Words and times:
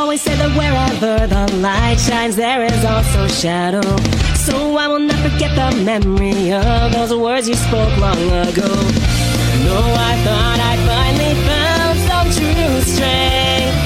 always 0.00 0.22
say 0.22 0.34
that 0.34 0.56
wherever 0.56 1.26
the 1.26 1.44
light 1.58 2.00
shines, 2.00 2.34
there 2.34 2.64
is 2.64 2.84
also 2.86 3.28
shadow. 3.28 3.84
So 4.34 4.74
I 4.76 4.88
will 4.88 5.04
not 5.10 5.20
forget 5.20 5.52
the 5.54 5.70
memory 5.84 6.52
of 6.52 6.92
those 6.92 7.12
words 7.14 7.46
you 7.46 7.54
spoke 7.54 7.94
long 7.98 8.16
ago. 8.48 8.72
No, 9.68 9.76
I 10.10 10.12
thought 10.24 10.58
I'd 10.70 10.80
finally 10.88 11.34
found 11.44 11.96
some 12.08 12.28
true 12.32 12.80
strength. 12.80 13.76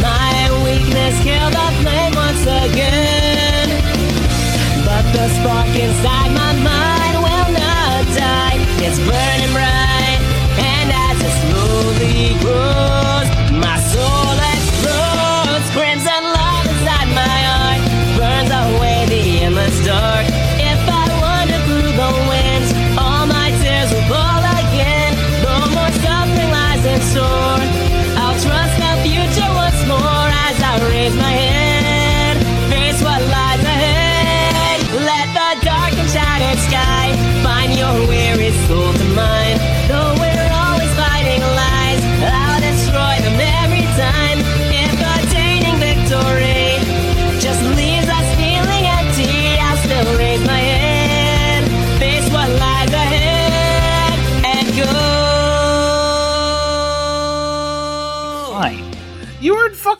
My 0.00 0.32
weakness 0.64 1.14
killed 1.20 1.52
the 1.52 1.68
flame 1.84 2.14
once 2.16 2.44
again. 2.64 3.68
But 4.88 5.04
the 5.12 5.26
spark 5.36 5.68
inside 5.76 6.32
my 6.32 6.52
mind 6.64 7.16
will 7.26 7.50
not 7.60 8.02
die. 8.16 8.56
It's 8.80 8.98
burning 9.04 9.52
bright, 9.52 10.20
and 10.72 10.88
as 11.06 11.18
it 11.28 11.34
slowly 11.44 12.40
grows, 12.40 13.11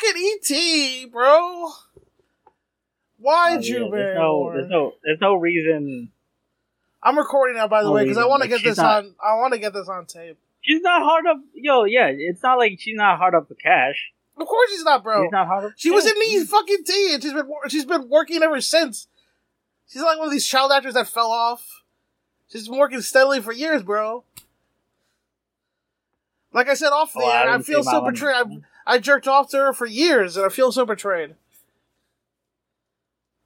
fucking 0.00 1.04
ET, 1.06 1.12
bro. 1.12 1.68
Why, 3.18 3.56
Oh, 3.58 3.62
Drew 3.62 3.84
yeah, 3.84 3.90
there's 3.90 4.16
no, 4.18 4.50
there's 4.52 4.68
no, 4.70 4.92
there's 5.04 5.20
no 5.20 5.34
reason. 5.34 6.10
I'm 7.02 7.18
recording 7.18 7.56
now, 7.56 7.68
by 7.68 7.82
the 7.82 7.88
Oh, 7.88 7.92
way, 7.92 8.04
because 8.04 8.18
I 8.18 8.26
want 8.26 8.42
to 8.42 8.48
like, 8.50 8.62
get 8.62 8.68
this 8.68 8.78
not- 8.78 9.04
on. 9.04 9.14
I 9.24 9.34
want 9.36 9.52
to 9.54 9.58
get 9.60 9.72
this 9.72 9.88
on 9.88 10.06
tape. 10.06 10.38
She's 10.60 10.80
not 10.80 11.02
hard 11.02 11.26
up. 11.26 11.38
Yo, 11.54 11.84
yeah, 11.84 12.06
it's 12.12 12.42
not 12.42 12.58
like 12.58 12.78
she's 12.78 12.96
not 12.96 13.18
hard 13.18 13.34
up 13.34 13.48
for 13.48 13.54
cash. 13.54 14.12
Of 14.36 14.46
course, 14.46 14.70
she's 14.70 14.84
not, 14.84 15.02
bro. 15.02 15.24
She's 15.24 15.32
not 15.32 15.46
hard 15.48 15.64
up. 15.64 15.72
She 15.76 15.90
was 15.90 16.06
in 16.06 16.14
these 16.20 16.48
fucking 16.48 16.84
T, 16.84 17.10
and 17.14 17.22
she's 17.22 17.32
been 17.32 17.48
she's 17.68 17.84
been 17.84 18.08
working 18.08 18.42
ever 18.42 18.60
since. 18.60 19.08
She's 19.88 20.02
like 20.02 20.18
one 20.18 20.26
of 20.28 20.32
these 20.32 20.46
child 20.46 20.70
actors 20.72 20.94
that 20.94 21.08
fell 21.08 21.30
off. 21.32 21.82
She's 22.48 22.68
been 22.68 22.78
working 22.78 23.00
steadily 23.00 23.40
for 23.40 23.52
years, 23.52 23.82
bro. 23.82 24.24
Like 26.52 26.68
I 26.68 26.74
said 26.74 26.90
off 26.90 27.12
the 27.12 27.20
Oh, 27.20 27.28
I 27.28 27.42
air, 27.42 27.48
I, 27.48 27.52
didn't 27.52 27.66
feel 27.66 27.82
so 27.82 28.00
betrayed. 28.08 28.46
I, 28.86 28.98
jerked 28.98 29.28
off 29.28 29.50
to 29.50 29.56
her 29.58 29.72
for 29.72 29.86
years, 29.86 30.36
and 30.36 30.46
I 30.46 30.48
feel 30.48 30.72
so 30.72 30.84
betrayed. 30.86 31.34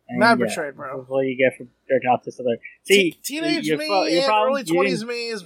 And, 0.09 0.19
Mad 0.20 0.39
yeah, 0.39 0.47
betrayed, 0.47 0.77
bro. 0.77 1.05
What 1.09 1.23
you 1.27 1.37
get 1.37 1.56
from 1.56 1.69
jerking 1.89 2.09
off 2.09 2.23
to 2.23 2.33
other. 2.41 2.59
See, 2.84 3.11
Te- 3.12 3.19
teenage 3.23 3.67
your 3.67 3.79
me 3.79 3.87
your 4.14 4.25
problem- 4.25 4.48
early 4.53 4.64
twenties 4.64 5.05
me 5.05 5.29
is 5.29 5.45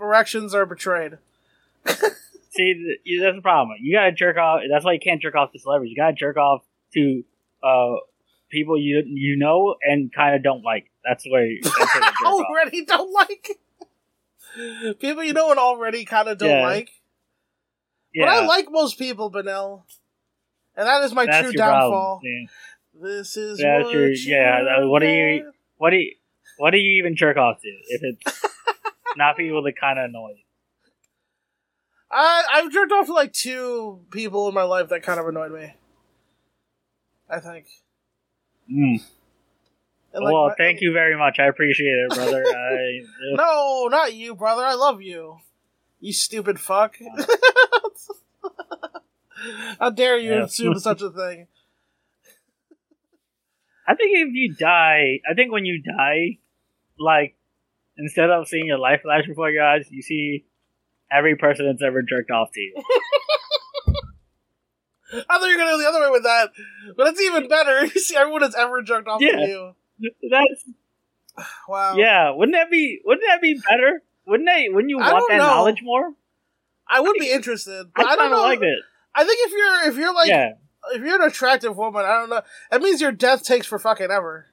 erections 0.00 0.54
are 0.54 0.64
betrayed. 0.66 1.18
See, 1.86 2.96
that's 3.20 3.36
the 3.36 3.42
problem. 3.42 3.76
You 3.80 3.96
gotta 3.96 4.12
jerk 4.12 4.36
off. 4.38 4.60
That's 4.70 4.84
why 4.84 4.92
you 4.92 5.00
can't 5.00 5.20
jerk 5.20 5.34
off 5.34 5.52
to 5.52 5.58
celebrities. 5.58 5.90
You 5.96 6.02
gotta 6.02 6.14
jerk 6.14 6.36
off 6.36 6.62
to 6.94 7.24
uh 7.62 7.94
people 8.50 8.78
you 8.78 9.02
you 9.06 9.36
know 9.36 9.74
and 9.82 10.12
kind 10.12 10.34
of 10.36 10.42
don't 10.42 10.62
like. 10.62 10.90
That's 11.04 11.26
where. 11.28 11.44
you- 11.46 11.60
That's 11.62 11.76
where 11.76 12.04
you 12.04 12.10
jerk 12.10 12.22
off. 12.26 12.46
already 12.48 12.84
don't 12.84 13.12
like 13.12 13.58
people 15.00 15.24
you 15.24 15.32
know 15.32 15.50
and 15.50 15.58
already 15.58 16.04
kind 16.04 16.28
of 16.28 16.38
don't 16.38 16.48
Yeah. 16.48 16.66
like. 16.66 16.90
Yeah, 18.16 18.24
But 18.24 18.28
I 18.30 18.46
like 18.46 18.70
most 18.70 18.98
people, 18.98 19.30
Benel, 19.30 19.82
and 20.74 20.86
that 20.86 21.04
is 21.04 21.12
my 21.12 21.26
that's 21.26 21.42
true 21.42 21.52
downfall. 21.52 22.20
problem. 22.20 22.48
This 22.94 23.36
is 23.36 23.58
That's 23.58 23.84
what 23.84 23.92
your- 23.92 24.08
you 24.08 24.32
yeah, 24.32 24.62
that- 24.62 24.86
what 24.88 25.00
do 25.00 25.06
you- 25.08 25.52
What 25.76 25.90
do 25.90 25.96
you 25.96 26.14
What 26.56 26.70
do 26.70 26.78
you 26.78 26.92
even 26.98 27.14
jerk 27.14 27.36
off 27.36 27.60
to 27.60 27.68
if 27.68 28.00
it's 28.02 28.42
not 29.18 29.36
people 29.36 29.62
that 29.64 29.78
kind 29.78 29.98
of 29.98 30.06
annoy 30.06 30.30
you? 30.30 30.44
I 32.10 32.44
I've 32.54 32.72
jerked 32.72 32.92
off 32.92 33.04
to 33.06 33.12
like 33.12 33.34
two 33.34 34.00
people 34.10 34.48
in 34.48 34.54
my 34.54 34.62
life 34.62 34.88
that 34.88 35.02
kind 35.02 35.20
of 35.20 35.26
annoyed 35.28 35.52
me. 35.52 35.74
I 37.28 37.40
think. 37.40 37.66
Mm. 38.72 39.02
Like, 40.14 40.32
well, 40.32 40.48
my- 40.48 40.54
thank 40.56 40.80
you 40.80 40.94
very 40.94 41.18
much. 41.18 41.38
I 41.38 41.44
appreciate 41.48 41.88
it, 42.08 42.14
brother. 42.14 42.42
I, 42.56 43.00
No, 43.34 43.88
not 43.90 44.14
you, 44.14 44.34
brother. 44.34 44.62
I 44.62 44.72
love 44.72 45.02
you. 45.02 45.36
You 46.00 46.12
stupid 46.12 46.60
fuck. 46.60 46.96
How 49.78 49.90
dare 49.90 50.18
you 50.18 50.32
Yeah. 50.32 50.44
assume 50.44 50.78
such 50.78 51.02
a 51.02 51.10
thing? 51.10 51.46
I 53.88 53.94
think 53.94 54.10
if 54.16 54.28
you 54.32 54.54
die, 54.54 55.20
I 55.30 55.34
think 55.34 55.52
when 55.52 55.64
you 55.64 55.80
die, 55.82 56.38
like 56.98 57.36
instead 57.96 58.30
of 58.30 58.48
seeing 58.48 58.66
your 58.66 58.78
life 58.78 59.02
flash 59.02 59.26
before 59.26 59.50
your 59.50 59.64
eyes, 59.64 59.86
you 59.90 60.02
see 60.02 60.44
every 61.10 61.36
person 61.36 61.66
that's 61.66 61.82
ever 61.82 62.02
jerked 62.02 62.30
off 62.30 62.50
to 62.52 62.60
you. 62.60 62.74
I 65.12 65.38
thought 65.38 65.46
you 65.46 65.52
were 65.56 65.58
gonna 65.58 65.70
go 65.70 65.78
the 65.78 65.88
other 65.88 66.00
way 66.00 66.10
with 66.10 66.24
that, 66.24 66.50
but 66.96 67.06
it's 67.08 67.20
even 67.20 67.46
better. 67.48 67.84
You 67.94 68.00
see 68.00 68.16
everyone 68.16 68.42
that's 68.42 68.56
ever 68.56 68.82
jerked 68.82 69.06
off 69.06 69.20
Yeah. 69.20 69.36
to 69.36 69.46
you. 69.46 69.72
That's 70.30 70.64
Wow. 71.68 71.94
yeah. 71.96 72.30
Wouldn't 72.30 72.56
that 72.56 72.70
be? 72.70 73.00
Wouldn't 73.04 73.24
that 73.28 73.40
be 73.40 73.54
better? 73.68 74.02
Wouldn't 74.26 74.48
they? 74.48 74.68
Wouldn't 74.68 74.90
you 74.90 75.00
I 75.00 75.12
want 75.12 75.26
that 75.30 75.38
know. 75.38 75.46
knowledge 75.46 75.82
more? 75.82 76.12
I 76.88 77.00
would 77.00 77.16
be 77.18 77.30
interested, 77.30 77.86
I 77.94 78.02
but 78.02 78.04
I, 78.06 78.08
kind 78.10 78.18
don't 78.18 78.32
of 78.32 78.38
know. 78.38 78.42
like 78.44 78.62
it. 78.62 78.78
I 79.14 79.24
think 79.24 79.38
if 79.46 79.52
you're 79.52 79.88
if 79.90 79.96
you're 79.96 80.14
like 80.14 80.28
yeah, 80.28 80.52
if 80.92 81.02
you're 81.02 81.20
an 81.22 81.28
attractive 81.28 81.76
woman, 81.76 82.04
I 82.04 82.20
don't 82.20 82.30
know. 82.30 82.42
That 82.70 82.82
means 82.82 83.00
your 83.00 83.12
death 83.12 83.42
takes 83.44 83.66
for 83.66 83.78
fucking 83.78 84.10
ever. 84.10 84.46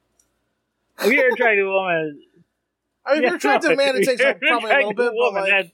if 0.99 1.11
you're 1.11 1.27
an 1.27 1.33
attractive 1.33 1.67
woman, 1.67 2.21
I 3.05 3.13
mean, 3.15 3.17
if 3.17 3.21
you're 3.23 3.29
an 3.29 3.35
attractive 3.35 3.77
man, 3.77 3.95
it 3.95 4.05
takes 4.05 4.21
like, 4.23 4.39
probably 4.39 4.71
a 4.71 4.75
little 4.77 4.93
bit. 4.93 5.11
But 5.33 5.49
like, 5.49 5.73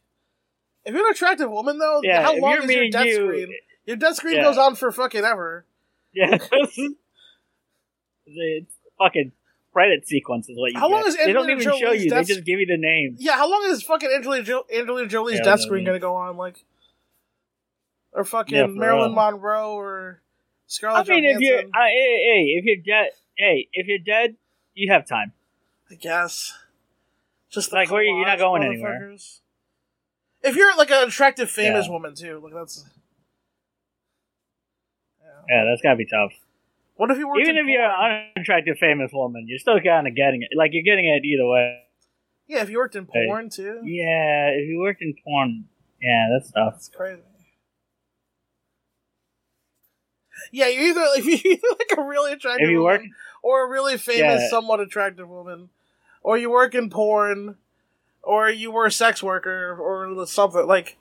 if 0.85 0.93
you're 0.93 1.05
an 1.05 1.11
attractive 1.11 1.49
woman, 1.51 1.77
though, 1.77 2.01
yeah, 2.03 2.21
how 2.23 2.35
long 2.37 2.63
is 2.63 2.71
your 2.71 2.89
death 2.89 3.05
you, 3.05 3.15
screen? 3.15 3.53
Your 3.85 3.97
death 3.97 4.15
screen 4.15 4.35
Yeah. 4.37 4.43
goes 4.43 4.57
on 4.57 4.75
for 4.75 4.91
fucking 4.91 5.23
ever. 5.23 5.65
Yeah, 6.11 6.37
it's 8.25 8.73
fucking 8.97 9.31
credit 9.79 10.05
sequence 10.07 10.49
is 10.49 10.57
what 10.57 10.73
you 10.73 10.79
How 10.79 10.89
get. 10.89 10.93
long 10.95 11.05
is 11.07 11.15
they 11.15 11.31
don't 11.31 11.49
Angelina 11.49 11.61
even 11.61 11.79
show 11.79 11.91
you; 11.93 12.09
they 12.09 12.23
just 12.23 12.43
give 12.43 12.59
you 12.59 12.65
the 12.65 12.77
name. 12.77 13.15
Yeah, 13.17 13.37
how 13.37 13.49
long 13.49 13.65
is 13.69 13.81
fucking 13.81 14.09
Angelina, 14.13 14.43
jo- 14.43 14.65
Angelina 14.73 15.07
Jolie's 15.07 15.37
Yeah, 15.37 15.43
death 15.43 15.61
screen 15.61 15.85
gonna 15.85 15.99
go 15.99 16.15
on? 16.15 16.35
Like, 16.35 16.65
or 18.11 18.25
fucking 18.25 18.55
Yeah, 18.57 18.65
Marilyn 18.67 19.11
real. 19.13 19.15
Monroe 19.31 19.73
or 19.75 20.21
Scarlett 20.67 21.09
I 21.09 21.13
mean, 21.13 21.23
if 21.25 21.39
you're, 21.39 21.59
uh, 21.59 21.63
hey, 21.63 22.19
hey, 22.27 22.43
if 22.57 22.65
you're 22.65 22.83
dead, 22.85 23.11
hey, 23.37 23.69
if 23.71 23.87
you're 23.87 23.99
dead, 23.99 24.35
you 24.73 24.91
have 24.91 25.07
time. 25.07 25.31
I 25.89 25.95
guess. 25.95 26.53
Just 27.49 27.71
Like, 27.73 27.89
where 27.89 28.03
you- 28.03 28.15
you're 28.17 28.27
not 28.27 28.37
going 28.37 28.63
anywhere. 28.63 29.15
If 30.43 30.55
you're 30.55 30.75
like 30.77 30.91
an 30.91 31.07
attractive, 31.07 31.49
famous 31.49 31.85
Yeah. 31.87 31.91
woman 31.91 32.15
too, 32.15 32.39
like 32.43 32.53
that's. 32.53 32.85
Yeah. 35.21 35.27
Yeah, 35.49 35.65
that's 35.65 35.81
gotta 35.81 35.95
be 35.95 36.05
tough. 36.05 36.33
What 36.99 37.11
if 37.11 37.17
you 37.17 37.29
worked 37.29 37.39
Even 37.43 37.55
if 37.55 37.65
you're 37.65 37.81
an 37.81 38.25
unattractive 38.35 38.77
famous 38.77 39.11
woman, 39.13 39.45
you're 39.47 39.57
still 39.57 39.79
kind 39.79 40.05
of 40.05 40.17
getting 40.17 40.41
it. 40.43 40.49
Like 40.53 40.71
you're 40.73 40.83
getting 40.83 41.05
it 41.05 41.25
either 41.25 41.47
way. 41.47 41.79
Yeah, 42.45 42.61
if 42.61 42.69
you 42.69 42.77
worked 42.77 42.97
in 42.97 43.05
porn 43.05 43.49
too. 43.49 43.79
Yeah, 43.85 44.49
if 44.49 44.67
you 44.67 44.79
worked 44.81 45.01
in 45.01 45.15
porn, 45.23 45.63
yeah, 46.01 46.27
that's 46.33 46.51
tough. 46.51 46.73
That's 46.73 46.89
crazy. 46.89 47.21
Yeah, 50.51 50.67
you're 50.67 50.89
either 50.89 51.05
if 51.15 51.25
you're 51.25 51.53
either 51.53 51.67
like 51.79 51.97
a 51.97 52.01
really 52.03 52.33
attractive 52.33 52.65
If 52.65 52.69
you 52.71 52.83
work, 52.83 52.99
woman 52.99 53.15
or 53.43 53.65
a 53.65 53.69
really 53.69 53.97
famous, 53.97 54.41
Yeah. 54.41 54.49
somewhat 54.49 54.81
attractive 54.81 55.29
woman, 55.29 55.69
or 56.21 56.37
you 56.37 56.49
work 56.51 56.75
in 56.75 56.89
porn, 56.89 57.55
or 58.23 58.49
you 58.49 58.71
were 58.71 58.87
a 58.87 58.91
sex 58.91 59.23
worker 59.23 59.73
or 59.79 60.27
something 60.27 60.67
like. 60.67 60.97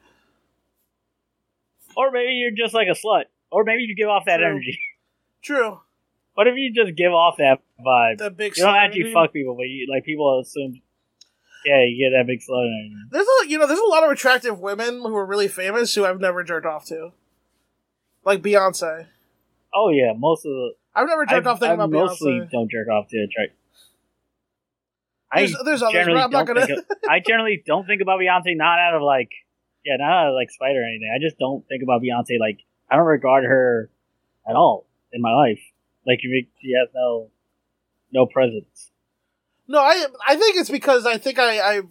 or 1.96 2.12
maybe 2.12 2.34
you're 2.34 2.52
just 2.52 2.72
like 2.72 2.86
a 2.86 2.92
slut, 2.94 3.24
or 3.50 3.64
maybe 3.64 3.82
you 3.82 3.96
give 3.96 4.08
off 4.08 4.26
that 4.26 4.36
True. 4.36 4.46
energy. 4.46 4.78
True, 5.42 5.80
What 6.38 6.46
if 6.46 6.54
you 6.54 6.72
just 6.72 6.94
give 6.94 7.12
off 7.12 7.38
that 7.38 7.58
vibe? 7.84 8.18
that 8.18 8.36
big. 8.36 8.56
You 8.56 8.62
don't 8.62 8.76
actually 8.76 9.00
energy. 9.00 9.12
fuck 9.12 9.32
people, 9.32 9.56
but 9.56 9.64
you 9.64 9.88
like 9.92 10.04
people 10.04 10.38
assume. 10.38 10.80
Yeah, 11.66 11.82
you 11.82 11.98
get 11.98 12.16
that 12.16 12.28
big 12.28 12.38
slut 12.38 12.62
energy. 12.62 12.94
There's 13.10 13.26
a 13.26 13.48
you 13.48 13.58
know 13.58 13.66
there's 13.66 13.80
a 13.80 13.90
lot 13.90 14.04
of 14.04 14.12
attractive 14.12 14.60
women 14.60 15.00
who 15.00 15.16
are 15.16 15.26
really 15.26 15.48
famous 15.48 15.92
who 15.96 16.04
I've 16.04 16.20
never 16.20 16.44
jerked 16.44 16.64
off 16.64 16.86
to, 16.86 17.10
like 18.24 18.40
Beyonce. 18.40 19.06
Oh 19.74 19.88
yeah, 19.88 20.12
most 20.16 20.46
of 20.46 20.52
the 20.52 20.74
I've 20.94 21.08
never 21.08 21.26
jerked 21.26 21.44
I, 21.44 21.50
off 21.50 21.58
thinking 21.58 21.80
I 21.80 21.84
about 21.84 21.90
mostly 21.90 22.34
Beyonce. 22.34 22.50
don't 22.52 22.70
jerk 22.70 22.86
off 22.86 23.08
to 23.08 23.18
attract. 23.18 23.58
I 25.32 25.40
There's, 25.40 25.56
there's 25.64 25.82
others, 25.82 25.92
generally 25.92 26.20
I'm 26.20 26.30
not 26.30 26.46
don't 26.46 26.54
gonna. 26.54 26.66
think. 26.68 26.78
Of, 26.78 26.84
I 27.10 27.18
generally 27.18 27.64
don't 27.66 27.84
think 27.84 28.00
about 28.00 28.20
Beyonce, 28.20 28.56
not 28.56 28.78
out 28.78 28.94
of 28.94 29.02
like, 29.02 29.30
yeah, 29.84 29.96
not 29.98 30.08
out 30.08 30.28
of 30.28 30.34
like 30.34 30.52
spite 30.52 30.76
or 30.76 30.84
anything. 30.84 31.10
I 31.12 31.18
just 31.20 31.36
don't 31.36 31.66
think 31.66 31.82
about 31.82 32.00
Beyonce 32.00 32.38
like 32.38 32.60
I 32.88 32.94
don't 32.94 33.06
regard 33.06 33.42
her 33.42 33.90
at 34.48 34.54
all 34.54 34.86
in 35.12 35.20
my 35.20 35.32
life. 35.32 35.58
Like 36.06 36.22
you 36.22 36.30
make, 36.30 36.50
she 36.60 36.72
has 36.78 36.88
no 36.94 37.30
no 38.12 38.26
presence. 38.26 38.90
No, 39.66 39.78
I 39.78 40.06
I 40.26 40.36
think 40.36 40.56
it's 40.56 40.70
because 40.70 41.06
I 41.06 41.18
think 41.18 41.38
I 41.38 41.60
I 41.60 41.82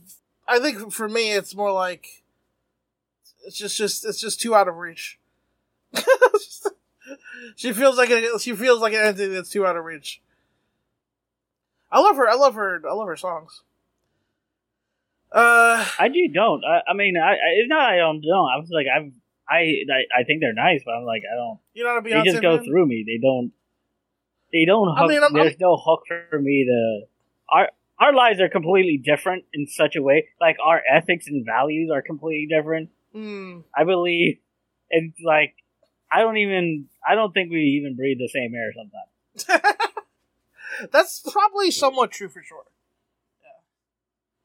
I 0.47 0.59
think 0.59 0.91
for 0.91 1.07
me 1.07 1.33
it's 1.33 1.55
more 1.55 1.71
like 1.71 2.07
it's 3.45 3.57
just 3.57 3.77
just 3.77 4.05
it's 4.05 4.19
just 4.19 4.41
too 4.41 4.55
out 4.55 4.67
of 4.67 4.75
reach. 4.77 5.19
she 7.55 7.73
feels 7.73 7.97
like 7.97 8.09
a, 8.09 8.39
she 8.39 8.55
feels 8.55 8.81
like 8.81 8.93
an 8.93 9.01
entity 9.01 9.27
that's 9.27 9.49
too 9.49 9.65
out 9.65 9.77
of 9.77 9.85
reach. 9.85 10.21
I 11.91 11.99
love 11.99 12.17
her. 12.17 12.27
I 12.27 12.35
love 12.35 12.55
her. 12.55 12.81
I 12.87 12.93
love 12.93 13.07
her 13.07 13.15
songs. 13.15 13.61
Uh, 15.31 15.85
I 15.99 16.07
do 16.07 16.27
don't. 16.33 16.63
I, 16.65 16.91
I 16.91 16.93
mean, 16.93 17.15
I, 17.17 17.31
I 17.33 17.49
it's 17.57 17.69
not 17.69 17.93
I 17.93 17.97
don't 17.97 18.21
don't. 18.21 18.49
I 18.49 18.57
was 18.59 18.69
like 18.71 18.87
I've 18.93 19.11
I, 19.49 19.83
I 19.91 20.21
I 20.21 20.23
think 20.23 20.41
they're 20.41 20.53
nice, 20.53 20.81
but 20.85 20.91
I'm 20.91 21.03
like 21.05 21.23
I 21.31 21.35
don't. 21.35 21.59
you 21.73 21.83
know, 21.83 22.01
They 22.01 22.11
Beyonce. 22.11 22.23
They 22.23 22.31
just 22.31 22.41
go 22.41 22.57
fan? 22.57 22.65
through 22.65 22.87
me. 22.87 23.03
They 23.05 23.19
don't. 23.21 23.51
They 24.57 24.65
don't 24.65 24.89
I 24.89 25.01
hook. 25.01 25.09
mean, 25.09 25.21
I'm- 25.23 25.33
there's 25.33 25.59
no 25.59 25.77
hook 25.77 26.01
for 26.29 26.39
me 26.39 26.65
to. 26.65 27.05
Our 27.49 27.69
our 27.99 28.13
lives 28.13 28.39
are 28.41 28.49
completely 28.49 28.97
different 28.97 29.45
in 29.53 29.67
such 29.67 29.95
a 29.95 30.01
way. 30.01 30.27
Like 30.41 30.57
our 30.63 30.81
ethics 30.91 31.27
and 31.27 31.45
values 31.45 31.91
are 31.93 32.01
completely 32.01 32.47
different. 32.55 32.89
Hmm. 33.13 33.59
I 33.75 33.83
believe, 33.83 34.39
and 34.91 35.13
like 35.23 35.53
I 36.11 36.21
don't 36.21 36.37
even. 36.37 36.87
I 37.07 37.13
don't 37.15 37.31
think 37.33 37.51
we 37.51 37.79
even 37.81 37.95
breathe 37.95 38.17
the 38.17 38.29
same 38.29 38.53
air 38.55 38.71
sometimes. 38.75 39.71
That's 40.91 41.21
probably 41.31 41.71
somewhat 41.71 42.11
true 42.11 42.29
for 42.29 42.41
sure. 42.43 42.65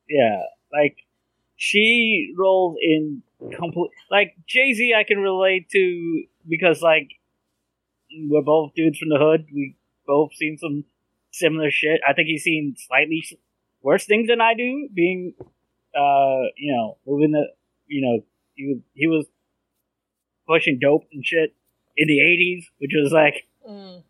Yeah, 0.09 0.43
like 0.73 0.97
she 1.57 2.35
rolls 2.37 2.77
in 2.83 3.23
complete. 3.57 3.91
Like 4.11 4.37
Jay 4.47 4.73
Z, 4.75 4.95
I 4.99 5.05
can 5.05 5.19
relate 5.19 5.69
to 5.71 6.25
because 6.49 6.81
like 6.83 7.09
we're 8.29 8.43
both 8.43 8.75
dudes 8.75 8.99
from 8.99 9.09
the 9.09 9.19
hood. 9.19 9.47
We 9.53 9.77
both 10.07 10.35
seen 10.35 10.57
some 10.59 10.85
similar 11.31 11.71
shit. 11.71 12.01
I 12.09 12.13
think 12.13 12.29
he's 12.29 12.43
seen 12.45 12.75
slightly 12.79 13.23
worse 13.83 14.05
things 14.07 14.29
than 14.29 14.41
I 14.41 14.55
do. 14.55 14.89
Being, 14.93 15.35
uh, 15.95 16.43
you 16.57 16.73
know, 16.75 16.99
moving 17.07 17.33
the, 17.33 17.47
you 17.87 18.03
know, 18.03 18.25
he 18.55 18.81
he 18.95 19.07
was 19.07 19.27
pushing 20.47 20.79
dope 20.81 21.05
and 21.13 21.25
shit 21.25 21.55
in 21.97 22.07
the 22.09 22.19
'80s, 22.21 22.65
which 22.79 22.93
was 22.95 23.13
like 23.13 23.47
Mm. 23.69 24.03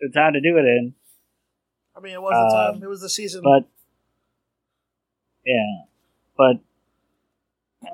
the 0.00 0.10
time 0.12 0.32
to 0.32 0.40
do 0.40 0.56
it 0.58 0.64
in. 0.64 0.94
I 1.96 2.00
mean, 2.00 2.12
it 2.14 2.20
was 2.22 2.32
the 2.34 2.58
Um, 2.58 2.74
time. 2.74 2.82
It 2.82 2.88
was 2.88 3.00
the 3.00 3.08
season. 3.08 3.42
but 3.42 3.68
yeah, 5.44 5.84
but 6.36 6.56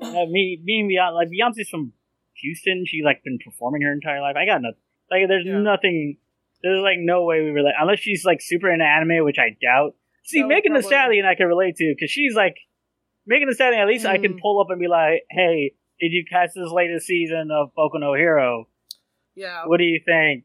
uh, 0.02 0.26
me, 0.26 0.58
me 0.64 0.80
and 0.80 0.90
Beyonce, 0.90 1.14
like 1.14 1.28
Beyonce's 1.28 1.68
from 1.68 1.92
Houston. 2.36 2.84
She's 2.86 3.04
like 3.04 3.22
been 3.24 3.38
performing 3.44 3.82
her 3.82 3.92
entire 3.92 4.20
life. 4.20 4.36
I 4.36 4.46
got 4.46 4.62
nothing. 4.62 4.80
Like, 5.10 5.28
there's 5.28 5.44
Yeah. 5.46 5.58
nothing. 5.60 6.16
There's 6.62 6.80
like 6.82 6.98
no 6.98 7.24
way 7.24 7.40
we 7.42 7.50
relate 7.50 7.74
unless 7.80 7.98
she's 8.00 8.24
like 8.24 8.40
super 8.40 8.70
into 8.70 8.84
anime, 8.84 9.24
which 9.24 9.38
I 9.38 9.56
doubt. 9.60 9.94
See, 10.24 10.42
would 10.42 10.48
Megan 10.48 10.72
the 10.72 10.80
probably- 10.80 10.88
Stallion, 10.96 11.26
I 11.26 11.34
can 11.34 11.46
relate 11.48 11.76
to 11.76 11.94
because 11.96 12.10
she's 12.10 12.34
like 12.34 12.56
Megan 13.26 13.48
Thee 13.48 13.54
Stallion. 13.54 13.80
At 13.80 13.88
least 13.88 14.06
I 14.06 14.18
can 14.18 14.34
Mm. 14.34 14.40
pull 14.40 14.60
up 14.60 14.68
and 14.70 14.78
be 14.80 14.86
like, 14.88 15.22
"Hey, 15.30 15.74
did 16.00 16.12
you 16.12 16.24
catch 16.24 16.50
this 16.54 16.70
latest 16.70 17.06
season 17.06 17.50
of 17.50 17.72
Boku 17.76 17.98
no 18.00 18.14
Hero? 18.14 18.68
yeah. 19.34 19.64
What 19.66 19.78
do 19.78 19.84
you 19.84 20.00
think?" 20.04 20.44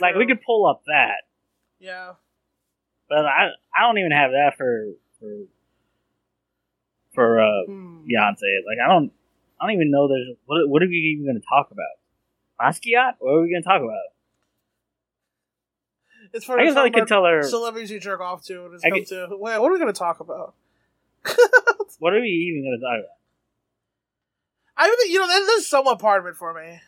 Like, 0.00 0.14
we 0.14 0.26
could 0.26 0.40
pull 0.42 0.66
up 0.66 0.82
that. 0.86 1.24
Yeah. 1.78 2.14
But 3.08 3.24
I 3.26 3.48
I 3.76 3.82
don't 3.82 3.98
even 3.98 4.12
have 4.12 4.30
that 4.32 4.54
for 4.56 4.92
for 5.20 5.44
for 7.14 7.40
uh, 7.40 7.64
Hmm. 7.66 8.04
Beyonce. 8.04 8.50
Like 8.66 8.78
I 8.84 8.88
don't 8.88 9.12
I 9.60 9.66
don't 9.66 9.74
even 9.74 9.90
know 9.90 10.08
there's 10.08 10.28
what 10.46 10.68
what 10.68 10.82
are 10.82 10.86
we 10.88 10.96
even 11.16 11.24
going 11.26 11.40
to 11.40 11.46
talk 11.48 11.70
about? 11.70 11.96
Basquiat? 12.60 13.14
What 13.18 13.32
are 13.32 13.42
we 13.42 13.50
going 13.50 13.62
to 13.62 13.68
talk 13.68 13.82
about? 13.82 14.08
It's 16.32 16.44
funny. 16.44 16.62
I 16.62 16.66
guess 16.66 16.76
I 16.76 16.90
can 16.90 17.06
tell 17.06 17.24
her 17.24 17.42
celebrities 17.42 17.90
you 17.90 18.00
jerk 18.00 18.20
off 18.20 18.44
to. 18.44 18.66
And 18.66 18.74
it's 18.74 18.84
I 18.84 18.90
come 18.90 19.04
to 19.04 19.28
wait. 19.32 19.58
What 19.58 19.68
are 19.68 19.72
we 19.72 19.78
going 19.78 19.92
to 19.92 19.98
talk 19.98 20.20
about? 20.20 20.54
what 21.98 22.12
are 22.14 22.20
we 22.20 22.28
even 22.28 22.62
going 22.62 22.78
to 22.78 22.84
talk 22.84 22.98
about? 22.98 23.10
I 24.78 24.94
think 24.94 25.12
you 25.12 25.20
know 25.20 25.26
that, 25.26 25.52
that's 25.54 25.66
somewhat 25.68 25.98
part 25.98 26.20
of 26.20 26.26
it 26.26 26.36
for 26.36 26.52
me. 26.52 26.78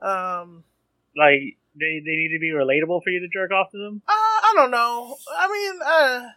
Um, 0.00 0.64
Like 1.16 1.56
they 1.74 2.00
they 2.04 2.16
need 2.16 2.30
to 2.32 2.38
be 2.38 2.50
relatable 2.50 3.02
for 3.02 3.10
you 3.10 3.20
to 3.20 3.28
jerk 3.28 3.50
off 3.50 3.70
to 3.72 3.78
them. 3.78 4.02
uh, 4.06 4.12
I 4.12 4.52
don't 4.54 4.70
know. 4.70 5.16
I 5.36 5.48
mean, 5.48 5.80
uh, 5.84 6.28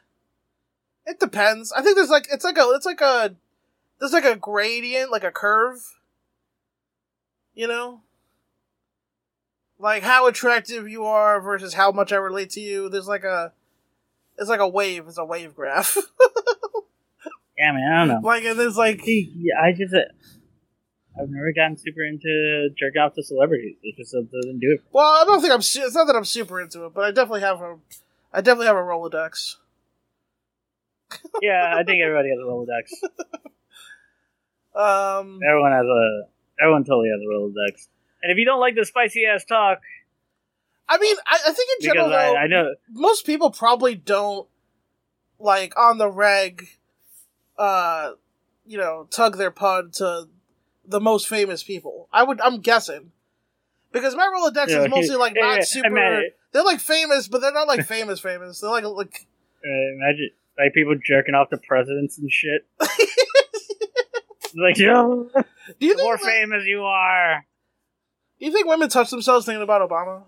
it 1.05 1.19
depends. 1.19 1.71
I 1.71 1.81
think 1.81 1.95
there's 1.95 2.09
like 2.09 2.27
it's 2.31 2.43
like 2.43 2.57
a 2.57 2.67
it's 2.75 2.85
like 2.85 3.01
a 3.01 3.35
there's 3.99 4.13
like 4.13 4.25
a 4.25 4.35
gradient, 4.35 5.11
like 5.11 5.23
a 5.23 5.31
curve. 5.31 5.79
You 7.53 7.67
know, 7.67 8.01
like 9.81 10.03
how 10.03 10.27
attractive 10.27 10.87
you 10.87 11.05
are 11.05 11.41
versus 11.41 11.73
how 11.73 11.91
much 11.91 12.11
I 12.13 12.17
relate 12.17 12.51
to 12.51 12.61
you. 12.61 12.89
There's 12.89 13.07
like 13.07 13.23
a 13.23 13.51
it's 14.37 14.49
like 14.49 14.59
a 14.59 14.67
wave. 14.67 15.05
It's 15.07 15.17
a 15.17 15.25
wave 15.25 15.55
graph. 15.55 15.97
Yeah, 17.57 17.73
man, 17.73 17.93
I 17.93 17.99
don't 17.99 18.07
know. 18.23 18.27
like 18.27 18.43
and 18.43 18.57
there's 18.57 18.75
like 18.77 19.01
yeah, 19.05 19.53
I 19.61 19.71
just 19.71 19.93
uh, 19.93 19.99
I've 21.21 21.29
never 21.29 21.51
gotten 21.53 21.77
super 21.77 22.03
into 22.03 22.69
jerking 22.75 22.99
off 22.99 23.13
to 23.13 23.21
celebrities. 23.23 23.75
It 23.83 23.97
just 23.97 24.13
doesn't 24.13 24.59
do 24.59 24.71
it. 24.73 24.81
Well, 24.91 25.05
I 25.05 25.25
don't 25.25 25.41
think 25.41 25.53
I'm. 25.53 25.61
Su- 25.61 25.83
it's 25.83 25.93
not 25.93 26.07
that 26.07 26.15
I'm 26.15 26.25
super 26.25 26.59
into 26.59 26.85
it, 26.85 26.93
but 26.95 27.03
I 27.03 27.11
definitely 27.11 27.41
have 27.41 27.61
a. 27.61 27.75
I 28.33 28.41
definitely 28.41 28.65
have 28.65 28.77
a 28.77 28.79
Rolodex. 28.79 29.57
Yeah, 31.43 31.75
I 31.77 31.83
think 31.83 32.01
everybody 32.03 32.29
has 32.29 32.39
a 32.39 32.49
Rolodex. 32.49 32.93
Um, 34.73 35.39
Everyone 35.47 35.71
has 35.73 35.85
a 35.85 36.63
everyone 36.63 36.83
totally 36.83 37.09
has 37.09 37.21
a 37.21 37.29
Rolodex. 37.29 37.87
And 38.23 38.31
if 38.31 38.37
you 38.37 38.45
don't 38.45 38.59
like 38.59 38.75
the 38.75 38.85
spicy 38.85 39.25
ass 39.25 39.45
talk, 39.45 39.79
I 40.87 40.97
mean, 40.97 41.15
I, 41.25 41.39
I 41.47 41.51
think 41.53 41.69
in 41.79 41.85
general, 41.87 42.07
I, 42.07 42.09
though, 42.09 42.35
I 42.35 42.47
know 42.47 42.75
most 42.91 43.25
people 43.25 43.49
probably 43.51 43.95
don't 43.95 44.47
like 45.39 45.77
on 45.77 45.97
the 45.97 46.09
reg. 46.09 46.67
Uh, 47.57 48.11
you 48.65 48.77
know, 48.77 49.07
tug 49.11 49.37
their 49.37 49.51
pud 49.51 49.93
to 49.93 50.27
the 50.85 50.99
most 50.99 51.27
famous 51.27 51.63
people. 51.63 52.07
I 52.11 52.23
would. 52.23 52.41
I'm 52.41 52.59
guessing 52.61 53.11
because 53.91 54.15
my 54.15 54.23
Rolodex 54.35 54.69
Yeah, 54.69 54.83
is 54.83 54.89
mostly 54.89 55.15
like 55.15 55.35
yeah, 55.35 55.41
not 55.41 55.57
yeah, 55.57 55.63
super. 55.63 56.21
They're 56.51 56.63
like 56.63 56.79
famous, 56.79 57.27
but 57.27 57.41
they're 57.41 57.53
not 57.53 57.67
like 57.67 57.85
famous 57.85 58.19
famous. 58.19 58.59
They're 58.59 58.69
like 58.71 58.83
like. 58.83 59.27
Uh, 59.63 59.93
imagine 59.95 60.31
like 60.57 60.73
people 60.73 60.95
jerking 61.03 61.35
off 61.35 61.49
the 61.49 61.57
presidents 61.57 62.17
and 62.17 62.31
shit. 62.31 62.65
like, 64.55 64.77
yo, 64.77 65.29
Do 65.79 65.85
you 65.85 65.95
the 65.95 66.03
more 66.03 66.13
like- 66.15 66.23
famous 66.23 66.65
you 66.65 66.81
are. 66.83 67.45
You 68.45 68.51
think 68.51 68.67
women 68.67 68.89
touch 68.89 69.09
themselves 69.09 69.45
thinking 69.45 69.61
about 69.63 69.87
Obama? 69.87 70.23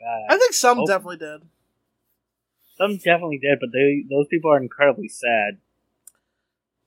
God. 0.00 0.22
I 0.34 0.36
think 0.38 0.52
some 0.52 0.80
Oh. 0.80 0.86
definitely 0.86 1.18
did. 1.18 1.42
Some 2.76 2.96
definitely 2.96 3.38
did, 3.38 3.58
but 3.60 3.70
they 3.72 4.04
those 4.10 4.26
people 4.28 4.50
are 4.50 4.60
incredibly 4.60 5.08
sad. 5.08 5.58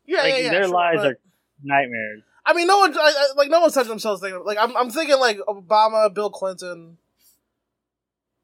Yeah, 0.05 0.17
like 0.21 0.29
yeah, 0.33 0.37
yeah. 0.39 0.49
their 0.51 0.63
sure, 0.63 0.73
lives 0.73 1.01
but- 1.01 1.07
are 1.11 1.19
nightmares. 1.63 2.23
I 2.47 2.53
mean, 2.53 2.67
no 2.67 2.77
one 2.77 2.95
I, 2.95 2.99
I, 3.01 3.27
like 3.35 3.49
no 3.49 3.61
one's 3.61 3.73
touching 3.73 3.89
themselves 3.89 4.21
thinking 4.21 4.43
like 4.45 4.57
I'm. 4.59 4.75
I'm 4.77 4.91
thinking 4.91 5.19
like 5.19 5.37
Obama, 5.47 6.13
Bill 6.13 6.29
Clinton. 6.29 6.97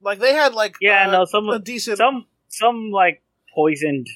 Like 0.01 0.17
they 0.19 0.33
had 0.33 0.55
like 0.55 0.75
Yeah, 0.81 1.07
uh, 1.07 1.11
no, 1.11 1.25
some 1.25 1.47
a 1.49 1.59
decent. 1.59 1.97
some 1.97 2.25
some 2.47 2.89
like 2.91 3.21
poisoned, 3.53 4.07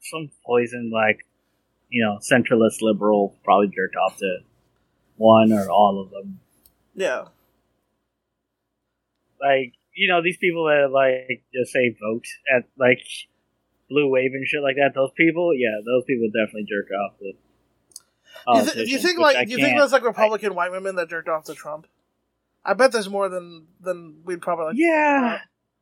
some 0.00 0.30
poisoned 0.44 0.92
like 0.92 1.26
you 1.88 2.04
know 2.04 2.18
centralist 2.18 2.82
liberal 2.82 3.34
probably 3.44 3.66
jerked 3.68 3.96
off 3.96 4.16
to 4.18 4.38
one 5.16 5.52
or 5.52 5.68
all 5.70 6.00
of 6.02 6.10
them. 6.10 6.40
yeah, 6.94 7.24
like 9.40 9.72
you 9.94 10.08
know 10.08 10.22
these 10.22 10.36
people 10.38 10.64
that 10.66 10.90
like 10.92 11.42
just 11.54 11.72
say 11.72 11.94
vote 12.00 12.24
at 12.54 12.64
like 12.78 13.00
blue 13.88 14.08
wave 14.08 14.30
and 14.34 14.46
shit 14.46 14.62
like 14.62 14.76
that. 14.76 14.92
Those 14.94 15.10
people, 15.16 15.52
yeah, 15.54 15.80
those 15.84 16.04
people 16.06 16.28
definitely 16.28 16.66
jerk 16.68 16.90
off 16.92 17.18
to. 17.18 17.32
do 18.52 18.58
you, 18.58 18.84
th- 18.84 18.88
you 18.88 18.98
think 18.98 19.18
like 19.18 19.46
do 19.46 19.52
you 19.52 19.58
think 19.58 19.78
there's 19.78 19.92
like 19.92 20.04
Republican 20.04 20.54
white 20.54 20.70
women 20.70 20.96
that 20.96 21.08
jerked 21.08 21.28
off 21.28 21.44
to 21.44 21.54
Trump? 21.54 21.86
I 22.64 22.74
bet 22.74 22.92
there's 22.92 23.08
more 23.08 23.28
than 23.28 23.66
than 23.80 24.22
we'd 24.24 24.40
probably 24.42 24.66
like. 24.66 24.74
Yeah, 24.76 25.38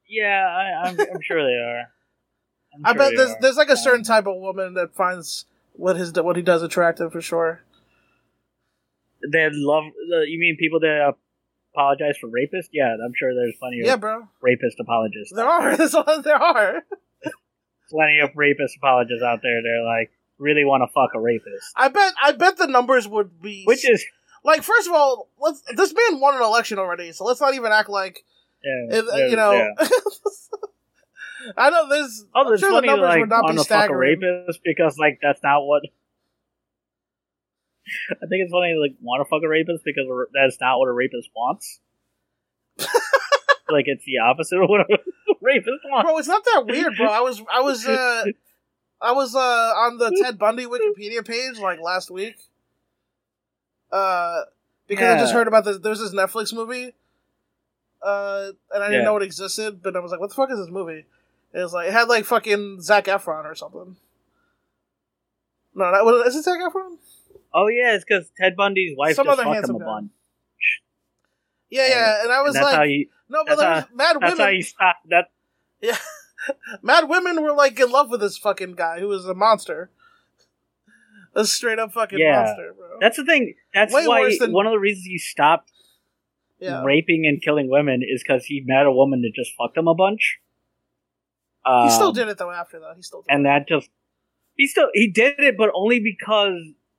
yeah, 0.09 0.47
I, 0.47 0.89
I'm, 0.89 1.01
I'm 1.01 1.21
sure 1.23 1.43
they 1.43 1.55
are. 1.57 1.85
I'm 2.75 2.85
I 2.85 2.91
sure 2.91 2.99
bet 2.99 3.13
there's 3.17 3.31
are. 3.31 3.39
there's 3.41 3.57
like 3.57 3.71
a 3.71 3.77
certain 3.77 4.01
Um, 4.01 4.05
type 4.05 4.27
of 4.27 4.37
woman 4.37 4.75
that 4.75 4.95
finds 4.95 5.47
what 5.73 5.97
his 5.97 6.13
what 6.13 6.37
he 6.37 6.43
does 6.43 6.63
attractive 6.63 7.13
for 7.13 7.21
sure. 7.23 7.63
They 9.33 9.49
love. 9.53 9.85
The, 10.11 10.25
you 10.29 10.39
mean 10.39 10.57
people 10.59 10.81
that 10.81 11.15
apologize 11.73 12.17
for 12.21 12.29
rapists? 12.29 12.69
Yeah, 12.73 12.95
I'm 13.05 13.13
sure 13.17 13.35
there's 13.35 13.55
plenty 13.59 13.81
of 13.81 13.87
Yeah, 13.87 13.97
bro. 13.97 14.29
rapist 14.41 14.79
apologists. 14.81 15.33
There 15.35 15.47
are. 15.49 15.77
There's 15.77 15.95
a- 15.95 16.23
there 16.23 16.37
are. 16.41 16.83
plenty 17.91 18.21
of 18.21 18.31
rapist 18.35 18.77
apologists 18.79 19.23
out 19.23 19.41
there. 19.43 19.61
They're 19.63 19.85
like 19.85 20.11
really 20.39 20.65
want 20.65 20.83
to 20.83 20.93
fuck 20.93 21.11
a 21.15 21.21
rapist, 21.21 21.73
I 21.77 21.89
bet. 21.89 22.13
I 22.23 22.33
bet 22.33 22.57
the 22.57 22.67
numbers 22.67 23.07
would 23.07 23.41
be. 23.41 23.63
which 23.67 23.89
is 23.89 24.05
like, 24.45 24.63
first 24.63 24.89
of 24.89 24.95
all, 24.95 25.29
let's. 25.39 25.63
This 25.77 25.93
man 25.95 26.21
won 26.21 26.35
an 26.35 26.43
election 26.43 26.79
already, 26.79 27.13
so 27.13 27.25
let's 27.25 27.41
not 27.41 27.55
even 27.55 27.73
act 27.73 27.89
like 27.89 28.25
yeah, 28.65 28.99
uh, 29.01 29.17
you 29.17 29.37
know, 29.37 29.53
yeah. 29.53 29.69
I 31.57 31.71
know 31.71 31.89
there's. 31.89 32.25
Oh, 32.35 32.49
there's 32.49 32.61
sure 32.61 32.71
the 32.71 32.75
plenty 32.81 32.89
numbers 32.89 33.09
like 33.09 33.21
would 33.21 33.29
not 33.29 33.43
want 33.45 33.57
be 33.57 33.63
to 33.63 33.69
fuck 33.69 33.79
a 33.79 33.85
staggering. 33.85 34.21
rapist 34.21 34.61
because 34.65 34.97
like 34.99 35.19
that's 35.23 35.43
not 35.43 35.61
what. 35.67 35.83
I 38.11 38.27
think 38.27 38.43
it's 38.43 38.53
funny 38.53 38.73
to 38.75 38.81
like 38.81 38.95
want 39.03 39.21
to 39.21 39.29
fuck 39.29 39.43
a 39.45 39.49
rapist 39.49 39.85
because 39.85 40.05
that's 40.33 40.59
not 40.61 40.79
what 40.79 40.89
a 40.89 40.93
rapist 40.93 41.29
wants. 41.37 41.81
like 43.69 43.85
it's 43.87 44.05
the 44.05 44.19
opposite 44.19 44.61
of 44.61 44.69
what 44.69 44.81
a 44.81 44.87
rapist 45.41 45.81
wants. 45.85 46.07
Bro, 46.07 46.19
it's 46.19 46.29
not 46.29 46.45
that 46.45 46.65
weird, 46.67 46.95
bro. 46.97 47.07
I 47.09 47.21
was 47.21 47.43
I 47.53 47.61
was 47.61 47.87
uh 47.87 48.25
I 49.01 49.13
was 49.13 49.35
uh 49.35 49.39
on 49.39 49.99
the 49.99 50.11
Ted 50.23 50.39
Bundy 50.39 50.65
Wikipedia 50.67 51.27
page 51.27 51.59
like 51.59 51.81
last 51.81 52.11
week. 52.11 52.37
Uh 53.93 54.43
because 54.87 55.15
I 55.15 55.19
just 55.19 55.33
heard 55.33 55.49
about 55.49 55.65
this 55.65 55.79
there's 55.79 56.01
this 56.01 56.15
Netflix 56.15 56.53
movie. 56.55 56.95
Uh 58.03 58.49
and 58.73 58.83
I 58.83 58.87
didn't 58.89 59.01
Yeah. 59.03 59.05
know 59.05 59.17
it 59.19 59.23
existed, 59.23 59.83
but 59.83 59.97
I 59.97 60.01
was 60.01 60.11
like, 60.11 60.21
what 60.21 60.31
the 60.31 60.35
fuck 60.37 60.51
is 60.51 60.59
this 60.59 60.71
movie? 60.71 61.05
It 61.53 61.59
was 61.63 61.73
like 61.73 61.89
it 61.89 61.93
had 61.93 62.09
like 62.09 62.25
fucking 62.25 62.81
Zac 62.81 63.05
Efron 63.05 63.45
or 63.45 63.55
something. 63.55 63.97
No, 65.77 65.91
that 65.93 66.05
was 66.05 66.27
is 66.29 66.37
it 66.37 66.43
Zac 66.45 66.61
Efron? 66.61 66.97
Oh 67.55 67.69
yeah, 67.69 67.95
it's 67.95 68.05
because 68.05 68.31
Ted 68.37 68.57
Bundy's 68.57 68.97
wife 68.97 69.15
Some 69.17 69.27
just 69.27 69.39
other 69.41 69.45
fucked 69.55 69.69
him 69.69 69.77
a 69.77 69.79
guy. 69.79 69.85
bunch. 69.85 70.11
Yeah, 71.71 71.87
yeah, 71.89 72.23
and 72.25 72.33
I 72.33 72.43
was 72.43 72.55
And 72.57 72.65
like, 72.65 72.89
you. 72.91 73.07
no, 73.29 73.45
but 73.47 73.57
that's 73.59 73.63
how- 73.89 73.95
mad 73.97 74.17
That's 74.21 74.39
how 74.39 74.45
women. 74.45 74.57
you 74.57 74.63
stop 74.63 74.97
that. 75.11 75.27
Yeah, 75.81 75.97
mad 76.83 77.09
women 77.09 77.43
were 77.43 77.53
like 77.53 77.79
in 77.81 77.91
love 77.91 78.11
with 78.11 78.21
this 78.21 78.37
fucking 78.39 78.73
guy 78.75 78.99
who 79.01 79.09
was 79.09 79.25
a 79.27 79.35
monster. 79.35 79.91
A 81.37 81.45
straight 81.45 81.79
up 81.81 81.93
fucking 81.93 82.19
Yeah. 82.19 82.43
monster, 82.45 82.75
bro. 82.77 82.99
That's 83.01 83.17
the 83.17 83.25
thing. 83.25 83.55
That's 83.73 83.93
Way 83.93 84.07
why 84.07 84.21
worse 84.21 84.39
than- 84.39 84.53
one 84.53 84.67
of 84.67 84.73
the 84.73 84.79
reasons 84.79 85.07
he 85.07 85.19
stopped 85.19 85.73
yeah. 86.61 86.83
raping 86.85 87.25
and 87.27 87.43
killing 87.43 87.69
women 87.69 88.03
is 88.09 88.23
because 88.23 88.45
he 88.47 88.63
met 88.65 88.87
a 88.87 88.93
woman 88.93 89.23
that 89.23 89.33
just 89.35 89.51
fucked 89.57 89.77
him 89.77 89.89
a 89.89 89.95
bunch. 89.95 90.39
He 91.67 91.91
still 91.91 92.09
Um, 92.09 92.15
did 92.15 92.29
it 92.29 92.39
though. 92.39 92.51
After 92.53 92.79
that, 92.81 92.93
he 92.95 93.03
still 93.03 93.23
did. 93.23 93.33
and 93.35 93.41
it. 93.41 93.45
that 93.49 93.67
just 93.69 93.91
he 94.55 94.67
still 94.69 94.89
he 94.95 95.11
did 95.11 95.41
it, 95.41 95.57
but 95.59 95.71
only 95.75 95.99
because 95.99 96.55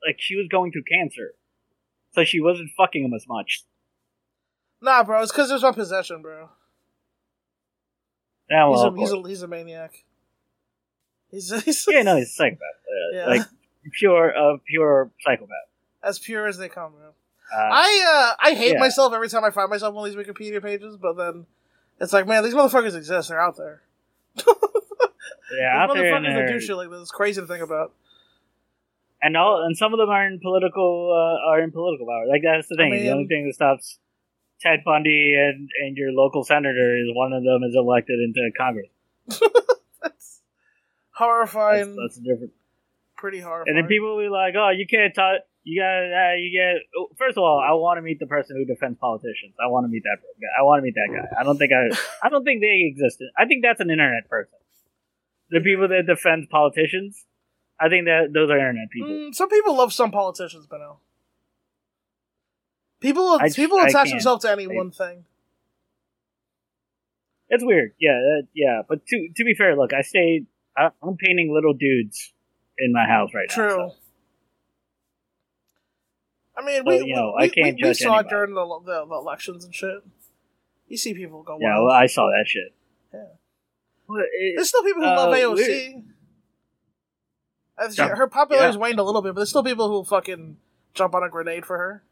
like 0.05 0.17
she 0.19 0.35
was 0.35 0.47
going 0.47 0.71
through 0.71 0.83
cancer, 0.83 1.33
so 2.13 2.24
she 2.24 2.39
wasn't 2.39 2.69
fucking 2.77 3.03
him 3.03 3.13
as 3.13 3.25
much. 3.27 3.63
Nah, 4.81 5.03
bro, 5.03 5.21
it's 5.21 5.31
because 5.31 5.50
there's 5.50 5.63
no 5.63 5.74
possession, 5.74 6.21
bro. 6.21 6.50
Yeah, 8.50 8.67
well, 8.67 8.93
he's, 8.95 9.12
a, 9.12 9.17
he's 9.17 9.25
a 9.25 9.29
he's 9.29 9.41
a 9.41 9.47
maniac. 9.47 10.03
He's, 11.31 11.63
he's 11.65 11.85
yeah, 11.89 12.03
no, 12.03 12.17
he's 12.17 12.29
a 12.29 12.31
psychopath, 12.31 12.59
uh, 12.62 13.17
Yeah. 13.17 13.25
like 13.27 13.41
pure, 13.93 14.35
uh, 14.38 14.57
pure 14.67 15.12
psychopath. 15.25 15.50
as 16.03 16.19
pure 16.19 16.47
as 16.47 16.57
they 16.57 16.69
come, 16.69 16.93
bro. 16.93 17.09
Uh, 17.53 17.69
I 17.71 18.35
uh 18.39 18.47
I 18.47 18.55
hate 18.55 18.74
yeah. 18.74 18.79
myself 18.79 19.13
every 19.13 19.29
time 19.29 19.43
I 19.43 19.51
find 19.51 19.69
myself 19.69 19.95
on 19.95 20.05
these 20.05 20.15
Wikipedia 20.15 20.62
pages, 20.62 20.97
but 20.97 21.15
then 21.15 21.45
it's 22.00 22.12
like, 22.12 22.27
man, 22.27 22.43
these 22.43 22.53
motherfuckers 22.53 22.95
exist. 22.95 23.29
They're 23.29 23.39
out 23.39 23.57
there. 23.57 23.81
yeah, 24.38 25.83
out 25.83 25.93
these 25.93 26.01
there, 26.01 26.13
motherfuckers 26.13 26.27
and, 26.27 26.38
that 26.38 26.51
do 26.51 26.59
shit 26.59 26.75
like 26.75 26.89
this. 26.89 27.01
It's 27.01 27.12
crazy 27.12 27.41
to 27.41 27.47
think 27.47 27.63
about. 27.63 27.93
And 29.22 29.36
all, 29.38 29.63
and 29.65 29.75
some 29.77 29.93
of 29.93 30.00
them 30.00 30.10
are 30.10 30.25
in 30.27 30.39
political, 30.41 31.12
uh, 31.12 31.50
are 31.51 31.62
in 31.62 31.72
political 31.72 32.05
power. 32.05 32.25
Like 32.29 32.41
that's 32.43 32.67
the 32.67 32.75
I 32.79 32.89
thing. 32.89 33.03
the 33.03 33.12
only 33.12 33.27
thing 33.27 33.45
that 33.48 33.53
stops 33.55 34.00
Ted 34.62 34.79
Bundy 34.86 35.36
and 35.38 35.69
and 35.84 35.98
your 35.98 36.12
local 36.12 36.43
senator 36.43 36.98
is 36.98 37.10
one 37.13 37.34
of 37.34 37.43
them 37.43 37.63
is 37.63 37.75
elected 37.75 38.19
into 38.19 38.41
Congress. 38.57 38.88
That's 39.27 39.41
That's, 40.01 40.41
horrifying. 41.13 41.95
that's 41.95 42.15
the 42.17 42.24
difference. 42.24 42.53
pretty 43.17 43.39
horrifying. 43.39 43.75
And 43.75 43.77
then 43.84 43.88
people 43.89 44.15
will 44.15 44.24
be 44.24 44.29
like, 44.29 44.53
"Oh, 44.57 44.69
you 44.69 44.86
can't 44.88 45.13
talk. 45.15 45.41
You 45.63 45.81
got. 45.81 46.03
Uh, 46.13 46.36
you 46.38 46.51
get." 46.53 46.81
oh, 46.98 47.10
First 47.17 47.38
of 47.38 47.43
all, 47.43 47.57
I 47.60 47.74
want 47.74 47.98
to 47.98 48.01
meet 48.03 48.19
the 48.19 48.27
person 48.27 48.55
who 48.57 48.65
defends 48.65 49.00
politicians. 49.00 49.55
I 49.60 49.67
want 49.67 49.86
to 49.86 49.89
meet 49.89 50.03
that 50.03 50.17
guy. 50.22 50.51
I 50.60 50.63
want 50.63 50.79
to 50.79 50.84
meet 50.84 50.93
that 50.95 51.10
guy. 51.12 51.39
I 51.39 51.43
don't 51.43 51.57
think 51.57 51.72
I. 51.74 51.89
I 52.27 52.29
don't 52.29 52.43
think 52.43 52.62
they 52.62 52.86
exist. 52.91 53.24
I 53.38 53.45
think 53.45 53.63
that's 53.63 53.79
an 53.79 53.89
internet 53.89 54.29
person. 54.29 54.60
The 55.50 55.62
people 55.62 55.88
that 55.88 56.05
defend 56.07 56.50
politicians, 56.50 57.24
I 57.79 57.89
think 57.89 58.05
that 58.05 58.29
those 58.34 58.50
are 58.50 58.58
internet 58.58 58.89
people. 58.91 59.10
Mm, 59.10 59.36
some 59.36 59.50
people 59.50 59.75
love 59.75 59.91
some 59.94 60.12
politicians, 60.12 60.65
but 60.70 60.77
no. 60.79 61.00
People 63.01 63.38
I- 63.39 63.50
people 63.50 63.77
I 63.77 63.88
attach 63.88 64.10
themselves 64.10 64.44
to 64.46 64.51
any 64.51 64.63
I- 64.65 64.67
one 64.75 64.91
thing. 64.91 65.25
It's 67.50 67.63
weird. 67.63 67.94
Yeah, 68.00 68.13
that, 68.13 68.48
yeah. 68.53 68.82
But 68.88 69.05
to 69.08 69.29
to 69.36 69.44
be 69.44 69.53
fair, 69.53 69.75
look, 69.75 69.94
I 69.94 70.01
stay. 70.01 70.46
I, 70.75 70.89
I'm 71.03 71.15
painting 71.17 71.53
little 71.53 71.74
dudes 71.74 72.34
in 72.77 72.91
my 72.91 73.05
house 73.05 73.29
right 73.34 73.46
now. 73.50 73.55
True. 73.55 73.70
so- 73.91 73.96
I 76.58 76.65
mean, 76.65 76.77
So, 76.77 76.89
we, 76.89 77.05
you 77.10 77.15
know, 77.15 77.34
we, 77.38 77.44
I 77.44 77.48
can't 77.50 77.65
we, 77.65 77.72
we 77.74 77.82
judge 77.82 77.98
saw 77.98 78.20
it 78.20 78.29
during 78.29 78.53
the, 78.53 78.65
the, 78.86 79.05
the 79.05 79.15
elections 79.15 79.65
and 79.65 79.75
shit. 79.75 80.00
You 80.88 80.98
see 80.98 81.13
people 81.13 81.44
go 81.44 81.58
Yeah, 81.60 81.74
wild. 81.75 81.86
well, 81.88 81.94
I 81.96 82.05
saw 82.05 82.27
that 82.27 82.46
shit. 82.48 82.74
Yeah. 83.13 83.25
But 84.08 84.22
it- 84.34 84.53
There's 84.55 84.70
still 84.70 84.84
people 84.84 85.01
who 85.03 85.08
Uh, 85.10 85.15
love 85.15 85.32
we- 85.58 85.63
AOC. 85.63 86.03
Her 87.77 88.27
popularity's 88.27 88.75
Yeah. 88.75 88.82
waned 88.82 89.00
a 89.00 89.03
little 89.03 89.22
bit, 89.22 89.29
but 89.34 89.39
there's 89.41 89.50
still 89.50 89.63
people 89.63 89.89
who 89.89 90.03
fucking 90.05 90.58
jump 90.94 91.13
on 91.13 91.24
a 91.24 91.29
grenade 91.29 91.65
for 91.65 91.77
her. 91.77 92.03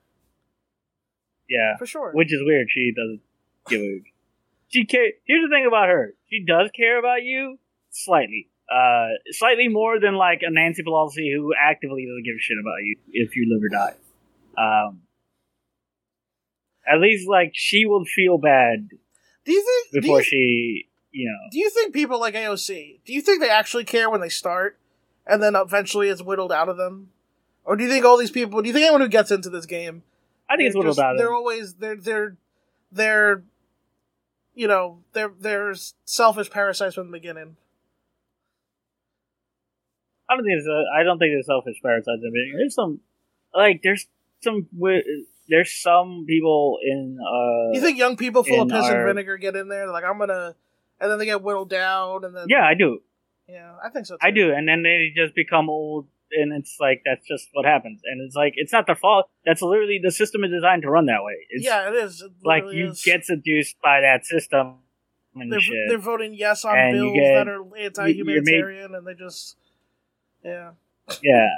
yeah, 1.49 1.77
For 1.77 1.85
sure. 1.85 2.11
which 2.13 2.33
is 2.33 2.41
weird. 2.43 2.67
She 2.69 2.91
doesn't 2.95 3.21
give 3.69 3.81
a. 3.81 4.01
She 4.69 4.85
care. 4.85 5.11
Here's 5.27 5.43
the 5.47 5.53
thing 5.55 5.67
about 5.67 5.87
her. 5.87 6.15
She 6.31 6.43
does 6.43 6.71
care 6.75 6.97
about 6.97 7.21
you 7.21 7.59
slightly. 7.91 8.49
Uh, 8.67 9.09
slightly 9.29 9.67
more 9.67 9.99
than 9.99 10.15
like 10.15 10.41
a 10.41 10.49
Nancy 10.49 10.81
Pelosi 10.81 11.31
who 11.35 11.53
actively 11.53 12.07
doesn't 12.07 12.23
give 12.25 12.33
a 12.35 12.41
shit 12.41 12.57
about 12.59 12.77
you 12.81 12.95
if 13.11 13.35
you 13.35 13.45
live 13.53 13.61
or 13.61 13.69
die. 13.69 13.95
Um, 14.57 15.01
at 16.91 16.99
least 16.99 17.29
like 17.29 17.51
she 17.53 17.85
will 17.85 18.03
feel 18.03 18.37
bad 18.39 18.89
do 19.45 19.51
you 19.51 19.61
think? 19.63 19.91
Do 19.93 20.01
before 20.01 20.19
you, 20.19 20.23
she, 20.23 20.89
you 21.11 21.29
know. 21.29 21.49
do 21.51 21.59
you 21.59 21.69
think 21.69 21.93
people 21.93 22.19
like 22.19 22.33
AOC? 22.33 23.01
Do 23.05 23.13
you 23.13 23.21
think 23.21 23.41
they 23.41 23.49
actually 23.49 23.83
care 23.83 24.09
when 24.09 24.21
they 24.21 24.29
start, 24.29 24.79
and 25.25 25.41
then 25.41 25.55
eventually 25.55 26.09
it's 26.09 26.21
whittled 26.21 26.51
out 26.51 26.69
of 26.69 26.77
them, 26.77 27.09
or 27.65 27.75
do 27.75 27.83
you 27.83 27.89
think 27.89 28.05
all 28.05 28.17
these 28.17 28.31
people? 28.31 28.61
Do 28.61 28.67
you 28.67 28.73
think 28.73 28.83
anyone 28.85 29.01
who 29.01 29.07
gets 29.07 29.31
into 29.31 29.49
this 29.49 29.65
game? 29.65 30.03
I 30.49 30.57
think 30.57 30.67
it's 30.67 30.75
whittled 30.75 30.99
out 30.99 31.15
They're 31.17 31.33
always 31.33 31.75
they're 31.75 31.95
they're 31.95 32.37
they're 32.91 33.43
you 34.53 34.67
know 34.67 34.99
they're 35.13 35.31
they're 35.39 35.73
selfish 36.05 36.49
parasites 36.49 36.95
from 36.95 37.07
the 37.07 37.13
beginning. 37.13 37.55
I 40.29 40.35
don't 40.35 40.45
think 40.45 40.57
it's 40.57 40.67
a, 40.67 40.83
I 40.99 41.03
don't 41.03 41.19
think 41.19 41.31
it's 41.37 41.47
selfish 41.47 41.79
parasites. 41.81 42.21
I 42.25 42.29
mean, 42.29 42.53
there's 42.57 42.75
some 42.75 42.99
like 43.53 43.81
there's 43.83 44.07
some 44.41 44.67
there's 45.47 45.71
some 45.73 46.25
people 46.27 46.79
in 46.83 47.17
uh 47.19 47.73
you 47.73 47.81
think 47.81 47.97
young 47.97 48.15
people 48.17 48.43
full 48.43 48.61
of 48.63 48.69
piss 48.69 48.85
our- 48.85 49.05
and 49.07 49.07
vinegar 49.07 49.37
get 49.37 49.55
in 49.55 49.67
there? 49.67 49.85
They're 49.85 49.93
like, 49.93 50.05
I'm 50.05 50.17
gonna, 50.17 50.55
and 50.99 51.11
then 51.11 51.19
they 51.19 51.25
get 51.25 51.41
whittled 51.41 51.69
down, 51.69 52.23
and 52.23 52.35
then 52.35 52.45
yeah 52.49 52.65
I 52.65 52.73
do 52.73 53.01
yeah, 53.47 53.73
I 53.83 53.89
think 53.89 54.05
so. 54.05 54.15
Too. 54.15 54.19
I 54.21 54.31
do 54.31 54.53
and 54.53 54.67
then 54.67 54.83
they 54.83 55.11
just 55.15 55.35
become 55.35 55.69
old 55.69 56.07
and 56.31 56.51
it's 56.53 56.77
like 56.79 57.01
that's 57.05 57.25
just 57.27 57.47
what 57.53 57.65
happens 57.65 58.01
and 58.05 58.21
it's 58.21 58.35
like 58.35 58.53
it's 58.55 58.71
not 58.73 58.87
their 58.87 58.95
fault 58.95 59.29
that's 59.45 59.61
literally 59.61 59.99
the 60.03 60.11
system 60.11 60.43
is 60.43 60.49
designed 60.51 60.81
to 60.81 60.89
run 60.89 61.05
that 61.05 61.23
way 61.23 61.33
it's 61.49 61.63
yeah, 61.65 61.89
it 61.89 61.95
is. 61.95 62.21
It 62.21 62.31
like 62.43 62.63
you 62.71 62.89
is. 62.89 63.03
get 63.03 63.25
seduced 63.25 63.75
by 63.83 64.01
that 64.01 64.25
system 64.25 64.77
and 65.35 65.51
They're, 65.51 65.59
shit 65.59 65.75
they're 65.89 65.97
voting 65.99 66.33
yes 66.33 66.65
on 66.65 66.77
And 66.77 66.93
bills 66.93 67.13
get- 67.13 67.33
that 67.35 67.47
are 67.47 67.77
anti-humanitarian, 67.77 68.95
and 68.95 69.05
they 69.05 69.13
just 69.13 69.57
yeah. 70.43 70.71
yeah 71.21 71.49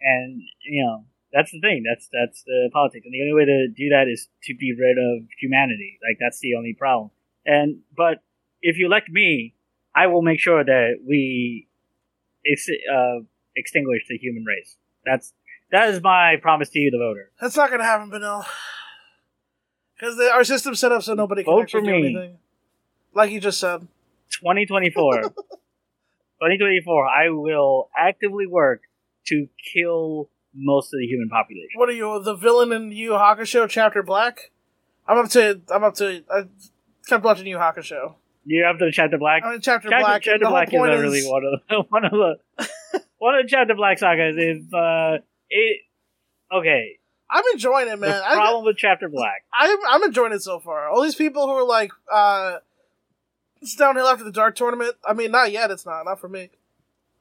and 0.00 0.40
you 0.64 0.82
know 0.84 1.04
that's 1.32 1.50
the 1.52 1.60
thing 1.60 1.82
that's 1.88 2.08
that's 2.12 2.42
the 2.44 2.70
politics 2.72 3.04
and 3.04 3.12
the 3.14 3.20
only 3.22 3.34
way 3.34 3.44
to 3.44 3.68
do 3.68 3.88
that 3.90 4.06
is 4.08 4.28
to 4.44 4.54
be 4.54 4.72
rid 4.72 4.96
of 4.98 5.26
humanity 5.38 5.98
like 6.08 6.18
that's 6.20 6.40
the 6.40 6.54
only 6.56 6.74
problem 6.74 7.10
and 7.46 7.78
but 7.96 8.22
if 8.62 8.78
you 8.78 8.86
elect 8.86 9.08
me 9.10 9.54
i 9.94 10.06
will 10.06 10.22
make 10.22 10.40
sure 10.40 10.64
that 10.64 10.98
we 11.06 11.68
ex- 12.50 12.68
uh, 12.92 13.18
extinguish 13.56 14.02
the 14.08 14.16
human 14.18 14.44
race 14.44 14.76
that's 15.04 15.32
that 15.70 15.88
is 15.88 16.02
my 16.02 16.36
promise 16.42 16.68
to 16.70 16.78
you 16.78 16.90
the 16.90 16.98
voter 16.98 17.30
That's 17.40 17.56
not 17.56 17.70
gonna 17.70 17.84
happen, 17.84 18.10
Benil. 18.10 18.44
Because 19.98 20.18
our 20.32 20.44
system's 20.44 20.80
set 20.80 20.92
up 20.92 21.02
so 21.02 21.14
nobody 21.14 21.44
can 21.44 21.52
Vote 21.54 21.62
actually 21.62 21.80
for 21.80 21.86
do 21.86 21.92
me. 21.92 22.08
anything. 22.16 22.38
Like 23.14 23.30
you 23.30 23.40
just 23.40 23.58
said. 23.60 23.80
2024 24.40 25.22
2024 25.22 27.06
i 27.08 27.28
will 27.30 27.88
actively 27.96 28.46
work 28.46 28.82
to 29.26 29.48
kill 29.72 30.28
most 30.54 30.92
of 30.92 30.98
the 31.00 31.06
human 31.06 31.28
population 31.28 31.68
What 31.76 31.88
are 31.88 31.92
you, 31.92 32.20
the 32.22 32.34
villain 32.34 32.72
in 32.72 32.88
the 32.90 32.96
Yu 32.96 33.10
Hakusho 33.12 33.68
Chapter 33.68 34.02
Black? 34.02 34.50
I'm 35.06 35.18
up 35.18 35.30
to. 35.30 35.60
I'm 35.70 35.82
up 35.84 35.94
to. 35.96 36.22
I 36.30 36.42
kept 37.08 37.24
watching 37.24 37.46
Yu 37.46 37.56
Hakusho. 37.56 38.14
You 38.44 38.64
have 38.64 38.78
to 38.78 38.90
chapter 38.92 39.18
black 39.18 39.42
I'm 39.44 39.60
Chapter, 39.60 39.88
Chapter, 39.90 40.04
Black. 40.04 40.22
Chapter 40.22 40.48
Black 40.48 40.68
is 40.68 40.74
not 40.74 40.98
really 40.98 41.22
one 41.24 41.44
of 41.44 41.60
the, 41.68 41.82
one 41.88 42.04
of 42.04 42.10
the 42.10 42.34
one 43.18 43.34
of 43.36 43.44
the 43.44 43.48
Chapter 43.48 43.74
Black 43.74 43.98
sagas 43.98 44.36
is 44.36 44.72
uh 44.72 45.18
it 45.50 45.80
okay. 46.52 46.98
I'm 47.30 47.44
enjoying 47.54 47.88
it, 47.88 47.98
man. 47.98 48.10
the 48.10 48.26
I, 48.26 48.34
problem 48.34 48.64
with 48.66 48.76
Chapter 48.76 49.08
Black. 49.08 49.44
I'm 49.54 49.78
I'm 49.88 50.02
enjoying 50.02 50.32
it 50.32 50.42
so 50.42 50.60
far. 50.60 50.88
All 50.88 51.02
these 51.02 51.14
people 51.14 51.46
who 51.46 51.52
are 51.52 51.66
like, 51.66 51.90
uh, 52.12 52.58
it's 53.62 53.74
downhill 53.74 54.06
after 54.06 54.24
the 54.24 54.32
Dark 54.32 54.54
Tournament. 54.54 54.96
I 55.06 55.14
mean, 55.14 55.30
not 55.30 55.50
yet. 55.50 55.70
It's 55.70 55.86
not. 55.86 56.02
Not 56.04 56.20
for 56.20 56.28
me. 56.28 56.50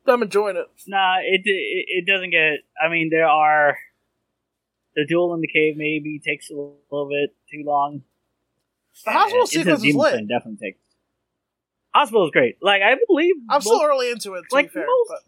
But 0.04 0.14
I'm 0.14 0.24
enjoying 0.24 0.58
it. 0.58 0.66
Nah, 0.88 1.20
it, 1.22 1.42
it 1.46 1.86
it 1.88 2.06
doesn't 2.06 2.32
get. 2.32 2.60
I 2.84 2.90
mean, 2.90 3.10
there 3.10 3.28
are 3.28 3.78
the 4.96 5.06
duel 5.06 5.34
in 5.34 5.42
the 5.42 5.48
cave 5.48 5.78
maybe 5.78 6.20
takes 6.20 6.50
a 6.50 6.54
little, 6.54 6.78
little 6.92 7.10
bit 7.10 7.36
too 7.50 7.64
long. 7.66 8.04
The 9.06 9.12
hospital 9.12 9.42
And 9.42 9.50
sequence 9.50 9.86
is 9.86 9.96
lit. 9.96 10.28
Definitely 10.28 10.72
takes. 10.72 10.80
Hospital 11.94 12.26
is 12.26 12.32
great. 12.32 12.58
Like 12.62 12.82
I 12.82 12.96
believe 13.08 13.36
I'm 13.50 13.62
still 13.62 13.82
early 13.84 14.12
into 14.12 14.34
it. 14.36 14.44
To 14.50 14.56
like 14.56 14.68
be 14.68 14.74
fair, 14.80 14.86
most- 14.86 15.10
but 15.10 15.20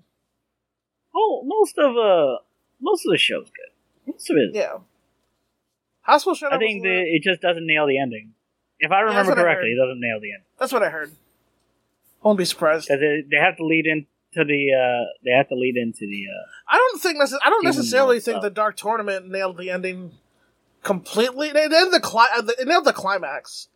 oh, 1.15 1.43
most 1.45 1.77
of 1.77 1.95
uh 1.97 2.37
most 2.81 3.05
of 3.05 3.11
the 3.11 3.17
show's 3.17 3.49
good. 3.49 4.11
Most 4.13 4.29
of 4.29 4.37
it. 4.37 4.51
Yeah. 4.53 4.77
Hospital 6.01 6.35
Showdown. 6.35 6.57
I 6.57 6.59
think 6.59 6.83
the, 6.83 6.89
it 6.89 7.23
just 7.23 7.41
doesn't 7.41 7.65
nail 7.65 7.87
the 7.87 7.97
ending. 7.97 8.33
If 8.79 8.91
I 8.91 8.99
remember 9.01 9.31
I 9.31 9.35
correctly, 9.35 9.69
heard. 9.69 9.77
it 9.77 9.85
doesn't 9.87 10.01
nail 10.01 10.19
the 10.21 10.33
end. 10.33 10.43
That's 10.59 10.73
what 10.73 10.83
I 10.83 10.89
heard. 10.89 11.11
Won't 12.21 12.37
be 12.37 12.43
surprised. 12.45 12.89
they, 12.89 13.23
they 13.29 13.37
have 13.37 13.55
to 13.57 13.65
lead 13.65 13.85
into 13.85 14.07
the 14.45 14.71
uh, 14.73 15.05
they 15.23 15.31
have 15.31 15.47
to 15.49 15.55
lead 15.55 15.75
into 15.77 16.01
the 16.01 16.25
uh, 16.27 16.73
I 16.73 16.77
don't 16.77 17.01
think 17.01 17.17
necess- 17.21 17.39
I 17.43 17.49
don't 17.49 17.63
necessarily 17.63 18.19
think 18.19 18.33
stuff. 18.35 18.41
the 18.43 18.49
Dark 18.49 18.75
Tournament 18.75 19.29
nailed 19.29 19.57
the 19.57 19.69
ending 19.69 20.11
completely. 20.83 21.51
They 21.51 21.67
nailed 21.67 21.93
the, 21.93 21.99
cli- 22.01 22.27
uh, 22.35 22.43
it 22.59 22.67
nailed 22.67 22.85
the 22.85 22.93
climax, 22.93 23.67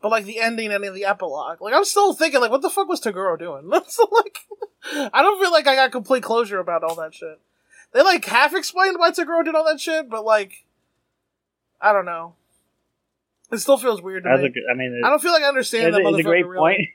but 0.00 0.10
like 0.10 0.24
the 0.24 0.40
ending 0.40 0.72
and 0.72 0.82
the 0.84 1.04
epilogue. 1.04 1.60
Like 1.60 1.74
I'm 1.74 1.84
still 1.84 2.12
thinking, 2.14 2.40
like, 2.40 2.50
what 2.50 2.62
the 2.62 2.70
fuck 2.70 2.88
was 2.88 3.00
Toguro 3.00 3.38
doing? 3.38 3.68
like, 3.68 4.38
I 5.12 5.22
don't 5.22 5.40
feel 5.40 5.50
like 5.52 5.66
I 5.66 5.74
got 5.74 5.92
complete 5.92 6.22
closure 6.22 6.58
about 6.58 6.84
all 6.84 6.94
that 6.96 7.14
shit. 7.14 7.40
They 7.92 8.02
like 8.02 8.24
half 8.24 8.54
explained 8.54 8.96
why 8.98 9.10
Toguro 9.10 9.44
did 9.44 9.54
all 9.54 9.64
that 9.64 9.80
shit, 9.80 10.08
but 10.08 10.24
like, 10.24 10.64
I 11.80 11.92
don't 11.92 12.04
know. 12.04 12.34
It 13.50 13.58
still 13.58 13.78
feels 13.78 14.02
weird 14.02 14.24
to 14.24 14.28
that's 14.28 14.42
me. 14.42 14.48
good- 14.50 14.70
I 14.70 14.74
mean, 14.74 15.00
I 15.04 15.08
don't 15.08 15.22
feel 15.22 15.32
like 15.32 15.42
I 15.42 15.48
understand 15.48 15.94
that 15.94 16.00
a, 16.02 16.08
it's 16.08 16.18
a 16.18 16.20
motherfucker 16.20 16.24
great 16.24 16.46
really. 16.46 16.58
point. 16.60 16.88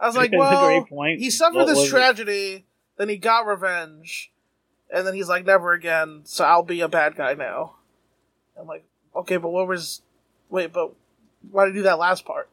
I 0.00 0.06
was 0.06 0.16
like, 0.16 0.26
It's 0.32 0.34
a 0.36 0.38
well, 0.38 0.66
great 0.66 0.88
point. 0.88 1.20
he 1.20 1.30
suffered 1.30 1.56
What 1.58 1.66
this 1.66 1.76
was 1.78 1.88
it? 1.88 1.90
tragedy, 1.90 2.64
then 2.96 3.08
he 3.10 3.16
got 3.18 3.46
revenge, 3.46 4.32
and 4.92 5.06
then 5.06 5.14
he's 5.14 5.28
like, 5.28 5.44
never 5.44 5.72
again, 5.72 6.22
so 6.24 6.44
I'll 6.44 6.62
be 6.62 6.80
a 6.80 6.88
bad 6.88 7.16
guy 7.16 7.34
now. 7.34 7.74
I'm 8.58 8.66
like, 8.66 8.84
okay, 9.14 9.36
but 9.36 9.50
what 9.50 9.68
was. 9.68 10.02
Wait, 10.48 10.72
but 10.72 10.92
why 11.50 11.66
did 11.66 11.74
he 11.74 11.80
do 11.80 11.84
that 11.84 11.98
last 11.98 12.24
part? 12.24 12.48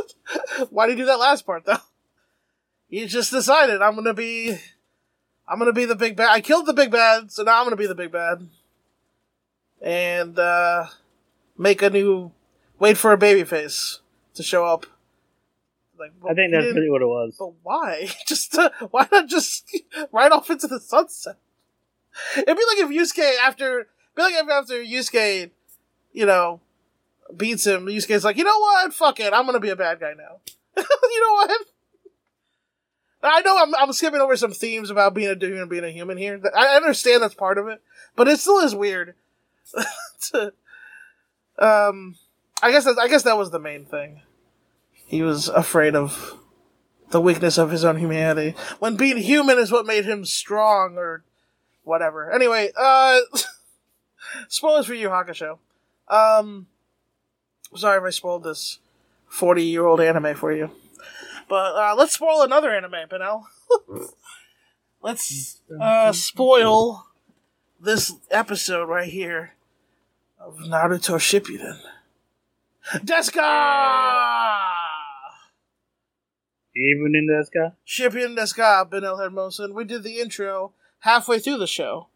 why 0.70 0.86
did 0.86 0.96
he 0.96 1.02
do 1.02 1.06
that 1.06 1.18
last 1.18 1.46
part, 1.46 1.64
though? 1.64 1.76
He 2.88 3.06
just 3.06 3.30
decided, 3.30 3.82
I'm 3.82 3.94
gonna 3.94 4.14
be. 4.14 4.58
I'm 5.46 5.58
gonna 5.58 5.72
be 5.72 5.84
the 5.84 5.96
big 5.96 6.16
bad. 6.16 6.30
I 6.30 6.40
killed 6.40 6.66
the 6.66 6.72
big 6.72 6.90
bad, 6.90 7.30
so 7.30 7.42
now 7.42 7.58
I'm 7.58 7.64
gonna 7.64 7.76
be 7.76 7.86
the 7.86 7.94
big 7.94 8.12
bad. 8.12 8.48
And, 9.82 10.38
uh. 10.38 10.86
Make 11.56 11.82
a 11.82 11.90
new. 11.90 12.32
Wait 12.78 12.96
for 12.98 13.12
a 13.12 13.16
baby 13.16 13.44
face 13.44 14.00
to 14.34 14.42
show 14.42 14.64
up. 14.64 14.86
Like, 15.98 16.10
I 16.28 16.34
think 16.34 16.52
that's 16.52 16.74
really 16.74 16.90
what 16.90 17.02
it 17.02 17.06
was. 17.06 17.36
but 17.38 17.52
why? 17.62 18.08
Just 18.26 18.56
uh, 18.58 18.70
why 18.90 19.06
not 19.12 19.28
just 19.28 19.70
right 20.12 20.32
off 20.32 20.50
into 20.50 20.66
the 20.66 20.80
sunset? 20.80 21.36
It'd 22.36 22.46
be 22.46 22.52
like 22.52 22.78
if 22.78 22.88
Yusuke 22.90 23.38
after, 23.38 23.86
be 24.16 24.22
like 24.22 24.34
if 24.34 24.48
after 24.48 24.82
Yusuke, 24.82 25.50
you 26.12 26.26
know, 26.26 26.60
beats 27.36 27.66
him. 27.66 27.86
Yusuke's 27.86 28.24
like, 28.24 28.36
you 28.36 28.44
know 28.44 28.58
what? 28.58 28.94
Fuck 28.94 29.20
it, 29.20 29.32
I'm 29.32 29.46
gonna 29.46 29.60
be 29.60 29.70
a 29.70 29.76
bad 29.76 30.00
guy 30.00 30.14
now. 30.16 30.40
you 30.76 31.20
know 31.20 31.34
what? 31.34 31.60
I 33.22 33.40
know 33.40 33.56
I'm, 33.58 33.74
I'm 33.74 33.92
skipping 33.92 34.20
over 34.20 34.36
some 34.36 34.52
themes 34.52 34.90
about 34.90 35.14
being 35.14 35.30
a 35.30 35.34
dude 35.34 35.58
and 35.58 35.70
being 35.70 35.84
a 35.84 35.90
human 35.90 36.18
here. 36.18 36.40
I 36.54 36.76
understand 36.76 37.22
that's 37.22 37.34
part 37.34 37.56
of 37.56 37.68
it, 37.68 37.80
but 38.16 38.28
it 38.28 38.38
still 38.38 38.58
is 38.58 38.74
weird. 38.74 39.14
to, 40.32 40.52
um, 41.58 42.16
I 42.62 42.70
guess 42.70 42.84
that, 42.84 42.98
I 43.00 43.08
guess 43.08 43.22
that 43.22 43.38
was 43.38 43.50
the 43.50 43.58
main 43.58 43.86
thing. 43.86 44.22
He 44.92 45.22
was 45.22 45.48
afraid 45.48 45.94
of 45.94 46.34
the 47.10 47.20
weakness 47.20 47.58
of 47.58 47.70
his 47.70 47.84
own 47.84 47.98
humanity. 47.98 48.54
When 48.78 48.96
being 48.96 49.16
human 49.16 49.58
is 49.58 49.72
what 49.72 49.86
made 49.86 50.04
him 50.04 50.24
strong 50.24 50.96
or 50.96 51.24
whatever. 51.82 52.30
Anyway, 52.30 52.70
uh 52.76 53.20
spoilers 54.48 54.86
for 54.86 54.94
you, 54.94 55.08
Hakusho. 55.08 55.58
Um 56.08 56.66
sorry 57.76 57.98
if 57.98 58.04
I 58.04 58.10
spoiled 58.10 58.44
this 58.44 58.78
forty 59.26 59.64
year 59.64 59.84
old 59.84 60.00
anime 60.00 60.34
for 60.34 60.52
you. 60.52 60.70
But 61.48 61.74
uh 61.76 61.94
let's 61.96 62.14
spoil 62.14 62.42
another 62.42 62.74
anime, 62.74 63.08
Benel. 63.10 63.44
let's 65.02 65.60
uh 65.80 66.12
spoil 66.12 67.06
this 67.80 68.12
episode 68.30 68.88
right 68.88 69.08
here 69.08 69.54
of 70.38 70.58
Naruto 70.58 71.16
Shippuden. 71.18 71.78
Deska! 73.04 74.60
Even 76.76 77.14
in 77.14 77.44
guy, 77.54 77.72
Shipping 77.84 78.36
Deska, 78.36 78.88
Benel 78.90 79.18
Hermosen. 79.18 79.72
We 79.74 79.84
did 79.84 80.02
the 80.02 80.18
intro 80.18 80.72
halfway 81.00 81.38
through 81.38 81.58
the 81.58 81.66
show. 81.66 82.08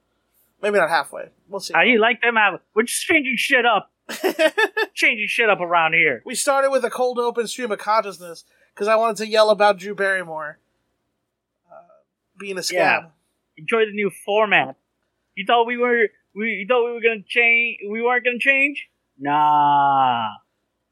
Maybe 0.61 0.79
not 0.79 0.91
halfway. 0.91 1.29
We'll 1.49 1.61
see. 1.61 1.73
how 1.75 1.83
you 1.83 2.01
like 2.01 2.21
them? 2.21 2.37
Out? 2.37 2.63
We're 2.75 2.83
just 2.83 3.03
changing 3.05 3.37
shit 3.37 3.65
up, 3.65 3.91
changing 4.95 5.27
shit 5.29 5.49
up 5.51 5.61
around 5.61 5.93
here. 5.95 6.23
we 6.25 6.35
started 6.35 6.71
with 6.71 6.85
a 6.85 6.91
cold 6.91 7.19
open 7.19 7.47
stream 7.47 7.71
of 7.71 7.79
consciousness 7.79 8.45
because 8.75 8.89
I 8.89 8.97
wanted 8.97 9.17
to 9.19 9.27
yell 9.27 9.51
about 9.51 9.79
Drew 9.79 9.95
Barrymore 9.95 10.59
uh, 11.71 11.75
being 12.39 12.59
a 12.59 12.63
scab. 12.63 13.03
Yeah. 13.05 13.09
Enjoy 13.59 13.85
the 13.87 13.93
new 13.93 14.11
format. 14.25 14.77
You 15.35 15.45
thought 15.47 15.67
we 15.67 15.77
were 15.77 16.09
we 16.35 16.51
you 16.51 16.67
thought 16.67 16.85
we 16.87 16.93
were 16.93 17.01
gonna 17.01 17.23
change? 17.27 17.79
We 17.89 18.01
weren't 18.03 18.25
gonna 18.25 18.39
change? 18.39 18.89
Nah. 19.19 20.29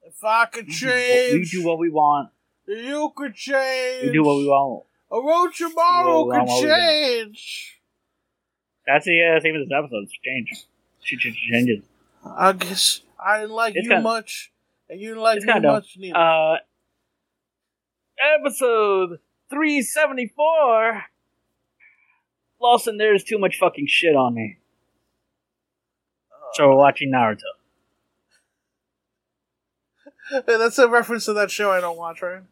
If 0.04 0.22
I 0.22 0.46
could 0.46 0.68
change, 0.68 1.32
We 1.52 1.60
do 1.60 1.66
what 1.66 1.78
we 1.78 1.90
want. 1.90 2.30
you 2.66 3.12
could 3.16 3.34
change. 3.34 4.04
We 4.06 4.12
do 4.12 4.22
what 4.24 4.36
we 4.36 4.46
want. 4.46 4.84
Orochimaru 5.10 5.24
Well, 5.24 6.24
could 6.26 6.32
well, 6.32 6.46
well, 6.46 6.62
change. 6.62 7.80
That's 8.86 9.04
the 9.04 9.22
uh, 9.36 9.40
same 9.40 9.56
as 9.56 9.68
this 9.68 9.76
episode. 9.76 10.02
It's 10.04 10.12
change. 10.24 10.66
Ch- 11.02 11.18
ch- 11.18 11.50
changes. 11.50 11.84
I 12.24 12.52
guess 12.52 13.00
I 13.24 13.40
didn't 13.40 13.54
like 13.54 13.74
It's 13.76 13.84
you 13.84 13.90
kinda- 13.90 14.02
much, 14.02 14.52
and 14.88 15.00
you 15.00 15.08
didn't 15.08 15.22
like 15.22 15.42
me 15.42 15.60
much 15.60 15.96
neither. 15.98 16.16
Uh, 16.18 16.56
episode 18.40 19.18
three 19.50 19.82
seventy 19.82 20.26
four. 20.28 21.04
Lawson, 22.60 22.96
there's 22.96 23.22
too 23.24 23.38
much 23.38 23.58
fucking 23.58 23.86
shit 23.88 24.16
on 24.16 24.34
me. 24.34 24.58
So 26.54 26.68
we're 26.68 26.76
watching 26.76 27.10
Naruto. 27.12 27.40
Hey, 30.30 30.42
that's 30.58 30.78
a 30.78 30.88
reference 30.88 31.24
to 31.26 31.32
that 31.34 31.52
show 31.52 31.70
I 31.70 31.80
don't 31.80 31.96
watch, 31.96 32.20
right? 32.20 32.42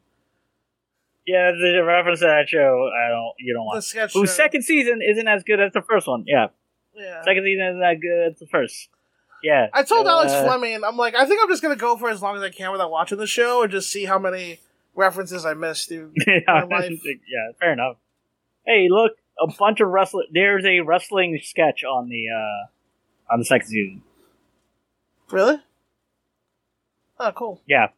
Yeah, 1.27 1.50
the 1.53 1.83
reference 1.85 2.20
to 2.20 2.27
that 2.27 2.48
show. 2.48 2.88
I 2.94 3.09
don't. 3.09 3.33
You 3.40 3.53
don't 3.55 3.64
watch. 3.66 3.77
The 3.77 3.83
sketch 3.83 4.12
Whose 4.12 4.29
show. 4.31 4.35
second 4.37 4.62
season 4.62 5.00
isn't 5.03 5.27
as 5.27 5.42
good 5.42 5.59
as 5.61 5.72
the 5.72 5.83
first 5.83 6.07
one. 6.07 6.22
Yeah, 6.27 6.48
Yeah. 6.94 7.22
second 7.24 7.42
season 7.44 7.66
isn't 7.66 7.81
that 7.81 8.00
good 8.00 8.33
as 8.33 8.38
the 8.38 8.46
first. 8.46 8.90
Yeah. 9.44 9.66
I 9.74 9.83
told 9.83 10.07
uh, 10.07 10.11
Alex 10.11 10.33
Fleming, 10.33 10.83
I'm 10.83 10.96
like, 10.96 11.14
I 11.14 11.26
think 11.26 11.38
I'm 11.42 11.50
just 11.50 11.62
gonna 11.62 11.76
go 11.76 11.98
for 11.98 12.09
as 12.09 12.22
long 12.22 12.35
as 12.37 12.42
I 12.42 12.48
can 12.48 12.72
without 12.72 12.90
watching 12.90 13.18
the 13.18 13.26
show 13.26 13.62
and 13.62 13.70
just 13.70 13.92
see 13.92 14.07
how 14.07 14.18
many 14.18 14.59
references 14.94 15.44
I 15.44 15.52
missed, 15.52 15.90
dude. 15.90 16.12
yeah, 16.26 16.40
my 16.46 16.62
life. 16.64 17.00
yeah, 17.04 17.52
fair 17.61 17.74
enough. 17.74 17.96
Hey, 18.64 18.88
look, 18.88 19.12
a 19.38 19.52
bunch 19.59 19.80
of 19.80 19.88
wrestling. 19.88 20.28
There's 20.33 20.64
a 20.64 20.80
wrestling 20.80 21.38
sketch 21.42 21.85
on 21.85 22.09
the 22.09 22.24
uh 22.35 23.33
on 23.35 23.38
the 23.38 23.44
second 23.44 23.68
season. 23.68 24.02
Really? 25.30 25.59
Oh, 27.20 27.33
cool. 27.33 27.61
Yeah. 27.66 27.88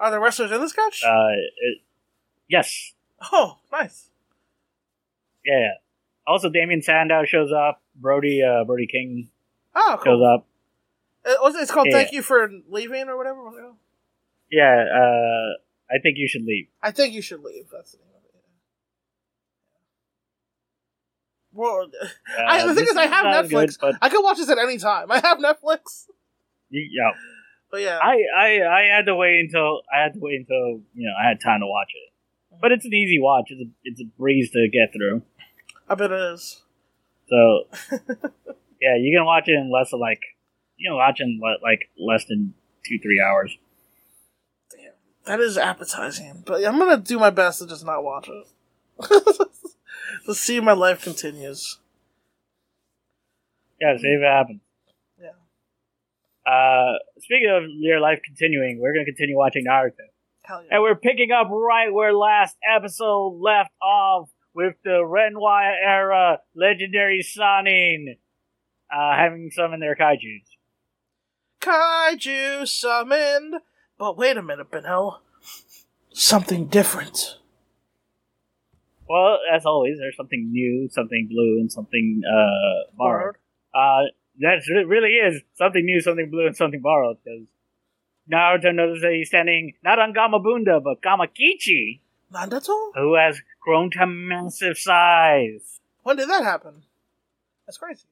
Are 0.00 0.10
there 0.10 0.20
wrestlers 0.20 0.50
in 0.50 0.60
the 0.60 0.68
sketch? 0.68 1.02
Uh, 1.06 1.28
it, 1.58 1.78
yes. 2.48 2.94
oh, 3.32 3.58
nice. 3.70 4.08
Yeah. 5.44 5.74
Also, 6.26 6.48
Damien 6.48 6.82
Sandow 6.82 7.24
shows 7.26 7.52
up. 7.52 7.82
Brody, 7.94 8.42
uh, 8.42 8.64
Brody 8.64 8.86
King 8.86 9.28
Oh, 9.74 10.00
shows 10.04 10.22
up. 10.22 10.46
It 11.26 11.38
was- 11.42 11.54
it's 11.56 11.70
called 11.70 11.86
Yeah. 11.90 11.96
"Thank 11.98 12.12
You 12.12 12.22
for 12.22 12.50
Leaving" 12.68 13.08
or 13.08 13.16
whatever. 13.16 13.42
What's 13.44 13.56
it 13.58 13.62
called? 13.62 13.76
Yeah, 14.50 14.84
uh, 14.84 15.54
I 15.90 15.98
think 16.02 16.18
you 16.18 16.28
should 16.28 16.44
leave. 16.44 16.68
I 16.82 16.90
think 16.90 17.14
you 17.14 17.22
should 17.22 17.40
leave. 17.42 17.68
That's 17.72 17.92
the 17.92 17.98
name 17.98 18.08
of 18.14 18.24
it. 18.24 18.30
Well, 21.52 21.88
Uh, 22.02 22.42
I, 22.46 22.66
the 22.66 22.74
thing 22.74 22.84
is, 22.84 22.96
I 22.96 23.06
have 23.06 23.46
Netflix. 23.46 23.78
good, 23.78 23.96
I 24.02 24.08
can 24.08 24.22
watch 24.22 24.38
this 24.38 24.48
at 24.48 24.58
any 24.58 24.78
time. 24.78 25.10
I 25.10 25.20
have 25.20 25.38
Netflix. 25.38 26.06
you, 26.70 26.88
yeah, 26.92 27.12
But 27.70 27.80
yeah, 27.82 27.98
I, 28.02 28.18
I, 28.36 28.80
I 28.82 28.82
had 28.96 29.06
to 29.06 29.14
wait 29.14 29.38
until 29.40 29.82
I 29.92 30.02
had 30.02 30.14
to 30.14 30.20
wait 30.20 30.40
until 30.40 30.82
you 30.94 31.06
know 31.08 31.14
I 31.18 31.28
had 31.28 31.40
time 31.40 31.60
to 31.60 31.66
watch 31.66 31.90
it. 31.94 32.12
But 32.60 32.72
it's 32.72 32.84
an 32.84 32.92
easy 32.94 33.18
watch. 33.20 33.46
It's 33.48 33.60
a, 33.62 33.70
it's 33.84 34.00
a 34.00 34.04
breeze 34.18 34.50
to 34.52 34.68
get 34.72 34.92
through. 34.92 35.22
I 35.88 35.94
bet 35.94 36.10
it 36.12 36.20
is. 36.34 36.62
So 37.28 37.64
yeah, 38.80 38.96
you 38.98 39.16
can 39.16 39.24
watch 39.24 39.44
it 39.48 39.52
in 39.54 39.70
less 39.72 39.90
than 39.90 40.00
like 40.00 40.20
you 40.76 40.90
know, 40.90 40.96
watch 40.96 41.20
it 41.20 41.24
in 41.24 41.40
like 41.62 41.88
less 41.98 42.24
than 42.24 42.54
two 42.84 42.98
three 42.98 43.20
hours. 43.20 43.56
Damn, 44.70 44.92
that 45.26 45.40
is 45.40 45.56
appetizing. 45.58 46.42
But 46.46 46.64
I'm 46.64 46.78
gonna 46.78 46.98
do 46.98 47.18
my 47.18 47.30
best 47.30 47.60
to 47.60 47.66
just 47.66 47.84
not 47.84 48.04
watch 48.04 48.28
it. 48.28 48.46
Let's 50.26 50.40
see 50.40 50.56
if 50.56 50.64
my 50.64 50.72
life 50.72 51.02
continues. 51.02 51.78
Yeah, 53.80 53.96
see 53.96 54.06
if 54.08 54.22
it 54.22 54.32
happens. 54.32 54.60
Yeah. 55.20 56.50
Uh, 56.50 56.98
speaking 57.18 57.50
of 57.50 57.64
your 57.70 58.00
life 58.00 58.20
continuing, 58.24 58.80
we're 58.80 58.92
gonna 58.92 59.04
continue 59.04 59.36
watching 59.36 59.64
Naruto, 59.66 59.92
Hell 60.42 60.62
yeah. 60.62 60.74
and 60.74 60.82
we're 60.82 60.96
picking 60.96 61.30
up 61.32 61.48
right 61.50 61.92
where 61.92 62.12
last 62.12 62.56
episode 62.76 63.38
left 63.40 63.70
off 63.82 64.30
with 64.54 64.74
the 64.84 65.02
Renwire 65.04 65.74
era 65.82 66.38
legendary 66.54 67.22
Sannin, 67.22 68.16
uh, 68.94 69.16
having 69.16 69.50
in 69.56 69.80
their 69.80 69.96
kaiju's. 69.96 70.48
Kaiju 71.64 72.66
summoned. 72.68 73.54
But 73.98 74.16
wait 74.16 74.36
a 74.36 74.42
minute, 74.42 74.70
Benel. 74.70 75.18
Something 76.12 76.66
different. 76.66 77.38
Well, 79.08 79.38
as 79.52 79.66
always, 79.66 79.98
there's 79.98 80.16
something 80.16 80.50
new, 80.50 80.88
something 80.90 81.28
blue, 81.30 81.58
and 81.60 81.70
something 81.70 82.22
uh, 82.26 82.90
borrowed. 82.96 83.36
Uh, 83.74 84.08
that 84.40 84.62
really 84.86 85.10
is 85.10 85.42
something 85.54 85.84
new, 85.84 86.00
something 86.00 86.30
blue, 86.30 86.46
and 86.46 86.56
something 86.56 86.80
borrowed. 86.80 87.18
Because 87.24 87.46
Naruto 88.32 88.74
notices 88.74 89.02
that 89.02 89.12
he's 89.12 89.28
standing 89.28 89.74
not 89.82 89.98
on 89.98 90.14
Gamabunta, 90.14 90.82
but 90.82 91.02
Gamakichi, 91.02 92.00
Nandato? 92.32 92.90
who 92.94 93.14
has 93.16 93.40
grown 93.62 93.90
to 93.92 94.06
massive 94.06 94.78
size. 94.78 95.80
When 96.02 96.16
did 96.16 96.28
that 96.28 96.44
happen? 96.44 96.82
That's 97.66 97.78
crazy. 97.78 98.04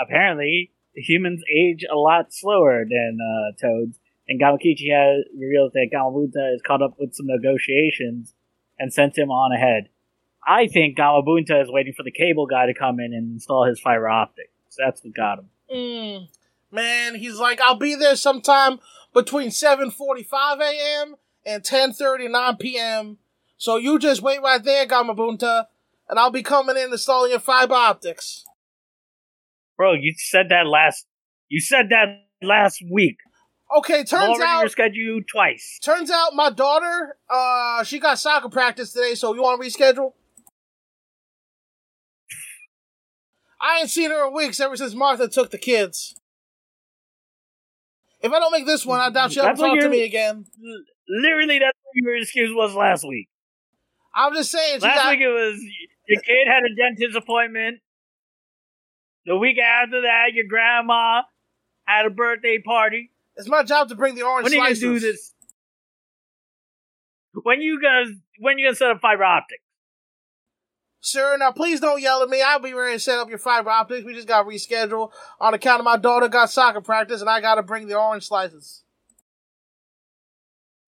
Apparently, 0.00 0.70
humans 0.94 1.42
age 1.54 1.84
a 1.90 1.96
lot 1.96 2.32
slower 2.32 2.84
than 2.84 3.18
uh, 3.20 3.60
toads, 3.60 3.98
and 4.28 4.40
Gamakichi 4.40 4.92
has 4.92 5.24
reveals 5.38 5.72
that 5.72 5.90
Gamabunta 5.92 6.54
is 6.54 6.62
caught 6.66 6.82
up 6.82 6.94
with 6.98 7.14
some 7.14 7.26
negotiations 7.26 8.34
and 8.78 8.92
sent 8.92 9.18
him 9.18 9.30
on 9.30 9.52
ahead. 9.52 9.88
I 10.46 10.66
think 10.68 10.96
Gamabunta 10.96 11.62
is 11.62 11.70
waiting 11.70 11.92
for 11.92 12.02
the 12.02 12.10
cable 12.10 12.46
guy 12.46 12.66
to 12.66 12.74
come 12.74 12.98
in 13.00 13.12
and 13.12 13.32
install 13.32 13.66
his 13.66 13.80
fiber 13.80 14.08
optic. 14.08 14.50
So 14.70 14.82
that's 14.84 15.04
what 15.04 15.14
got 15.14 15.38
him. 15.40 15.50
Mm. 15.72 16.28
Man, 16.70 17.16
he's 17.16 17.38
like, 17.38 17.60
I'll 17.60 17.74
be 17.74 17.94
there 17.94 18.16
sometime 18.16 18.78
between 19.12 19.50
7.45 19.50 20.60
a.m. 20.60 21.16
and 21.44 21.62
10.39 21.62 22.58
p.m. 22.58 23.18
So 23.56 23.76
you 23.76 23.98
just 23.98 24.22
wait 24.22 24.40
right 24.40 24.62
there, 24.62 24.86
Gamabunta, 24.86 25.66
and 26.08 26.18
I'll 26.18 26.30
be 26.30 26.42
coming 26.42 26.76
in 26.76 26.90
installing 26.90 27.32
your 27.32 27.40
fiber 27.40 27.74
optics. 27.74 28.46
Bro, 29.80 29.94
you 29.94 30.12
said 30.18 30.50
that 30.50 30.66
last. 30.66 31.06
You 31.48 31.58
said 31.58 31.88
that 31.88 32.24
last 32.42 32.82
week. 32.92 33.16
Okay, 33.78 34.04
turns 34.04 34.38
out 34.38 34.66
rescheduled 34.66 35.26
twice. 35.26 35.78
turns 35.82 36.10
out 36.10 36.34
my 36.34 36.50
daughter, 36.50 37.16
uh, 37.30 37.82
she 37.84 37.98
got 37.98 38.18
soccer 38.18 38.50
practice 38.50 38.92
today, 38.92 39.14
so 39.14 39.34
you 39.34 39.40
want 39.40 39.58
to 39.58 39.66
reschedule? 39.66 40.12
I 43.62 43.78
ain't 43.80 43.88
seen 43.88 44.10
her 44.10 44.26
in 44.28 44.34
weeks 44.34 44.60
ever 44.60 44.76
since 44.76 44.94
Martha 44.94 45.28
took 45.28 45.50
the 45.50 45.56
kids. 45.56 46.14
If 48.20 48.30
I 48.30 48.38
don't 48.38 48.52
make 48.52 48.66
this 48.66 48.84
one, 48.84 49.00
I 49.00 49.08
doubt 49.08 49.32
she'll 49.32 49.44
ever 49.44 49.56
talk 49.56 49.80
to 49.80 49.88
me 49.88 50.02
again. 50.02 50.44
Literally, 51.08 51.58
that's 51.58 51.78
what 51.82 51.94
your 51.94 52.16
excuse 52.16 52.50
was 52.54 52.74
last 52.74 53.08
week. 53.08 53.30
I'm 54.14 54.34
just 54.34 54.50
saying, 54.52 54.80
Last 54.80 54.94
got, 54.94 55.10
week 55.12 55.20
it 55.20 55.28
was 55.28 55.58
your 56.06 56.20
kid 56.20 56.48
had 56.48 56.64
a 56.64 56.74
dentist 56.76 57.16
appointment. 57.16 57.80
The 59.26 59.36
week 59.36 59.58
after 59.58 60.02
that, 60.02 60.32
your 60.32 60.46
grandma 60.48 61.22
had 61.86 62.06
a 62.06 62.10
birthday 62.10 62.58
party. 62.64 63.10
it's 63.36 63.48
my 63.48 63.62
job 63.62 63.88
to 63.88 63.94
bring 63.94 64.14
the 64.14 64.22
orange 64.22 64.48
slices. 64.48 64.58
When 64.58 64.62
are 64.62 64.70
you 64.70 65.00
gonna 65.00 65.00
do 65.00 65.06
this? 65.06 65.34
When 67.42 67.60
you 67.60 67.80
gonna 67.80 68.06
when 68.38 68.58
you 68.58 68.66
gonna 68.66 68.76
set 68.76 68.90
up 68.90 69.00
fiber 69.00 69.24
optic? 69.24 69.60
Sir, 71.00 71.36
now 71.38 71.50
please 71.50 71.80
don't 71.80 72.00
yell 72.00 72.22
at 72.22 72.28
me. 72.28 72.42
I'll 72.42 72.58
be 72.60 72.74
ready 72.74 72.96
to 72.96 73.00
set 73.00 73.18
up 73.18 73.28
your 73.28 73.38
fiber 73.38 73.70
optics. 73.70 74.04
We 74.04 74.14
just 74.14 74.28
got 74.28 74.46
rescheduled 74.46 75.10
on 75.40 75.54
account 75.54 75.80
of 75.80 75.84
my 75.84 75.96
daughter 75.96 76.28
got 76.28 76.50
soccer 76.50 76.80
practice 76.80 77.20
and 77.20 77.30
I 77.30 77.40
gotta 77.40 77.62
bring 77.62 77.86
the 77.86 77.98
orange 77.98 78.26
slices. 78.26 78.84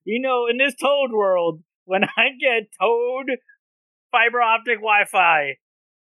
You 0.05 0.21
know, 0.21 0.47
in 0.51 0.59
this 0.59 0.75
Toad 0.75 1.13
world, 1.13 1.63
when 1.85 2.05
I 2.05 2.31
get 2.41 2.69
Toad 2.81 3.31
fiber 4.11 4.41
optic 4.43 4.77
Wi-Fi, 4.79 5.57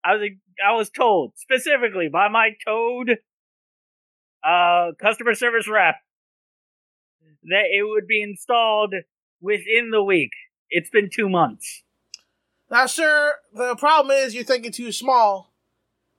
I 0.07 0.15
was 0.15 0.29
I 0.65 0.73
was 0.73 0.89
told 0.89 1.33
specifically 1.35 2.07
by 2.07 2.29
my 2.29 2.51
Toad 2.65 3.17
uh, 4.43 4.91
customer 5.01 5.35
service 5.35 5.67
rep 5.67 5.95
that 7.43 7.65
it 7.71 7.83
would 7.83 8.07
be 8.07 8.21
installed 8.21 8.93
within 9.41 9.91
the 9.91 10.03
week. 10.03 10.31
It's 10.69 10.89
been 10.89 11.09
two 11.13 11.29
months. 11.29 11.83
Now, 12.69 12.85
sir, 12.85 13.33
the 13.53 13.75
problem 13.75 14.15
is 14.15 14.33
you're 14.33 14.43
thinking 14.43 14.71
too 14.71 14.91
small. 14.91 15.53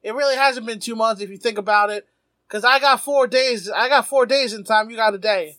It 0.02 0.14
really 0.14 0.36
hasn't 0.36 0.66
been 0.66 0.80
two 0.80 0.96
months 0.96 1.22
if 1.22 1.30
you 1.30 1.36
think 1.36 1.58
about 1.58 1.90
it. 1.90 2.06
Cause 2.48 2.64
I 2.64 2.78
got 2.78 3.00
four 3.00 3.26
days. 3.26 3.70
I 3.70 3.88
got 3.88 4.06
four 4.06 4.24
days 4.24 4.54
in 4.54 4.64
time. 4.64 4.88
You 4.88 4.96
got 4.96 5.14
a 5.14 5.18
day. 5.18 5.58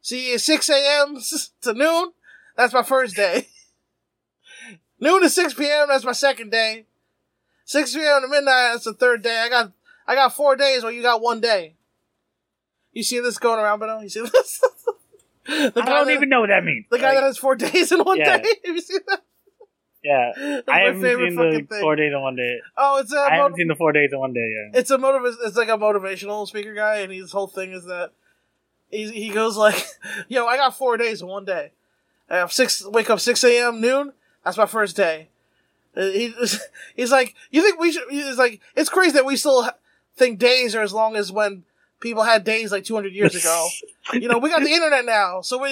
See, 0.00 0.32
it's 0.32 0.42
six 0.44 0.68
a.m. 0.68 1.20
to 1.62 1.74
noon. 1.74 2.12
That's 2.56 2.74
my 2.74 2.82
first 2.82 3.14
day. 3.14 3.46
noon 5.00 5.22
to 5.22 5.30
six 5.30 5.54
p.m. 5.54 5.86
That's 5.88 6.04
my 6.04 6.12
second 6.12 6.50
day. 6.50 6.86
Six 7.72 7.94
p.m. 7.94 8.20
to 8.20 8.28
midnight. 8.28 8.72
That's 8.72 8.84
the 8.84 8.92
third 8.92 9.22
day. 9.22 9.40
I 9.40 9.48
got 9.48 9.72
I 10.06 10.14
got 10.14 10.34
four 10.34 10.56
days. 10.56 10.82
While 10.82 10.92
you 10.92 11.00
got 11.00 11.22
one 11.22 11.40
day. 11.40 11.74
You 12.92 13.02
see 13.02 13.18
this 13.20 13.38
going 13.38 13.58
around, 13.58 13.80
Beno? 13.80 14.02
You 14.02 14.10
see 14.10 14.20
this? 14.20 14.60
I 15.48 15.70
don't 15.70 15.74
that, 15.86 16.08
even 16.10 16.28
know 16.28 16.40
what 16.40 16.50
that 16.50 16.64
means. 16.64 16.84
The 16.90 16.98
guy 16.98 17.08
Like, 17.08 17.14
that 17.16 17.22
has 17.24 17.38
four 17.38 17.56
days 17.56 17.90
in 17.90 18.00
one 18.00 18.18
Yeah. 18.18 18.36
day. 18.36 18.48
Have 18.66 18.76
you 18.76 18.80
seen 18.82 19.00
that? 19.08 19.22
yeah, 20.04 20.32
That's 20.36 20.68
I 20.68 20.80
haven't 20.80 21.00
seen 21.00 21.34
the 21.36 21.66
thing. 21.68 21.80
four 21.80 21.96
days 21.96 22.12
in 22.12 22.20
one 22.20 22.36
day. 22.36 22.58
Oh, 22.76 22.98
it's 23.00 23.12
a 23.12 23.16
I 23.16 23.36
haven't 23.36 23.56
seen 23.56 23.68
the 23.68 23.74
four 23.74 23.92
days 23.92 24.10
in 24.12 24.18
one 24.18 24.34
day 24.34 24.46
yet. 24.72 24.78
it's 24.78 24.90
a 24.90 24.98
motiv- 24.98 25.38
it's 25.42 25.56
like 25.56 25.68
a 25.70 25.78
motivational 25.78 26.46
speaker 26.46 26.74
guy, 26.74 26.98
and 26.98 27.10
his 27.10 27.32
whole 27.32 27.46
thing 27.46 27.72
is 27.72 27.86
that 27.86 28.12
he 28.90 29.10
he 29.10 29.30
goes 29.30 29.56
like, 29.56 29.82
"Yo, 30.28 30.46
I 30.46 30.58
got 30.58 30.76
four 30.76 30.98
days 30.98 31.22
in 31.22 31.28
one 31.28 31.46
day. 31.46 31.72
I 32.28 32.36
have 32.36 32.52
six 32.52 32.84
wake 32.86 33.08
up 33.08 33.20
six 33.20 33.42
a.m. 33.44 33.80
noon. 33.80 34.12
That's 34.44 34.58
my 34.58 34.66
first 34.66 34.94
day." 34.96 35.28
Uh, 35.96 36.02
He 36.06 36.34
he's 36.96 37.10
like, 37.12 37.34
"You 37.50 37.62
think 37.62 37.78
we 37.78 37.92
should?" 37.92 38.04
He's 38.10 38.38
like, 38.38 38.60
"It's 38.76 38.88
crazy 38.90 39.12
that 39.12 39.24
we 39.26 39.36
still 39.36 39.68
think 40.16 40.38
days 40.38 40.74
are 40.74 40.82
as 40.82 40.92
long 40.92 41.16
as 41.16 41.30
when 41.32 41.64
people 42.00 42.22
had 42.24 42.44
days 42.44 42.72
like 42.72 42.84
two 42.84 42.94
hundred 42.94 43.12
years 43.12 43.34
ago. 43.34 43.68
you 44.14 44.28
know, 44.28 44.38
we 44.38 44.50
got 44.50 44.62
the 44.62 44.70
internet 44.72 45.04
now, 45.04 45.40
so 45.42 45.58
we, 45.62 45.70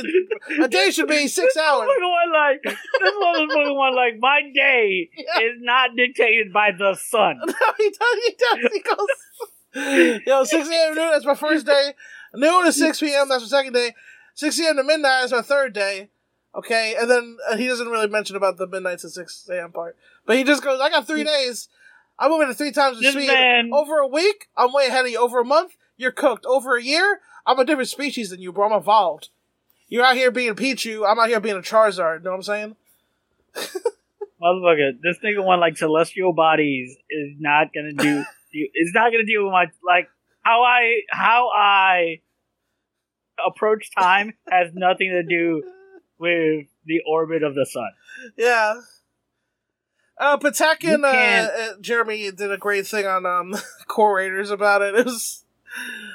a 0.62 0.68
day 0.68 0.90
should 0.90 1.08
be 1.08 1.26
six 1.28 1.56
hours." 1.56 1.88
One 1.88 2.32
like 2.32 2.62
this 2.62 2.78
motherfucker 3.02 3.74
one 3.76 3.94
like 3.96 4.18
my 4.20 4.42
day 4.54 5.10
Yeah. 5.16 5.40
is 5.42 5.56
not 5.60 5.96
dictated 5.96 6.52
by 6.52 6.70
the 6.72 6.94
sun. 6.94 7.40
No, 7.44 7.54
he 7.78 7.90
does. 7.90 8.18
He 8.26 8.36
does. 8.38 8.72
He 8.72 8.80
goes, 8.80 10.20
yo, 10.26 10.44
6 10.44 10.68
a.m. 10.68 10.94
noon, 10.94 11.10
that's 11.10 11.24
my 11.24 11.34
first 11.34 11.64
day. 11.66 11.92
Noon 12.34 12.64
to 12.64 12.72
6 12.72 13.00
p.m., 13.00 13.28
that's 13.28 13.42
my 13.42 13.48
second 13.48 13.72
day. 13.72 13.94
6 14.34 14.58
a.m. 14.60 14.76
to 14.76 14.84
midnight, 14.84 15.24
is 15.24 15.32
my 15.32 15.42
third 15.42 15.72
day. 15.72 16.10
Okay, 16.54 16.96
and 16.98 17.08
then 17.08 17.36
uh, 17.48 17.56
he 17.56 17.66
doesn't 17.68 17.88
really 17.88 18.08
mention 18.08 18.34
about 18.36 18.56
the 18.56 18.66
midnight 18.66 18.98
to 19.00 19.08
6 19.08 19.48
a.m. 19.52 19.70
part. 19.72 19.96
But 20.26 20.36
he 20.36 20.42
just 20.44 20.64
goes, 20.64 20.80
I 20.80 20.90
got 20.90 21.06
three 21.06 21.22
days. 21.24 21.68
I'm 22.18 22.30
moving 22.30 22.48
at 22.50 22.56
three 22.56 22.72
times 22.72 22.98
the 22.98 23.02
This 23.04 23.14
speed. 23.14 23.28
man- 23.28 23.70
Over 23.72 23.98
a 23.98 24.06
week, 24.06 24.48
I'm 24.56 24.72
way 24.72 24.86
ahead 24.88 25.04
of 25.04 25.10
you. 25.10 25.18
Over 25.20 25.40
a 25.40 25.44
month, 25.44 25.76
you're 25.96 26.10
cooked. 26.10 26.44
Over 26.44 26.76
a 26.76 26.82
year, 26.82 27.20
I'm 27.46 27.58
a 27.60 27.64
different 27.64 27.88
species 27.88 28.30
than 28.30 28.40
you, 28.40 28.52
bro. 28.52 28.66
I'm 28.66 28.72
evolved. 28.78 29.28
You're 29.88 30.04
out 30.04 30.16
here 30.16 30.30
being 30.30 30.54
Pichu, 30.54 31.08
I'm 31.08 31.18
out 31.18 31.28
here 31.28 31.40
being 31.40 31.56
a 31.56 31.60
Charizard. 31.60 32.22
Know 32.24 32.30
what 32.30 32.36
I'm 32.36 32.42
saying? 32.42 32.76
Motherfucker, 34.42 34.92
this 35.02 35.18
nigga 35.24 35.44
one 35.44 35.60
like 35.60 35.76
celestial 35.76 36.32
bodies 36.32 36.96
is 37.10 37.36
not 37.38 37.68
gonna 37.74 37.92
do. 37.92 38.24
It's 38.52 38.92
not 38.92 39.12
gonna 39.12 39.24
deal 39.24 39.44
with 39.44 39.52
my 39.52 39.66
like 39.86 40.08
how 40.42 40.64
I 40.64 41.02
how 41.08 41.50
I 41.54 42.20
approach 43.46 43.90
time 43.96 44.32
has 44.50 44.72
nothing 44.74 45.10
to 45.10 45.22
do 45.22 45.62
with 46.20 46.66
the 46.84 47.00
orbit 47.08 47.42
of 47.42 47.54
the 47.54 47.66
sun. 47.66 47.90
Yeah. 48.36 48.74
Uh, 50.18 50.36
Patek 50.36 50.84
and 50.84 51.04
uh, 51.04 51.08
uh, 51.08 51.68
Jeremy 51.80 52.30
did 52.30 52.52
a 52.52 52.58
great 52.58 52.86
thing 52.86 53.06
on 53.06 53.24
um, 53.24 53.54
Core 53.88 54.16
Raiders 54.16 54.50
about 54.50 54.82
it. 54.82 54.94
It 55.00 55.06
was, 55.06 55.44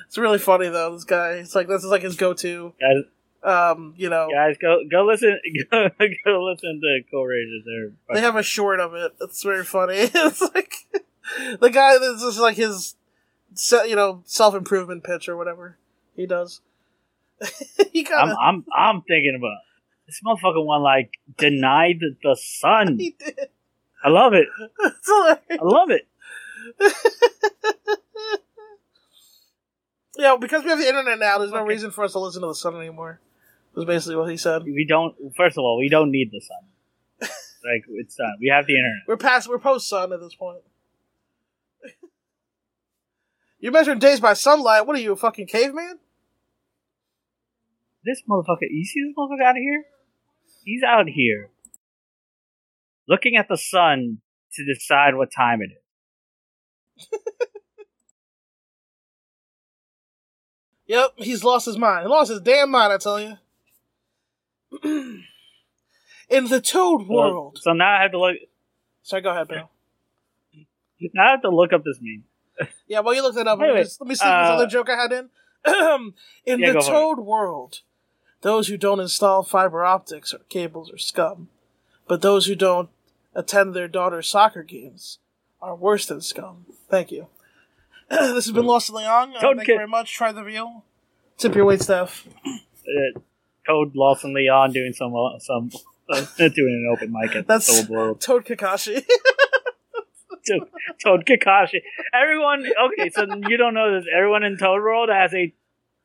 it's 0.05 0.17
really 0.17 0.37
funny 0.37 0.67
though. 0.67 0.93
This 0.93 1.05
guy, 1.05 1.31
it's 1.35 1.55
like 1.55 1.67
this 1.67 1.83
is 1.83 1.89
like 1.89 2.01
his 2.03 2.17
go-to. 2.17 2.73
Guys, 2.79 3.03
Um, 3.41 3.93
you 3.97 4.09
know, 4.09 4.27
guys, 4.31 4.57
go 4.61 4.81
go 4.91 5.05
listen 5.05 5.39
go, 5.71 5.89
go 6.25 6.43
listen 6.43 6.81
to 6.81 6.99
Core 7.09 7.29
Raiders. 7.29 7.63
They're 7.65 7.91
they 8.15 8.21
have 8.21 8.35
a 8.35 8.43
short 8.43 8.79
of 8.81 8.93
it. 8.93 9.13
It's 9.21 9.41
very 9.43 9.63
funny. 9.63 9.95
it's 10.13 10.41
like 10.41 10.75
the 11.59 11.69
guy 11.69 11.97
that's 11.97 12.21
just 12.21 12.37
like 12.39 12.57
his, 12.57 12.95
se- 13.53 13.89
you 13.89 13.95
know, 13.95 14.21
self-improvement 14.25 15.03
pitch 15.05 15.27
or 15.29 15.37
whatever 15.37 15.77
he 16.17 16.25
does. 16.27 16.59
he 17.93 18.03
kind 18.03 18.21
I'm 18.21 18.29
of 18.31 18.37
I'm 18.41 18.65
I'm 18.75 19.01
thinking 19.03 19.35
about 19.37 19.57
this 20.07 20.21
motherfucker 20.25 20.63
one 20.63 20.81
like 20.81 21.11
denied 21.37 21.99
the, 22.21 22.35
sun. 22.35 22.97
he 22.97 23.15
did. 23.17 23.49
I 24.03 24.09
love 24.09 24.33
it. 24.33 24.47
I 24.79 25.57
love 25.61 25.89
it. 25.89 26.07
Yeah, 30.17 30.37
because 30.39 30.63
we 30.63 30.69
have 30.69 30.79
the 30.79 30.87
internet 30.87 31.19
now, 31.19 31.37
there's 31.37 31.51
no 31.51 31.63
reason 31.63 31.91
for 31.91 32.03
us 32.03 32.13
to 32.13 32.19
listen 32.19 32.41
to 32.41 32.47
the 32.47 32.55
sun 32.55 32.75
anymore. 32.75 33.19
Was 33.73 33.85
basically 33.85 34.15
what 34.15 34.29
he 34.29 34.37
said. 34.37 34.63
We 34.63 34.85
don't. 34.87 35.13
First 35.35 35.57
of 35.57 35.63
all, 35.63 35.77
we 35.77 35.89
don't 35.89 36.09
need 36.09 36.31
the 36.31 36.39
sun. 36.39 36.63
like 37.21 37.83
it's 37.89 38.15
done. 38.15 38.37
We 38.39 38.47
have 38.47 38.65
the 38.65 38.77
internet. 38.77 39.03
We're 39.05 39.17
past. 39.17 39.49
We're 39.49 39.59
post 39.59 39.89
sun 39.89 40.13
at 40.13 40.21
this 40.21 40.33
point. 40.33 40.61
You're 43.59 43.73
measuring 43.73 43.99
days 43.99 44.21
by 44.21 44.31
sunlight. 44.31 44.87
What 44.87 44.95
are 44.95 45.01
you, 45.01 45.11
a 45.11 45.17
fucking 45.17 45.47
caveman? 45.47 45.99
This 48.05 48.21
motherfucker. 48.29 48.69
You 48.69 48.85
see 48.85 49.01
this 49.01 49.13
motherfucker 49.17 49.43
out 49.43 49.57
of 49.57 49.61
here? 49.61 49.83
He's 50.65 50.81
out 50.83 51.07
here 51.07 51.51
looking 53.07 53.37
at 53.37 53.47
the 53.47 53.55
sun 53.57 54.17
to 54.55 54.65
decide 54.65 55.15
what 55.15 55.29
time 55.31 55.61
it 55.61 55.69
is. 55.71 57.07
Yep, 60.87 61.13
he's 61.17 61.43
lost 61.43 61.65
his 61.65 61.77
mind. 61.77 62.03
He 62.03 62.09
lost 62.09 62.29
his 62.29 62.41
damn 62.41 62.69
mind. 62.69 62.93
I 62.93 62.97
tell 62.97 63.19
you. 63.19 63.37
In 66.29 66.47
the 66.47 66.61
Toad 66.61 67.07
Well, 67.07 67.31
world. 67.31 67.59
so 67.61 67.73
now 67.73 67.97
I 67.97 68.01
have 68.03 68.11
to 68.11 68.19
look. 68.19 68.35
Sorry, 69.01 69.21
go 69.21 69.31
ahead, 69.31 69.47
Bill. 69.47 69.69
Now 71.13 71.27
I 71.27 71.31
have 71.31 71.41
to 71.41 71.49
look 71.49 71.73
up 71.73 71.83
this 71.83 71.97
meme. 72.01 72.23
Yeah, 72.87 72.99
while 73.01 73.13
you 73.15 73.21
look 73.21 73.35
that 73.35 73.47
up, 73.47 73.59
let 73.59 73.65
me, 73.65 73.71
Anyway, 73.73 73.89
let 73.99 74.07
me 74.07 74.15
see 74.15 74.25
uh, 74.27 74.41
this 74.43 74.51
other 74.51 74.67
joke 74.67 74.89
I 74.89 74.95
had 74.95 75.11
in. 75.11 75.29
in 76.45 76.59
Yeah, 76.59 76.67
the 76.67 76.73
go 76.73 76.81
for 76.81 76.87
it. 76.87 76.91
Toad 76.91 77.19
world, 77.19 77.79
those 78.45 78.67
who 78.67 78.77
don't 78.77 78.99
install 78.99 79.41
fiber 79.41 79.83
optics 79.83 80.31
or 80.31 80.37
cables 80.49 80.93
are 80.93 80.99
scum, 80.99 81.49
but 82.07 82.21
those 82.21 82.45
who 82.45 82.53
don't 82.53 82.89
attend 83.33 83.73
their 83.73 83.87
daughter's 83.87 84.27
soccer 84.27 84.61
games 84.61 85.17
are 85.59 85.75
worse 85.75 86.05
than 86.05 86.21
scum. 86.21 86.67
Thank 86.87 87.11
you. 87.11 87.25
this 88.11 88.45
has 88.45 88.51
been 88.51 88.67
Lost 88.67 88.89
in 88.89 88.97
Leon. 88.97 89.33
Uh, 89.35 89.39
thank 89.39 89.67
you 89.67 89.77
very 89.77 89.87
much. 89.87 90.13
Try 90.13 90.31
the 90.31 90.43
veal. 90.43 90.83
Tip 91.39 91.55
your 91.55 91.65
wait 91.65 91.81
staff. 91.81 92.27
Uh, 92.45 93.19
Toad 93.65 93.95
Lawson 93.95 94.35
Leon 94.35 94.73
doing 94.73 94.93
some 94.93 95.15
uh, 95.15 95.39
some 95.39 95.71
uh, 96.07 96.23
doing 96.37 96.85
an 96.85 96.95
open 96.95 97.11
mic 97.11 97.35
at 97.35 97.47
That's- 97.47 97.65
the 97.65 97.81
Toad 97.81 97.89
World. 97.89 98.21
Toad 98.21 98.45
Kakashi. 98.45 99.03
Toad, 100.47 100.69
Toad 101.03 101.25
Kakashi. 101.25 101.79
Everyone. 102.13 102.63
Okay, 102.63 103.09
so 103.09 103.25
you 103.49 103.57
don't 103.57 103.73
know 103.73 103.97
this. 103.97 104.05
Everyone 104.15 104.43
in 104.43 104.55
Toad 104.59 104.83
World 104.83 105.09
has 105.09 105.33
a 105.33 105.51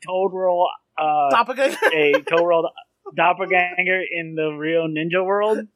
Toad 0.07 0.33
World. 0.33 0.71
Uh, 1.01 1.31
Doppelganger. 1.31 1.77
a 1.95 2.13
Toad 2.29 2.43
World 2.43 2.67
doppelganger 3.17 4.03
in 4.11 4.35
the 4.35 4.51
real 4.51 4.87
ninja 4.87 5.25
world. 5.25 5.67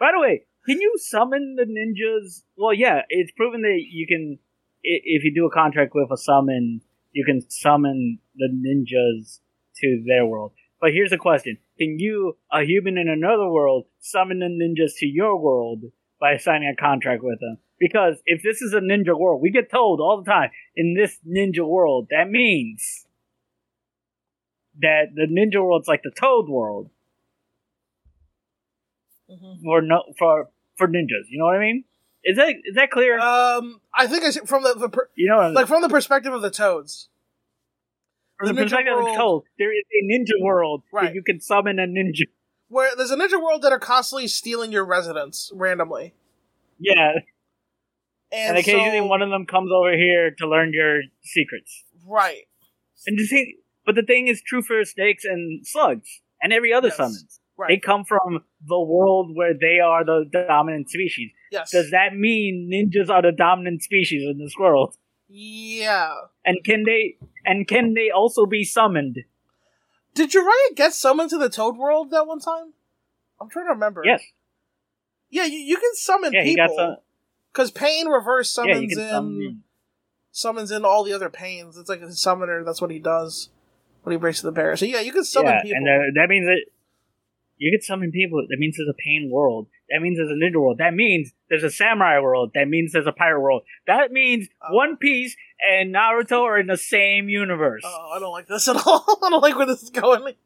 By 0.00 0.10
the 0.12 0.20
way, 0.20 0.44
can 0.66 0.80
you 0.80 0.94
summon 0.96 1.56
the 1.56 1.64
ninjas? 1.64 2.42
Well, 2.56 2.74
yeah, 2.74 3.02
it's 3.08 3.32
proven 3.32 3.62
that 3.62 3.80
you 3.90 4.06
can. 4.06 4.38
If 4.82 5.24
you 5.24 5.34
do 5.34 5.46
a 5.46 5.50
contract 5.50 5.92
with 5.94 6.10
a 6.10 6.16
summon, 6.16 6.80
you 7.12 7.24
can 7.24 7.42
summon 7.50 8.18
the 8.34 8.48
ninjas 8.48 9.40
to 9.76 10.02
their 10.06 10.26
world. 10.26 10.52
But 10.80 10.92
here's 10.92 11.12
a 11.12 11.18
question: 11.18 11.58
Can 11.78 11.98
you, 11.98 12.36
a 12.50 12.64
human 12.64 12.98
in 12.98 13.08
another 13.08 13.48
world, 13.48 13.86
summon 14.00 14.38
the 14.40 14.46
ninjas 14.46 14.96
to 14.98 15.06
your 15.06 15.38
world 15.38 15.84
by 16.18 16.36
signing 16.38 16.72
a 16.76 16.80
contract 16.80 17.22
with 17.22 17.40
them? 17.40 17.58
Because 17.78 18.16
if 18.26 18.42
this 18.42 18.60
is 18.60 18.74
a 18.74 18.80
ninja 18.80 19.18
world, 19.18 19.40
we 19.40 19.50
get 19.50 19.70
told 19.70 20.00
all 20.00 20.22
the 20.22 20.30
time 20.30 20.50
in 20.76 20.94
this 20.94 21.18
ninja 21.26 21.66
world 21.66 22.08
that 22.10 22.30
means 22.30 23.06
that 24.80 25.06
the 25.14 25.26
ninja 25.26 25.62
world's 25.64 25.88
like 25.88 26.02
the 26.02 26.10
Toad 26.10 26.48
world 26.48 26.90
Mhm. 29.30 29.62
for 29.62 29.82
no 29.82 30.02
for 30.18 30.50
for 30.76 30.88
ninjas. 30.88 31.26
You 31.30 31.38
know 31.38 31.46
what 31.46 31.56
I 31.56 31.60
mean? 31.60 31.84
Is 32.24 32.36
that 32.36 32.48
is 32.64 32.74
that 32.74 32.90
clear? 32.90 33.18
Um, 33.18 33.80
I 33.94 34.06
think 34.06 34.24
I 34.24 34.30
see 34.30 34.40
from 34.40 34.62
the, 34.62 34.74
the 34.74 34.88
per, 34.88 35.08
you 35.14 35.28
know, 35.28 35.50
like 35.50 35.66
from 35.66 35.82
the 35.82 35.88
perspective 35.88 36.32
of 36.32 36.42
the 36.42 36.50
Toads. 36.50 37.08
from 38.38 38.48
the, 38.48 38.52
the 38.54 38.60
ninja 38.60 38.64
perspective 38.64 38.92
of 38.98 39.04
the 39.04 39.10
world- 39.12 39.44
there 39.58 39.72
is 39.72 39.84
a 39.92 40.02
ninja 40.12 40.42
world 40.42 40.82
Right. 40.92 41.14
you 41.14 41.22
can 41.22 41.40
summon 41.40 41.78
a 41.78 41.86
ninja. 41.86 42.24
Where 42.68 42.94
there's 42.96 43.10
a 43.10 43.16
ninja 43.16 43.42
world 43.42 43.62
that 43.62 43.72
are 43.72 43.78
constantly 43.78 44.28
stealing 44.28 44.72
your 44.72 44.84
residents 44.84 45.50
randomly. 45.54 46.14
Yeah, 46.78 47.12
And, 48.32 48.50
and, 48.50 48.58
occasionally 48.58 48.98
so- 49.00 49.06
one 49.06 49.20
of 49.22 49.28
them 49.30 49.44
comes 49.46 49.70
over 49.74 49.94
here 49.96 50.30
to 50.38 50.48
learn 50.48 50.72
your 50.72 51.02
secrets. 51.22 51.84
Right. 52.06 52.44
And 53.06 53.18
the 53.18 53.26
thing, 53.26 53.59
but 53.86 53.94
the 53.94 54.02
thing 54.02 54.28
is 54.28 54.42
true 54.42 54.62
for 54.62 54.84
snakes 54.84 55.24
and 55.24 55.66
slugs 55.66 56.20
and 56.42 56.52
every 56.52 56.72
other 56.72 56.88
Yes. 56.88 56.96
summons. 56.96 57.40
They 57.68 57.76
come 57.76 58.04
from 58.04 58.42
the 58.66 58.80
world 58.80 59.36
where 59.36 59.52
they 59.52 59.80
are 59.80 60.02
the 60.02 60.24
dominant 60.32 60.88
species. 60.88 61.30
Yes. 61.52 61.70
Does 61.70 61.90
that 61.90 62.14
mean 62.16 62.70
ninjas 62.72 63.10
are 63.10 63.20
the 63.20 63.32
dominant 63.32 63.82
species 63.82 64.22
in 64.26 64.38
this 64.38 64.54
world? 64.58 64.96
yeah. 65.28 66.14
And 66.44 66.64
can 66.64 66.84
they 66.84 67.16
and 67.44 67.68
can 67.68 67.92
they 67.94 68.10
also 68.10 68.46
be 68.46 68.64
summoned? 68.64 69.18
Did 70.14 70.30
Jiraiya 70.30 70.74
get 70.74 70.94
summoned 70.94 71.30
to 71.30 71.38
the 71.38 71.48
Toad 71.50 71.76
world 71.76 72.10
that 72.10 72.26
one 72.26 72.40
time? 72.40 72.72
I'm 73.40 73.48
trying 73.50 73.66
to 73.66 73.70
remember. 73.72 74.02
Yes. 74.04 74.22
Yeah, 75.28 75.44
you, 75.44 75.58
you 75.58 75.76
can 75.76 75.94
summon 75.94 76.32
Yeah, 76.32 76.42
people. 76.42 77.02
Because 77.52 77.70
Pain 77.70 78.08
reverse 78.08 78.50
summons 78.50 78.94
can 78.94 79.00
in 79.04 79.08
summon. 79.10 79.62
summons 80.32 80.70
in 80.72 80.84
all 80.84 81.04
the 81.04 81.12
other 81.12 81.28
pains. 81.30 81.76
It's 81.76 81.88
like 81.88 82.00
a 82.00 82.10
summoner. 82.12 82.64
That's 82.64 82.80
what 82.80 82.90
he 82.90 82.98
does 82.98 83.50
when 84.02 84.12
he 84.12 84.18
breaks 84.18 84.40
the 84.40 84.52
barrier. 84.52 84.76
So 84.76 84.84
yeah, 84.86 85.00
you 85.00 85.12
can 85.12 85.24
summon 85.24 85.52
yeah, 85.52 85.62
people. 85.62 85.76
and 85.76 85.88
uh, 85.88 86.20
that 86.20 86.28
means 86.28 86.46
that 86.46 86.64
you 87.58 87.70
can 87.70 87.82
summon 87.82 88.10
people. 88.10 88.44
That 88.48 88.58
means 88.58 88.76
there's 88.76 88.88
a 88.88 88.94
pain 88.94 89.28
world. 89.30 89.66
That 89.90 90.00
means 90.00 90.16
there's 90.18 90.30
a 90.30 90.34
ninja 90.34 90.60
world. 90.60 90.78
That 90.78 90.94
means 90.94 91.32
there's 91.48 91.64
a 91.64 91.70
samurai 91.70 92.18
world. 92.20 92.52
That 92.54 92.68
means 92.68 92.92
there's 92.92 93.06
a 93.06 93.12
pirate 93.12 93.40
world. 93.40 93.62
That 93.86 94.12
means 94.12 94.48
Oh. 94.62 94.74
One 94.74 94.96
Piece 94.96 95.36
and 95.68 95.94
Naruto 95.94 96.42
are 96.42 96.58
in 96.58 96.68
the 96.68 96.76
same 96.78 97.28
universe. 97.28 97.82
Oh, 97.84 98.12
I 98.14 98.18
don't 98.18 98.32
like 98.32 98.46
this 98.46 98.66
at 98.68 98.76
all. 98.86 99.04
I 99.22 99.30
don't 99.30 99.42
like 99.42 99.56
where 99.56 99.66
this 99.66 99.82
is 99.82 99.90
going. 99.90 100.34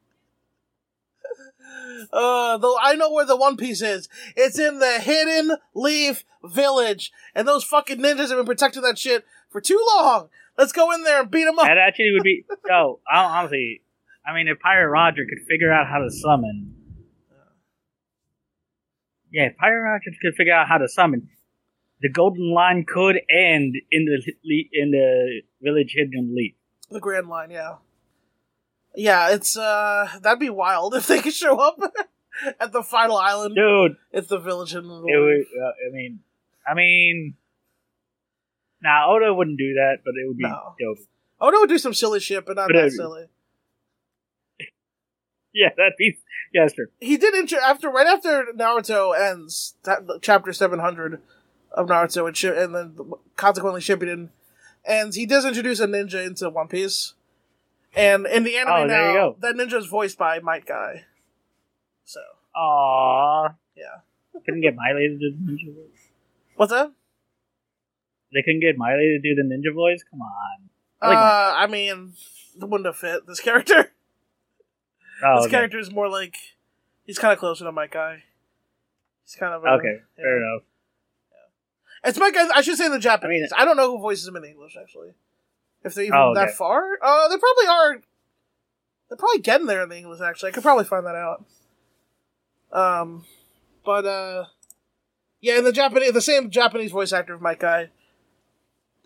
Uh, 2.13 2.57
though 2.57 2.77
I 2.81 2.95
know 2.95 3.11
where 3.11 3.25
the 3.25 3.35
One 3.35 3.57
Piece 3.57 3.81
is. 3.81 4.07
It's 4.35 4.59
in 4.59 4.79
the 4.79 4.99
Hidden 4.99 5.57
Leaf 5.73 6.23
Village, 6.43 7.11
and 7.33 7.47
those 7.47 7.63
fucking 7.63 7.97
ninjas 7.97 8.29
have 8.29 8.37
been 8.37 8.45
protecting 8.45 8.83
that 8.83 8.97
shit 8.99 9.25
for 9.49 9.59
too 9.59 9.83
long. 9.95 10.29
Let's 10.57 10.71
go 10.71 10.91
in 10.93 11.03
there 11.03 11.21
and 11.21 11.31
beat 11.31 11.43
them 11.45 11.59
up. 11.59 11.65
That 11.65 11.77
actually 11.77 12.11
would 12.13 12.23
be. 12.23 12.45
No, 12.67 12.99
hon- 13.07 13.25
honestly, 13.37 13.81
I 14.25 14.33
mean, 14.33 14.47
if 14.47 14.59
Pirate 14.59 14.89
Roger 14.89 15.23
could 15.27 15.45
figure 15.47 15.71
out 15.71 15.87
how 15.87 15.99
to 15.99 16.09
summon. 16.09 16.73
Yeah, 19.31 19.47
if 19.47 19.57
Pirate 19.57 19.81
Roger 19.83 20.11
could 20.21 20.33
figure 20.35 20.53
out 20.53 20.67
how 20.67 20.77
to 20.77 20.87
summon. 20.87 21.29
The 22.01 22.09
Golden 22.09 22.53
Line 22.53 22.85
could 22.87 23.19
end 23.29 23.75
in 23.91 24.05
the 24.05 24.33
le- 24.43 24.69
in 24.71 24.91
the 24.91 25.41
Village 25.61 25.93
Hidden 25.95 26.35
Leaf. 26.35 26.55
The 26.89 26.99
Grand 26.99 27.27
Line, 27.27 27.51
yeah, 27.51 27.75
yeah. 28.95 29.31
It's 29.33 29.57
uh, 29.57 30.07
that'd 30.21 30.39
be 30.39 30.49
wild 30.49 30.93
if 30.95 31.07
they 31.07 31.19
could 31.21 31.33
show 31.33 31.57
up 31.57 31.77
at 32.59 32.71
the 32.71 32.83
final 32.83 33.17
island. 33.17 33.55
Dude, 33.55 33.97
It's 34.11 34.27
the 34.27 34.39
Village 34.39 34.71
Hidden 34.71 34.89
it 35.07 35.17
would, 35.19 35.45
uh, 35.61 35.67
I 35.67 35.91
mean, 35.91 36.19
I 36.67 36.73
mean, 36.75 37.35
nah, 38.81 39.07
Oda 39.13 39.33
wouldn't 39.33 39.57
do 39.57 39.73
that, 39.75 39.97
but 40.05 40.11
it 40.21 40.27
would 40.27 40.37
be 40.37 40.43
No. 40.43 40.75
dope. 40.79 40.97
No, 41.41 41.59
would 41.59 41.69
do 41.69 41.77
some 41.77 41.93
silly 41.93 42.19
shit, 42.19 42.45
but 42.45 42.55
not 42.55 42.67
But 42.69 42.81
that 42.81 42.91
silly. 42.91 43.25
Yeah, 45.53 45.69
that'd 45.77 45.93
be 45.97 46.17
yeah, 46.53 46.67
sure. 46.67 46.87
he 46.99 47.15
did 47.15 47.33
intro 47.33 47.59
after 47.59 47.89
right 47.89 48.05
after 48.07 48.47
Naruto 48.57 49.17
ends 49.17 49.75
that, 49.83 50.01
chapter 50.21 50.51
seven 50.51 50.79
hundred 50.79 51.21
of 51.71 51.87
Naruto 51.87 52.27
and, 52.27 52.57
and 52.57 52.75
then 52.75 53.11
consequently 53.37 53.79
Shippuden 53.79 54.29
and 54.85 55.15
He 55.15 55.25
does 55.25 55.45
introduce 55.45 55.79
a 55.79 55.87
ninja 55.87 56.25
into 56.25 56.49
One 56.49 56.67
Piece, 56.67 57.13
and 57.95 58.25
in 58.27 58.43
the 58.43 58.57
anime 58.57 58.73
Oh, 58.73 58.85
now, 58.85 59.35
that 59.39 59.55
ninja 59.55 59.75
is 59.77 59.85
voiced 59.85 60.17
by 60.17 60.39
Might 60.39 60.65
Guy. 60.65 61.05
So 62.03 62.19
Aww, 62.53 63.55
yeah, 63.77 63.83
couldn't 64.45 64.59
get 64.61 64.75
Miley 64.75 65.07
to 65.07 65.17
do 65.17 65.31
the 65.31 65.51
ninja 65.53 65.73
voice. 65.73 66.09
what's 66.57 66.71
that? 66.73 66.91
They 68.33 68.41
couldn't 68.43 68.61
get 68.61 68.77
Miley 68.77 69.17
to 69.17 69.19
do 69.21 69.35
the 69.35 69.43
ninja 69.43 69.73
voice. 69.73 70.03
Come 70.09 70.21
on. 70.21 70.69
I 71.01 71.05
I, 71.05 71.09
like 71.09 71.17
uh, 71.17 71.53
I 71.57 71.67
mean, 71.67 72.13
it 72.61 72.69
wouldn't 72.69 72.85
have 72.85 72.97
fit 72.97 73.25
this 73.27 73.39
character. 73.39 73.91
Oh, 75.23 75.37
this 75.37 75.45
okay. 75.45 75.51
character 75.51 75.79
is 75.79 75.89
more 75.93 76.09
like 76.09 76.35
he's 77.05 77.17
kind 77.17 77.31
of 77.31 77.39
closer 77.39 77.63
to 77.63 77.71
Might 77.71 77.89
Guy. 77.91 78.23
He's 79.23 79.35
kind 79.35 79.53
of 79.53 79.63
a, 79.63 79.67
Okay, 79.75 79.87
yeah. 80.17 80.21
fair 80.23 80.37
enough. 80.37 80.63
It's 82.03 82.19
Mike. 82.19 82.33
Guy 82.33 82.49
I 82.53 82.59
should 82.61 82.75
say 82.77 82.85
in 82.87 82.91
the 82.91 82.99
Japanese. 82.99 83.49
I, 83.55 83.59
mean- 83.61 83.65
don't 83.67 83.77
know 83.77 83.95
who 83.95 84.01
voices 84.01 84.27
him 84.27 84.35
in 84.35 84.43
English 84.43 84.75
actually. 84.79 85.11
If 85.85 85.93
they're 85.93 86.03
even 86.03 86.17
Oh, 86.19 86.31
okay. 86.31 86.41
that 86.41 86.55
far, 86.55 86.83
uh, 87.01 87.29
they 87.29 87.37
probably 87.37 87.67
are. 87.67 88.01
They're 89.07 89.17
probably 89.17 89.39
getting 89.39 89.67
there 89.67 89.83
in 89.83 89.89
the 89.89 89.97
English. 89.97 90.19
Actually, 90.19 90.49
I 90.49 90.51
could 90.51 90.63
probably 90.63 90.83
find 90.83 91.05
that 91.05 91.15
out. 91.15 91.45
Um, 92.73 93.23
but 93.85 94.05
uh, 94.05 94.45
yeah, 95.39 95.57
in 95.59 95.63
the 95.63 95.71
Japanese, 95.71 96.11
the 96.11 96.21
same 96.21 96.49
Japanese 96.49 96.91
voice 96.91 97.13
actor 97.13 97.33
of 97.35 97.41
Might 97.41 97.59
Guy 97.59 97.89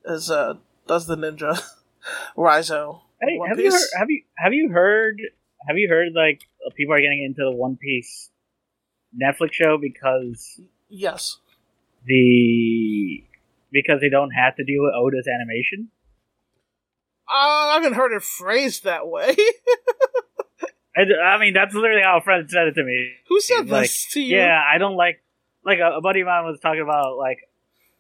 as 0.08 0.30
uh 0.32 0.56
does 0.88 1.06
the 1.08 1.16
ninja 1.16 1.62
Raizo. 2.38 3.02
Hey, 3.22 3.38
have 3.48 3.60
you, 3.60 3.72
heard, 3.72 3.82
have 3.98 4.10
you 4.10 4.24
have 4.38 4.54
you 4.54 4.70
heard 4.72 5.22
have 5.68 5.78
you 5.78 5.90
heard 5.90 6.10
like 6.16 6.42
people 6.76 6.94
are 6.94 7.02
getting 7.02 7.24
into 7.24 7.42
the 7.44 7.56
One 7.56 7.76
Piece 7.78 8.30
Netflix 9.16 9.54
show 9.54 9.78
because 9.78 10.62
Yes. 10.88 11.38
the 12.06 13.24
because 13.72 14.00
they 14.02 14.10
don't 14.10 14.32
have 14.32 14.56
to 14.56 14.64
deal 14.64 14.84
with 14.84 14.94
Oda's 14.96 15.28
animation? 15.28 15.90
Uh, 17.30 17.70
I 17.70 17.74
haven't 17.76 17.94
heard 17.94 18.12
it 18.14 18.24
phrased 18.24 18.86
that 18.86 19.08
way. 19.08 19.36
I, 20.98 21.02
I 21.24 21.40
mean, 21.40 21.54
that's 21.54 21.76
literally 21.76 22.02
how 22.02 22.18
a 22.18 22.22
friend 22.22 22.50
said 22.50 22.68
it 22.68 22.74
to 22.74 22.84
me. 22.84 23.12
Who 23.28 23.40
said 23.40 23.64
He's 23.64 23.72
like, 23.72 23.82
this 23.84 24.08
to 24.14 24.22
you? 24.22 24.38
Yeah, 24.38 24.60
I 24.74 24.78
don't 24.80 24.96
like 24.96 25.22
like 25.64 25.80
a, 25.80 25.98
a 25.98 26.02
buddy 26.02 26.22
of 26.22 26.28
mine 26.28 26.46
was 26.46 26.60
talking 26.62 26.82
about 26.82 27.18
like 27.18 27.38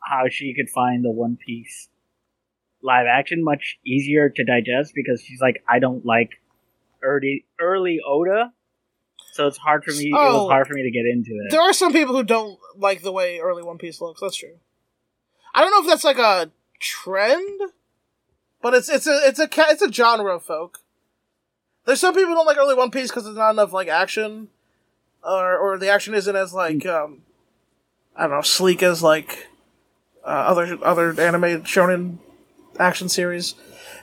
how 0.03 0.23
she 0.29 0.53
could 0.55 0.69
find 0.69 1.03
the 1.03 1.11
One 1.11 1.37
Piece 1.45 1.88
live 2.81 3.05
action 3.07 3.43
much 3.43 3.77
easier 3.85 4.29
to 4.29 4.43
digest 4.43 4.93
because 4.95 5.21
she's 5.21 5.41
like, 5.41 5.63
I 5.67 5.79
don't 5.79 6.05
like 6.05 6.29
early 7.03 7.45
early 7.59 7.99
Oda, 8.05 8.51
so 9.33 9.47
it's 9.47 9.57
hard 9.57 9.83
for 9.83 9.91
me. 9.91 10.09
It 10.09 10.15
Oh. 10.17 10.43
was 10.43 10.51
hard 10.51 10.67
for 10.67 10.73
me 10.73 10.83
to 10.83 10.91
get 10.91 11.05
into 11.05 11.31
it. 11.31 11.51
There 11.51 11.61
are 11.61 11.73
some 11.73 11.91
people 11.93 12.15
who 12.15 12.23
don't 12.23 12.59
like 12.77 13.01
the 13.01 13.11
way 13.11 13.39
early 13.39 13.63
One 13.63 13.77
Piece 13.77 14.01
looks. 14.01 14.21
That's 14.21 14.35
true. 14.37 14.57
I 15.53 15.61
don't 15.61 15.71
know 15.71 15.81
if 15.81 15.87
that's 15.87 16.03
like 16.03 16.17
a 16.19 16.51
trend, 16.79 17.59
but 18.61 18.73
it's 18.73 18.89
it's 18.89 19.07
a 19.07 19.19
it's 19.25 19.39
a 19.39 19.49
it's 19.69 19.81
a 19.81 19.91
genre 19.91 20.35
of 20.35 20.43
folk. 20.43 20.79
There's 21.85 21.99
some 21.99 22.13
people 22.13 22.29
who 22.29 22.35
don't 22.35 22.45
like 22.45 22.57
early 22.57 22.75
One 22.75 22.91
Piece 22.91 23.09
because 23.09 23.23
there's 23.23 23.35
not 23.35 23.51
enough 23.51 23.73
like 23.73 23.87
action, 23.87 24.49
or 25.23 25.57
or 25.57 25.77
the 25.77 25.89
action 25.89 26.13
isn't 26.13 26.35
as 26.35 26.53
like 26.53 26.85
um, 26.85 27.23
I 28.15 28.23
don't 28.27 28.31
know 28.31 28.41
sleek 28.41 28.83
as 28.83 29.01
like 29.01 29.47
uh, 30.23 30.27
other 30.27 30.77
other 30.83 31.09
anime 31.19 31.63
shonen 31.63 32.19
action 32.79 33.09
series. 33.09 33.55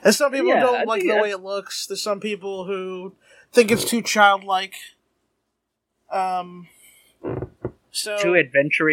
And 0.05 0.15
some 0.15 0.31
people 0.31 0.49
Yeah, 0.49 0.61
don't 0.61 0.87
like 0.87 1.03
the 1.03 1.13
I- 1.13 1.21
way 1.23 1.31
it 1.31 1.41
looks. 1.43 1.87
There's 1.87 2.03
some 2.03 2.21
people 2.21 2.65
who 2.65 3.15
think 3.53 3.71
it's 3.71 3.85
too 3.85 4.03
childlike. 4.03 4.75
Um, 6.11 6.69
so 7.91 8.17
Too 8.19 8.35
adventure 8.35 8.89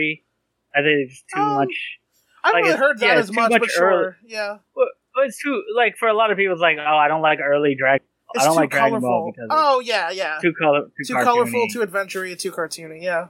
I 0.75 0.81
think 0.81 1.09
it's 1.11 1.23
too 1.33 1.39
Um, 1.39 1.53
much. 1.55 1.99
I 2.43 2.47
haven't 2.47 2.61
like, 2.61 2.65
really 2.69 2.77
heard 2.79 2.99
that 2.99 3.05
yeah, 3.05 3.13
as 3.19 3.31
much, 3.31 3.51
much 3.51 3.59
but 3.61 3.69
sure, 3.69 3.91
early. 3.91 4.13
yeah. 4.25 4.57
Well, 4.75 4.87
it's 5.17 5.41
too 5.41 5.63
like 5.75 5.97
for 5.97 6.07
a 6.07 6.13
lot 6.13 6.31
of 6.31 6.37
people. 6.37 6.53
It's 6.53 6.61
like, 6.61 6.77
oh, 6.79 6.97
I 6.97 7.07
don't 7.07 7.21
like 7.21 7.39
early 7.39 7.75
Dragon. 7.75 8.05
It's 8.33 8.43
I 8.43 8.47
don't 8.47 8.55
too 8.55 8.61
like 8.61 8.71
Dragon. 8.71 8.99
Ball 9.01 9.31
because 9.31 9.47
oh 9.51 9.79
yeah, 9.81 10.09
yeah. 10.09 10.39
too 10.41 10.53
color, 10.53 10.85
too, 10.97 11.03
too 11.05 11.13
colorful, 11.13 11.67
too 11.71 11.83
adventurous, 11.83 12.41
too 12.41 12.51
cartoony. 12.51 13.03
Yeah, 13.03 13.27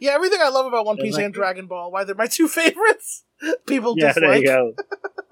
yeah. 0.00 0.12
Everything 0.14 0.40
I 0.42 0.48
love 0.48 0.66
about 0.66 0.84
One 0.84 0.96
Piece 0.96 1.14
like- 1.14 1.24
and 1.26 1.32
Dragon 1.32 1.66
Ball, 1.66 1.92
why 1.92 2.02
they're 2.02 2.16
my 2.16 2.26
two 2.26 2.48
favorites. 2.60 3.22
People 3.66 3.94
Yeah, 3.96 4.12
dislike. 4.12 4.22
there 4.24 4.36
you 4.38 4.44
go. 4.46 4.74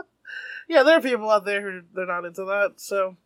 Yeah, 0.68 0.82
there 0.82 0.96
are 0.98 1.00
people 1.02 1.30
out 1.30 1.44
there 1.44 1.60
who 1.60 1.82
they're 1.94 2.06
not 2.06 2.24
into 2.24 2.44
that. 2.44 2.74
So, 2.76 3.16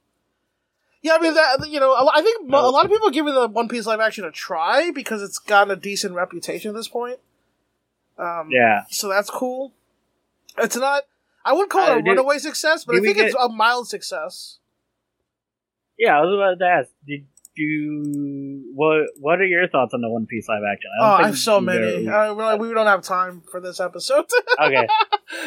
yeah, 1.02 1.14
I 1.14 1.18
mean 1.20 1.34
that 1.34 1.68
you 1.68 1.78
know, 1.80 1.94
I 1.94 2.20
think 2.22 2.48
a 2.52 2.56
lot 2.70 2.84
of 2.84 2.90
people 2.90 3.08
are 3.08 3.12
giving 3.12 3.34
the 3.34 3.46
One 3.48 3.68
Piece 3.68 3.86
live 3.86 4.00
action 4.00 4.24
a 4.24 4.30
try 4.30 4.90
because 4.90 5.22
it's 5.22 5.38
gotten 5.38 5.70
a 5.70 5.76
decent 5.76 6.14
reputation 6.14 6.70
at 6.70 6.74
this 6.74 6.88
point. 6.88 7.18
Um, 8.18 8.48
Yeah, 8.50 8.82
so 8.90 9.08
that's 9.08 9.30
cool. 9.30 9.72
It's 10.58 10.76
not. 10.76 11.04
I 11.44 11.52
wouldn't 11.52 11.70
call 11.70 11.86
it 11.86 11.90
Uh, 11.90 11.98
a 11.98 12.02
did- 12.02 12.10
runaway 12.10 12.38
success, 12.38 12.84
but 12.84 12.96
I 12.96 13.00
think 13.00 13.16
it's 13.18 13.36
a 13.38 13.48
mild 13.48 13.88
success. 13.88 14.58
yeah. 15.96 16.18
I 16.18 16.20
was 16.22 16.34
about 16.34 16.58
to 16.58 16.70
ask. 16.70 16.90
Did 17.06 17.26
you 17.58 18.72
what? 18.74 19.08
What 19.18 19.40
are 19.40 19.46
your 19.46 19.68
thoughts 19.68 19.92
on 19.94 20.00
the 20.00 20.08
One 20.08 20.26
Piece 20.26 20.48
live 20.48 20.62
action? 20.70 20.90
Oh, 21.00 21.04
don't 21.04 21.12
I 21.12 21.16
think 21.16 21.26
have 21.26 21.38
so 21.38 21.60
many. 21.60 22.08
I, 22.08 22.28
really- 22.32 22.58
we 22.68 22.72
don't 22.74 22.86
have 22.86 23.02
time 23.02 23.42
for 23.50 23.60
this 23.60 23.80
episode. 23.80 24.24
okay, 24.62 24.86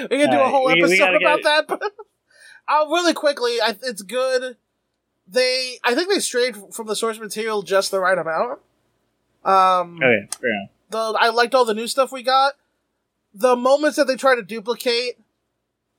we 0.10 0.18
can 0.18 0.30
do 0.30 0.38
a 0.38 0.40
Alright, 0.40 0.52
whole 0.52 0.66
we- 0.68 0.76
we 0.76 0.82
episode 0.84 0.98
gotta 1.00 1.18
about 1.18 1.44
that. 1.44 1.68
But 1.68 1.82
uh, 2.68 2.86
really 2.88 3.14
quickly, 3.14 3.58
I, 3.62 3.76
it's 3.84 4.02
good. 4.02 4.58
They, 5.28 5.78
I 5.84 5.96
think 5.96 6.10
they 6.10 6.20
strayed 6.20 6.56
from 6.74 6.88
the 6.88 6.96
source 6.96 7.18
material 7.18 7.62
just 7.62 7.90
the 7.92 8.00
right 8.00 8.18
amount. 8.18 8.60
Um, 9.46 9.96
okay, 9.98 10.28
enough. 10.44 10.70
the 10.90 10.98
I 11.20 11.30
liked 11.30 11.56
all 11.56 11.66
the 11.66 11.74
new 11.74 11.88
stuff 11.88 12.12
we 12.12 12.22
got. 12.22 12.54
The 13.34 13.56
moments 13.56 13.96
that 13.98 14.08
they 14.08 14.18
try 14.18 14.36
to 14.36 14.42
duplicate, 14.44 15.18